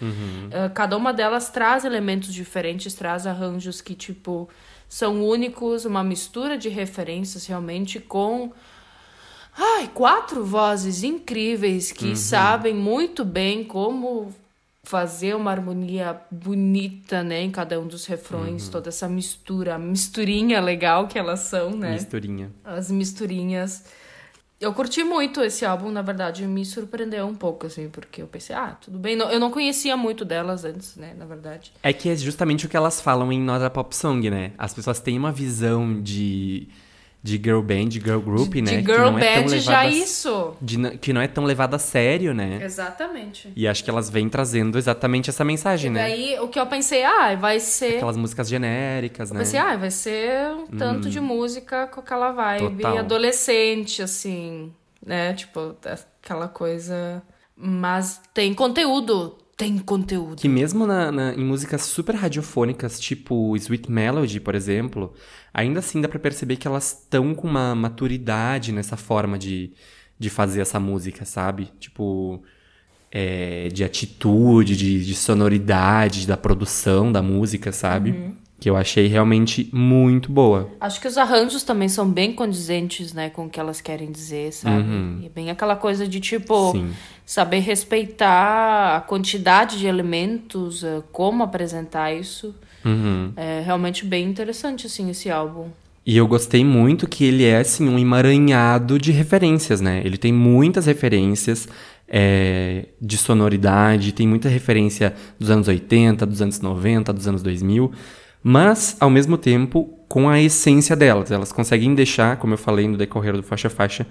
Eh, 0.50 0.68
cada 0.70 0.96
uma 0.96 1.12
delas 1.12 1.50
traz 1.50 1.84
elementos 1.84 2.32
diferentes, 2.32 2.94
traz 2.94 3.26
arranjos 3.26 3.80
que, 3.80 3.94
tipo, 3.94 4.48
são 4.88 5.24
únicos, 5.24 5.84
uma 5.84 6.02
mistura 6.02 6.58
de 6.58 6.68
referências 6.68 7.46
realmente 7.46 8.00
com. 8.00 8.52
Ai, 9.62 9.90
quatro 9.92 10.44
vozes 10.44 11.02
incríveis 11.02 11.92
que 11.92 12.16
sabem 12.16 12.74
muito 12.74 13.24
bem 13.24 13.62
como 13.62 14.32
fazer 14.82 15.36
uma 15.36 15.50
harmonia 15.50 16.18
bonita, 16.30 17.22
né, 17.22 17.42
em 17.42 17.50
cada 17.50 17.78
um 17.78 17.86
dos 17.86 18.06
refrões, 18.06 18.68
toda 18.70 18.88
essa 18.88 19.06
mistura, 19.08 19.78
misturinha 19.78 20.60
legal 20.60 21.06
que 21.06 21.18
elas 21.18 21.40
são, 21.40 21.70
né? 21.72 21.92
Misturinha. 21.92 22.50
As 22.64 22.90
misturinhas. 22.90 23.84
Eu 24.58 24.72
curti 24.74 25.02
muito 25.04 25.40
esse 25.42 25.64
álbum, 25.64 25.90
na 25.90 26.02
verdade, 26.02 26.46
me 26.46 26.64
surpreendeu 26.66 27.26
um 27.26 27.34
pouco, 27.34 27.66
assim, 27.66 27.88
porque 27.88 28.20
eu 28.22 28.26
pensei, 28.26 28.54
ah, 28.56 28.76
tudo 28.80 28.98
bem. 28.98 29.16
Não- 29.16 29.30
Eu 29.30 29.40
não 29.40 29.50
conhecia 29.50 29.96
muito 29.96 30.24
delas 30.24 30.64
antes, 30.64 30.96
né, 30.96 31.14
na 31.16 31.24
verdade. 31.24 31.72
É 31.82 31.92
que 31.92 32.08
é 32.08 32.16
justamente 32.16 32.66
o 32.66 32.68
que 32.68 32.76
elas 32.76 33.00
falam 33.00 33.30
em 33.32 33.40
Not 33.40 33.62
a 33.64 33.70
Pop 33.70 33.94
Song, 33.94 34.28
né? 34.30 34.52
As 34.58 34.74
pessoas 34.74 35.00
têm 35.00 35.16
uma 35.18 35.32
visão 35.32 36.00
de, 36.02 36.68
de 37.22 37.36
girl 37.36 37.60
band, 37.60 37.88
de 37.88 38.00
girl 38.00 38.18
group, 38.18 38.54
né? 38.56 38.76
De 38.78 38.82
que 38.82 38.92
girl 38.92 39.18
é 39.18 39.34
tão 39.34 39.42
band 39.44 39.48
já 39.58 39.70
levada 39.82 39.88
a- 39.88 39.90
isso. 39.90 40.54
de 40.60 40.98
que 40.98 41.12
não 41.12 41.20
é 41.20 41.28
tão 41.28 41.44
levada 41.44 41.76
a 41.76 41.78
sério, 41.78 42.32
né? 42.32 42.60
Exatamente. 42.62 43.52
E 43.54 43.68
acho 43.68 43.84
que 43.84 43.90
elas 43.90 44.08
vêm 44.08 44.28
trazendo 44.28 44.78
exatamente 44.78 45.28
essa 45.28 45.44
mensagem, 45.44 45.90
E 45.90 45.94
né? 45.94 46.00
daí, 46.02 46.38
o 46.40 46.48
que 46.48 46.58
eu 46.58 46.66
pensei, 46.66 47.04
ah, 47.04 47.34
vai 47.36 47.60
ser... 47.60 47.96
Aquelas 47.96 48.16
músicas 48.16 48.48
genéricas, 48.48 49.28
Eu 49.30 49.34
né? 49.34 49.40
pensei, 49.40 49.60
ah, 49.60 49.76
vai 49.76 49.90
ser 49.90 50.50
um 50.54 50.66
tanto 50.66 51.10
de 51.10 51.20
música 51.20 51.86
com 51.88 52.00
aquela 52.00 52.32
vibe 52.32 52.82
Total. 52.82 52.98
adolescente, 52.98 54.02
assim, 54.02 54.72
né? 55.04 55.34
Tipo, 55.34 55.76
aquela 56.22 56.48
coisa. 56.48 57.22
Mas 57.54 58.20
tem 58.32 58.54
conteúdo. 58.54 59.36
Tem 59.60 59.76
conteúdo. 59.78 60.36
Que 60.40 60.48
mesmo 60.48 60.86
na, 60.86 61.12
na- 61.12 61.34
em 61.34 61.44
músicas 61.44 61.82
super 61.82 62.14
radiofônicas, 62.14 62.98
tipo 62.98 63.54
Sweet 63.58 63.92
Melody, 63.92 64.40
por 64.40 64.54
exemplo, 64.54 65.12
ainda 65.52 65.80
assim 65.80 66.00
dá 66.00 66.08
pra 66.08 66.18
perceber 66.18 66.56
que 66.56 66.66
elas 66.66 66.92
estão 67.02 67.34
com 67.34 67.46
uma 67.46 67.74
maturidade 67.74 68.72
nessa 68.72 68.96
forma 68.96 69.38
de, 69.38 69.72
de 70.18 70.30
fazer 70.30 70.62
essa 70.62 70.80
música, 70.80 71.26
sabe? 71.26 71.68
Tipo, 71.78 72.42
é, 73.10 73.68
de 73.68 73.84
atitude, 73.84 74.74
de, 74.74 75.04
de 75.04 75.14
sonoridade, 75.14 76.26
da 76.26 76.38
produção 76.38 77.12
da 77.12 77.20
música, 77.20 77.70
sabe? 77.70 78.12
Uhum. 78.12 78.36
Que 78.60 78.68
eu 78.68 78.76
achei 78.76 79.06
realmente 79.06 79.68
muito 79.72 80.30
boa. 80.30 80.68
Acho 80.78 81.00
que 81.00 81.08
os 81.08 81.16
arranjos 81.16 81.62
também 81.62 81.88
são 81.88 82.06
bem 82.08 82.32
condizentes, 82.32 83.14
né, 83.14 83.30
com 83.30 83.46
o 83.46 83.50
que 83.50 83.58
elas 83.58 83.80
querem 83.80 84.12
dizer, 84.12 84.52
sabe? 84.52 84.84
E 85.22 85.26
é 85.26 85.28
bem 85.30 85.50
aquela 85.50 85.74
coisa 85.74 86.06
de, 86.06 86.20
tipo, 86.20 86.54
Uhum. 86.54 86.72
Sim. 86.72 86.92
saber 87.24 87.60
respeitar 87.60 88.96
a 88.96 89.00
quantidade 89.00 89.78
de 89.78 89.86
elementos, 89.86 90.84
eh, 90.84 91.02
como 91.10 91.42
apresentar 91.42 92.12
isso. 92.12 92.54
Uhum. 92.84 93.32
É 93.36 93.62
realmente 93.64 94.04
bem 94.04 94.26
interessante, 94.28 94.86
assim, 94.86 95.08
esse 95.10 95.30
álbum. 95.30 95.68
E 96.04 96.16
eu 96.16 96.26
gostei 96.26 96.64
muito 96.64 97.06
que 97.08 97.24
ele 97.24 97.44
é, 97.44 97.58
assim, 97.58 97.88
um 97.88 97.98
emaranhado 97.98 98.98
de 98.98 99.12
referências, 99.12 99.80
né? 99.80 100.02
Ele 100.04 100.16
tem 100.18 100.32
muitas 100.32 100.86
referências 100.86 101.68
é, 102.08 102.86
de 103.00 103.16
sonoridade, 103.16 104.12
tem 104.12 104.26
muita 104.26 104.48
referência 104.48 105.14
dos 105.38 105.50
anos 105.50 105.68
80, 105.68 106.26
dos 106.26 106.42
anos 106.42 106.58
90, 106.60 107.12
dos 107.12 107.28
anos 107.28 107.42
2000, 107.42 107.92
mas, 108.42 108.96
ao 109.00 109.10
mesmo 109.10 109.36
tempo, 109.36 109.98
com 110.08 110.28
a 110.28 110.40
essência 110.40 110.96
delas. 110.96 111.30
Elas 111.30 111.52
conseguem 111.52 111.94
deixar, 111.94 112.36
como 112.36 112.54
eu 112.54 112.58
falei 112.58 112.88
no 112.88 112.96
decorrer 112.96 113.36
do 113.36 113.42
Faixa 113.42 113.70
Faixa, 113.70 114.06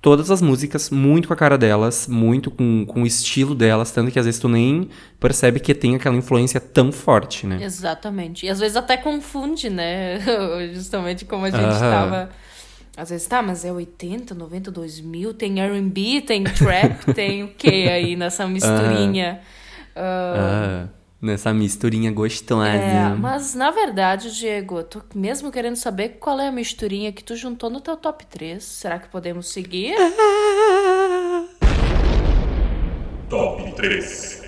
todas 0.00 0.30
as 0.30 0.42
músicas 0.42 0.90
muito 0.90 1.28
com 1.28 1.34
a 1.34 1.36
cara 1.36 1.56
delas, 1.56 2.06
muito 2.06 2.50
com, 2.50 2.84
com 2.86 3.02
o 3.02 3.06
estilo 3.06 3.54
delas, 3.54 3.90
tanto 3.90 4.10
que 4.10 4.18
às 4.18 4.26
vezes 4.26 4.38
tu 4.38 4.48
nem 4.48 4.88
percebe 5.18 5.58
que 5.60 5.74
tem 5.74 5.94
aquela 5.96 6.14
influência 6.14 6.60
tão 6.60 6.92
forte, 6.92 7.46
né? 7.46 7.58
Exatamente. 7.62 8.44
E 8.46 8.50
às 8.50 8.60
vezes 8.60 8.76
até 8.76 8.96
confunde, 8.96 9.70
né? 9.70 10.20
Justamente 10.74 11.24
como 11.24 11.46
a 11.46 11.50
gente 11.50 11.62
Aham. 11.62 11.90
tava. 11.90 12.30
Às 12.96 13.10
vezes, 13.10 13.26
tá, 13.26 13.42
mas 13.42 13.64
é 13.64 13.72
80, 13.72 14.34
90, 14.34 14.70
2000, 14.70 15.34
tem 15.34 15.60
RB, 15.60 16.20
tem 16.20 16.44
trap, 16.44 17.06
tem 17.12 17.42
o 17.42 17.48
que 17.48 17.88
aí 17.88 18.14
nessa 18.14 18.46
misturinha? 18.46 19.40
Ah, 19.96 20.86
Ah, 20.86 20.88
nessa 21.24 21.52
misturinha 21.54 22.12
gostosa. 22.12 22.68
é, 22.68 23.08
mas 23.14 23.54
na 23.54 23.70
verdade, 23.70 24.34
Diego, 24.36 24.78
eu 24.78 24.84
tô 24.84 25.00
mesmo 25.14 25.50
querendo 25.50 25.76
saber 25.76 26.16
qual 26.20 26.38
é 26.38 26.48
a 26.48 26.52
misturinha 26.52 27.12
que 27.12 27.24
tu 27.24 27.34
juntou 27.36 27.70
no 27.70 27.80
teu 27.80 27.96
top 27.96 28.26
3. 28.26 28.62
Será 28.62 28.98
que 28.98 29.08
podemos 29.08 29.48
seguir? 29.48 29.94
Top 33.28 33.72
3. 33.74 34.42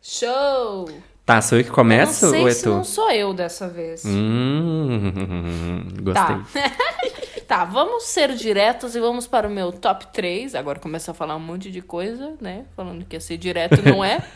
Show! 0.00 0.88
Tá, 1.24 1.40
sou 1.40 1.58
eu 1.58 1.64
que 1.64 1.70
começo 1.70 2.24
eu 2.26 2.28
não 2.28 2.34
sei 2.34 2.42
ou 2.42 2.48
é 2.48 2.50
se 2.52 2.62
tu? 2.62 2.70
não 2.70 2.84
sou 2.84 3.10
eu 3.10 3.32
dessa 3.34 3.68
vez. 3.68 4.04
Hum, 4.04 5.82
gostei. 6.02 6.36
Tá. 6.36 6.44
tá, 7.42 7.64
vamos 7.64 8.04
ser 8.04 8.34
diretos 8.34 8.96
e 8.96 9.00
vamos 9.00 9.26
para 9.26 9.46
o 9.46 9.50
meu 9.50 9.72
top 9.72 10.06
3. 10.12 10.54
Agora 10.54 10.78
começa 10.78 11.10
a 11.10 11.14
falar 11.14 11.36
um 11.36 11.40
monte 11.40 11.70
de 11.70 11.82
coisa, 11.82 12.34
né? 12.40 12.64
Falando 12.74 13.04
que 13.04 13.16
ia 13.16 13.20
ser 13.20 13.36
direto 13.36 13.80
e 13.80 13.90
não 13.90 14.04
é. 14.04 14.22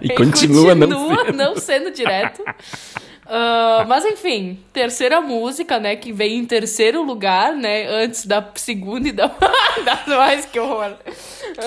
E 0.00 0.10
continua 0.10 0.74
não 0.74 0.88
continua 0.88 1.24
sendo. 1.24 1.36
não 1.36 1.56
sendo 1.56 1.90
direto. 1.90 2.44
Ah, 3.28 3.84
mas 3.88 4.04
enfim, 4.04 4.60
terceira 4.72 5.20
música, 5.20 5.80
né? 5.80 5.96
Que 5.96 6.12
vem 6.12 6.38
em 6.38 6.44
terceiro 6.44 7.02
lugar, 7.02 7.54
né? 7.54 7.86
Antes 7.86 8.24
da 8.24 8.52
segunda 8.54 9.08
e 9.08 9.12
da. 9.12 9.26
das 9.84 10.06
mais 10.06 10.46
que 10.46 10.58
horror. 10.60 10.96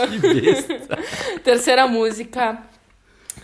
Que 0.10 0.18
besta. 0.18 0.98
Terceira 1.44 1.88
música 1.88 2.64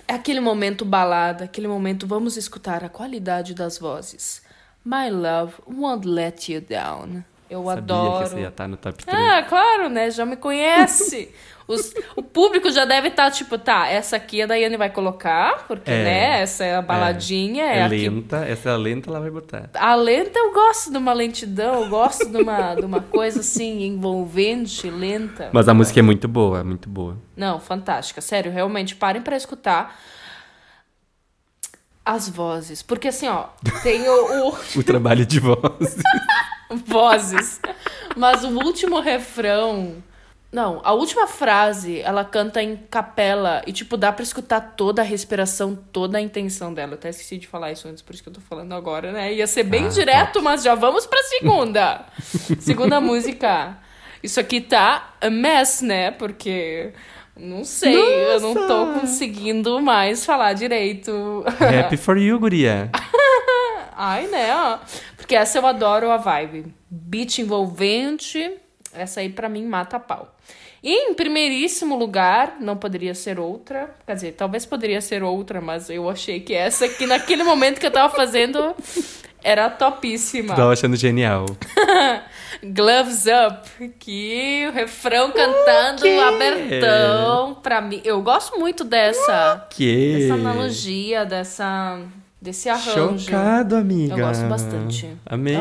é 0.08 0.14
aquele 0.14 0.40
momento 0.40 0.86
balada, 0.86 1.46
aquele 1.46 1.68
momento 1.68 2.08
vamos 2.08 2.38
escutar 2.38 2.84
a 2.84 2.90
qualidade 2.90 3.54
das 3.54 3.78
vozes. 3.78 4.45
My 4.86 5.10
love 5.10 5.54
won't 5.68 6.08
let 6.08 6.48
you 6.52 6.62
down. 6.62 7.24
Eu 7.50 7.64
Sabia 7.64 7.78
adoro. 7.80 8.24
que 8.24 8.30
você 8.30 8.40
ia 8.42 8.48
estar 8.48 8.68
no 8.68 8.78
top 8.78 9.04
3. 9.06 9.18
Ah, 9.18 9.44
claro, 9.44 9.90
né? 9.90 10.10
Já 10.12 10.26
me 10.26 10.36
conhece. 10.36 11.30
Os- 11.68 11.92
o 12.16 12.22
público 12.22 12.70
já 12.70 12.86
deve 12.86 13.08
estar 13.08 13.32
tipo, 13.32 13.58
tá, 13.58 13.88
essa 13.88 14.16
aqui 14.16 14.40
a 14.40 14.46
Daiane 14.46 14.78
vai 14.78 14.90
colocar, 14.92 15.66
porque, 15.68 15.90
É. 15.90 16.04
né? 16.04 16.42
Essa 16.44 16.64
é 16.64 16.76
a 16.76 16.82
baladinha. 16.82 17.64
É, 17.66 17.80
é 17.80 17.90
que- 17.90 18.08
lenta, 18.10 18.38
essa 18.46 18.70
é 18.70 18.74
a 18.74 18.78
lenta, 18.78 19.10
ela 19.10 19.20
vai 19.20 19.32
botar. 19.32 19.70
A 19.74 19.96
lenta 19.96 20.38
eu 20.38 20.54
gosto 20.54 20.92
de 20.92 20.98
uma 20.98 21.12
lentidão, 21.14 21.84
eu 21.84 21.90
gosto 21.90 22.30
de 22.30 22.38
uma, 22.38 22.76
de 22.76 22.86
uma 22.86 23.02
coisa 23.02 23.40
assim, 23.40 23.84
envolvente, 23.84 24.88
lenta. 24.92 25.50
Mas 25.52 25.68
a 25.68 25.74
música 25.74 26.00
é 26.00 26.04
muito 26.04 26.28
boa, 26.28 26.64
muito 26.64 26.88
boa. 26.88 27.18
Não, 27.36 27.60
fantástica. 27.60 28.22
Sério, 28.22 28.52
realmente, 28.52 28.96
parem 28.96 29.22
pra 29.24 29.36
escutar 29.36 30.00
as 32.06 32.30
vozes. 32.30 32.82
Porque 32.84 33.08
assim, 33.08 33.28
ó, 33.28 33.46
tem 33.84 34.08
o- 34.08 34.50
o 34.50 34.58
O 34.80 34.84
trabalho 34.84 35.26
de 35.26 35.40
voz. 35.40 35.98
vozes. 36.86 37.60
Mas 38.16 38.44
o 38.44 38.50
último 38.50 39.00
refrão. 39.00 40.04
Não, 40.52 40.80
a 40.86 40.94
última 40.94 41.28
frase, 41.28 42.00
ela 42.00 42.24
canta 42.24 42.64
em 42.64 42.78
capela 42.78 43.62
e, 43.68 43.74
tipo, 43.74 43.98
dá 43.98 44.10
pra 44.14 44.24
escutar 44.24 44.62
toda 44.78 45.02
a 45.02 45.06
respiração, 45.06 45.76
toda 45.76 46.18
a 46.18 46.22
intenção 46.22 46.74
dela. 46.74 46.92
Eu 46.94 46.96
até 46.98 47.10
esqueci 47.10 47.38
de 47.38 47.46
falar 47.46 47.74
isso 47.74 47.88
antes, 47.90 48.02
por 48.02 48.14
isso 48.14 48.24
que 48.24 48.30
eu 48.30 48.34
tô 48.34 48.40
falando 48.40 48.74
agora, 48.74 49.12
né? 49.12 49.34
Ia 49.34 49.48
ser 49.48 49.64
bem 49.64 49.88
Ah, 49.88 49.90
direto, 49.90 50.42
mas 50.42 50.64
já 50.64 50.74
vamos 50.74 51.06
pra 51.06 51.22
segunda. 51.24 52.06
segunda 52.62 53.02
música. 53.02 53.78
Isso 54.24 54.40
aqui 54.40 54.62
tá 54.62 55.14
a 55.20 55.30
mess, 55.30 55.82
né? 55.82 56.12
Porque. 56.12 56.94
Não 57.38 57.66
sei, 57.66 57.96
eu 57.96 58.40
não 58.40 58.54
tô 58.54 59.00
conseguindo 59.00 59.82
mais 59.82 60.26
falar 60.26 60.54
direito. 60.54 61.44
Happy 61.48 61.98
for 61.98 62.18
you, 62.18 62.40
guria. 62.40 62.90
Ai, 63.96 64.28
né? 64.28 64.54
ó. 64.56 64.80
Porque 65.18 65.36
essa 65.36 65.58
eu 65.58 65.66
adoro 65.66 66.12
a 66.12 66.18
vibe. 66.18 66.74
Beat 66.90 67.40
envolvente. 67.40 68.52
Essa 68.94 69.20
aí 69.20 69.30
pra 69.30 69.50
mim 69.50 69.66
mata 69.66 69.98
a 69.98 70.00
pau. 70.00 70.34
E 70.82 71.10
em 71.10 71.14
primeiríssimo 71.14 71.96
lugar, 71.96 72.58
não 72.62 72.78
poderia 72.78 73.16
ser 73.16 73.40
outra. 73.40 73.90
Quer 74.06 74.16
dizer, 74.16 74.32
talvez 74.34 74.66
poderia 74.66 75.02
ser 75.02 75.24
outra, 75.24 75.60
mas 75.60 75.90
eu 75.90 76.10
achei 76.10 76.40
que 76.40 76.54
essa 76.54 76.86
aqui, 76.86 77.08
naquele 77.08 77.44
momento 77.44 77.80
que 77.80 77.88
eu 77.88 77.92
tava 77.92 78.16
fazendo, 78.16 78.76
era 79.44 79.70
topíssima. 79.70 80.54
Tava 80.56 80.74
achando 80.74 80.96
genial. 80.96 81.46
Gloves 82.64 83.26
Up, 83.26 83.90
que 84.00 84.68
o 84.70 84.74
refrão 84.74 85.32
cantando 85.32 86.02
quê? 86.02 86.20
abertão 86.20 87.56
pra 87.56 87.82
mim. 87.82 88.02
Eu 88.04 88.22
gosto 88.22 88.60
muito 88.60 88.84
dessa, 88.84 89.68
Que? 89.70 90.20
dessa 90.20 90.34
analogia, 90.36 91.26
dessa 91.26 92.00
desse 92.42 92.70
arranjo. 92.70 93.20
Chocado, 93.20 93.76
amiga. 93.76 94.14
Eu 94.14 94.26
gosto 94.26 94.46
bastante. 94.46 95.10
Amei. 95.26 95.58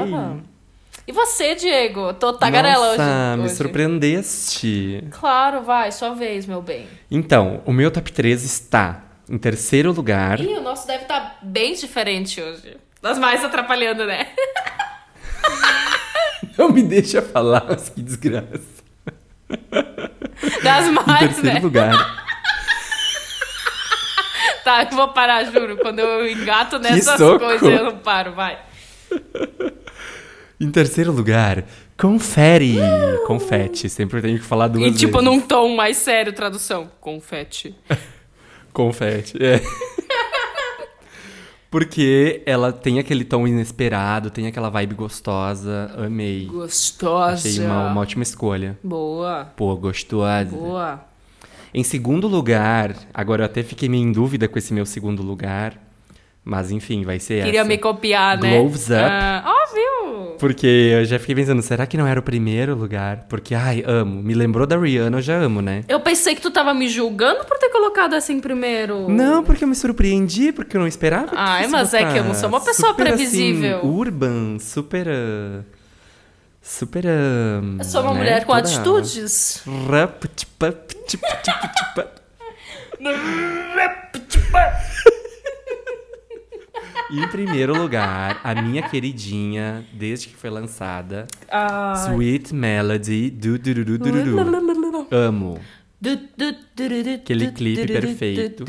E 1.06 1.12
você, 1.12 1.54
Diego? 1.54 2.14
Tô 2.14 2.32
tagarela 2.32 2.88
hoje. 2.88 2.98
Nossa, 2.98 3.36
me 3.36 3.48
surpreendeste. 3.50 5.04
Claro, 5.10 5.62
vai, 5.62 5.92
sua 5.92 6.14
vez, 6.14 6.46
meu 6.46 6.62
bem. 6.62 6.86
Então, 7.10 7.60
o 7.66 7.72
meu 7.72 7.90
top 7.90 8.10
3 8.10 8.42
está 8.42 9.02
em 9.28 9.36
terceiro 9.36 9.92
lugar. 9.92 10.40
Ih, 10.40 10.54
o 10.54 10.62
nosso 10.62 10.86
deve 10.86 11.02
estar 11.02 11.38
bem 11.42 11.74
diferente 11.74 12.40
hoje. 12.40 12.76
Das 13.02 13.18
mais 13.18 13.44
atrapalhando, 13.44 14.06
né? 14.06 14.28
Não 16.58 16.70
me 16.70 16.82
deixa 16.82 17.20
falar, 17.22 17.64
mas 17.68 17.88
que 17.88 18.00
desgraça. 18.02 18.60
Das 20.62 20.86
Em 20.86 20.90
mais, 20.92 21.18
terceiro 21.20 21.54
né? 21.54 21.60
lugar. 21.60 22.24
Tá, 24.64 24.82
eu 24.90 24.96
vou 24.96 25.08
parar, 25.08 25.44
juro. 25.44 25.76
Quando 25.76 25.98
eu 25.98 26.26
engato 26.26 26.78
nessas 26.78 27.18
coisas, 27.18 27.62
eu 27.62 27.84
não 27.84 27.98
paro, 27.98 28.32
vai. 28.32 28.58
Em 30.58 30.70
terceiro 30.70 31.12
lugar, 31.12 31.64
confere. 31.98 32.78
Confete. 33.26 33.90
Sempre 33.90 34.22
tenho 34.22 34.38
que 34.38 34.44
falar 34.44 34.68
duas 34.68 34.94
E 34.94 34.96
tipo, 34.98 35.18
vezes. 35.18 35.26
num 35.26 35.38
tom 35.38 35.76
mais 35.76 35.98
sério, 35.98 36.32
tradução. 36.32 36.90
Confete. 36.98 37.74
Confete, 38.72 39.36
é. 39.38 39.60
Porque 41.74 42.40
ela 42.46 42.72
tem 42.72 43.00
aquele 43.00 43.24
tom 43.24 43.48
inesperado, 43.48 44.30
tem 44.30 44.46
aquela 44.46 44.70
vibe 44.70 44.94
gostosa. 44.94 45.90
Amei. 45.98 46.46
Gostosa. 46.46 47.48
Achei 47.48 47.66
uma, 47.66 47.90
uma 47.90 48.00
ótima 48.00 48.22
escolha. 48.22 48.78
Boa, 48.80 49.46
Pô, 49.56 49.74
gostosa. 49.74 50.54
boa. 50.56 51.04
Em 51.74 51.82
segundo 51.82 52.28
lugar, 52.28 52.94
agora 53.12 53.42
eu 53.42 53.46
até 53.46 53.64
fiquei 53.64 53.88
meio 53.88 54.04
em 54.04 54.12
dúvida 54.12 54.46
com 54.46 54.56
esse 54.56 54.72
meu 54.72 54.86
segundo 54.86 55.20
lugar. 55.20 55.76
Mas 56.44 56.70
enfim, 56.70 57.02
vai 57.02 57.18
ser 57.18 57.42
Queria 57.42 57.62
essa. 57.62 57.68
me 57.68 57.76
copiar, 57.76 58.38
né? 58.38 58.56
Gloves 58.56 58.84
Up. 58.84 58.94
Ah, 58.94 59.42
óbvio. 59.44 59.83
Porque 60.38 60.66
eu 60.66 61.04
já 61.04 61.18
fiquei 61.18 61.34
pensando, 61.34 61.62
será 61.62 61.86
que 61.86 61.96
não 61.96 62.06
era 62.06 62.20
o 62.20 62.22
primeiro 62.22 62.74
lugar? 62.74 63.24
Porque, 63.28 63.54
ai, 63.54 63.82
amo. 63.86 64.22
Me 64.22 64.34
lembrou 64.34 64.66
da 64.66 64.76
Rihanna, 64.78 65.18
eu 65.18 65.22
já 65.22 65.36
amo, 65.36 65.60
né? 65.62 65.84
Eu 65.88 66.00
pensei 66.00 66.34
que 66.34 66.40
tu 66.40 66.50
tava 66.50 66.74
me 66.74 66.88
julgando 66.88 67.44
por 67.44 67.58
ter 67.58 67.68
colocado 67.70 68.14
essa 68.14 68.32
em 68.32 68.40
primeiro. 68.40 69.08
Não, 69.08 69.42
porque 69.44 69.64
eu 69.64 69.68
me 69.68 69.74
surpreendi, 69.74 70.52
porque 70.52 70.76
eu 70.76 70.80
não 70.80 70.88
esperava. 70.88 71.28
que 71.28 71.34
Ai, 71.36 71.66
mas 71.68 71.94
é 71.94 72.04
que 72.12 72.18
eu 72.18 72.24
não 72.24 72.34
sou 72.34 72.48
uma 72.48 72.60
pessoa 72.60 72.90
super, 72.90 73.04
previsível. 73.06 73.78
Assim, 73.78 73.86
urban, 73.88 74.58
super. 74.58 75.08
ah, 75.08 75.62
Super. 76.66 77.04
ah, 77.06 77.60
Eu 77.78 77.84
sou 77.84 78.00
uma 78.00 78.14
né, 78.14 78.18
mulher 78.20 78.44
com 78.46 78.54
toda- 78.54 78.66
atitudes. 78.66 79.62
Rap, 79.90 80.26
tchipa, 80.34 80.72
tchipa, 81.06 81.26
tchipa, 81.42 81.68
tchipa. 81.68 82.08
E 87.10 87.20
em 87.20 87.28
primeiro 87.28 87.76
lugar, 87.76 88.40
a 88.42 88.54
minha 88.54 88.82
queridinha, 88.88 89.84
desde 89.92 90.28
que 90.28 90.36
foi 90.36 90.50
lançada, 90.50 91.26
Sweet 92.06 92.54
Melody 92.54 93.30
do. 93.30 93.58
Amo. 95.10 95.60
Aquele 97.14 97.50
clipe 97.52 97.86
perfeito. 97.86 98.64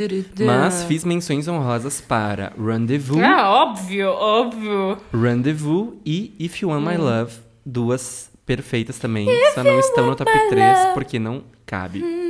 Mas 0.46 0.84
fiz 0.84 1.04
menções 1.04 1.48
honrosas 1.48 2.00
para 2.00 2.54
Rendezvous, 2.58 3.22
Ah, 3.22 3.50
óbvio, 3.50 4.10
óbvio. 4.10 4.98
Rendezvous 5.14 5.94
e 6.06 6.34
If 6.40 6.62
You 6.62 6.70
Want 6.70 6.86
My 6.86 6.98
Love. 6.98 7.34
Duas 7.66 8.30
perfeitas 8.46 9.00
também. 9.00 9.28
Só 9.54 9.64
não 9.64 9.80
estão 9.80 10.06
no 10.08 10.16
top 10.16 10.32
3 10.50 10.94
porque 10.94 11.18
não 11.20 11.44
cabe. 11.66 12.25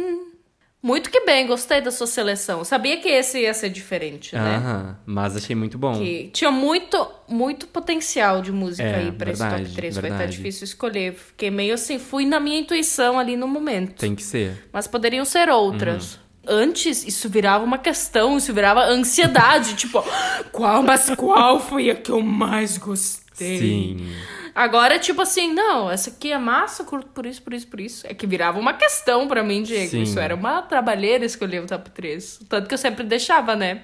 Muito 0.86 1.10
que 1.10 1.22
bem, 1.22 1.48
gostei 1.48 1.82
da 1.82 1.90
sua 1.90 2.06
seleção. 2.06 2.64
Sabia 2.64 2.98
que 2.98 3.10
esse 3.10 3.40
ia 3.40 3.56
ser 3.56 3.70
diferente, 3.70 4.36
né? 4.36 4.57
Aham, 4.57 4.95
mas 5.03 5.36
achei 5.36 5.56
muito 5.56 5.80
bom. 5.80 5.98
Que 5.98 6.30
tinha 6.32 6.52
muito, 6.52 7.10
muito 7.28 7.66
potencial 7.66 8.40
de 8.40 8.52
música 8.52 8.88
É, 8.88 8.95
aí 8.98 9.12
pra 9.12 9.32
esse 9.32 9.41
verdade, 9.41 9.64
top 9.64 9.76
3. 9.78 9.95
Foi 9.95 9.99
até 10.02 10.10
verdade. 10.10 10.38
difícil 10.38 10.64
escolher. 10.66 11.14
Fiquei 11.16 11.49
meio 11.49 11.74
assim, 11.74 11.98
fui 11.98 12.24
na 12.24 12.40
minha 12.40 12.60
intuição 12.60 13.18
ali 13.18 13.36
no 13.36 13.48
momento. 13.48 13.95
Tem 13.95 14.14
que 14.14 14.22
ser. 14.22 14.64
Mas 14.72 14.86
poderiam 14.86 15.26
ser 15.26 15.49
outras. 15.49 16.14
Uhum. 16.14 16.20
Antes, 16.48 17.03
isso 17.03 17.28
virava 17.30 17.66
uma 17.66 17.80
questão, 17.80 18.38
isso 18.38 18.53
virava 18.53 18.82
ansiedade. 18.86 19.74
tipo, 19.78 20.06
qual, 20.52 20.84
mas 20.84 21.10
qual 21.16 21.60
foi 21.60 21.90
a 21.90 21.95
que 21.95 22.12
eu 22.12 22.22
mais 22.22 22.78
gostei? 22.78 23.57
Sim. 23.57 24.07
Agora, 24.56 24.98
tipo 24.98 25.22
assim, 25.22 25.53
não, 25.53 25.91
essa 25.91 26.10
aqui 26.10 26.32
é 26.32 26.38
massa, 26.38 26.86
curto 26.86 27.10
por 27.10 27.26
isso, 27.26 27.41
por 27.41 27.53
isso, 27.53 27.68
por 27.68 27.80
isso. 27.82 28.07
É 28.07 28.14
que 28.14 28.26
virava 28.26 28.57
uma 28.57 28.73
questão 28.73 29.27
pra 29.27 29.44
mim, 29.44 29.61
Diego. 29.64 29.91
Sim. 29.91 30.03
Isso 30.03 30.18
era 30.18 30.34
uma 30.34 30.61
trabalheira 30.61 31.26
escolher 31.26 31.61
o 31.61 31.68
top 31.68 31.90
3. 31.91 32.40
Tanto 32.48 32.68
que 32.69 32.73
eu 32.73 32.77
sempre 32.77 33.03
deixava, 33.03 33.53
né? 33.53 33.84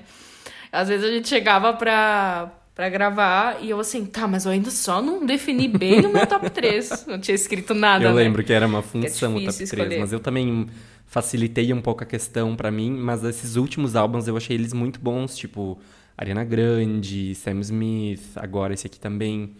Às 0.72 0.88
vezes 0.88 1.06
a 1.06 1.12
gente 1.12 1.28
chegava 1.28 1.74
pra, 1.74 2.50
pra 2.74 2.88
gravar 2.88 3.58
e 3.62 3.70
eu 3.70 3.80
assim, 3.82 4.06
tá, 4.06 4.26
mas 4.26 4.46
eu 4.46 4.52
ainda 4.54 4.72
só 4.72 5.02
não 5.02 5.26
defini 5.26 5.68
bem 5.68 6.02
no 6.02 6.08
meu 6.08 6.26
top 6.26 6.50
3. 6.50 7.04
Não 7.06 7.20
tinha 7.20 7.36
escrito 7.36 7.74
nada, 7.74 8.06
Eu 8.06 8.12
né? 8.12 8.24
lembro 8.24 8.42
que 8.42 8.54
era 8.54 8.66
uma 8.66 8.82
função 8.82 9.32
o 9.32 9.34
top 9.42 9.48
difícil 9.48 9.68
3, 9.68 9.82
escolher. 9.88 10.00
mas 10.00 10.14
eu 10.14 10.22
também 10.22 10.68
facilitei 11.06 11.74
um 11.74 11.82
pouco 11.82 12.02
a 12.04 12.08
questão 12.08 12.56
pra 12.56 12.72
mim, 12.72 12.92
mas 12.92 13.22
esses 13.26 13.58
últimos 13.58 13.98
álbuns 13.98 14.26
eu 14.30 14.38
achei 14.38 14.56
eles 14.56 14.72
muito 14.72 15.02
bons, 15.02 15.36
tipo 15.36 15.78
Ariana 16.18 16.46
Grande, 16.46 17.36
Sam 17.36 17.60
Smith, 17.60 18.22
agora 18.38 18.74
esse 18.74 18.88
aqui 18.88 18.98
também. 18.98 19.54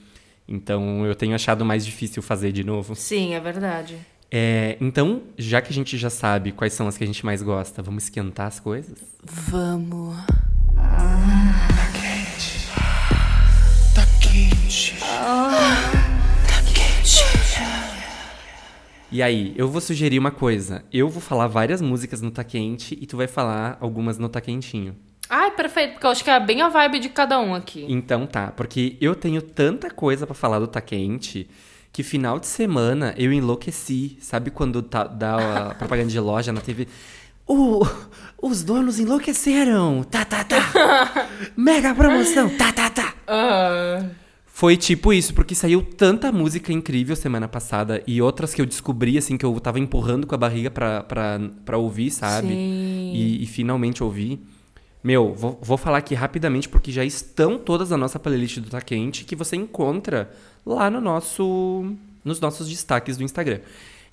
Então 0.52 1.06
eu 1.06 1.16
tenho 1.16 1.34
achado 1.34 1.64
mais 1.64 1.86
difícil 1.86 2.22
fazer 2.22 2.52
de 2.52 2.62
novo. 2.62 2.94
Sim, 2.94 3.34
é 3.34 3.40
verdade. 3.40 3.98
É, 4.30 4.78
então, 4.82 5.24
já 5.38 5.62
que 5.62 5.72
a 5.72 5.74
gente 5.74 5.98
já 5.98 6.10
sabe 6.10 6.52
quais 6.52 6.74
são 6.74 6.88
as 6.88 6.98
que 6.98 7.04
a 7.04 7.08
gente 7.08 7.26
mais 7.26 7.42
gosta, 7.42 7.82
vamos 7.82 8.04
esquentar 8.04 8.48
as 8.48 8.60
coisas? 8.60 8.98
Vamos. 9.24 10.16
E 19.10 19.22
aí, 19.22 19.54
eu 19.58 19.68
vou 19.68 19.82
sugerir 19.82 20.20
uma 20.20 20.32
coisa. 20.32 20.84
Eu 20.92 21.10
vou 21.10 21.22
falar 21.22 21.48
várias 21.48 21.82
músicas 21.82 22.22
no 22.22 22.32
Tá 22.32 22.44
Quente 22.44 22.98
e 23.00 23.06
tu 23.06 23.18
vai 23.18 23.28
falar 23.28 23.78
algumas 23.82 24.18
no 24.18 24.30
Tá 24.30 24.40
Quentinho. 24.40 24.96
Ai, 25.34 25.52
perfeito, 25.52 25.94
porque 25.94 26.06
eu 26.06 26.12
acho 26.12 26.24
que 26.26 26.30
é 26.30 26.38
bem 26.42 26.62
a 26.62 26.68
vibe 26.68 27.00
de 27.00 27.08
cada 27.08 27.40
um 27.40 27.56
aqui. 27.56 27.86
Então 27.88 28.28
tá, 28.28 28.52
porque 28.52 28.98
eu 29.00 29.16
tenho 29.16 29.42
tanta 29.42 29.90
coisa 29.90 30.26
pra 30.28 30.36
falar 30.36 30.60
do 30.60 30.68
Tá 30.68 30.82
Quente 30.82 31.50
que 31.94 32.04
final 32.04 32.38
de 32.38 32.48
semana 32.48 33.14
eu 33.18 33.32
enlouqueci. 33.32 34.18
Sabe 34.20 34.52
quando 34.52 34.82
tá, 34.82 35.06
dá 35.06 35.70
a 35.70 35.76
propaganda 35.80 36.10
de 36.10 36.20
loja 36.20 36.52
na 36.52 36.60
TV? 36.60 36.86
Os 38.42 38.62
donos 38.62 39.00
enlouqueceram! 39.00 40.04
Tá, 40.04 40.26
tá, 40.26 40.44
tá! 40.44 41.30
Mega 41.56 41.96
promoção! 41.96 42.50
Tá, 42.58 42.74
tá, 42.74 42.90
tá! 42.90 43.14
Ah, 43.26 44.04
Foi 44.46 44.76
tipo 44.76 45.14
isso, 45.14 45.34
porque 45.34 45.56
saiu 45.56 45.82
tanta 45.82 46.30
música 46.32 46.74
incrível 46.74 47.16
semana 47.16 47.48
passada 47.48 48.04
e 48.06 48.22
outras 48.22 48.54
que 48.54 48.62
eu 48.62 48.66
descobri, 48.66 49.18
assim, 49.18 49.38
que 49.38 49.46
eu 49.46 49.58
tava 49.62 49.80
empurrando 49.80 50.28
com 50.28 50.36
a 50.36 50.38
barriga 50.38 50.70
pra, 50.70 51.04
pra, 51.04 51.40
pra 51.66 51.78
ouvir, 51.78 52.12
sabe? 52.12 52.50
Sim. 52.50 53.12
E, 53.14 53.44
e 53.44 53.46
finalmente 53.46 54.04
ouvi. 54.04 54.42
Meu, 55.04 55.34
vou, 55.34 55.58
vou 55.62 55.78
falar 55.78 55.98
aqui 55.98 56.14
rapidamente, 56.14 56.70
porque 56.70 56.92
já 56.92 57.04
estão 57.04 57.58
todas 57.58 57.90
na 57.90 57.98
nossa 57.98 58.20
playlist 58.20 58.60
do 58.60 58.70
Tá 58.70 58.82
Quente, 58.82 59.24
que 59.26 59.36
você 59.36 59.56
encontra 59.56 60.30
lá 60.66 60.90
no 60.90 61.02
nosso, 61.02 61.94
nos 62.24 62.40
nossos 62.40 62.70
destaques 62.70 63.18
do 63.18 63.24
Instagram. 63.24 63.60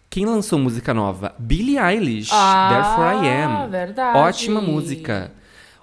Quem 0.09 0.24
lançou 0.24 0.59
música 0.59 0.94
nova? 0.94 1.35
Billie 1.39 1.78
Eilish, 1.78 2.31
Ah, 2.32 2.70
Therefore 2.73 3.27
I 3.27 3.43
Am. 3.43 3.69
verdade. 3.70 4.19
Ótima 4.19 4.60
música. 4.62 5.31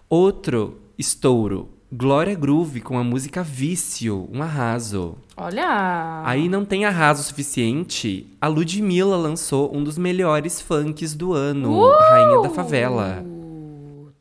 Outro 0.10 0.80
estouro, 0.98 1.69
Glória 1.94 2.34
Groove 2.34 2.82
com 2.82 2.98
a 2.98 3.03
música 3.03 3.44
Vício, 3.44 4.27
um 4.34 4.41
arraso. 4.41 5.15
olha. 5.38 6.23
Aí 6.26 6.49
não 6.49 6.65
tem 6.65 6.86
arraso 6.86 7.22
suficiente, 7.22 8.27
a 8.41 8.48
Ludmilla 8.48 9.15
lançou 9.18 9.76
um 9.76 9.84
dos 9.84 9.98
melhores 9.99 10.60
funks 10.60 11.14
do 11.15 11.32
ano, 11.34 11.72
Uh! 11.72 11.91
Rainha 12.10 12.41
da 12.41 12.49
Favela. 12.49 13.23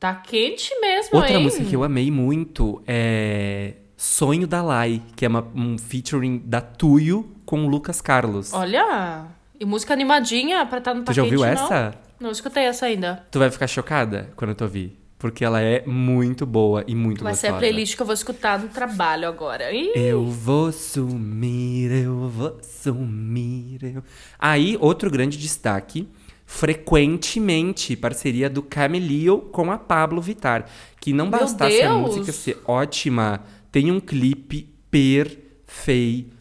Tá 0.04 0.14
quente 0.16 0.70
mesmo, 0.82 1.16
Outra 1.16 1.32
hein? 1.32 1.42
música 1.44 1.64
que 1.64 1.74
eu 1.74 1.82
amei 1.82 2.10
muito 2.10 2.82
é 2.86 3.72
Sonho 3.96 4.46
da 4.46 4.60
Lai, 4.60 5.00
que 5.16 5.24
é 5.24 5.28
uma- 5.28 5.46
um 5.54 5.78
featuring 5.78 6.42
da 6.44 6.60
Tuyo 6.60 7.34
com 7.46 7.64
o 7.64 7.68
Lucas 7.70 8.02
Carlos. 8.02 8.52
Olha. 8.52 9.24
E 9.58 9.64
música 9.64 9.94
animadinha 9.94 10.66
pra 10.66 10.76
estar 10.76 10.92
no 10.92 11.00
tu 11.04 11.06
Tá 11.06 11.12
já 11.14 11.22
ouviu 11.22 11.40
Quente, 11.40 11.52
essa? 11.54 11.94
Não, 12.20 12.26
não 12.26 12.30
escutei 12.30 12.64
essa 12.64 12.84
ainda. 12.84 13.24
Tu 13.30 13.38
vai 13.38 13.50
ficar 13.50 13.66
chocada 13.66 14.28
quando 14.36 14.54
tu 14.54 14.64
ouvir, 14.64 14.94
porque 15.18 15.42
ela 15.42 15.62
é 15.62 15.82
muito 15.86 16.44
boa 16.44 16.84
e 16.86 16.94
muito 16.94 17.24
Vai 17.24 17.32
ser 17.32 17.46
a 17.46 17.50
gostosa. 17.52 17.60
playlist 17.66 17.96
que 17.96 18.02
eu 18.02 18.06
vou 18.06 18.14
escutar 18.14 18.58
no 18.58 18.68
trabalho 18.68 19.26
agora. 19.26 19.72
Ih, 19.72 19.90
Eu 19.94 20.26
vou 20.26 20.70
sumir, 20.70 21.90
eu 21.90 22.28
vou 22.28 22.58
sumir. 22.62 23.78
Eu... 23.96 24.02
Aí, 24.38 24.76
outro 24.82 25.10
grande 25.10 25.38
destaque, 25.38 26.06
frequentemente, 26.46 27.96
parceria 27.96 28.48
do 28.50 28.62
Camelio 28.62 29.38
com 29.52 29.70
a 29.70 29.78
Pablo 29.78 30.20
Vittar. 30.20 30.66
Que 31.00 31.12
não 31.12 31.28
Meu 31.28 31.40
bastasse 31.40 31.82
a 31.82 31.92
música 31.94 32.32
ser 32.32 32.58
ótima, 32.66 33.42
tem 33.70 33.90
um 33.90 34.00
clipe 34.00 34.68
perfeito. 34.90 36.34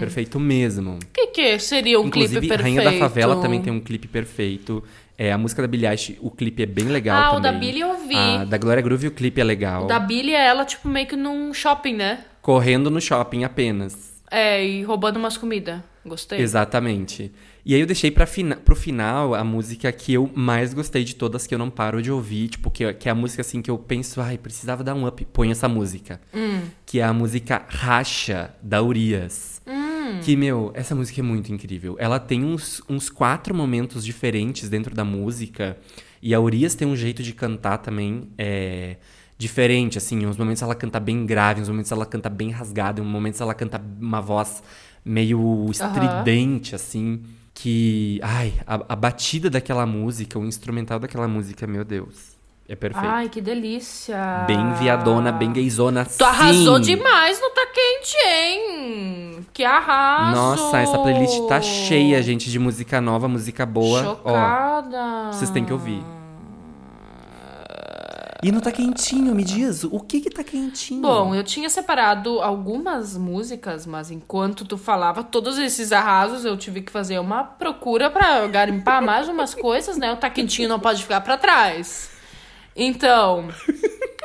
Perfeito 0.00 0.40
mesmo. 0.40 0.94
O 0.94 1.06
que, 1.12 1.26
que 1.28 1.58
seria 1.58 2.00
um 2.00 2.06
Inclusive, 2.06 2.40
clipe 2.40 2.48
perfeito? 2.48 2.76
Rainha 2.78 2.90
da 2.90 2.98
Favela 2.98 3.40
também 3.40 3.62
tem 3.62 3.72
um 3.72 3.80
clipe 3.80 4.08
perfeito. 4.08 4.82
É, 5.16 5.30
a 5.30 5.38
música 5.38 5.60
da 5.62 5.68
Billie 5.68 5.86
Eilish, 5.86 6.18
o 6.20 6.30
clipe 6.30 6.62
é 6.62 6.66
bem 6.66 6.86
legal 6.86 7.22
Ah, 7.22 7.30
o 7.32 7.34
também. 7.40 7.52
da 7.52 7.58
Billie 7.58 7.80
eu 7.82 8.08
vi. 8.08 8.16
A 8.16 8.44
da 8.44 8.56
Glória 8.58 8.82
Groove, 8.82 9.06
o 9.08 9.10
clipe 9.10 9.40
é 9.40 9.44
legal. 9.44 9.84
O 9.84 9.86
da 9.86 9.98
Billie 10.00 10.34
é 10.34 10.46
ela, 10.46 10.64
tipo, 10.64 10.88
meio 10.88 11.06
que 11.06 11.14
num 11.14 11.52
shopping, 11.52 11.94
né? 11.94 12.24
Correndo 12.40 12.90
no 12.90 13.00
shopping 13.00 13.44
apenas. 13.44 14.10
É, 14.30 14.64
e 14.64 14.82
roubando 14.82 15.18
umas 15.18 15.36
comidas. 15.36 15.80
Gostei. 16.04 16.40
Exatamente. 16.40 17.30
E 17.64 17.74
aí 17.74 17.80
eu 17.80 17.86
deixei 17.86 18.10
pra 18.10 18.26
fina 18.26 18.56
pro 18.56 18.74
final 18.74 19.34
a 19.34 19.44
música 19.44 19.90
que 19.92 20.12
eu 20.12 20.30
mais 20.34 20.72
gostei 20.72 21.04
de 21.04 21.14
todas, 21.14 21.46
que 21.46 21.54
eu 21.54 21.58
não 21.58 21.70
paro 21.70 22.00
de 22.00 22.10
ouvir. 22.10 22.48
Tipo, 22.48 22.70
que, 22.70 22.92
que 22.94 23.08
é 23.08 23.12
a 23.12 23.14
música 23.14 23.42
assim 23.42 23.60
que 23.60 23.70
eu 23.70 23.78
penso, 23.78 24.20
ai, 24.20 24.38
precisava 24.38 24.82
dar 24.82 24.94
um 24.94 25.06
up. 25.06 25.24
Põe 25.32 25.50
essa 25.50 25.68
música. 25.68 26.20
Que 26.86 27.00
é 27.00 27.04
a 27.04 27.12
música 27.12 27.64
Racha, 27.68 28.54
da 28.62 28.82
Urias. 28.82 29.60
Que, 30.22 30.36
meu, 30.36 30.72
essa 30.74 30.94
música 30.94 31.20
é 31.20 31.22
muito 31.22 31.52
incrível. 31.52 31.96
Ela 31.98 32.18
tem 32.18 32.44
uns, 32.44 32.82
uns 32.88 33.08
quatro 33.08 33.54
momentos 33.54 34.04
diferentes 34.04 34.68
dentro 34.68 34.94
da 34.94 35.04
música. 35.04 35.76
E 36.22 36.34
a 36.34 36.40
Urias 36.40 36.74
tem 36.74 36.88
um 36.88 36.96
jeito 36.96 37.22
de 37.22 37.32
cantar 37.32 37.78
também 37.78 38.28
é, 38.36 38.96
diferente, 39.38 39.96
assim. 39.98 40.26
Uns 40.26 40.36
momentos 40.36 40.62
ela 40.62 40.74
canta 40.74 40.98
bem 40.98 41.24
grave, 41.24 41.60
uns 41.60 41.68
momentos 41.68 41.92
ela 41.92 42.04
canta 42.04 42.28
bem 42.28 42.50
rasgada, 42.50 43.00
uns 43.00 43.08
momentos 43.08 43.40
ela 43.40 43.54
canta 43.54 43.80
uma 44.00 44.20
voz 44.20 44.62
meio 45.04 45.66
estridente, 45.70 46.74
assim. 46.74 47.22
Que, 47.62 48.18
ai, 48.22 48.54
a, 48.66 48.80
a 48.88 48.96
batida 48.96 49.50
daquela 49.50 49.84
música, 49.84 50.38
o 50.38 50.46
instrumental 50.46 50.98
daquela 50.98 51.28
música, 51.28 51.66
meu 51.66 51.84
Deus, 51.84 52.14
é 52.66 52.74
perfeito. 52.74 53.06
Ai, 53.06 53.28
que 53.28 53.38
delícia. 53.38 54.44
Bem 54.46 54.72
viadona, 54.78 55.30
bem 55.30 55.52
gayzona, 55.52 56.06
Tu 56.06 56.24
arrasou 56.24 56.76
sim. 56.78 56.96
demais 56.96 57.38
no 57.38 57.50
Tá 57.50 57.66
Quente, 57.66 58.16
hein? 58.16 59.46
Que 59.52 59.62
arraso. 59.62 60.34
Nossa, 60.34 60.78
essa 60.78 60.98
playlist 60.98 61.38
tá 61.48 61.60
cheia, 61.60 62.22
gente, 62.22 62.50
de 62.50 62.58
música 62.58 62.98
nova, 62.98 63.28
música 63.28 63.66
boa. 63.66 64.00
Ó, 64.00 64.04
Chocada. 64.04 65.32
vocês 65.32 65.50
têm 65.50 65.62
que 65.62 65.72
ouvir. 65.74 66.02
E 68.42 68.50
não 68.50 68.60
tá 68.60 68.72
quentinho, 68.72 69.34
me 69.34 69.44
diz, 69.44 69.84
o 69.84 70.00
que 70.00 70.20
que 70.20 70.30
tá 70.30 70.42
quentinho? 70.42 71.02
Bom, 71.02 71.34
eu 71.34 71.44
tinha 71.44 71.68
separado 71.68 72.40
algumas 72.40 73.14
músicas, 73.16 73.84
mas 73.84 74.10
enquanto 74.10 74.64
tu 74.64 74.78
falava 74.78 75.22
todos 75.22 75.58
esses 75.58 75.92
arrasos, 75.92 76.44
eu 76.46 76.56
tive 76.56 76.80
que 76.80 76.90
fazer 76.90 77.18
uma 77.18 77.44
procura 77.44 78.08
pra 78.10 78.46
garimpar 78.46 79.02
mais 79.02 79.28
umas 79.28 79.54
coisas, 79.54 79.98
né? 79.98 80.10
O 80.12 80.16
Tá 80.16 80.30
Quentinho 80.30 80.68
não 80.70 80.80
pode 80.80 81.02
ficar 81.02 81.20
pra 81.20 81.36
trás. 81.36 82.10
Então, 82.74 83.48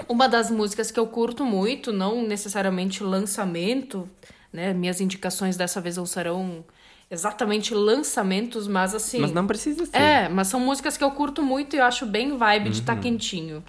uma 0.07 0.29
das 0.29 0.49
músicas 0.49 0.91
que 0.91 0.99
eu 0.99 1.07
curto 1.07 1.43
muito, 1.43 1.91
não 1.91 2.21
necessariamente 2.25 3.03
lançamento, 3.03 4.07
né? 4.53 4.73
Minhas 4.73 5.01
indicações 5.01 5.57
dessa 5.57 5.81
vez 5.81 5.97
não 5.97 6.05
serão 6.05 6.63
exatamente 7.11 7.73
lançamentos, 7.73 8.65
mas 8.67 8.95
assim. 8.95 9.19
Mas 9.19 9.33
não 9.33 9.45
precisa 9.45 9.85
ser. 9.85 9.97
É, 9.97 10.29
mas 10.29 10.47
são 10.47 10.59
músicas 10.59 10.95
que 10.95 11.03
eu 11.03 11.11
curto 11.11 11.43
muito 11.43 11.75
e 11.75 11.79
eu 11.79 11.83
acho 11.83 12.05
bem 12.05 12.37
vibe 12.37 12.69
de 12.69 12.79
Uhum. 12.79 12.85
tá 12.85 12.95
quentinho. 12.95 13.63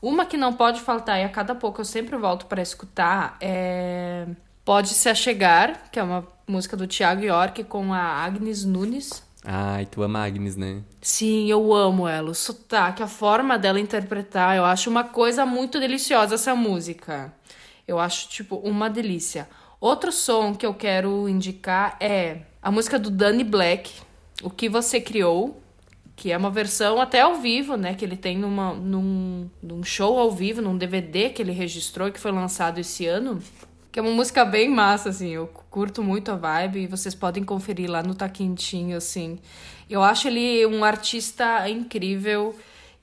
Uma 0.00 0.24
que 0.24 0.36
não 0.36 0.52
pode 0.52 0.80
faltar 0.80 1.18
e 1.20 1.24
a 1.24 1.28
cada 1.28 1.54
pouco 1.54 1.80
eu 1.80 1.84
sempre 1.84 2.16
volto 2.16 2.46
pra 2.46 2.62
escutar 2.62 3.36
é 3.40 4.26
Pode 4.64 4.90
Se 4.90 5.08
Achegar, 5.08 5.90
que 5.90 5.98
é 5.98 6.02
uma 6.02 6.26
música 6.46 6.76
do 6.76 6.86
Thiago 6.86 7.24
York 7.24 7.64
com 7.64 7.92
a 7.92 7.98
Agnes 7.98 8.64
Nunes. 8.64 9.22
Ai, 9.44 9.86
tu 9.86 10.02
ama 10.02 10.24
Agnes, 10.24 10.56
né? 10.56 10.82
Sim, 11.00 11.50
eu 11.50 11.72
amo 11.72 12.06
ela. 12.06 12.30
O 12.30 12.34
sotaque, 12.34 13.02
a 13.02 13.06
forma 13.06 13.58
dela 13.58 13.80
interpretar, 13.80 14.56
eu 14.56 14.64
acho 14.64 14.90
uma 14.90 15.04
coisa 15.04 15.46
muito 15.46 15.80
deliciosa 15.80 16.34
essa 16.34 16.54
música. 16.54 17.32
Eu 17.86 17.98
acho, 17.98 18.28
tipo, 18.28 18.56
uma 18.56 18.90
delícia. 18.90 19.48
Outro 19.80 20.12
som 20.12 20.54
que 20.54 20.66
eu 20.66 20.74
quero 20.74 21.28
indicar 21.28 21.96
é 21.98 22.42
a 22.60 22.70
música 22.70 22.98
do 22.98 23.10
Danny 23.10 23.44
Black, 23.44 23.92
O 24.42 24.50
Que 24.50 24.68
Você 24.68 25.00
Criou, 25.00 25.62
que 26.18 26.32
é 26.32 26.36
uma 26.36 26.50
versão 26.50 27.00
até 27.00 27.20
ao 27.20 27.36
vivo, 27.36 27.76
né? 27.76 27.94
Que 27.94 28.04
ele 28.04 28.16
tem 28.16 28.36
numa, 28.36 28.74
num, 28.74 29.48
num 29.62 29.84
show 29.84 30.18
ao 30.18 30.32
vivo, 30.32 30.60
num 30.60 30.76
DVD 30.76 31.30
que 31.30 31.40
ele 31.40 31.52
registrou, 31.52 32.10
que 32.10 32.18
foi 32.18 32.32
lançado 32.32 32.80
esse 32.80 33.06
ano. 33.06 33.40
Que 33.92 34.00
é 34.00 34.02
uma 34.02 34.10
música 34.10 34.44
bem 34.44 34.68
massa, 34.68 35.10
assim. 35.10 35.28
Eu 35.28 35.46
curto 35.70 36.02
muito 36.02 36.32
a 36.32 36.34
vibe 36.34 36.80
e 36.80 36.86
vocês 36.88 37.14
podem 37.14 37.44
conferir 37.44 37.88
lá 37.88 38.02
no 38.02 38.16
Tá 38.16 38.28
Quentinho, 38.28 38.96
assim. 38.96 39.38
Eu 39.88 40.02
acho 40.02 40.26
ele 40.26 40.66
um 40.66 40.82
artista 40.82 41.70
incrível 41.70 42.52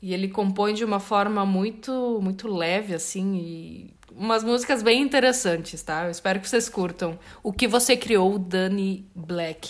e 0.01 0.13
ele 0.13 0.27
compõe 0.27 0.73
de 0.73 0.83
uma 0.83 0.99
forma 0.99 1.45
muito, 1.45 2.19
muito 2.21 2.49
leve, 2.49 2.93
assim. 2.93 3.37
E 3.37 3.93
umas 4.13 4.43
músicas 4.43 4.83
bem 4.83 5.01
interessantes, 5.01 5.81
tá? 5.81 6.03
Eu 6.03 6.11
espero 6.11 6.41
que 6.41 6.49
vocês 6.49 6.67
curtam. 6.67 7.17
O 7.41 7.53
que 7.53 7.65
você 7.65 7.95
criou, 7.95 8.37
Danny 8.37 9.05
Black. 9.15 9.69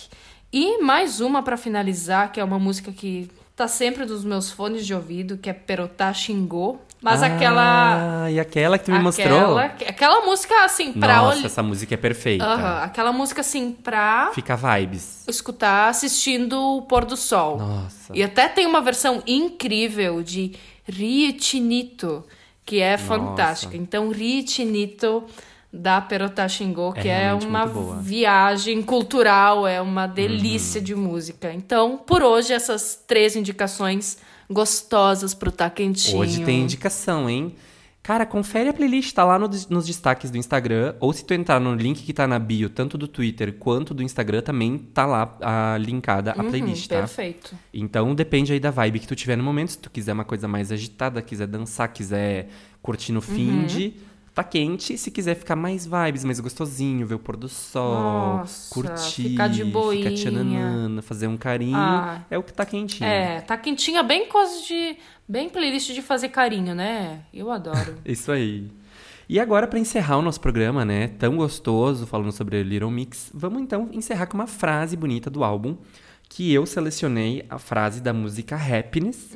E 0.57 0.82
mais 0.82 1.19
uma 1.19 1.44
pra 1.44 1.57
finalizar, 1.57 2.32
que 2.32 2.40
é 2.40 2.44
uma 2.44 2.57
música 2.57 2.90
que 2.90 3.30
tá 3.57 3.68
sempre 3.68 4.06
nos 4.06 4.23
meus 4.23 4.49
fones 4.49 4.86
de 4.86 4.94
ouvido, 4.94 5.38
que 5.38 5.49
é 5.49 5.53
Perotá 5.53 6.14
Xingô. 6.14 6.77
Mas 7.02 7.22
aquela. 7.22 8.23
Ah, 8.23 8.32
e 8.32 8.40
aquela 8.40 8.77
que 8.77 8.86
tu 8.86 8.91
me 8.94 8.99
mostrou? 8.99 9.57
Aquela, 9.57 9.90
aquela 9.90 10.26
música, 10.26 10.64
assim, 10.64 10.94
pra 10.94 11.18
Nossa, 11.18 11.36
olhar. 11.40 11.45
essa 11.45 11.61
música 11.61 11.94
é 11.94 11.98
perfeita. 11.98 12.82
Aquela 12.82 13.11
música, 13.11 13.41
assim, 13.41 13.73
pra 13.73 14.32
Fica 14.34 14.56
vibes. 14.56 15.26
escutar 15.27 15.90
assistindo 15.90 16.57
o 16.77 16.84
pôr 16.84 17.03
do 17.03 17.18
sol. 17.18 17.57
Nossa. 17.57 18.14
E 18.15 18.23
até 18.23 18.48
tem 18.48 18.65
uma 18.65 18.80
versão 18.80 19.22
incrível 19.27 20.23
de 20.23 20.53
Ritinito, 20.88 22.23
que 22.65 22.80
é 22.80 22.98
fantástica. 22.98 23.76
Então, 23.76 24.10
Ritinito 24.10 25.22
da 25.76 25.99
Perotá 26.02 26.47
Xingô, 26.47 26.93
que 26.93 27.07
é, 27.07 27.19
realmente 27.26 27.47
uma 27.47 27.65
viagem 28.02 28.81
cultural, 28.81 29.68
é 29.68 29.81
uma 29.81 30.06
Uhum. 30.06 30.14
delícia 30.14 30.81
de 30.81 30.95
música. 30.95 31.53
Então, 31.53 31.97
por 31.97 32.23
hoje, 32.23 32.53
essas 32.53 33.03
três 33.07 33.35
indicações 33.35 34.18
gostosas 34.49 35.34
pro 35.34 35.52
Tá 35.52 35.69
Quentinho. 35.69 36.18
Hoje 36.18 36.43
tem 36.43 36.61
indicação, 36.61 37.30
hein? 37.30 37.56
Cara, 38.02 38.23
confere 38.23 38.69
a 38.69 38.73
playlist, 38.73 39.14
tá 39.15 39.23
lá 39.23 39.39
no 39.39 39.49
nos 39.69 39.88
destaques 39.88 40.30
do 40.30 40.38
Instagram. 40.38 40.93
Ou 40.99 41.11
se 41.11 41.26
tu 41.26 41.34
entrar 41.34 41.60
no 41.60 41.73
link 41.73 42.03
que 42.03 42.14
tá 42.14 42.27
na 42.27 42.38
bio, 42.38 42.69
tanto 42.69 42.99
do 42.99 43.07
Twitter 43.07 43.52
quanto 43.53 43.95
do 43.95 44.03
Instagram, 44.03 44.41
também 44.43 44.77
tá 44.77 45.07
lá 45.07 45.35
a, 45.41 45.76
linkada 45.80 46.30
a 46.34 46.43
playlist, 46.43 46.84
Uhum, 46.84 46.88
tá? 46.89 46.95
Perfeito. 46.99 47.56
Então 47.73 48.14
depende 48.14 48.53
aí 48.53 48.60
da 48.60 48.69
vibe 48.69 48.99
que 48.99 49.07
tu 49.07 49.15
tiver 49.15 49.35
no 49.35 49.43
momento. 49.43 49.72
Se 49.72 49.80
tu 49.80 49.89
quiser 49.89 50.14
uma 50.14 50.23
coisa 50.23 50.47
mais 50.47 50.72
agitada, 50.72 51.19
quiser 51.19 51.47
dançar, 51.47 51.88
quiser 51.91 52.49
curtir 52.80 53.11
no 53.11 53.22
fim 53.22 53.65
de. 53.65 53.95
Tá 54.36 54.44
quente. 54.44 54.98
Se 54.98 55.10
quiser 55.10 55.34
ficar 55.34 55.56
mais 55.56 55.88
vibes, 55.88 56.26
mais 56.26 56.41
gostosinho, 56.41 57.07
ver 57.07 57.16
o 57.16 57.20
pôr 57.20 57.38
do 57.38 57.48
sol, 57.48 57.94
Nossa, 57.94 58.74
curtir, 58.74 59.30
ficar 59.30 59.48
de 59.48 59.64
boinha. 59.64 60.10
ficar 60.12 60.16
tchananana, 60.16 61.02
fazer 61.02 61.28
um 61.28 61.38
carinho. 61.38 61.78
Ah. 61.78 62.22
É 62.30 62.38
o 62.38 62.44
que 62.44 62.52
tá 62.52 62.66
quentinho. 62.66 63.07
É, 63.07 63.40
tá 63.40 63.56
quentinha, 63.56 64.03
bem 64.03 64.28
coisa 64.28 64.62
de. 64.68 64.98
Bem 65.26 65.48
playlist 65.48 65.94
de 65.94 66.02
fazer 66.02 66.28
carinho, 66.30 66.76
né? 66.76 67.22
Eu 67.34 67.49
adoro. 67.49 67.95
Isso 68.06 68.30
aí. 68.30 68.70
E 69.30 69.40
agora, 69.40 69.68
pra 69.68 69.80
encerrar 69.80 70.18
o 70.18 70.22
nosso 70.22 70.41
programa, 70.41 70.84
né? 70.84 71.07
Tão 71.18 71.38
gostoso, 71.38 72.06
falando 72.06 72.34
sobre 72.34 72.62
Little 72.62 72.91
Mix, 72.91 73.32
vamos 73.34 73.62
então 73.62 73.88
encerrar 73.94 74.28
com 74.28 74.36
uma 74.36 74.48
frase 74.48 74.98
bonita 74.98 75.30
do 75.30 75.45
álbum. 75.45 75.78
Que 76.27 76.52
eu 76.53 76.65
selecionei 76.65 77.45
a 77.49 77.57
frase 77.57 78.02
da 78.02 78.11
música 78.11 78.56
Happiness, 78.57 79.30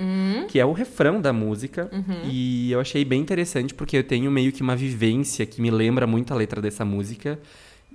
que 0.50 0.60
é 0.60 0.66
o 0.66 0.74
refrão 0.74 1.22
da 1.22 1.32
música. 1.32 1.90
E 2.26 2.72
eu 2.72 2.80
achei 2.80 3.06
bem 3.06 3.22
interessante 3.22 3.74
porque 3.74 3.96
eu 3.98 4.04
tenho 4.04 4.30
meio 4.30 4.52
que 4.52 4.62
uma 4.62 4.76
vivência 4.76 5.46
que 5.46 5.62
me 5.62 5.72
lembra 5.72 6.06
muito 6.06 6.34
a 6.34 6.36
letra 6.36 6.62
dessa 6.62 6.84
música. 6.84 7.40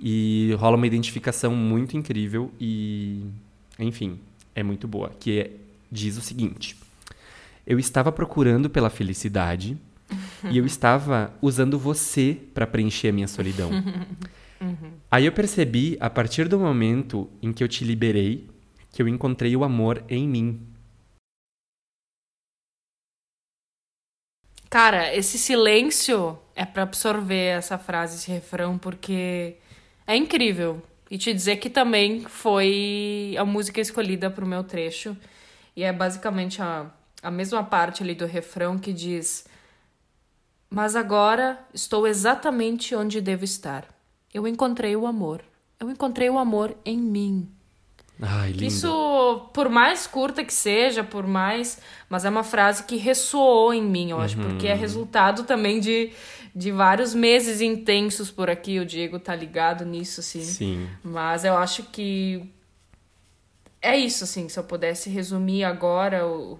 E 0.01 0.53
rola 0.57 0.75
uma 0.75 0.87
identificação 0.87 1.55
muito 1.55 1.95
incrível 1.95 2.51
e, 2.59 3.21
enfim, 3.79 4.19
é 4.53 4.61
muito 4.63 4.87
boa. 4.87 5.11
Que 5.19 5.39
é- 5.39 5.51
diz 5.91 6.17
o 6.17 6.21
seguinte: 6.21 6.75
Eu 7.65 7.77
estava 7.79 8.11
procurando 8.11 8.69
pela 8.69 8.89
felicidade 8.89 9.77
e 10.51 10.57
eu 10.57 10.65
estava 10.65 11.31
usando 11.41 11.77
você 11.79 12.37
para 12.53 12.65
preencher 12.67 13.09
a 13.09 13.11
minha 13.13 13.27
solidão. 13.27 13.69
Aí 15.11 15.25
eu 15.25 15.31
percebi, 15.31 15.95
a 15.99 16.09
partir 16.09 16.47
do 16.47 16.57
momento 16.59 17.29
em 17.41 17.53
que 17.53 17.63
eu 17.63 17.67
te 17.67 17.83
liberei, 17.83 18.47
que 18.95 19.01
eu 19.01 19.09
encontrei 19.09 19.53
o 19.57 19.65
amor 19.65 20.01
em 20.07 20.25
mim. 20.25 20.65
Cara, 24.69 25.13
esse 25.13 25.37
silêncio 25.37 26.39
é 26.55 26.65
pra 26.65 26.83
absorver 26.83 27.57
essa 27.57 27.77
frase, 27.77 28.15
esse 28.15 28.31
refrão, 28.31 28.77
porque 28.77 29.57
é 30.07 30.15
incrível. 30.15 30.81
E 31.11 31.17
te 31.17 31.33
dizer 31.33 31.57
que 31.57 31.69
também 31.69 32.21
foi 32.21 33.35
a 33.37 33.43
música 33.43 33.81
escolhida 33.81 34.31
pro 34.31 34.45
meu 34.45 34.63
trecho. 34.63 35.15
E 35.75 35.83
é 35.83 35.91
basicamente 35.91 36.61
a, 36.61 36.89
a 37.21 37.29
mesma 37.29 37.65
parte 37.65 38.01
ali 38.01 38.15
do 38.15 38.25
refrão 38.25 38.79
que 38.79 38.93
diz: 38.93 39.45
Mas 40.69 40.95
agora 40.95 41.59
estou 41.73 42.07
exatamente 42.07 42.95
onde 42.95 43.19
devo 43.19 43.43
estar. 43.43 43.93
Eu 44.33 44.47
encontrei 44.47 44.95
o 44.95 45.05
amor. 45.05 45.43
Eu 45.81 45.91
encontrei 45.91 46.29
o 46.29 46.39
amor 46.39 46.77
em 46.85 46.97
mim. 46.97 47.54
Ai. 48.21 48.55
Isso, 48.61 49.49
por 49.53 49.67
mais 49.69 50.07
curta 50.07 50.43
que 50.43 50.53
seja, 50.53 51.03
por 51.03 51.27
mais. 51.27 51.79
Mas 52.09 52.23
é 52.23 52.29
uma 52.29 52.43
frase 52.43 52.83
que 52.83 52.95
ressoou 52.95 53.73
em 53.73 53.81
mim, 53.83 54.11
eu 54.11 54.21
acho, 54.21 54.37
porque 54.37 54.67
é 54.67 54.73
resultado 54.73 55.43
também 55.43 55.79
de, 55.81 56.11
de 56.55 56.71
vários 56.71 57.13
meses 57.13 57.59
intensos 57.59 58.31
por 58.31 58.49
aqui. 58.49 58.79
O 58.79 58.85
Diego 58.85 59.19
tá 59.19 59.35
ligado 59.35 59.83
nisso, 59.83 60.21
assim. 60.21 60.41
Sim. 60.41 60.87
Mas 61.03 61.43
eu 61.43 61.57
acho 61.57 61.83
que. 61.83 62.41
É 63.81 63.97
isso, 63.97 64.23
assim. 64.23 64.47
Se 64.49 64.57
eu 64.57 64.63
pudesse 64.63 65.09
resumir 65.09 65.63
agora 65.63 66.25
o, 66.25 66.53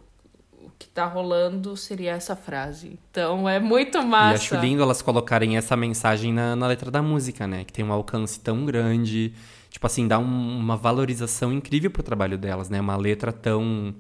o 0.62 0.70
que 0.78 0.88
tá 0.88 1.06
rolando, 1.06 1.76
seria 1.78 2.12
essa 2.12 2.36
frase. 2.36 3.00
Então 3.10 3.48
é 3.48 3.60
muito 3.60 3.98
E 3.98 4.06
massa. 4.06 4.36
acho 4.36 4.56
lindo 4.58 4.84
elas 4.84 5.02
colocarem 5.02 5.58
essa 5.58 5.76
mensagem 5.76 6.34
na, 6.34 6.56
na 6.56 6.68
letra 6.68 6.92
da 6.92 7.02
música, 7.02 7.48
né? 7.48 7.64
Que 7.64 7.72
tem 7.74 7.84
um 7.86 7.92
alcance 7.94 8.40
tão 8.40 8.66
grande. 8.66 9.34
Tipo 9.76 9.88
assim, 9.88 10.08
dá 10.08 10.18
um- 10.18 10.58
uma 10.58 10.78
valorização 10.78 11.52
incrível 11.52 11.92
pro 11.92 12.02
trabalho 12.02 12.38
delas, 12.38 12.70
né? 12.70 12.80
Uma 12.80 12.96
letra 12.96 13.34
tão. 13.34 13.94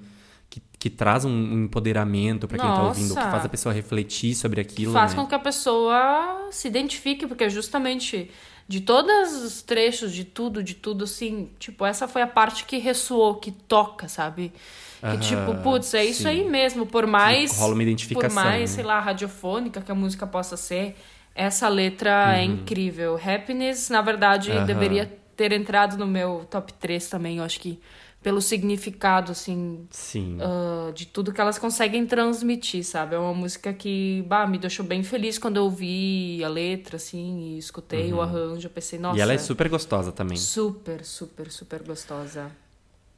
que, 0.50 0.62
que 0.80 0.90
traz 0.90 1.26
um 1.26 1.64
empoderamento 1.66 2.48
pra 2.48 2.58
quem 2.58 2.70
tá 2.70 2.84
ouvindo, 2.84 3.14
que 3.14 3.22
faz 3.24 3.44
a 3.44 3.50
pessoa 3.50 3.74
refletir 3.76 4.34
sobre 4.36 4.62
aquilo. 4.62 4.94
faz 4.94 5.12
né? 5.14 5.20
com 5.20 5.28
que 5.28 5.36
a 5.36 5.40
pessoa 5.40 6.48
se 6.50 6.70
identifique, 6.70 7.28
porque 7.28 7.50
justamente 7.50 8.32
de 8.70 8.80
todos 8.80 9.34
os 9.44 9.62
trechos, 9.62 10.14
de 10.14 10.24
tudo, 10.24 10.64
de 10.64 10.76
tudo, 10.76 11.04
assim, 11.04 11.50
tipo, 11.60 11.86
essa 11.86 12.08
foi 12.08 12.22
a 12.22 12.28
parte 12.28 12.64
que 12.64 12.78
ressoou, 12.78 13.36
que 13.36 13.52
toca, 13.52 14.08
sabe? 14.08 14.54
Que 15.02 15.18
tipo, 15.18 15.56
putz, 15.62 15.94
é 15.94 16.06
isso 16.06 16.22
sim. 16.24 16.30
aí 16.30 16.50
mesmo, 16.50 16.86
por 16.86 17.06
mais. 17.06 17.60
rola 17.60 17.74
uma 17.74 17.84
identificação, 17.84 18.30
Por 18.30 18.34
mais, 18.34 18.62
né? 18.72 18.76
sei 18.76 18.84
lá, 18.86 19.00
radiofônica 19.02 19.82
que 19.82 19.92
a 19.92 19.96
música 19.96 20.26
possa 20.26 20.56
ser, 20.56 20.96
essa 21.36 21.68
letra 21.68 22.38
é 22.38 22.46
incrível. 22.46 23.20
Happiness, 23.22 23.90
na 23.90 24.02
verdade, 24.02 24.52
Uhum. 24.52 24.58
Aham. 24.60 24.66
deveria 24.68 25.25
ter 25.36 25.52
entrado 25.52 25.98
no 25.98 26.08
meu 26.08 26.46
top 26.50 26.74
3 26.74 27.08
também, 27.10 27.38
eu 27.38 27.44
acho 27.44 27.60
que 27.60 27.80
pelo 28.26 28.42
significado, 28.42 29.34
assim, 29.34 29.86
Sim. 29.92 30.40
ah, 30.42 30.92
de 30.92 31.06
tudo 31.06 31.32
que 31.32 31.40
elas 31.40 31.60
conseguem 31.60 32.08
transmitir, 32.08 32.84
sabe? 32.84 33.14
É 33.14 33.20
uma 33.20 33.36
música 33.36 33.72
que, 33.72 34.26
bah, 34.28 34.48
me 34.48 34.58
deixou 34.58 34.84
bem 34.84 35.04
feliz 35.04 35.38
quando 35.38 35.58
eu 35.58 35.66
ouvi 35.66 36.44
a 36.44 36.48
letra, 36.48 36.96
assim, 36.96 37.54
e 37.54 37.60
escutei 37.60 38.12
o 38.12 38.20
arranjo. 38.20 38.66
Eu 38.66 38.72
pensei, 38.72 38.98
nossa. 38.98 39.14
Uhum. 39.14 39.20
e 39.20 39.22
ela 39.22 39.34
é 39.34 39.38
super 39.38 39.70
gostosa 39.70 40.12
também. 40.12 40.38
super, 40.38 41.06
super, 41.06 41.52
super 41.52 41.84
gostosa. 41.84 42.50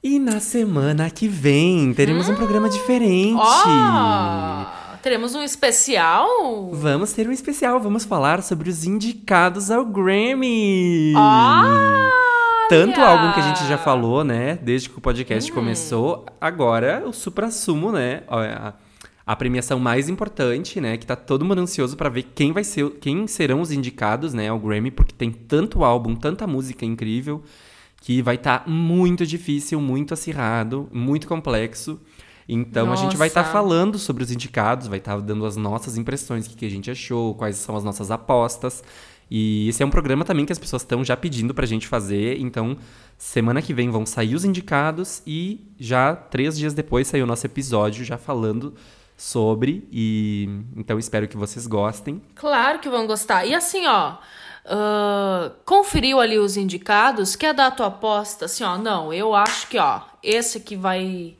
E 0.03 0.19
na 0.19 0.41
semana 0.41 1.09
que 1.09 1.27
vem 1.27 1.93
teremos 1.93 2.27
um 2.27 2.35
programa 2.35 2.69
diferente. 2.69 3.39
Ó! 3.39 4.86
Teremos 5.01 5.35
um 5.35 5.41
especial? 5.43 6.27
Vamos 6.71 7.13
ter 7.13 7.27
um 7.27 7.31
especial, 7.31 7.79
vamos 7.79 8.03
falar 8.05 8.41
sobre 8.41 8.69
os 8.69 8.83
indicados 8.85 9.69
ao 9.71 9.85
Grammy. 9.85 11.13
Olha! 11.15 12.11
Tanto 12.69 12.99
álbum 12.99 13.31
que 13.33 13.39
a 13.39 13.43
gente 13.43 13.65
já 13.67 13.77
falou, 13.77 14.23
né? 14.23 14.57
Desde 14.61 14.89
que 14.89 14.95
o 14.95 14.99
Hum. 14.99 15.01
podcast 15.01 15.51
começou. 15.51 16.25
Agora, 16.39 17.03
o 17.07 17.13
supra-sumo, 17.13 17.91
né? 17.91 18.23
ó, 18.27 18.39
A, 18.41 18.73
a 19.25 19.35
premiação 19.35 19.79
mais 19.79 20.09
importante, 20.09 20.81
né? 20.81 20.97
Que 20.97 21.05
tá 21.05 21.15
todo 21.15 21.45
mundo 21.45 21.59
ansioso 21.61 21.95
pra 21.95 22.09
ver 22.09 22.23
quem 22.35 22.51
vai 22.51 22.63
ser, 22.65 22.89
quem 22.99 23.25
serão 23.27 23.61
os 23.61 23.71
indicados, 23.71 24.33
né? 24.33 24.49
Ao 24.49 24.59
Grammy, 24.59 24.91
porque 24.91 25.13
tem 25.13 25.31
tanto 25.31 25.83
álbum, 25.83 26.13
tanta 26.15 26.45
música 26.45 26.83
incrível, 26.85 27.41
que 28.01 28.21
vai 28.21 28.35
estar 28.35 28.67
muito 28.67 29.25
difícil, 29.25 29.79
muito 29.79 30.13
acirrado, 30.13 30.89
muito 30.91 31.25
complexo. 31.27 31.99
Então 32.47 32.93
a 32.93 32.95
gente 32.95 33.17
vai 33.17 33.27
estar 33.27 33.41
Nossa. 33.41 33.51
falando 33.51 33.99
sobre 33.99 34.23
os 34.23 34.31
indicados, 34.31 34.87
vai 34.87 34.99
estar 34.99 35.19
dando 35.19 35.45
as 35.45 35.57
nossas 35.57 35.97
impressões, 35.97 36.45
o 36.45 36.49
que, 36.49 36.55
que 36.55 36.65
a 36.65 36.69
gente 36.69 36.89
achou, 36.89 37.35
quais 37.35 37.57
são 37.57 37.75
as 37.75 37.83
nossas 37.83 38.09
apostas. 38.09 38.83
E 39.29 39.67
esse 39.67 39.83
é 39.83 39.85
um 39.85 39.89
programa 39.89 40.23
também 40.23 40.45
que 40.45 40.53
as 40.53 40.59
pessoas 40.59 40.81
estão 40.81 41.03
já 41.03 41.17
pedindo 41.17 41.53
pra 41.53 41.65
gente 41.65 41.87
fazer. 41.87 42.39
Então, 42.39 42.77
semana 43.17 43.61
que 43.61 43.73
vem 43.73 43.89
vão 43.89 44.05
sair 44.05 44.35
os 44.35 44.45
indicados 44.45 45.21
e 45.27 45.67
já 45.77 46.15
três 46.15 46.57
dias 46.57 46.73
depois 46.73 47.07
saiu 47.07 47.25
o 47.25 47.27
nosso 47.27 47.45
episódio 47.45 48.05
já 48.05 48.17
falando 48.17 48.73
sobre. 49.17 49.87
E 49.91 50.47
então 50.75 50.97
espero 50.97 51.27
que 51.27 51.35
vocês 51.35 51.67
gostem. 51.67 52.21
Claro 52.35 52.79
que 52.79 52.89
vão 52.89 53.05
gostar. 53.05 53.45
E 53.45 53.53
assim, 53.53 53.85
ó. 53.85 54.17
ah, 54.65 55.51
conferiu 55.65 56.19
ali 56.21 56.37
os 56.37 56.55
indicados, 56.55 57.35
quer 57.35 57.53
dar 57.53 57.67
a 57.67 57.71
tua 57.71 57.87
aposta? 57.87 58.45
Assim, 58.45 58.63
ó, 58.63 58.77
não, 58.77 59.11
eu 59.11 59.35
acho 59.35 59.67
que, 59.67 59.77
ó, 59.77 60.01
esse 60.23 60.59
aqui 60.59 60.77
vai, 60.77 61.35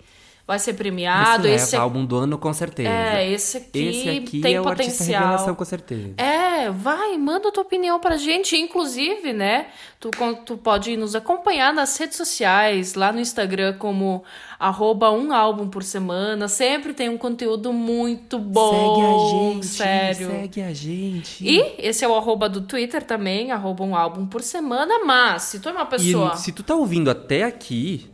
vai 0.47 0.57
ser 0.59 0.73
premiado, 0.75 1.45
esse 1.45 1.55
esse 1.55 1.75
leva 1.75 1.83
aqui. 1.83 1.83
álbum 1.83 2.05
do 2.05 2.15
ano 2.15 2.37
com 2.37 2.53
certeza. 2.53 2.89
É, 2.89 3.29
esse 3.29 3.57
aqui, 3.57 3.79
Esse 3.79 4.09
aqui 4.09 4.39
tem 4.41 4.55
é 4.55 4.61
potencial. 4.61 5.21
revelação 5.21 5.53
com 5.53 5.65
certeza. 5.65 6.13
É, 6.15 6.71
vai, 6.71 7.17
manda 7.17 7.51
tua 7.51 7.63
opinião 7.63 7.99
pra 7.99 8.15
gente. 8.15 8.55
Inclusive, 8.55 9.33
né? 9.33 9.67
Tu, 9.99 10.09
tu 10.45 10.57
pode 10.57 10.95
nos 10.95 11.15
acompanhar 11.15 11.73
nas 11.73 11.97
redes 11.97 12.15
sociais, 12.15 12.93
lá 12.95 13.11
no 13.11 13.19
Instagram, 13.19 13.77
como 13.77 14.23
arroba 14.57 15.11
um 15.11 15.33
álbum 15.33 15.67
por 15.67 15.83
semana. 15.83 16.47
Sempre 16.47 16.93
tem 16.93 17.09
um 17.09 17.17
conteúdo 17.17 17.73
muito 17.73 18.39
bom. 18.39 18.71
segue 18.71 19.01
a 19.01 19.53
gente, 19.53 19.65
Sério. 19.65 20.31
segue 20.31 20.61
a 20.61 20.73
gente. 20.73 21.45
E 21.45 21.75
esse 21.77 22.05
é 22.05 22.07
o 22.07 22.15
arroba 22.15 22.47
do 22.47 22.61
Twitter 22.61 23.03
também, 23.03 23.51
arroba 23.51 23.83
um 23.83 23.95
álbum 23.95 24.25
por 24.25 24.41
semana. 24.41 25.03
Mas, 25.05 25.43
se 25.43 25.59
tu 25.59 25.67
é 25.67 25.73
uma 25.73 25.85
pessoa. 25.85 26.31
E 26.35 26.37
se 26.39 26.51
tu 26.53 26.63
tá 26.63 26.73
ouvindo 26.73 27.09
até 27.11 27.43
aqui, 27.43 28.09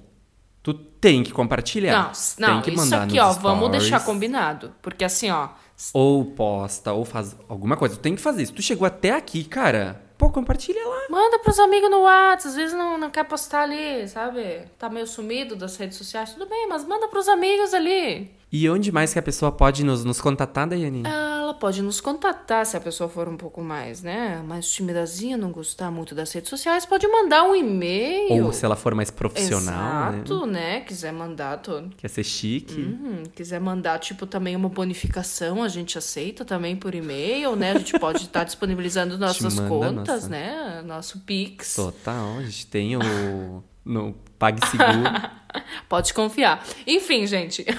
tem 1.03 1.21
que 1.21 1.33
compartilhar. 1.33 2.13
Não, 2.39 2.47
não, 2.47 2.53
tem 2.53 2.61
que 2.61 2.69
isso 2.69 2.89
mandar 2.89 3.03
aqui, 3.03 3.17
nos 3.17 3.25
ó, 3.25 3.33
vamos 3.33 3.65
stories. 3.65 3.81
deixar 3.81 3.99
combinado. 4.05 4.73
Porque 4.81 5.03
assim, 5.03 5.29
ó. 5.29 5.49
Ou 5.93 6.23
posta, 6.23 6.93
ou 6.93 7.03
faz 7.03 7.35
alguma 7.49 7.75
coisa. 7.75 7.97
Tu 7.97 7.99
tem 7.99 8.15
que 8.15 8.21
fazer. 8.21 8.45
Se 8.45 8.53
tu 8.53 8.61
chegou 8.61 8.87
até 8.87 9.11
aqui, 9.11 9.43
cara, 9.43 10.01
pô, 10.17 10.29
compartilha 10.29 10.81
lá. 10.87 11.01
Manda 11.09 11.39
pros 11.39 11.59
amigos 11.59 11.91
no 11.91 12.03
WhatsApp, 12.03 12.47
às 12.47 12.55
vezes 12.55 12.73
não, 12.73 12.97
não 12.97 13.09
quer 13.09 13.25
postar 13.25 13.63
ali, 13.63 14.07
sabe? 14.07 14.61
Tá 14.79 14.89
meio 14.89 15.05
sumido 15.05 15.57
das 15.57 15.75
redes 15.75 15.97
sociais, 15.97 16.31
tudo 16.31 16.47
bem, 16.47 16.69
mas 16.69 16.85
manda 16.85 17.09
pros 17.09 17.27
amigos 17.27 17.73
ali. 17.73 18.31
E 18.55 18.69
onde 18.69 18.91
mais 18.91 19.11
que 19.11 19.17
a 19.17 19.21
pessoa 19.23 19.51
pode 19.51 19.83
nos, 19.83 20.05
nos 20.05 20.21
contatar, 20.21 20.69
Daiane? 20.69 21.01
Ela 21.07 21.55
pode 21.55 21.81
nos 21.81 21.99
contatar 21.99 22.63
se 22.67 22.77
a 22.77 22.79
pessoa 22.79 23.09
for 23.09 23.27
um 23.27 23.35
pouco 23.35 23.63
mais, 23.63 24.03
né? 24.03 24.43
Mais 24.47 24.69
timidazinha, 24.71 25.35
não 25.35 25.51
gostar 25.51 25.89
muito 25.89 26.13
das 26.13 26.31
redes 26.31 26.51
sociais, 26.51 26.85
pode 26.85 27.07
mandar 27.07 27.45
um 27.45 27.55
e-mail. 27.55 28.45
Ou 28.45 28.53
se 28.53 28.63
ela 28.63 28.75
for 28.75 28.93
mais 28.93 29.09
profissional, 29.09 30.13
Exato, 30.13 30.45
né? 30.45 30.75
né? 30.75 30.79
Quiser 30.81 31.11
mandar 31.11 31.63
todo. 31.63 31.95
Quer 31.97 32.07
ser 32.09 32.23
chique. 32.23 32.79
Uhum, 32.79 33.23
quiser 33.33 33.59
mandar, 33.59 33.97
tipo, 33.97 34.27
também 34.27 34.55
uma 34.55 34.69
bonificação, 34.69 35.63
a 35.63 35.67
gente 35.67 35.97
aceita 35.97 36.45
também 36.45 36.75
por 36.75 36.93
e-mail, 36.93 37.55
né? 37.55 37.71
A 37.71 37.79
gente 37.79 37.97
pode 37.97 38.21
estar 38.21 38.43
disponibilizando 38.45 39.17
nossas 39.17 39.59
contas, 39.61 40.23
nossa. 40.25 40.29
né? 40.29 40.83
Nosso 40.85 41.21
Pix. 41.21 41.73
Total, 41.73 42.37
a 42.37 42.43
gente 42.43 42.67
tem 42.67 42.95
o. 42.97 43.63
No 43.83 44.13
PagSeguro. 44.37 45.09
Pode 45.89 46.13
confiar. 46.13 46.65
Enfim, 46.85 47.25
gente. 47.25 47.65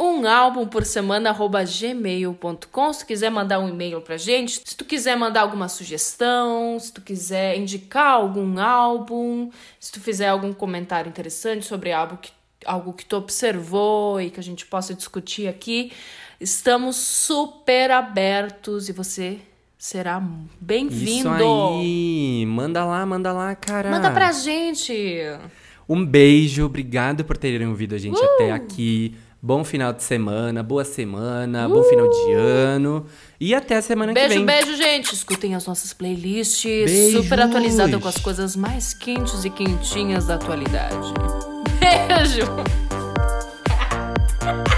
Um 0.00 0.24
álbum 0.28 0.64
por 0.64 0.84
semana, 0.84 1.30
arroba 1.30 1.64
gmail.com. 1.64 2.92
Se 2.92 3.00
tu 3.00 3.06
quiser 3.06 3.30
mandar 3.30 3.58
um 3.58 3.68
e-mail 3.68 4.00
pra 4.00 4.16
gente, 4.16 4.62
se 4.64 4.76
tu 4.76 4.84
quiser 4.84 5.16
mandar 5.16 5.40
alguma 5.40 5.68
sugestão, 5.68 6.78
se 6.78 6.92
tu 6.92 7.00
quiser 7.00 7.58
indicar 7.58 8.12
algum 8.12 8.60
álbum, 8.60 9.50
se 9.80 9.90
tu 9.90 10.00
fizer 10.00 10.28
algum 10.28 10.52
comentário 10.52 11.08
interessante 11.08 11.66
sobre 11.66 11.90
algo 11.90 12.16
que, 12.16 12.30
algo 12.64 12.92
que 12.92 13.04
tu 13.04 13.16
observou 13.16 14.20
e 14.20 14.30
que 14.30 14.38
a 14.38 14.42
gente 14.42 14.64
possa 14.66 14.94
discutir 14.94 15.48
aqui, 15.48 15.90
estamos 16.40 16.94
super 16.94 17.90
abertos 17.90 18.88
e 18.88 18.92
você 18.92 19.40
será 19.76 20.22
bem-vindo. 20.60 21.28
Isso 21.28 21.28
aí! 21.28 22.46
Manda 22.46 22.84
lá, 22.84 23.04
manda 23.04 23.32
lá, 23.32 23.52
cara. 23.56 23.90
Manda 23.90 24.12
pra 24.12 24.30
gente. 24.30 24.94
Um 25.88 26.04
beijo, 26.04 26.66
obrigado 26.66 27.24
por 27.24 27.36
terem 27.36 27.66
ouvido 27.66 27.94
a 27.94 27.98
gente 27.98 28.18
Uh! 28.18 28.24
até 28.34 28.52
aqui. 28.52 29.14
Bom 29.40 29.62
final 29.62 29.92
de 29.92 30.02
semana, 30.02 30.64
boa 30.64 30.84
semana, 30.84 31.68
bom 31.68 31.80
final 31.84 32.10
de 32.10 32.32
ano. 32.32 33.06
E 33.40 33.54
até 33.54 33.76
a 33.76 33.82
semana 33.82 34.12
que 34.12 34.18
Beijo, 34.18 34.34
vem. 34.34 34.44
beijo, 34.44 34.76
gente. 34.76 35.14
Escutem 35.14 35.54
as 35.54 35.64
nossas 35.64 35.92
playlists. 35.92 36.64
Beijos. 36.64 37.22
Super 37.22 37.40
atualizada 37.42 37.98
com 38.00 38.08
as 38.08 38.16
coisas 38.18 38.56
mais 38.56 38.92
quentes 38.92 39.44
e 39.44 39.50
quentinhas 39.50 40.26
da 40.26 40.34
atualidade. 40.34 41.14
Beijo! 41.78 42.48